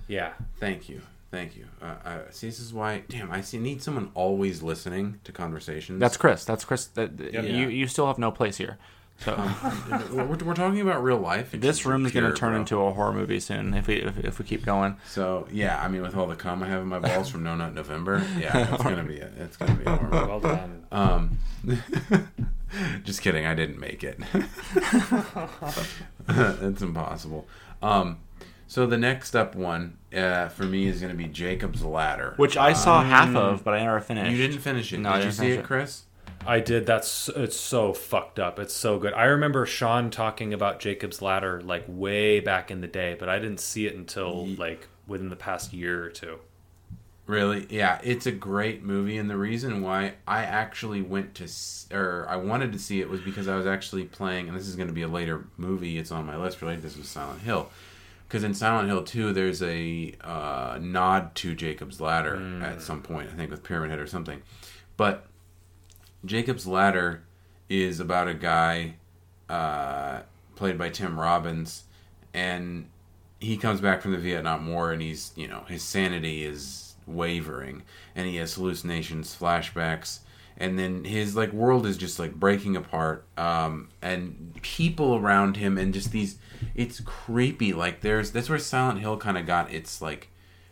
Yeah. 0.07 0.33
Thank 0.59 0.89
you, 0.89 1.01
thank 1.31 1.55
you. 1.55 1.65
Uh, 1.81 1.95
I, 2.03 2.19
see, 2.31 2.47
this 2.47 2.59
is 2.59 2.73
why. 2.73 3.03
Damn, 3.09 3.31
I 3.31 3.41
see. 3.41 3.57
Need 3.57 3.81
someone 3.81 4.11
always 4.13 4.61
listening 4.61 5.19
to 5.23 5.31
conversations. 5.31 5.99
That's 5.99 6.17
Chris. 6.17 6.45
That's 6.45 6.65
Chris. 6.65 6.85
That, 6.85 7.19
Yep. 7.19 7.45
You 7.45 7.69
you 7.69 7.87
still 7.87 8.07
have 8.07 8.17
no 8.17 8.31
place 8.31 8.57
here. 8.57 8.77
So 9.19 9.35
we're, 10.11 10.25
we're 10.25 10.53
talking 10.53 10.79
about 10.81 11.03
real 11.03 11.17
life. 11.17 11.53
It's 11.53 11.61
this 11.61 11.85
room 11.85 12.05
is 12.05 12.11
gonna 12.11 12.33
turn 12.33 12.51
bro. 12.51 12.59
into 12.59 12.81
a 12.81 12.93
horror 12.93 13.13
movie 13.13 13.39
soon 13.39 13.73
if 13.73 13.87
we 13.87 13.95
if, 13.95 14.17
if 14.19 14.39
we 14.39 14.45
keep 14.45 14.63
going. 14.63 14.97
So 15.07 15.47
yeah, 15.51 15.81
I 15.81 15.87
mean, 15.87 16.03
with 16.03 16.15
all 16.15 16.27
the 16.27 16.35
cum 16.35 16.61
I 16.61 16.67
have 16.67 16.81
in 16.83 16.87
my 16.87 16.99
balls 16.99 17.29
from 17.29 17.43
No 17.43 17.55
Nut 17.55 17.73
November, 17.73 18.23
yeah, 18.39 18.73
it's 18.73 18.83
gonna 18.83 19.03
be 19.03 19.19
a, 19.19 19.31
it's 19.39 19.57
gonna 19.57 19.73
be 19.73 19.85
a 19.85 19.95
horror 19.95 20.09
movie. 20.11 20.27
Well 20.27 20.39
done. 20.39 20.85
Um, 20.91 21.39
just 23.03 23.21
kidding. 23.21 23.45
I 23.47 23.55
didn't 23.55 23.79
make 23.79 24.03
it. 24.03 24.19
That's 26.27 26.81
impossible. 26.81 27.47
Um, 27.81 28.19
so 28.67 28.85
the 28.85 28.97
next 28.97 29.35
up 29.35 29.55
one 29.55 29.97
uh, 30.15 30.49
for 30.49 30.63
me 30.63 30.87
is 30.87 30.99
going 31.01 31.11
to 31.11 31.17
be 31.17 31.27
Jacob's 31.27 31.83
Ladder, 31.83 32.33
Which 32.37 32.57
I 32.57 32.73
saw 32.73 33.03
half 33.03 33.35
of, 33.35 33.63
but 33.63 33.73
I 33.73 33.83
never 33.83 33.99
finished. 34.01 34.31
you 34.31 34.37
didn't 34.37 34.61
finish 34.61 34.91
it. 34.93 34.99
No, 34.99 35.13
Did 35.15 35.25
you 35.25 35.31
see 35.31 35.37
finish 35.43 35.57
it, 35.57 35.59
it. 35.61 35.65
Chris? 35.65 36.03
I 36.45 36.59
did. 36.61 36.85
That's 36.85 37.27
it's 37.29 37.57
so 37.59 37.91
fucked 37.93 38.39
up. 38.39 38.57
It's 38.59 38.73
so 38.73 38.99
good. 38.99 39.13
I 39.13 39.25
remember 39.25 39.65
Sean 39.65 40.09
talking 40.09 40.53
about 40.53 40.79
Jacob's 40.79 41.21
Ladder 41.21 41.61
like 41.61 41.83
way 41.87 42.39
back 42.39 42.71
in 42.71 42.79
the 42.81 42.87
day, 42.87 43.15
but 43.19 43.27
I 43.27 43.39
didn't 43.39 43.59
see 43.59 43.85
it 43.87 43.95
until 43.95 44.45
Ye- 44.47 44.55
like 44.55 44.87
within 45.07 45.29
the 45.29 45.35
past 45.35 45.73
year 45.73 46.03
or 46.05 46.09
two. 46.09 46.39
Really? 47.25 47.67
Yeah, 47.69 47.99
it's 48.03 48.25
a 48.25 48.31
great 48.31 48.83
movie, 48.83 49.17
and 49.17 49.29
the 49.29 49.35
reason 49.35 49.81
why 49.81 50.13
I 50.25 50.43
actually 50.43 51.01
went 51.01 51.35
to 51.35 51.47
or 51.93 52.25
I 52.29 52.37
wanted 52.37 52.71
to 52.71 52.79
see 52.79 53.01
it 53.01 53.09
was 53.09 53.19
because 53.19 53.49
I 53.49 53.57
was 53.57 53.65
actually 53.67 54.05
playing, 54.05 54.47
and 54.47 54.55
this 54.57 54.65
is 54.67 54.77
going 54.77 54.87
to 54.87 54.93
be 54.93 55.01
a 55.01 55.07
later 55.09 55.45
movie. 55.57 55.97
It's 55.97 56.11
on 56.11 56.25
my 56.25 56.37
list 56.37 56.61
related. 56.61 56.83
This 56.83 56.95
was 56.97 57.09
Silent 57.09 57.41
Hill, 57.41 57.69
because 58.27 58.43
in 58.43 58.53
Silent 58.53 58.89
Hill 58.89 59.03
2, 59.03 59.31
there's 59.31 59.63
a 59.63 60.13
uh, 60.21 60.77
nod 60.81 61.33
to 61.35 61.55
Jacob's 61.55 62.01
Ladder 62.01 62.61
at 62.61 62.81
some 62.81 63.01
point. 63.01 63.29
I 63.31 63.35
think 63.35 63.51
with 63.51 63.63
Pyramid 63.63 63.89
Head 63.89 63.99
or 63.99 64.07
something, 64.07 64.41
but 64.97 65.27
Jacob's 66.25 66.67
Ladder 66.67 67.23
is 67.69 67.99
about 67.99 68.27
a 68.27 68.33
guy 68.33 68.95
uh, 69.49 70.21
played 70.55 70.77
by 70.77 70.89
Tim 70.89 71.19
Robbins, 71.19 71.83
and 72.33 72.89
he 73.39 73.57
comes 73.57 73.79
back 73.79 74.01
from 74.01 74.11
the 74.11 74.17
Vietnam 74.17 74.67
War, 74.67 74.91
and 74.91 75.01
he's 75.01 75.31
you 75.35 75.47
know 75.47 75.63
his 75.67 75.83
sanity 75.83 76.43
is 76.43 76.95
wavering, 77.05 77.83
and 78.15 78.27
he 78.27 78.35
has 78.37 78.55
hallucinations, 78.55 79.35
flashbacks, 79.39 80.19
and 80.57 80.77
then 80.77 81.03
his 81.03 81.35
like 81.35 81.53
world 81.53 81.85
is 81.85 81.97
just 81.97 82.19
like 82.19 82.33
breaking 82.33 82.75
apart, 82.75 83.25
um, 83.37 83.89
and 84.01 84.57
people 84.61 85.15
around 85.15 85.57
him, 85.57 85.77
and 85.77 85.93
just 85.93 86.11
these, 86.11 86.37
it's 86.75 86.99
creepy. 87.01 87.73
Like 87.73 88.01
there's 88.01 88.31
that's 88.31 88.49
where 88.49 88.59
Silent 88.59 88.99
Hill 88.99 89.17
kind 89.17 89.37
of 89.37 89.45
got 89.45 89.71
its 89.71 90.01
like. 90.01 90.29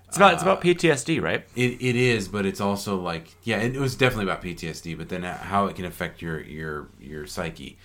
It's 0.07 0.17
about 0.17 0.33
it's 0.33 0.43
uh, 0.43 0.47
about 0.47 0.61
PTSD, 0.61 1.21
right? 1.21 1.45
it, 1.55 1.81
it 1.81 1.95
is, 1.95 2.27
but 2.27 2.45
it's 2.45 2.61
also 2.61 2.95
like 2.95 3.35
yeah, 3.43 3.57
it, 3.57 3.75
was 3.75 3.95
definitely 3.95 4.25
about 4.25 4.41
PTSD, 4.41 4.97
but 4.97 5.09
then 5.09 5.23
how 5.23 5.65
it 5.67 5.75
can 5.75 5.85
affect 5.85 6.21
your 6.21 6.41
your 6.41 6.87
your 6.99 7.27
psyche, 7.27 7.77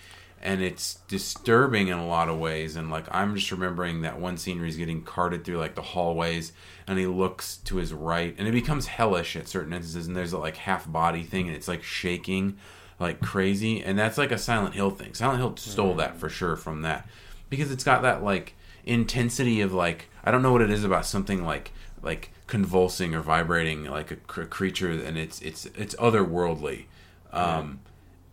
and 0.43 0.63
it's 0.63 0.95
disturbing 1.07 1.89
in 1.89 1.99
a 1.99 2.07
lot 2.07 2.29
of 2.29 2.39
ways. 2.39 2.77
And 2.77 2.91
like 2.91 3.07
I'm 3.11 3.35
just 3.35 3.51
remembering 3.51 4.03
that 4.03 4.19
one 4.19 4.37
scene 4.37 4.57
where 4.57 4.67
he's 4.67 4.77
getting 4.77 5.03
carted 5.03 5.45
through 5.45 5.59
like 5.59 5.75
the 5.75 5.83
hallways, 5.83 6.53
and 6.87 6.99
he 6.99 7.07
looks 7.07 7.59
to 7.59 7.77
his 7.77 7.93
right, 7.93 8.35
and 8.39 8.49
it 8.49 8.53
becomes 8.53 8.87
hellish 8.87 9.37
at 9.37 9.49
certain 9.49 9.73
instances, 9.73 10.07
and 10.07 10.17
there's 10.17 10.33
a 10.33 10.39
like 10.39 10.57
half 10.57 10.91
body 10.91 11.23
thing, 11.23 11.47
and 11.47 11.57
it's 11.57 11.69
like 11.69 11.83
shaking 11.83 12.57
like 12.99 13.21
crazy, 13.21 13.83
and 13.83 13.99
that's 13.99 14.19
like 14.19 14.33
a 14.33 14.39
Silent 14.39 14.75
Hill 14.75 14.91
thing. 14.91 15.15
Silent 15.15 15.39
Hill 15.41 15.57
stole 15.57 15.95
that 15.95 16.17
for 16.17 16.29
sure 16.29 16.57
from 16.57 16.83
that 16.83 17.09
because 17.49 17.71
it's 17.71 17.85
got 17.85 18.03
that 18.03 18.23
like 18.23 18.55
intensity 18.85 19.61
of 19.61 19.75
like 19.75 20.09
I 20.25 20.31
don't 20.31 20.43
know 20.43 20.53
what 20.53 20.63
it 20.63 20.71
is 20.71 20.85
about 20.85 21.05
something 21.05 21.45
like 21.45 21.73
like 22.03 22.31
convulsing 22.47 23.15
or 23.15 23.21
vibrating 23.21 23.85
like 23.85 24.11
a, 24.11 24.17
cr- 24.17 24.43
creature 24.45 24.91
and 24.91 25.19
it's 25.19 25.41
it's 25.43 25.67
it's 25.67 25.95
otherworldly 25.97 26.87
um 27.33 27.81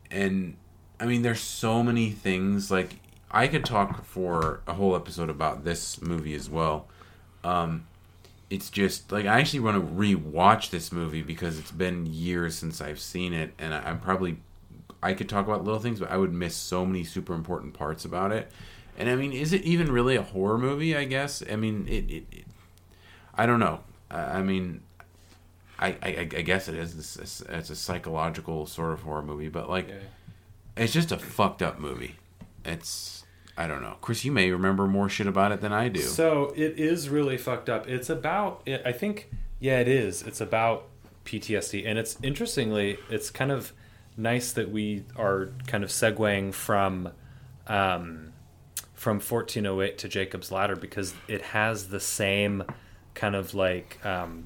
and 0.09 0.55
i 0.99 1.05
mean 1.05 1.21
there's 1.21 1.39
so 1.39 1.83
many 1.83 2.11
things 2.11 2.71
like 2.71 2.95
i 3.31 3.47
could 3.47 3.65
talk 3.65 4.05
for 4.05 4.61
a 4.67 4.73
whole 4.73 4.95
episode 4.95 5.29
about 5.29 5.63
this 5.63 6.01
movie 6.01 6.35
as 6.35 6.49
well 6.49 6.87
um 7.43 7.85
it's 8.49 8.69
just 8.69 9.11
like 9.11 9.25
i 9.25 9.39
actually 9.39 9.59
want 9.59 9.75
to 9.75 9.81
re-watch 9.81 10.69
this 10.69 10.91
movie 10.91 11.21
because 11.21 11.59
it's 11.59 11.71
been 11.71 12.05
years 12.05 12.55
since 12.57 12.81
i've 12.81 12.99
seen 12.99 13.33
it 13.33 13.53
and 13.59 13.73
I, 13.73 13.89
i'm 13.89 13.99
probably 13.99 14.37
i 15.03 15.13
could 15.13 15.29
talk 15.29 15.45
about 15.45 15.63
little 15.63 15.79
things 15.79 15.99
but 15.99 16.09
i 16.11 16.17
would 16.17 16.33
miss 16.33 16.55
so 16.55 16.85
many 16.85 17.03
super 17.03 17.33
important 17.33 17.73
parts 17.73 18.05
about 18.05 18.31
it 18.31 18.51
and 18.97 19.09
i 19.09 19.15
mean 19.15 19.33
is 19.33 19.53
it 19.53 19.63
even 19.63 19.91
really 19.91 20.15
a 20.15 20.23
horror 20.23 20.57
movie 20.57 20.95
i 20.95 21.03
guess 21.03 21.43
i 21.51 21.55
mean 21.55 21.87
it, 21.87 22.09
it, 22.09 22.23
it 22.31 22.45
I 23.37 23.45
don't 23.45 23.59
know. 23.59 23.81
I 24.09 24.39
I 24.39 24.41
mean, 24.41 24.81
I, 25.79 25.89
I, 26.01 26.07
I 26.19 26.41
guess 26.41 26.67
it 26.67 26.75
is. 26.75 26.97
It's, 26.97 27.15
it's, 27.17 27.41
it's 27.41 27.69
a 27.69 27.75
psychological 27.75 28.65
sort 28.65 28.93
of 28.93 29.01
horror 29.01 29.21
movie, 29.21 29.49
but 29.49 29.69
like, 29.69 29.89
it's 30.77 30.93
just 30.93 31.11
a 31.11 31.17
fucked 31.17 31.61
up 31.61 31.79
movie. 31.79 32.15
It's 32.65 33.25
I 33.57 33.67
don't 33.67 33.81
know, 33.81 33.97
Chris. 34.01 34.23
You 34.23 34.31
may 34.31 34.51
remember 34.51 34.87
more 34.87 35.09
shit 35.09 35.27
about 35.27 35.51
it 35.51 35.61
than 35.61 35.73
I 35.73 35.89
do. 35.89 36.01
So 36.01 36.53
it 36.55 36.79
is 36.79 37.09
really 37.09 37.37
fucked 37.37 37.69
up. 37.69 37.87
It's 37.87 38.09
about. 38.09 38.67
I 38.85 38.91
think. 38.91 39.29
Yeah, 39.59 39.79
it 39.79 39.87
is. 39.87 40.21
It's 40.21 40.39
about 40.39 40.87
PTSD, 41.25 41.83
and 41.87 41.97
it's 41.97 42.17
interestingly, 42.21 42.99
it's 43.09 43.31
kind 43.31 43.51
of 43.51 43.73
nice 44.15 44.51
that 44.51 44.69
we 44.71 45.03
are 45.15 45.49
kind 45.65 45.83
of 45.83 45.89
segueing 45.89 46.53
from. 46.53 47.11
Um, 47.65 48.33
from 48.93 49.17
1408 49.17 49.97
to 49.99 50.07
Jacob's 50.07 50.51
Ladder 50.51 50.75
because 50.75 51.13
it 51.27 51.41
has 51.43 51.89
the 51.89 51.99
same 51.99 52.63
kind 53.13 53.35
of 53.35 53.53
like 53.53 54.03
um, 54.03 54.45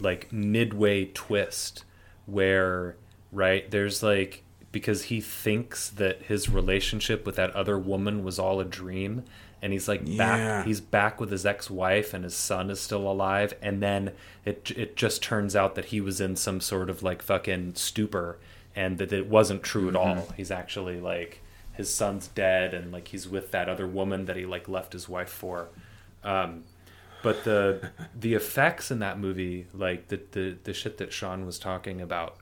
like 0.00 0.32
midway 0.32 1.06
twist 1.06 1.84
where 2.26 2.96
right 3.32 3.70
there's 3.70 4.02
like 4.02 4.43
because 4.74 5.04
he 5.04 5.20
thinks 5.22 5.88
that 5.88 6.20
his 6.24 6.50
relationship 6.50 7.24
with 7.24 7.36
that 7.36 7.50
other 7.56 7.78
woman 7.78 8.22
was 8.24 8.38
all 8.38 8.60
a 8.60 8.64
dream 8.64 9.22
and 9.62 9.72
he's 9.72 9.88
like 9.88 10.02
Yeah. 10.04 10.18
back 10.18 10.66
he's 10.66 10.80
back 10.82 11.18
with 11.20 11.30
his 11.30 11.46
ex-wife 11.46 12.12
and 12.12 12.24
his 12.24 12.34
son 12.34 12.68
is 12.68 12.80
still 12.80 13.10
alive 13.10 13.54
and 13.62 13.82
then 13.82 14.12
it 14.44 14.70
it 14.76 14.96
just 14.96 15.22
turns 15.22 15.56
out 15.56 15.74
that 15.76 15.86
he 15.86 16.00
was 16.02 16.20
in 16.20 16.36
some 16.36 16.60
sort 16.60 16.90
of 16.90 17.02
like 17.02 17.22
fucking 17.22 17.74
stupor 17.76 18.36
and 18.76 18.98
that 18.98 19.12
it 19.12 19.26
wasn't 19.28 19.62
true 19.62 19.88
at 19.88 19.96
all. 19.96 20.28
He's 20.36 20.50
actually 20.50 21.00
like 21.00 21.40
his 21.72 21.88
son's 21.94 22.26
dead 22.28 22.74
and 22.74 22.92
like 22.92 23.08
he's 23.08 23.26
with 23.28 23.52
that 23.52 23.68
other 23.68 23.86
woman 23.86 24.26
that 24.26 24.36
he 24.36 24.44
like 24.44 24.68
left 24.68 24.92
his 24.92 25.08
wife 25.08 25.30
for. 25.30 25.68
Um 26.22 26.64
but 27.22 27.44
the 27.44 27.90
the 28.14 28.34
effects 28.34 28.90
in 28.90 28.98
that 28.98 29.18
movie 29.18 29.66
like 29.72 30.08
the, 30.08 30.20
the 30.32 30.56
the 30.64 30.74
shit 30.74 30.98
that 30.98 31.10
sean 31.12 31.46
was 31.46 31.58
talking 31.58 32.00
about 32.02 32.36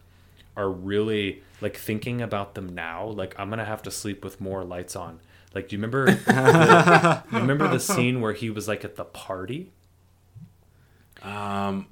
are 0.57 0.71
really 0.71 1.43
like 1.61 1.77
thinking 1.77 2.21
about 2.21 2.55
them 2.55 2.69
now 2.75 3.07
like 3.07 3.35
i'm 3.39 3.49
gonna 3.51 3.65
have 3.65 3.83
to 3.83 3.91
sleep 3.91 4.23
with 4.25 4.41
more 4.41 4.65
lights 4.65 4.95
on 4.97 5.21
Like, 5.55 5.69
do 5.69 5.77
you 5.77 5.79
remember? 5.83 6.07
the, 6.13 7.23
you 7.33 7.39
remember 7.39 7.69
the 7.69 7.79
scene 7.81 8.21
where 8.23 8.33
he 8.33 8.49
was 8.51 8.67
like 8.69 8.85
at 8.85 8.97
the 8.97 9.05
party? 9.05 9.71
Um, 11.23 11.87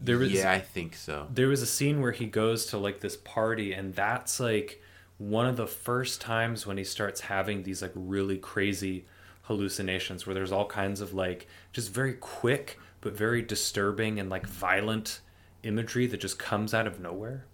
There 0.00 0.18
was 0.18 0.32
yeah, 0.32 0.50
I 0.52 0.60
think 0.60 0.94
so. 0.96 1.26
there 1.32 1.48
was 1.48 1.62
a 1.62 1.66
scene 1.66 2.00
where 2.00 2.12
he 2.12 2.26
goes 2.26 2.66
to 2.66 2.78
like 2.78 3.00
this 3.00 3.16
party 3.16 3.72
and 3.72 3.94
that's 3.94 4.38
like 4.40 4.80
one 5.18 5.46
of 5.46 5.56
the 5.56 5.66
first 5.66 6.20
times 6.20 6.66
when 6.66 6.76
he 6.76 6.84
starts 6.84 7.22
having 7.22 7.62
these 7.62 7.82
like 7.82 7.92
really 7.94 8.38
crazy 8.38 9.06
hallucinations 9.42 10.26
where 10.26 10.34
there's 10.34 10.52
all 10.52 10.66
kinds 10.66 11.00
of 11.00 11.12
like 11.14 11.46
just 11.72 11.92
very 11.92 12.14
quick 12.14 12.78
but 13.00 13.12
very 13.16 13.42
disturbing 13.42 14.18
and 14.18 14.30
like 14.30 14.46
violent 14.46 15.20
imagery 15.62 16.06
that 16.06 16.20
just 16.20 16.38
comes 16.38 16.72
out 16.74 16.86
of 16.86 16.98
nowhere 17.00 17.44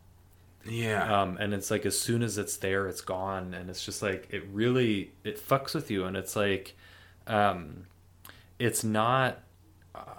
Yeah, 0.64 1.22
um, 1.22 1.38
and 1.38 1.54
it's 1.54 1.70
like 1.70 1.86
as 1.86 1.98
soon 1.98 2.22
as 2.22 2.36
it's 2.38 2.56
there 2.58 2.86
it's 2.86 3.00
gone. 3.00 3.54
And 3.54 3.70
it's 3.70 3.84
just 3.84 4.02
like 4.02 4.28
it 4.30 4.44
really 4.52 5.12
it 5.24 5.38
fucks 5.38 5.74
with 5.74 5.90
you. 5.90 6.04
And 6.04 6.16
it's 6.16 6.36
like 6.36 6.76
um, 7.26 7.86
it's 8.58 8.84
not 8.84 9.42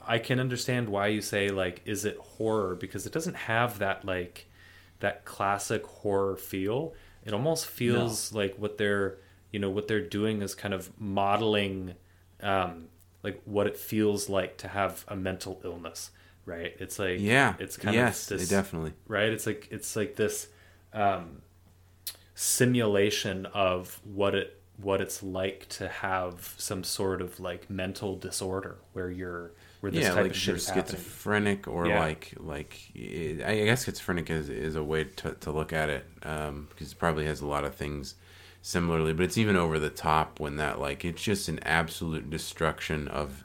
i 0.05 0.19
can 0.19 0.39
understand 0.39 0.89
why 0.89 1.07
you 1.07 1.21
say 1.21 1.49
like 1.49 1.81
is 1.85 2.05
it 2.05 2.17
horror? 2.17 2.75
Because 2.75 3.05
it 3.05 3.13
doesn't 3.13 3.35
have 3.35 3.79
that 3.79 4.05
like 4.05 4.47
that 4.99 5.25
classic 5.25 5.85
horror 5.85 6.35
feel. 6.37 6.93
It 7.25 7.33
almost 7.33 7.67
feels 7.67 8.33
like 8.33 8.55
what 8.57 8.77
they're 8.77 9.17
you 9.51 9.59
know 9.59 9.69
what 9.69 9.87
they're 9.87 10.07
doing 10.07 10.41
is 10.41 10.55
kind 10.55 10.73
of 10.73 10.89
modeling 10.99 11.95
um, 12.41 12.87
like 13.23 13.41
what 13.45 13.67
it 13.67 13.77
feels 13.77 14.29
like 14.29 14.57
to 14.59 14.67
have 14.67 15.05
a 15.07 15.15
mental 15.15 15.61
illness 15.63 16.11
right 16.45 16.75
it's 16.79 16.97
like 16.99 17.19
yeah, 17.19 17.55
it's 17.59 17.77
kind 17.77 17.95
yes, 17.95 18.29
of 18.31 18.39
this 18.39 18.49
definitely. 18.49 18.93
right 19.07 19.29
it's 19.29 19.45
like 19.45 19.67
it's 19.71 19.95
like 19.95 20.15
this 20.15 20.47
um, 20.93 21.41
simulation 22.35 23.45
of 23.47 23.99
what 24.03 24.35
it 24.35 24.57
what 24.77 24.99
it's 25.01 25.21
like 25.21 25.67
to 25.69 25.87
have 25.87 26.55
some 26.57 26.83
sort 26.83 27.21
of 27.21 27.39
like 27.39 27.69
mental 27.69 28.15
disorder 28.17 28.77
where 28.93 29.11
you're 29.11 29.51
where 29.81 29.91
this 29.91 30.05
yeah, 30.05 30.13
type 30.13 30.23
like 30.23 30.31
of 30.31 30.35
shit 30.35 30.55
is 30.55 30.69
happening. 30.69 31.05
schizophrenic 31.05 31.67
or 31.67 31.87
Yeah. 31.87 31.99
like 31.99 32.33
like 32.37 32.79
I 32.95 33.63
guess 33.65 33.85
schizophrenic 33.85 34.29
is 34.29 34.49
is 34.49 34.75
a 34.75 34.83
way 34.83 35.03
to 35.05 35.33
to 35.35 35.51
look 35.51 35.73
at 35.73 35.89
it 35.89 36.05
um, 36.23 36.67
because 36.69 36.91
it 36.93 36.97
probably 36.99 37.25
has 37.25 37.41
a 37.41 37.47
lot 37.47 37.63
of 37.63 37.75
things 37.75 38.15
similarly, 38.61 39.13
but 39.13 39.23
it's 39.23 39.37
even 39.37 39.55
over 39.55 39.79
the 39.79 39.89
top 39.89 40.39
when 40.39 40.55
that 40.57 40.79
like 40.79 41.03
it's 41.05 41.21
just 41.21 41.47
an 41.49 41.59
absolute 41.63 42.29
destruction 42.29 43.07
of 43.07 43.43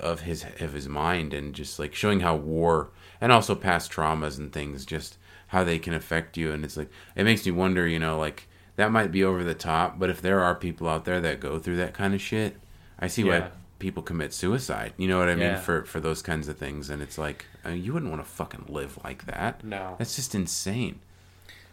of 0.00 0.20
his 0.22 0.44
of 0.60 0.72
his 0.72 0.88
mind 0.88 1.32
and 1.34 1.54
just 1.54 1.78
like 1.78 1.94
showing 1.94 2.20
how 2.20 2.36
war 2.36 2.90
and 3.20 3.30
also 3.32 3.54
past 3.54 3.92
traumas 3.92 4.38
and 4.38 4.52
things 4.52 4.84
just 4.86 5.16
how 5.48 5.64
they 5.64 5.78
can 5.78 5.94
affect 5.94 6.36
you. 6.36 6.52
And 6.52 6.64
it's 6.64 6.76
like 6.76 6.90
it 7.16 7.24
makes 7.24 7.44
me 7.46 7.52
wonder 7.52 7.86
you 7.86 7.98
know 7.98 8.18
like 8.18 8.48
that 8.76 8.90
might 8.92 9.12
be 9.12 9.22
over 9.24 9.44
the 9.44 9.54
top 9.54 9.98
but 9.98 10.08
if 10.10 10.22
there 10.22 10.40
are 10.40 10.54
people 10.54 10.88
out 10.88 11.04
there 11.04 11.20
that 11.20 11.38
go 11.40 11.58
through 11.58 11.76
that 11.76 11.92
kind 11.92 12.14
of 12.14 12.20
shit 12.20 12.56
i 12.98 13.06
see 13.08 13.22
Yeah. 13.22 13.40
why 13.40 13.50
people 13.78 14.02
commit 14.02 14.32
suicide. 14.34 14.92
You 14.98 15.08
know 15.08 15.18
what 15.18 15.28
i 15.30 15.34
mean? 15.34 15.56
For 15.56 15.84
for 15.84 16.00
those 16.00 16.20
kinds 16.22 16.48
of 16.48 16.58
things. 16.58 16.90
And 16.90 17.00
it's 17.02 17.16
like 17.18 17.46
I 17.64 17.70
mean, 17.72 17.82
you 17.84 17.92
wouldn't 17.94 18.10
want 18.12 18.22
to 18.24 18.28
fucking 18.30 18.66
live 18.68 18.98
like 19.04 19.24
that. 19.26 19.64
No. 19.64 19.96
that's 19.98 20.16
just 20.16 20.34
insane. 20.34 21.00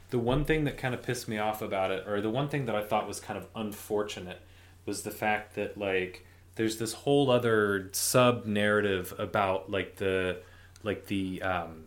The 0.09 0.19
one 0.19 0.45
thing 0.45 0.63
that 0.63 0.77
kind 0.77 0.93
of 0.93 1.03
pissed 1.03 1.27
me 1.27 1.37
off 1.37 1.61
about 1.61 1.91
it 1.91 2.07
or 2.07 2.21
the 2.21 2.29
one 2.29 2.47
thing 2.47 2.65
that 2.65 2.75
i 2.75 2.81
thought 2.83 3.07
was 3.07 3.19
kind 3.19 3.37
of 3.37 3.47
unfortunate 3.55 4.39
was 4.85 5.01
the 5.03 5.11
fact 5.11 5.55
that 5.55 5.77
like 5.77 6.25
there's 6.57 6.77
this 6.77 6.93
whole 6.93 7.31
other 7.31 7.89
sub 7.93 8.45
narrative 8.45 9.13
about 9.17 9.71
like 9.71 9.95
the 9.95 10.41
like 10.83 11.05
the 11.05 11.41
um 11.41 11.85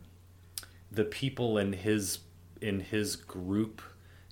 the 0.90 1.04
people 1.04 1.58
in 1.58 1.72
his 1.72 2.20
in 2.60 2.80
his 2.80 3.16
group 3.16 3.82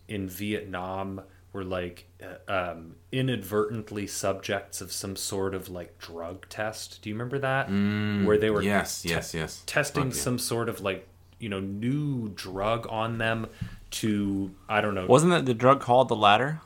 in 0.09 0.29
Vietnam 0.29 1.21
were 1.53 1.65
like 1.65 2.07
uh, 2.23 2.71
um, 2.71 2.97
inadvertently 3.11 4.07
subjects 4.07 4.81
of 4.81 4.93
some 4.93 5.17
sort 5.17 5.55
of 5.55 5.69
like 5.69 5.99
drug 5.99 6.49
test. 6.49 7.01
Do 7.03 7.09
you 7.09 7.15
remember 7.15 7.39
that? 7.39 7.69
Mm, 7.69 8.25
Where 8.25 8.39
they 8.39 8.51
were 8.51 8.63
yes 8.63 9.03
te- 9.03 9.11
yes 9.11 9.35
yes 9.35 9.63
testing 9.67 10.11
Fuck 10.11 10.15
yeah. 10.17 10.23
some 10.23 10.39
sort 10.39 10.69
of 10.69 10.81
like 10.81 11.07
you 11.39 11.49
know 11.49 11.61
new 11.61 12.29
drug 12.31 12.87
on 12.91 13.19
them 13.19 13.47
to 13.91 14.51
I 14.69 14.81
don't 14.81 14.95
know. 14.95 15.07
Wasn't 15.07 15.31
that 15.33 15.47
the 15.47 15.55
drug 15.55 15.81
called 15.81 16.09
the 16.09 16.17
ladder? 16.17 16.61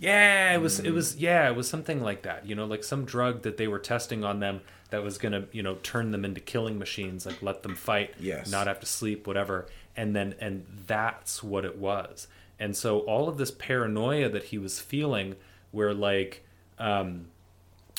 Yeah, 0.00 0.54
it 0.54 0.58
was. 0.62 0.80
It 0.80 0.90
was. 0.92 1.16
Yeah, 1.16 1.48
it 1.48 1.54
was 1.54 1.68
something 1.68 2.02
like 2.02 2.22
that. 2.22 2.46
You 2.46 2.54
know, 2.54 2.64
like 2.64 2.82
some 2.82 3.04
drug 3.04 3.42
that 3.42 3.56
they 3.58 3.68
were 3.68 3.78
testing 3.78 4.24
on 4.24 4.40
them 4.40 4.62
that 4.90 5.02
was 5.04 5.18
gonna, 5.18 5.44
you 5.52 5.62
know, 5.62 5.76
turn 5.82 6.10
them 6.10 6.24
into 6.24 6.40
killing 6.40 6.78
machines, 6.78 7.26
like 7.26 7.40
let 7.42 7.62
them 7.62 7.76
fight, 7.76 8.14
Yes. 8.18 8.50
not 8.50 8.66
have 8.66 8.80
to 8.80 8.86
sleep, 8.86 9.26
whatever. 9.26 9.66
And 9.96 10.16
then, 10.16 10.34
and 10.40 10.66
that's 10.86 11.42
what 11.44 11.64
it 11.64 11.76
was. 11.78 12.26
And 12.58 12.74
so 12.76 13.00
all 13.00 13.28
of 13.28 13.36
this 13.38 13.50
paranoia 13.52 14.28
that 14.30 14.44
he 14.44 14.58
was 14.58 14.80
feeling, 14.80 15.36
where 15.70 15.94
like, 15.94 16.44
um, 16.78 17.26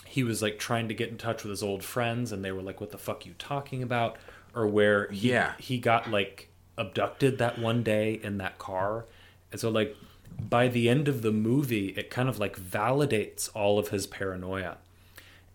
he 0.06 0.24
was 0.24 0.41
like 0.41 0.60
trying 0.60 0.88
to 0.89 0.93
get 0.93 1.10
in 1.10 1.18
touch 1.18 1.43
with 1.43 1.52
his 1.52 1.64
old 1.64 1.84
friends, 1.84 2.32
and 2.32 2.43
they 2.43 2.52
were 2.52 2.62
like, 2.64 2.82
"What 2.82 2.91
the 2.91 2.97
fuck 2.97 3.26
you 3.26 3.34
talking 3.39 3.82
about?" 3.84 4.18
Or 4.54 4.68
where 4.68 5.08
he, 5.12 5.30
Yeah. 5.30 5.54
he 5.60 5.78
got 5.78 6.10
like 6.12 6.49
abducted 6.78 7.38
that 7.38 7.60
one 7.60 7.84
day 7.84 8.20
in 8.22 8.38
that 8.39 8.58
car, 8.58 9.06
and 9.52 9.62
so 9.62 9.70
like 9.70 9.95
by 10.39 10.67
the 10.67 10.89
end 10.89 11.07
of 11.07 11.21
the 11.21 11.32
movie, 11.32 11.89
it 11.89 12.09
kind 12.09 12.29
of 12.29 12.39
like 12.39 12.59
validates 12.59 13.49
all 13.53 13.79
of 13.79 13.89
his 13.89 14.07
paranoia, 14.07 14.77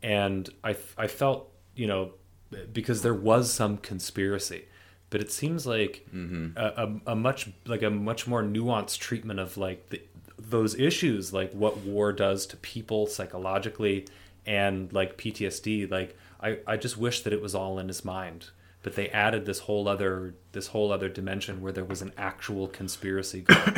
and 0.03 0.49
I 0.65 0.77
I 0.97 1.07
felt 1.07 1.51
you 1.75 1.87
know 1.87 2.13
because 2.73 3.03
there 3.03 3.15
was 3.15 3.53
some 3.53 3.77
conspiracy, 3.79 4.67
but 5.11 5.21
it 5.21 5.31
seems 5.31 5.67
like 5.67 6.07
mm-hmm. 6.15 6.57
a, 6.57 7.01
a, 7.07 7.13
a 7.13 7.17
much 7.17 7.51
like 7.67 7.83
a 7.83 7.91
much 7.91 8.27
more 8.27 8.43
nuanced 8.43 8.99
treatment 8.99 9.41
of 9.41 9.57
like 9.57 9.89
the, 9.91 10.01
those 10.39 10.75
issues, 10.75 11.33
like 11.33 11.53
what 11.53 11.79
war 11.79 12.13
does 12.13 12.47
to 12.47 12.57
people 12.57 13.07
psychologically, 13.07 14.07
and 14.47 14.93
like 14.93 15.19
PTSD. 15.19 15.91
Like 15.91 16.17
I 16.41 16.59
I 16.67 16.77
just 16.77 16.97
wish 16.97 17.23
that 17.23 17.33
it 17.33 17.43
was 17.43 17.55
all 17.55 17.79
in 17.79 17.89
his 17.89 18.05
mind. 18.05 18.51
But 18.83 18.95
they 18.95 19.09
added 19.09 19.47
this 19.47 19.61
whole 19.61 19.89
other 19.89 20.35
this 20.53 20.69
whole 20.69 20.93
other 20.93 21.09
dimension 21.09 21.61
where 21.61 21.73
there 21.73 21.85
was 21.85 22.03
an 22.03 22.13
actual 22.17 22.69
conspiracy 22.69 23.41
going. 23.41 23.75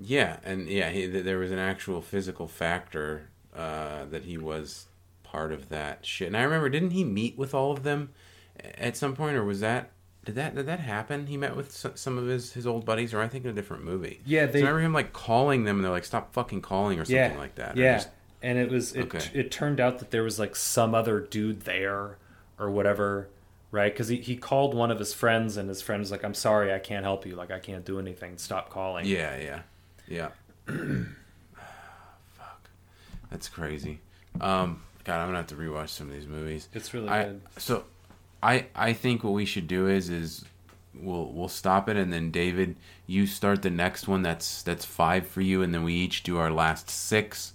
Yeah, 0.00 0.38
and 0.44 0.68
yeah, 0.68 0.90
he, 0.90 1.08
th- 1.10 1.24
there 1.24 1.38
was 1.38 1.50
an 1.50 1.58
actual 1.58 2.00
physical 2.02 2.46
factor 2.48 3.28
uh, 3.56 4.04
that 4.06 4.24
he 4.24 4.38
was 4.38 4.86
part 5.24 5.52
of 5.52 5.68
that 5.70 6.06
shit. 6.06 6.28
And 6.28 6.36
I 6.36 6.42
remember, 6.42 6.68
didn't 6.68 6.90
he 6.90 7.04
meet 7.04 7.36
with 7.36 7.52
all 7.54 7.72
of 7.72 7.82
them 7.82 8.10
at 8.76 8.96
some 8.96 9.14
point, 9.16 9.36
or 9.36 9.44
was 9.44 9.60
that 9.60 9.90
did 10.24 10.34
that 10.34 10.54
did 10.54 10.66
that 10.66 10.80
happen? 10.80 11.26
He 11.26 11.36
met 11.36 11.56
with 11.56 11.72
some 11.96 12.18
of 12.18 12.26
his 12.26 12.52
his 12.52 12.66
old 12.66 12.84
buddies, 12.84 13.12
or 13.14 13.20
I 13.20 13.28
think 13.28 13.44
in 13.44 13.50
a 13.50 13.54
different 13.54 13.84
movie. 13.84 14.20
Yeah, 14.26 14.46
they- 14.46 14.58
I 14.60 14.62
remember 14.62 14.80
him 14.80 14.92
like 14.92 15.12
calling 15.12 15.64
them, 15.64 15.76
and 15.76 15.84
they're 15.84 15.92
like, 15.92 16.04
"Stop 16.04 16.32
fucking 16.32 16.62
calling" 16.62 16.98
or 17.00 17.04
something 17.04 17.38
like 17.38 17.54
that. 17.56 17.76
Yeah, 17.76 17.94
just- 17.96 18.08
and 18.42 18.56
it 18.58 18.70
was 18.70 18.92
it, 18.94 19.02
Okay. 19.12 19.30
it 19.34 19.50
turned 19.50 19.80
out 19.80 19.98
that 20.00 20.10
there 20.12 20.22
was 20.22 20.38
like 20.38 20.54
some 20.54 20.94
other 20.94 21.18
dude 21.20 21.62
there 21.62 22.18
or 22.58 22.70
whatever, 22.70 23.28
right? 23.72 23.92
Because 23.92 24.08
he, 24.08 24.16
he 24.18 24.36
called 24.36 24.74
one 24.74 24.90
of 24.92 24.98
his 24.98 25.12
friends, 25.14 25.56
and 25.56 25.68
his 25.68 25.80
friend 25.82 26.00
was 26.00 26.10
like, 26.12 26.24
"I'm 26.24 26.34
sorry, 26.34 26.72
I 26.72 26.78
can't 26.78 27.04
help 27.04 27.24
you. 27.26 27.34
Like, 27.34 27.50
I 27.50 27.58
can't 27.58 27.84
do 27.84 27.98
anything. 27.98 28.38
Stop 28.38 28.70
calling." 28.70 29.06
yeah, 29.06 29.36
yeah, 29.38 29.62
yeah. 30.08 30.28
Fuck, 30.66 32.70
that's 33.30 33.48
crazy. 33.48 34.00
Um, 34.40 34.82
God, 35.04 35.20
I'm 35.20 35.28
gonna 35.28 35.38
have 35.38 35.46
to 35.48 35.54
rewatch 35.54 35.90
some 35.90 36.08
of 36.08 36.14
these 36.14 36.26
movies. 36.26 36.68
It's 36.74 36.92
really 36.92 37.08
I, 37.08 37.24
good. 37.24 37.40
So, 37.56 37.84
I 38.42 38.66
I 38.74 38.92
think 38.92 39.24
what 39.24 39.32
we 39.32 39.44
should 39.44 39.66
do 39.66 39.88
is 39.88 40.10
is 40.10 40.44
we'll 40.94 41.32
we'll 41.32 41.48
stop 41.48 41.88
it 41.88 41.96
and 41.96 42.12
then 42.12 42.30
David, 42.30 42.76
you 43.06 43.26
start 43.26 43.62
the 43.62 43.70
next 43.70 44.08
one. 44.08 44.22
That's 44.22 44.62
that's 44.62 44.84
five 44.84 45.26
for 45.26 45.40
you, 45.40 45.62
and 45.62 45.74
then 45.74 45.84
we 45.84 45.94
each 45.94 46.22
do 46.22 46.38
our 46.38 46.50
last 46.50 46.90
six. 46.90 47.54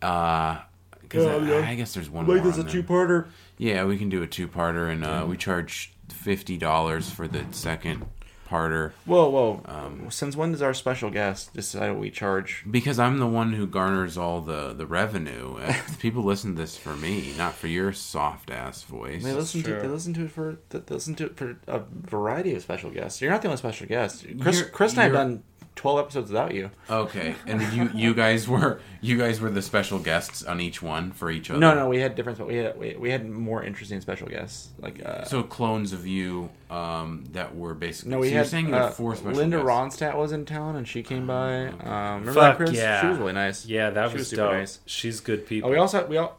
Uh, 0.00 0.60
because 1.02 1.26
I, 1.26 1.70
I 1.70 1.74
guess 1.74 1.94
there's 1.94 2.10
one 2.10 2.26
more. 2.26 2.38
on 2.38 2.50
there. 2.50 2.64
two-parter. 2.64 3.28
Yeah, 3.56 3.86
we 3.86 3.96
can 3.96 4.10
do 4.10 4.22
a 4.22 4.26
two-parter, 4.26 4.92
and 4.92 5.04
uh, 5.04 5.24
we 5.26 5.36
charge 5.36 5.92
fifty 6.08 6.56
dollars 6.56 7.10
for 7.10 7.26
the 7.26 7.44
second 7.50 8.04
parter 8.48 8.92
Whoa, 9.04 9.28
whoa. 9.28 9.60
Um, 9.66 10.10
Since 10.10 10.36
when 10.36 10.52
does 10.52 10.62
our 10.62 10.74
special 10.74 11.10
guest 11.10 11.52
decide 11.54 11.90
what 11.90 11.98
we 12.00 12.10
charge? 12.10 12.64
because 12.70 12.98
I'm 12.98 13.18
the 13.18 13.26
one 13.26 13.52
who 13.52 13.66
garners 13.66 14.16
all 14.16 14.40
the 14.40 14.72
the 14.72 14.86
revenue. 14.86 15.56
Uh, 15.58 15.74
People 15.98 16.22
listen 16.22 16.54
to 16.54 16.60
this 16.62 16.76
for 16.76 16.94
me, 16.96 17.32
not 17.36 17.54
for 17.54 17.66
your 17.68 17.92
soft 17.92 18.50
ass 18.50 18.82
voice. 18.82 19.22
They 19.24 19.32
listen 19.32 19.62
to 19.64 19.74
they 19.76 19.88
listen 19.88 20.14
to 20.14 20.24
it 20.24 20.30
for 20.30 20.58
they 20.70 20.80
listen 20.88 21.14
to 21.16 21.26
it 21.26 21.36
for 21.36 21.56
a 21.66 21.80
variety 21.90 22.54
of 22.54 22.62
special 22.62 22.90
guests. 22.90 23.20
You're 23.20 23.30
not 23.30 23.42
the 23.42 23.48
only 23.48 23.58
special 23.58 23.86
guest. 23.86 24.24
Chris, 24.40 24.58
You're- 24.60 24.70
Chris 24.70 24.92
and 24.92 25.00
I 25.00 25.04
have 25.04 25.12
done 25.12 25.42
twelve 25.78 25.98
episodes 26.00 26.30
without 26.30 26.52
you. 26.54 26.70
Okay, 26.90 27.34
and 27.46 27.62
you 27.72 27.90
you 27.94 28.12
guys 28.14 28.46
were 28.48 28.80
you 29.00 29.16
guys 29.16 29.40
were 29.40 29.48
the 29.50 29.62
special 29.62 29.98
guests 29.98 30.42
on 30.42 30.60
each 30.60 30.82
one 30.82 31.12
for 31.12 31.30
each 31.30 31.50
other. 31.50 31.60
No, 31.60 31.74
no, 31.74 31.88
we 31.88 32.00
had 32.00 32.14
different, 32.16 32.38
but 32.38 32.48
we 32.48 32.56
had 32.56 32.78
we, 32.78 32.96
we 32.96 33.10
had 33.10 33.28
more 33.28 33.62
interesting 33.62 34.00
special 34.00 34.26
guests. 34.28 34.68
Like 34.80 35.04
uh, 35.04 35.24
So 35.24 35.42
clones 35.42 35.92
of 35.92 36.06
you 36.06 36.50
um, 36.70 37.24
that 37.32 37.54
were 37.56 37.74
basically. 37.74 38.10
no, 38.10 38.18
we 38.18 38.26
so 38.26 38.30
you're 38.34 38.38
had 38.42 38.48
saying 38.50 38.66
you 38.68 38.74
had 38.74 38.82
uh, 38.82 38.90
four 38.90 39.14
special 39.16 39.32
Linda 39.38 39.58
guests. 39.62 40.00
Ronstadt 40.00 40.16
was 40.16 40.32
in 40.32 40.44
town 40.44 40.76
and 40.76 40.86
she 40.86 41.02
came 41.02 41.26
by. 41.26 41.68
Um, 41.68 42.20
remember 42.20 42.32
Fuck 42.34 42.34
that, 42.34 42.56
Chris? 42.56 42.72
yeah. 42.72 43.00
She 43.00 43.06
was 43.06 43.18
really 43.18 43.32
nice. 43.32 43.64
Yeah, 43.64 43.90
that 43.90 44.08
She 44.10 44.14
was, 44.14 44.20
was 44.20 44.28
super 44.30 44.42
dope. 44.42 44.52
nice. 44.52 44.80
She's 44.86 45.20
good 45.20 45.46
people. 45.46 45.68
Oh, 45.68 45.72
we 45.72 45.78
also 45.78 46.04
we 46.06 46.16
all 46.16 46.36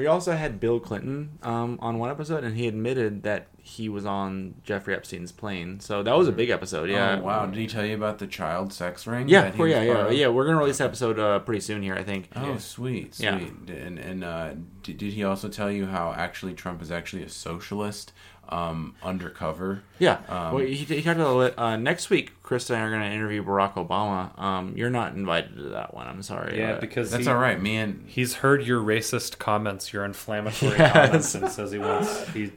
we 0.00 0.06
also 0.06 0.32
had 0.32 0.58
Bill 0.60 0.80
Clinton 0.80 1.38
um, 1.42 1.78
on 1.82 1.98
one 1.98 2.10
episode, 2.10 2.42
and 2.42 2.56
he 2.56 2.66
admitted 2.66 3.22
that 3.24 3.48
he 3.58 3.90
was 3.90 4.06
on 4.06 4.54
Jeffrey 4.64 4.94
Epstein's 4.94 5.30
plane. 5.30 5.78
So 5.78 6.02
that 6.02 6.16
was 6.16 6.26
a 6.26 6.32
big 6.32 6.48
episode. 6.48 6.88
Yeah. 6.88 7.18
Oh, 7.20 7.24
wow. 7.24 7.44
Did 7.44 7.58
he 7.58 7.66
tell 7.66 7.84
you 7.84 7.96
about 7.96 8.18
the 8.18 8.26
child 8.26 8.72
sex 8.72 9.06
ring? 9.06 9.28
Yeah, 9.28 9.42
that 9.42 9.54
he 9.54 9.60
well, 9.60 9.68
yeah, 9.68 9.82
yeah, 9.82 10.06
of? 10.06 10.12
yeah. 10.14 10.28
We're 10.28 10.46
gonna 10.46 10.56
release 10.56 10.78
that 10.78 10.86
episode 10.86 11.18
uh, 11.18 11.40
pretty 11.40 11.60
soon 11.60 11.82
here, 11.82 11.94
I 11.94 12.02
think. 12.02 12.30
Oh, 12.34 12.56
sweet, 12.56 13.14
sweet. 13.14 13.24
Yeah. 13.26 13.74
And 13.74 13.98
and 13.98 14.24
uh, 14.24 14.54
did, 14.82 14.96
did 14.96 15.12
he 15.12 15.22
also 15.22 15.50
tell 15.50 15.70
you 15.70 15.84
how 15.84 16.14
actually 16.16 16.54
Trump 16.54 16.80
is 16.80 16.90
actually 16.90 17.22
a 17.22 17.28
socialist 17.28 18.14
um, 18.48 18.94
undercover? 19.02 19.82
Yeah. 19.98 20.18
Um, 20.28 20.54
well, 20.54 20.64
he, 20.64 20.74
he 20.74 21.02
talked 21.02 21.20
about. 21.20 21.58
Uh, 21.58 21.76
next 21.76 22.10
week, 22.10 22.32
Chris 22.42 22.68
and 22.70 22.78
I 22.78 22.82
are 22.82 22.90
going 22.90 23.02
to 23.02 23.14
interview 23.14 23.44
Barack 23.44 23.74
Obama. 23.74 24.36
Um, 24.40 24.72
you're 24.76 24.90
not 24.90 25.14
invited 25.14 25.56
to 25.56 25.62
that 25.70 25.94
one. 25.94 26.06
I'm 26.08 26.22
sorry. 26.22 26.58
Yeah, 26.58 26.78
because 26.78 27.10
That's 27.10 27.24
he, 27.24 27.30
all 27.30 27.38
right. 27.38 27.60
Me 27.60 27.76
and 27.76 28.04
he's 28.08 28.34
heard 28.34 28.66
your 28.66 28.82
racist 28.82 29.38
comments, 29.38 29.92
your 29.92 30.04
inflammatory 30.04 30.72
Yes. 30.78 30.92
comments, 30.92 31.34
and 31.34 31.48
says 31.48 31.70
he 31.70 31.78
wants 31.78 32.28
he 32.30 32.50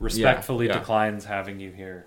respectfully 0.00 0.66
yeah. 0.66 0.78
declines 0.78 1.24
having 1.24 1.60
you 1.60 1.70
here. 1.70 2.06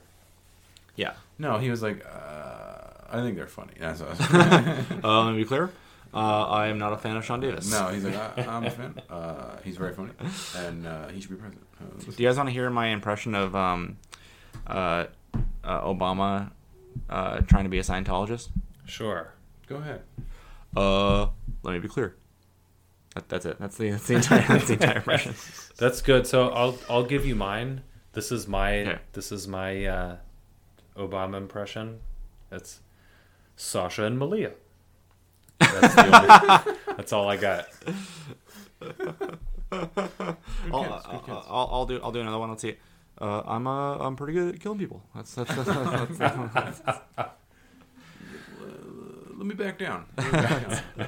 yeah. 0.96 1.14
no, 1.38 1.58
he 1.58 1.70
was 1.70 1.82
like, 1.82 2.06
uh, 2.06 2.82
I 3.12 3.22
think 3.22 3.36
they're 3.38 3.48
funny. 3.48 3.74
That's 3.80 4.02
what 4.02 4.20
Uh, 5.04 5.24
let 5.26 5.32
me 5.34 5.44
be 5.44 5.46
clear. 5.46 5.72
Uh, 6.14 6.46
I 6.48 6.68
am 6.68 6.78
not 6.80 6.92
a 6.94 6.98
fan 6.98 7.18
of 7.18 7.24
Sean 7.26 7.40
Davis. 7.40 7.72
no, 7.72 7.88
he's 7.90 8.04
like, 8.04 8.16
I, 8.16 8.44
I'm 8.48 8.66
a 8.66 8.70
fan. 8.72 9.00
Uh, 9.10 9.58
he's 9.64 9.78
very 9.78 9.94
funny, 9.94 10.12
and 10.58 10.86
uh, 10.88 11.08
he 11.10 11.22
should 11.22 11.30
be 11.30 11.36
president. 11.36 11.66
Do 11.80 12.14
you 12.24 12.28
guys 12.28 12.38
want 12.38 12.50
to 12.50 12.54
hear 12.54 12.70
my 12.70 12.88
impression 12.88 13.36
of 13.36 13.56
um, 13.56 13.98
uh, 14.68 15.06
uh, 15.64 15.82
Obama 15.82 16.52
uh, 17.10 17.42
trying 17.42 17.64
to 17.64 17.70
be 17.70 17.80
a 17.80 17.84
Scientologist? 17.84 18.50
Sure. 18.86 19.34
go 19.68 19.78
ahead. 19.78 20.02
Uh, 20.76 21.28
let 21.64 21.74
me 21.74 21.80
be 21.80 21.88
clear. 21.88 22.16
That, 23.16 23.30
that's 23.30 23.46
it. 23.46 23.58
That's 23.60 23.78
the, 23.78 23.92
that's 23.92 24.08
the 24.08 24.16
entire 24.16 24.48
that's 24.48 24.68
the 24.68 24.74
entire 24.74 24.98
impression. 24.98 25.34
That's 25.78 26.02
good. 26.02 26.28
So 26.28 26.50
I'll 26.50 26.78
I'll 26.90 27.06
give 27.06 27.26
you 27.26 27.36
mine. 27.36 27.82
This 28.14 28.32
is 28.32 28.48
my 28.48 28.82
Okay. 28.82 29.00
this 29.14 29.32
is 29.32 29.48
my 29.48 29.86
uh, 29.86 30.18
Obama 30.98 31.38
impression. 31.38 32.00
That's 32.50 32.82
Sasha 33.56 34.04
and 34.04 34.20
Malia. 34.20 34.52
That's, 35.60 35.96
the 35.96 36.06
only, 36.06 36.78
that's 36.98 37.14
all 37.14 37.30
I 37.30 37.38
got. 37.38 37.68
I'll, 39.72 41.04
I'll. 41.50 41.86
Do 41.86 42.00
I'll 42.04 42.12
do 42.12 42.22
another 42.22 42.40
one. 42.40 42.50
Let's 42.50 42.62
see. 42.62 42.76
Uh, 43.20 43.42
I'm 43.46 43.68
uh, 43.68 43.98
I'm 43.98 44.16
pretty 44.16 44.34
good 44.34 44.56
at 44.56 44.62
killing 44.62 44.80
people. 44.80 45.04
That's 45.16 45.34
that's, 45.36 45.54
that's, 45.56 46.18
that's, 46.18 46.80
that's 46.80 47.30
Let 49.38 49.46
me 49.46 49.56
back 49.56 49.78
down. 49.78 50.06
Me 50.18 50.32
back 50.32 50.70
down. 50.98 51.08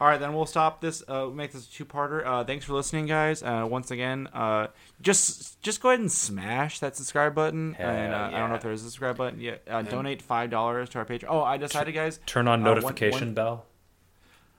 All 0.00 0.08
right, 0.08 0.18
then 0.18 0.34
we'll 0.34 0.44
stop 0.44 0.80
this. 0.80 1.02
Uh, 1.06 1.26
make 1.26 1.52
this 1.52 1.66
a 1.66 1.70
two-parter. 1.70 2.26
Uh, 2.26 2.44
thanks 2.44 2.64
for 2.64 2.74
listening, 2.74 3.06
guys. 3.06 3.42
Uh, 3.42 3.66
once 3.70 3.90
again, 3.92 4.26
uh, 4.34 4.66
just 5.00 5.62
just 5.62 5.80
go 5.80 5.90
ahead 5.90 6.00
and 6.00 6.10
smash 6.12 6.80
that 6.80 6.96
subscribe 6.96 7.34
button. 7.34 7.74
Hell 7.74 7.88
and 7.88 8.12
uh, 8.12 8.30
I 8.32 8.38
don't 8.38 8.50
know 8.50 8.56
if 8.56 8.62
there 8.62 8.72
is 8.72 8.82
a 8.82 8.86
subscribe 8.86 9.16
button 9.16 9.40
yet. 9.40 9.62
Uh, 9.70 9.82
donate 9.82 10.20
five 10.20 10.50
dollars 10.50 10.90
to 10.90 10.98
our 10.98 11.04
Patreon. 11.06 11.26
Oh, 11.28 11.42
I 11.42 11.56
decided, 11.58 11.92
guys. 11.92 12.18
Turn 12.26 12.48
on 12.48 12.60
Uh, 12.62 12.64
one- 12.66 12.74
notification 12.82 13.28
one- 13.28 13.34
bell. 13.34 13.66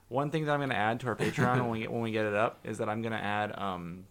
One 0.08 0.30
thing 0.30 0.44
that 0.44 0.52
I'm 0.52 0.60
going 0.60 0.70
to 0.70 0.76
add 0.76 1.00
to 1.00 1.08
our 1.08 1.16
Patreon 1.16 1.60
when 1.62 1.70
we 1.70 1.80
get 1.80 1.92
when 1.92 2.02
we 2.02 2.12
get 2.12 2.26
it 2.26 2.34
up 2.34 2.60
is 2.64 2.78
that 2.78 2.88
I'm 2.88 3.02
going 3.02 3.12
to 3.12 3.22
add 3.22 3.52
um, 3.58 4.04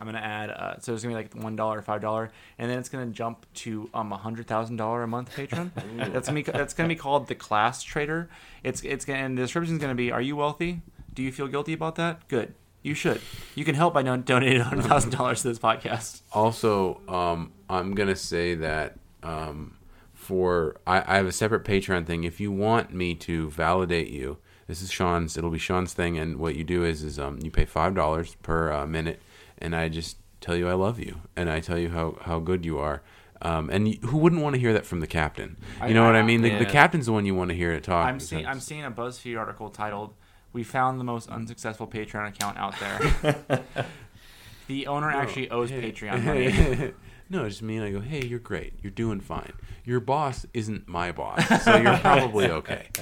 I'm 0.00 0.06
going 0.06 0.20
to 0.20 0.26
add 0.26 0.50
uh, 0.50 0.78
so 0.80 0.94
it's 0.94 1.02
going 1.02 1.14
to 1.14 1.22
be 1.22 1.28
like 1.36 1.44
one 1.44 1.56
dollar, 1.56 1.82
five 1.82 2.00
dollar, 2.00 2.30
and 2.58 2.70
then 2.70 2.78
it's 2.78 2.88
going 2.88 3.06
to 3.06 3.14
jump 3.14 3.46
to 3.54 3.90
um 3.92 4.12
a 4.12 4.16
hundred 4.16 4.46
thousand 4.46 4.76
dollar 4.76 5.02
a 5.02 5.08
month 5.08 5.34
Patreon. 5.36 5.70
that's 6.12 6.28
gonna 6.28 6.42
be 6.42 6.50
that's 6.50 6.74
going 6.74 6.88
to 6.88 6.94
be 6.94 6.98
called 6.98 7.28
the 7.28 7.34
Class 7.34 7.82
Trader. 7.82 8.28
It's 8.62 8.82
it's 8.82 9.04
gonna, 9.04 9.20
and 9.20 9.36
the 9.38 9.42
description 9.42 9.74
is 9.74 9.80
going 9.80 9.92
to 9.92 9.96
be: 9.96 10.10
Are 10.10 10.22
you 10.22 10.36
wealthy? 10.36 10.80
Do 11.12 11.22
you 11.22 11.30
feel 11.32 11.48
guilty 11.48 11.74
about 11.74 11.96
that? 11.96 12.26
Good. 12.28 12.54
You 12.82 12.94
should. 12.94 13.20
You 13.54 13.64
can 13.66 13.74
help 13.74 13.92
by 13.92 14.02
don- 14.02 14.22
donating 14.22 14.62
hundred 14.62 14.86
thousand 14.86 15.10
dollars 15.10 15.42
to 15.42 15.48
this 15.48 15.58
podcast. 15.58 16.22
Also, 16.32 17.00
um, 17.08 17.52
I'm 17.68 17.94
gonna 17.94 18.16
say 18.16 18.54
that 18.54 18.98
um, 19.22 19.76
for 20.14 20.76
I, 20.86 21.02
I 21.06 21.16
have 21.16 21.26
a 21.26 21.32
separate 21.32 21.64
Patreon 21.64 22.06
thing. 22.06 22.24
If 22.24 22.40
you 22.40 22.50
want 22.50 22.94
me 22.94 23.14
to 23.16 23.50
validate 23.50 24.08
you, 24.08 24.38
this 24.70 24.82
is 24.82 24.90
Sean's. 24.92 25.36
It'll 25.36 25.50
be 25.50 25.58
Sean's 25.58 25.92
thing, 25.92 26.16
and 26.16 26.38
what 26.38 26.54
you 26.54 26.62
do 26.62 26.84
is 26.84 27.02
is 27.02 27.18
um, 27.18 27.40
you 27.42 27.50
pay 27.50 27.64
five 27.64 27.94
dollars 27.94 28.36
per 28.42 28.72
uh, 28.72 28.86
minute, 28.86 29.20
and 29.58 29.74
I 29.74 29.88
just 29.88 30.16
tell 30.40 30.54
you 30.56 30.68
I 30.68 30.74
love 30.74 31.00
you, 31.00 31.20
and 31.36 31.50
I 31.50 31.58
tell 31.58 31.76
you 31.76 31.90
how 31.90 32.16
how 32.22 32.38
good 32.38 32.64
you 32.64 32.78
are. 32.78 33.02
Um, 33.42 33.68
and 33.70 33.86
y- 33.86 33.98
who 34.02 34.18
wouldn't 34.18 34.42
want 34.42 34.54
to 34.54 34.60
hear 34.60 34.72
that 34.74 34.86
from 34.86 35.00
the 35.00 35.06
captain? 35.06 35.56
You 35.86 35.94
know 35.94 36.04
what 36.04 36.14
I 36.14 36.22
mean? 36.22 36.42
The, 36.42 36.56
the 36.58 36.66
captain's 36.66 37.06
the 37.06 37.12
one 37.12 37.26
you 37.26 37.34
want 37.34 37.50
to 37.50 37.56
hear 37.56 37.72
it 37.72 37.82
talk. 37.82 38.06
I'm 38.06 38.20
seeing 38.20 38.46
I'm 38.46 38.60
seeing 38.60 38.84
a 38.84 38.90
BuzzFeed 38.90 39.36
article 39.38 39.70
titled 39.70 40.14
"We 40.52 40.62
found 40.62 41.00
the 41.00 41.04
most 41.04 41.28
unsuccessful 41.30 41.88
Patreon 41.88 42.28
account 42.28 42.56
out 42.56 42.74
there." 42.78 43.64
the 44.68 44.86
owner 44.86 45.10
actually 45.10 45.50
owes 45.50 45.70
Patreon 45.72 46.24
money. 46.78 46.92
no, 47.28 47.44
it's 47.44 47.56
just 47.56 47.62
me, 47.62 47.76
and 47.76 47.84
I 47.86 47.90
go, 47.90 48.00
"Hey, 48.00 48.24
you're 48.24 48.38
great. 48.38 48.74
You're 48.82 48.92
doing 48.92 49.20
fine. 49.20 49.52
Your 49.84 49.98
boss 49.98 50.46
isn't 50.54 50.86
my 50.86 51.10
boss, 51.10 51.44
so 51.64 51.76
you're 51.76 51.98
probably 51.98 52.48
okay." 52.50 52.86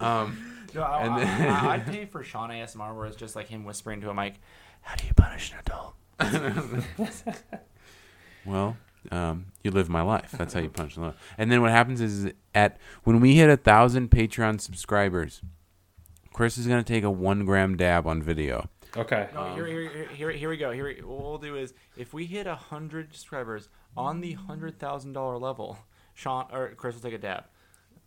Um, 0.00 0.51
No, 0.74 0.82
I, 0.82 1.02
And 1.02 1.14
I, 1.14 1.18
then- 1.24 1.48
I, 1.48 1.68
I'd 1.74 1.86
pay 1.92 2.04
for 2.06 2.22
Sean 2.24 2.50
ASMR 2.50 2.94
where 2.96 3.06
it's 3.06 3.16
just 3.16 3.36
like 3.36 3.48
him 3.48 3.64
whispering 3.64 4.00
to 4.02 4.10
a 4.10 4.14
mic, 4.14 4.34
"How 4.82 4.94
do 4.96 5.06
you 5.06 5.12
punish 5.14 5.52
an 5.52 5.58
adult?" 5.60 5.94
well, 8.46 8.76
um, 9.10 9.46
you 9.62 9.70
live 9.70 9.88
my 9.88 10.02
life. 10.02 10.30
That's 10.32 10.54
how 10.54 10.60
you 10.60 10.68
punch 10.68 10.94
the 10.94 11.00
life. 11.02 11.34
And 11.38 11.50
then 11.50 11.62
what 11.62 11.70
happens 11.70 12.00
is 12.00 12.32
at 12.54 12.78
when 13.04 13.20
we 13.20 13.34
hit 13.36 13.48
a 13.50 13.56
thousand 13.56 14.10
Patreon 14.10 14.60
subscribers, 14.60 15.42
Chris 16.32 16.58
is 16.58 16.66
gonna 16.66 16.82
take 16.82 17.04
a 17.04 17.10
one 17.10 17.44
gram 17.44 17.76
dab 17.76 18.06
on 18.06 18.22
video. 18.22 18.68
Okay. 18.96 19.28
No, 19.34 19.54
here, 19.54 19.66
here, 19.66 19.80
here, 19.88 20.06
here, 20.08 20.30
here 20.32 20.48
we 20.50 20.56
go. 20.58 20.70
Here, 20.70 20.84
we- 20.84 21.02
what 21.02 21.22
we'll 21.22 21.38
do 21.38 21.56
is 21.56 21.72
if 21.96 22.12
we 22.12 22.26
hit 22.26 22.46
a 22.46 22.54
hundred 22.54 23.12
subscribers 23.14 23.68
on 23.96 24.20
the 24.20 24.32
hundred 24.32 24.78
thousand 24.78 25.12
dollar 25.14 25.38
level, 25.38 25.78
Sean 26.14 26.46
or 26.52 26.68
Chris 26.76 26.94
will 26.94 27.02
take 27.02 27.14
a 27.14 27.18
dab 27.18 27.44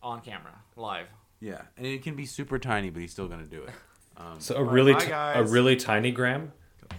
on 0.01 0.21
camera, 0.21 0.53
live. 0.75 1.07
Yeah, 1.45 1.61
and 1.77 1.85
it 1.85 2.01
can 2.03 2.15
be 2.15 2.25
super 2.25 2.57
tiny, 2.57 2.89
but 2.89 3.01
he's 3.01 3.11
still 3.11 3.27
gonna 3.27 3.43
do 3.43 3.63
it. 3.63 3.69
Um, 4.17 4.39
So 4.39 4.55
a 4.55 4.63
really 4.63 4.93
bye, 4.93 4.99
t- 5.05 5.11
a 5.11 5.43
really 5.43 5.75
tiny 5.75 6.09
gram. 6.11 6.53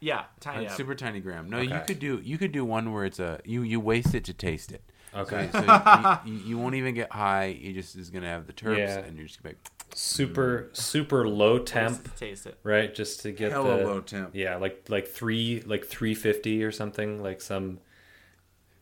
Yeah, 0.00 0.24
tiny 0.40 0.66
a 0.66 0.70
super 0.70 0.94
tiny 0.96 1.20
gram. 1.20 1.48
No, 1.50 1.60
you 1.60 1.80
could 1.86 1.98
do 2.00 2.20
you 2.24 2.36
could 2.38 2.50
do 2.52 2.64
one 2.64 2.92
where 2.92 3.04
it's 3.04 3.20
a 3.20 3.40
you 3.44 3.62
you 3.62 3.78
waste 3.80 4.14
it 4.14 4.24
to 4.24 4.32
taste 4.32 4.72
it. 4.72 4.82
Okay. 5.14 5.48
So, 5.52 5.60
so 5.62 6.18
you, 6.24 6.32
you, 6.32 6.38
you 6.46 6.58
won't 6.58 6.74
even 6.74 6.94
get 6.94 7.12
high. 7.12 7.46
You 7.46 7.72
just 7.72 7.94
is 7.96 8.10
gonna 8.10 8.28
have 8.28 8.46
the 8.46 8.52
terps, 8.52 8.78
Yeah. 8.78 8.98
and 8.98 9.16
you're 9.16 9.26
just 9.26 9.42
gonna 9.42 9.54
be 9.54 9.60
Super 9.94 10.70
super 10.72 11.28
low 11.28 11.58
Taste 11.58 11.72
temp, 11.72 12.06
it, 12.06 12.16
Taste 12.16 12.46
it. 12.46 12.58
right? 12.64 12.92
Just 12.94 13.20
to 13.22 13.30
get 13.32 13.52
hella 13.52 13.78
the 13.78 13.84
low 13.84 14.00
temp. 14.00 14.30
yeah, 14.34 14.56
like 14.56 14.86
like 14.88 15.06
three 15.06 15.62
like 15.66 15.84
three 15.84 16.14
fifty 16.14 16.64
or 16.64 16.72
something, 16.72 17.22
like 17.22 17.40
some 17.40 17.78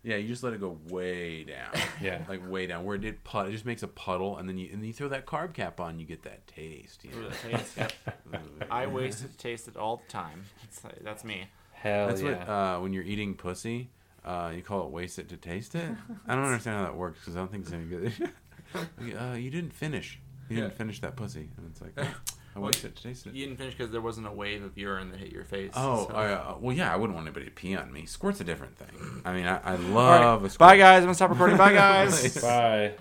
Yeah, 0.03 0.17
you 0.17 0.29
just 0.29 0.43
let 0.43 0.55
it 0.55 0.61
go 0.61 0.79
way 0.89 1.45
down. 1.45 1.69
Yeah. 2.01 2.23
like 2.29 2.49
way 2.51 2.67
down 2.67 2.85
where 2.85 2.97
it 2.97 3.03
did 3.03 3.23
put. 3.25 3.49
It 3.49 3.53
just 3.53 3.67
makes 3.67 3.83
a 3.83 3.89
puddle, 3.89 4.39
and 4.39 4.49
then 4.49 4.57
you 4.57 4.71
and 4.73 4.81
then 4.81 4.87
you 4.87 4.93
throw 4.95 5.09
that 5.09 5.27
carb 5.27 5.53
cap 5.53 5.79
on, 5.81 5.99
you 6.01 6.07
get 6.07 6.23
that 6.23 6.47
taste. 6.47 7.05
You 7.05 7.11
Ooh, 7.15 7.23
know? 7.23 7.29
the 7.29 7.57
taste, 7.59 7.77
yep. 7.77 7.93
I 8.71 8.87
wasted 8.87 9.37
taste 9.39 9.69
it 9.69 9.77
all 9.77 9.99
the 9.99 10.11
time. 10.11 10.45
That's, 10.63 10.97
that's 11.05 11.25
me. 11.25 11.49
hell 11.73 12.07
That's 12.09 12.23
yeah. 12.23 12.39
what 12.39 12.49
uh, 12.49 12.81
when 12.81 12.95
you're 12.95 13.05
eating 13.05 13.35
pussy, 13.35 13.91
uh, 14.25 14.51
you 14.57 14.63
call 14.63 14.87
it 14.87 14.91
waste 14.91 15.19
it 15.19 15.29
to 15.29 15.37
taste 15.37 15.75
it. 15.75 15.91
I 16.27 16.35
don't 16.35 16.45
understand 16.45 16.79
how 16.79 16.85
that 16.85 16.97
works 16.97 17.19
because 17.21 17.37
I 17.37 17.41
don't 17.41 17.51
think 17.51 17.65
it's 17.65 17.73
any 17.75 17.85
good. 17.85 18.31
uh, 19.21 19.35
you 19.35 19.51
didn't 19.51 19.75
finish. 19.75 20.19
You 20.49 20.57
didn't 20.57 20.71
Yeah. 20.73 20.77
finish 20.79 21.01
that 21.03 21.17
pussy, 21.17 21.51
and 21.59 21.67
it's 21.71 21.83
like 21.83 21.93
oh, 21.99 22.15
I 22.57 22.59
waste 22.59 22.85
it 22.85 22.97
to 22.97 23.03
taste 23.03 23.27
it. 23.27 23.35
You 23.35 23.47
didn't 23.47 23.59
finish 23.59 23.75
because 23.77 23.93
there 23.93 24.01
wasn't 24.01 24.27
a 24.27 24.33
wave 24.33 24.63
of 24.65 24.77
urine 24.77 25.11
that 25.13 25.21
hit 25.21 25.31
your 25.31 25.45
face. 25.45 25.71
Oh, 25.77 26.09
so- 26.09 26.15
uh, 26.15 26.57
well, 26.61 26.75
yeah. 26.77 26.93
I 26.93 26.97
wouldn't 26.97 27.15
want 27.15 27.27
anybody 27.27 27.47
to 27.47 27.53
pee 27.53 27.77
on 27.77 27.93
me. 27.93 28.07
Squirt's 28.07 28.41
a 28.41 28.45
different 28.45 28.77
thing. 28.77 29.23
I 29.25 29.33
mean, 29.33 29.47
I, 29.47 29.59
I 29.59 29.71
All 29.73 29.77
right. 29.77 29.81
love 30.21 30.45
a 30.45 30.51
squirt. 30.51 30.59
Bye, 30.59 30.77
guys. 30.77 30.99
I'm 30.99 31.05
gonna 31.05 31.15
stop 31.15 31.31
recording. 31.31 31.57
Bye, 31.57 31.73
guys. 31.75 32.41
Bye. 32.43 32.93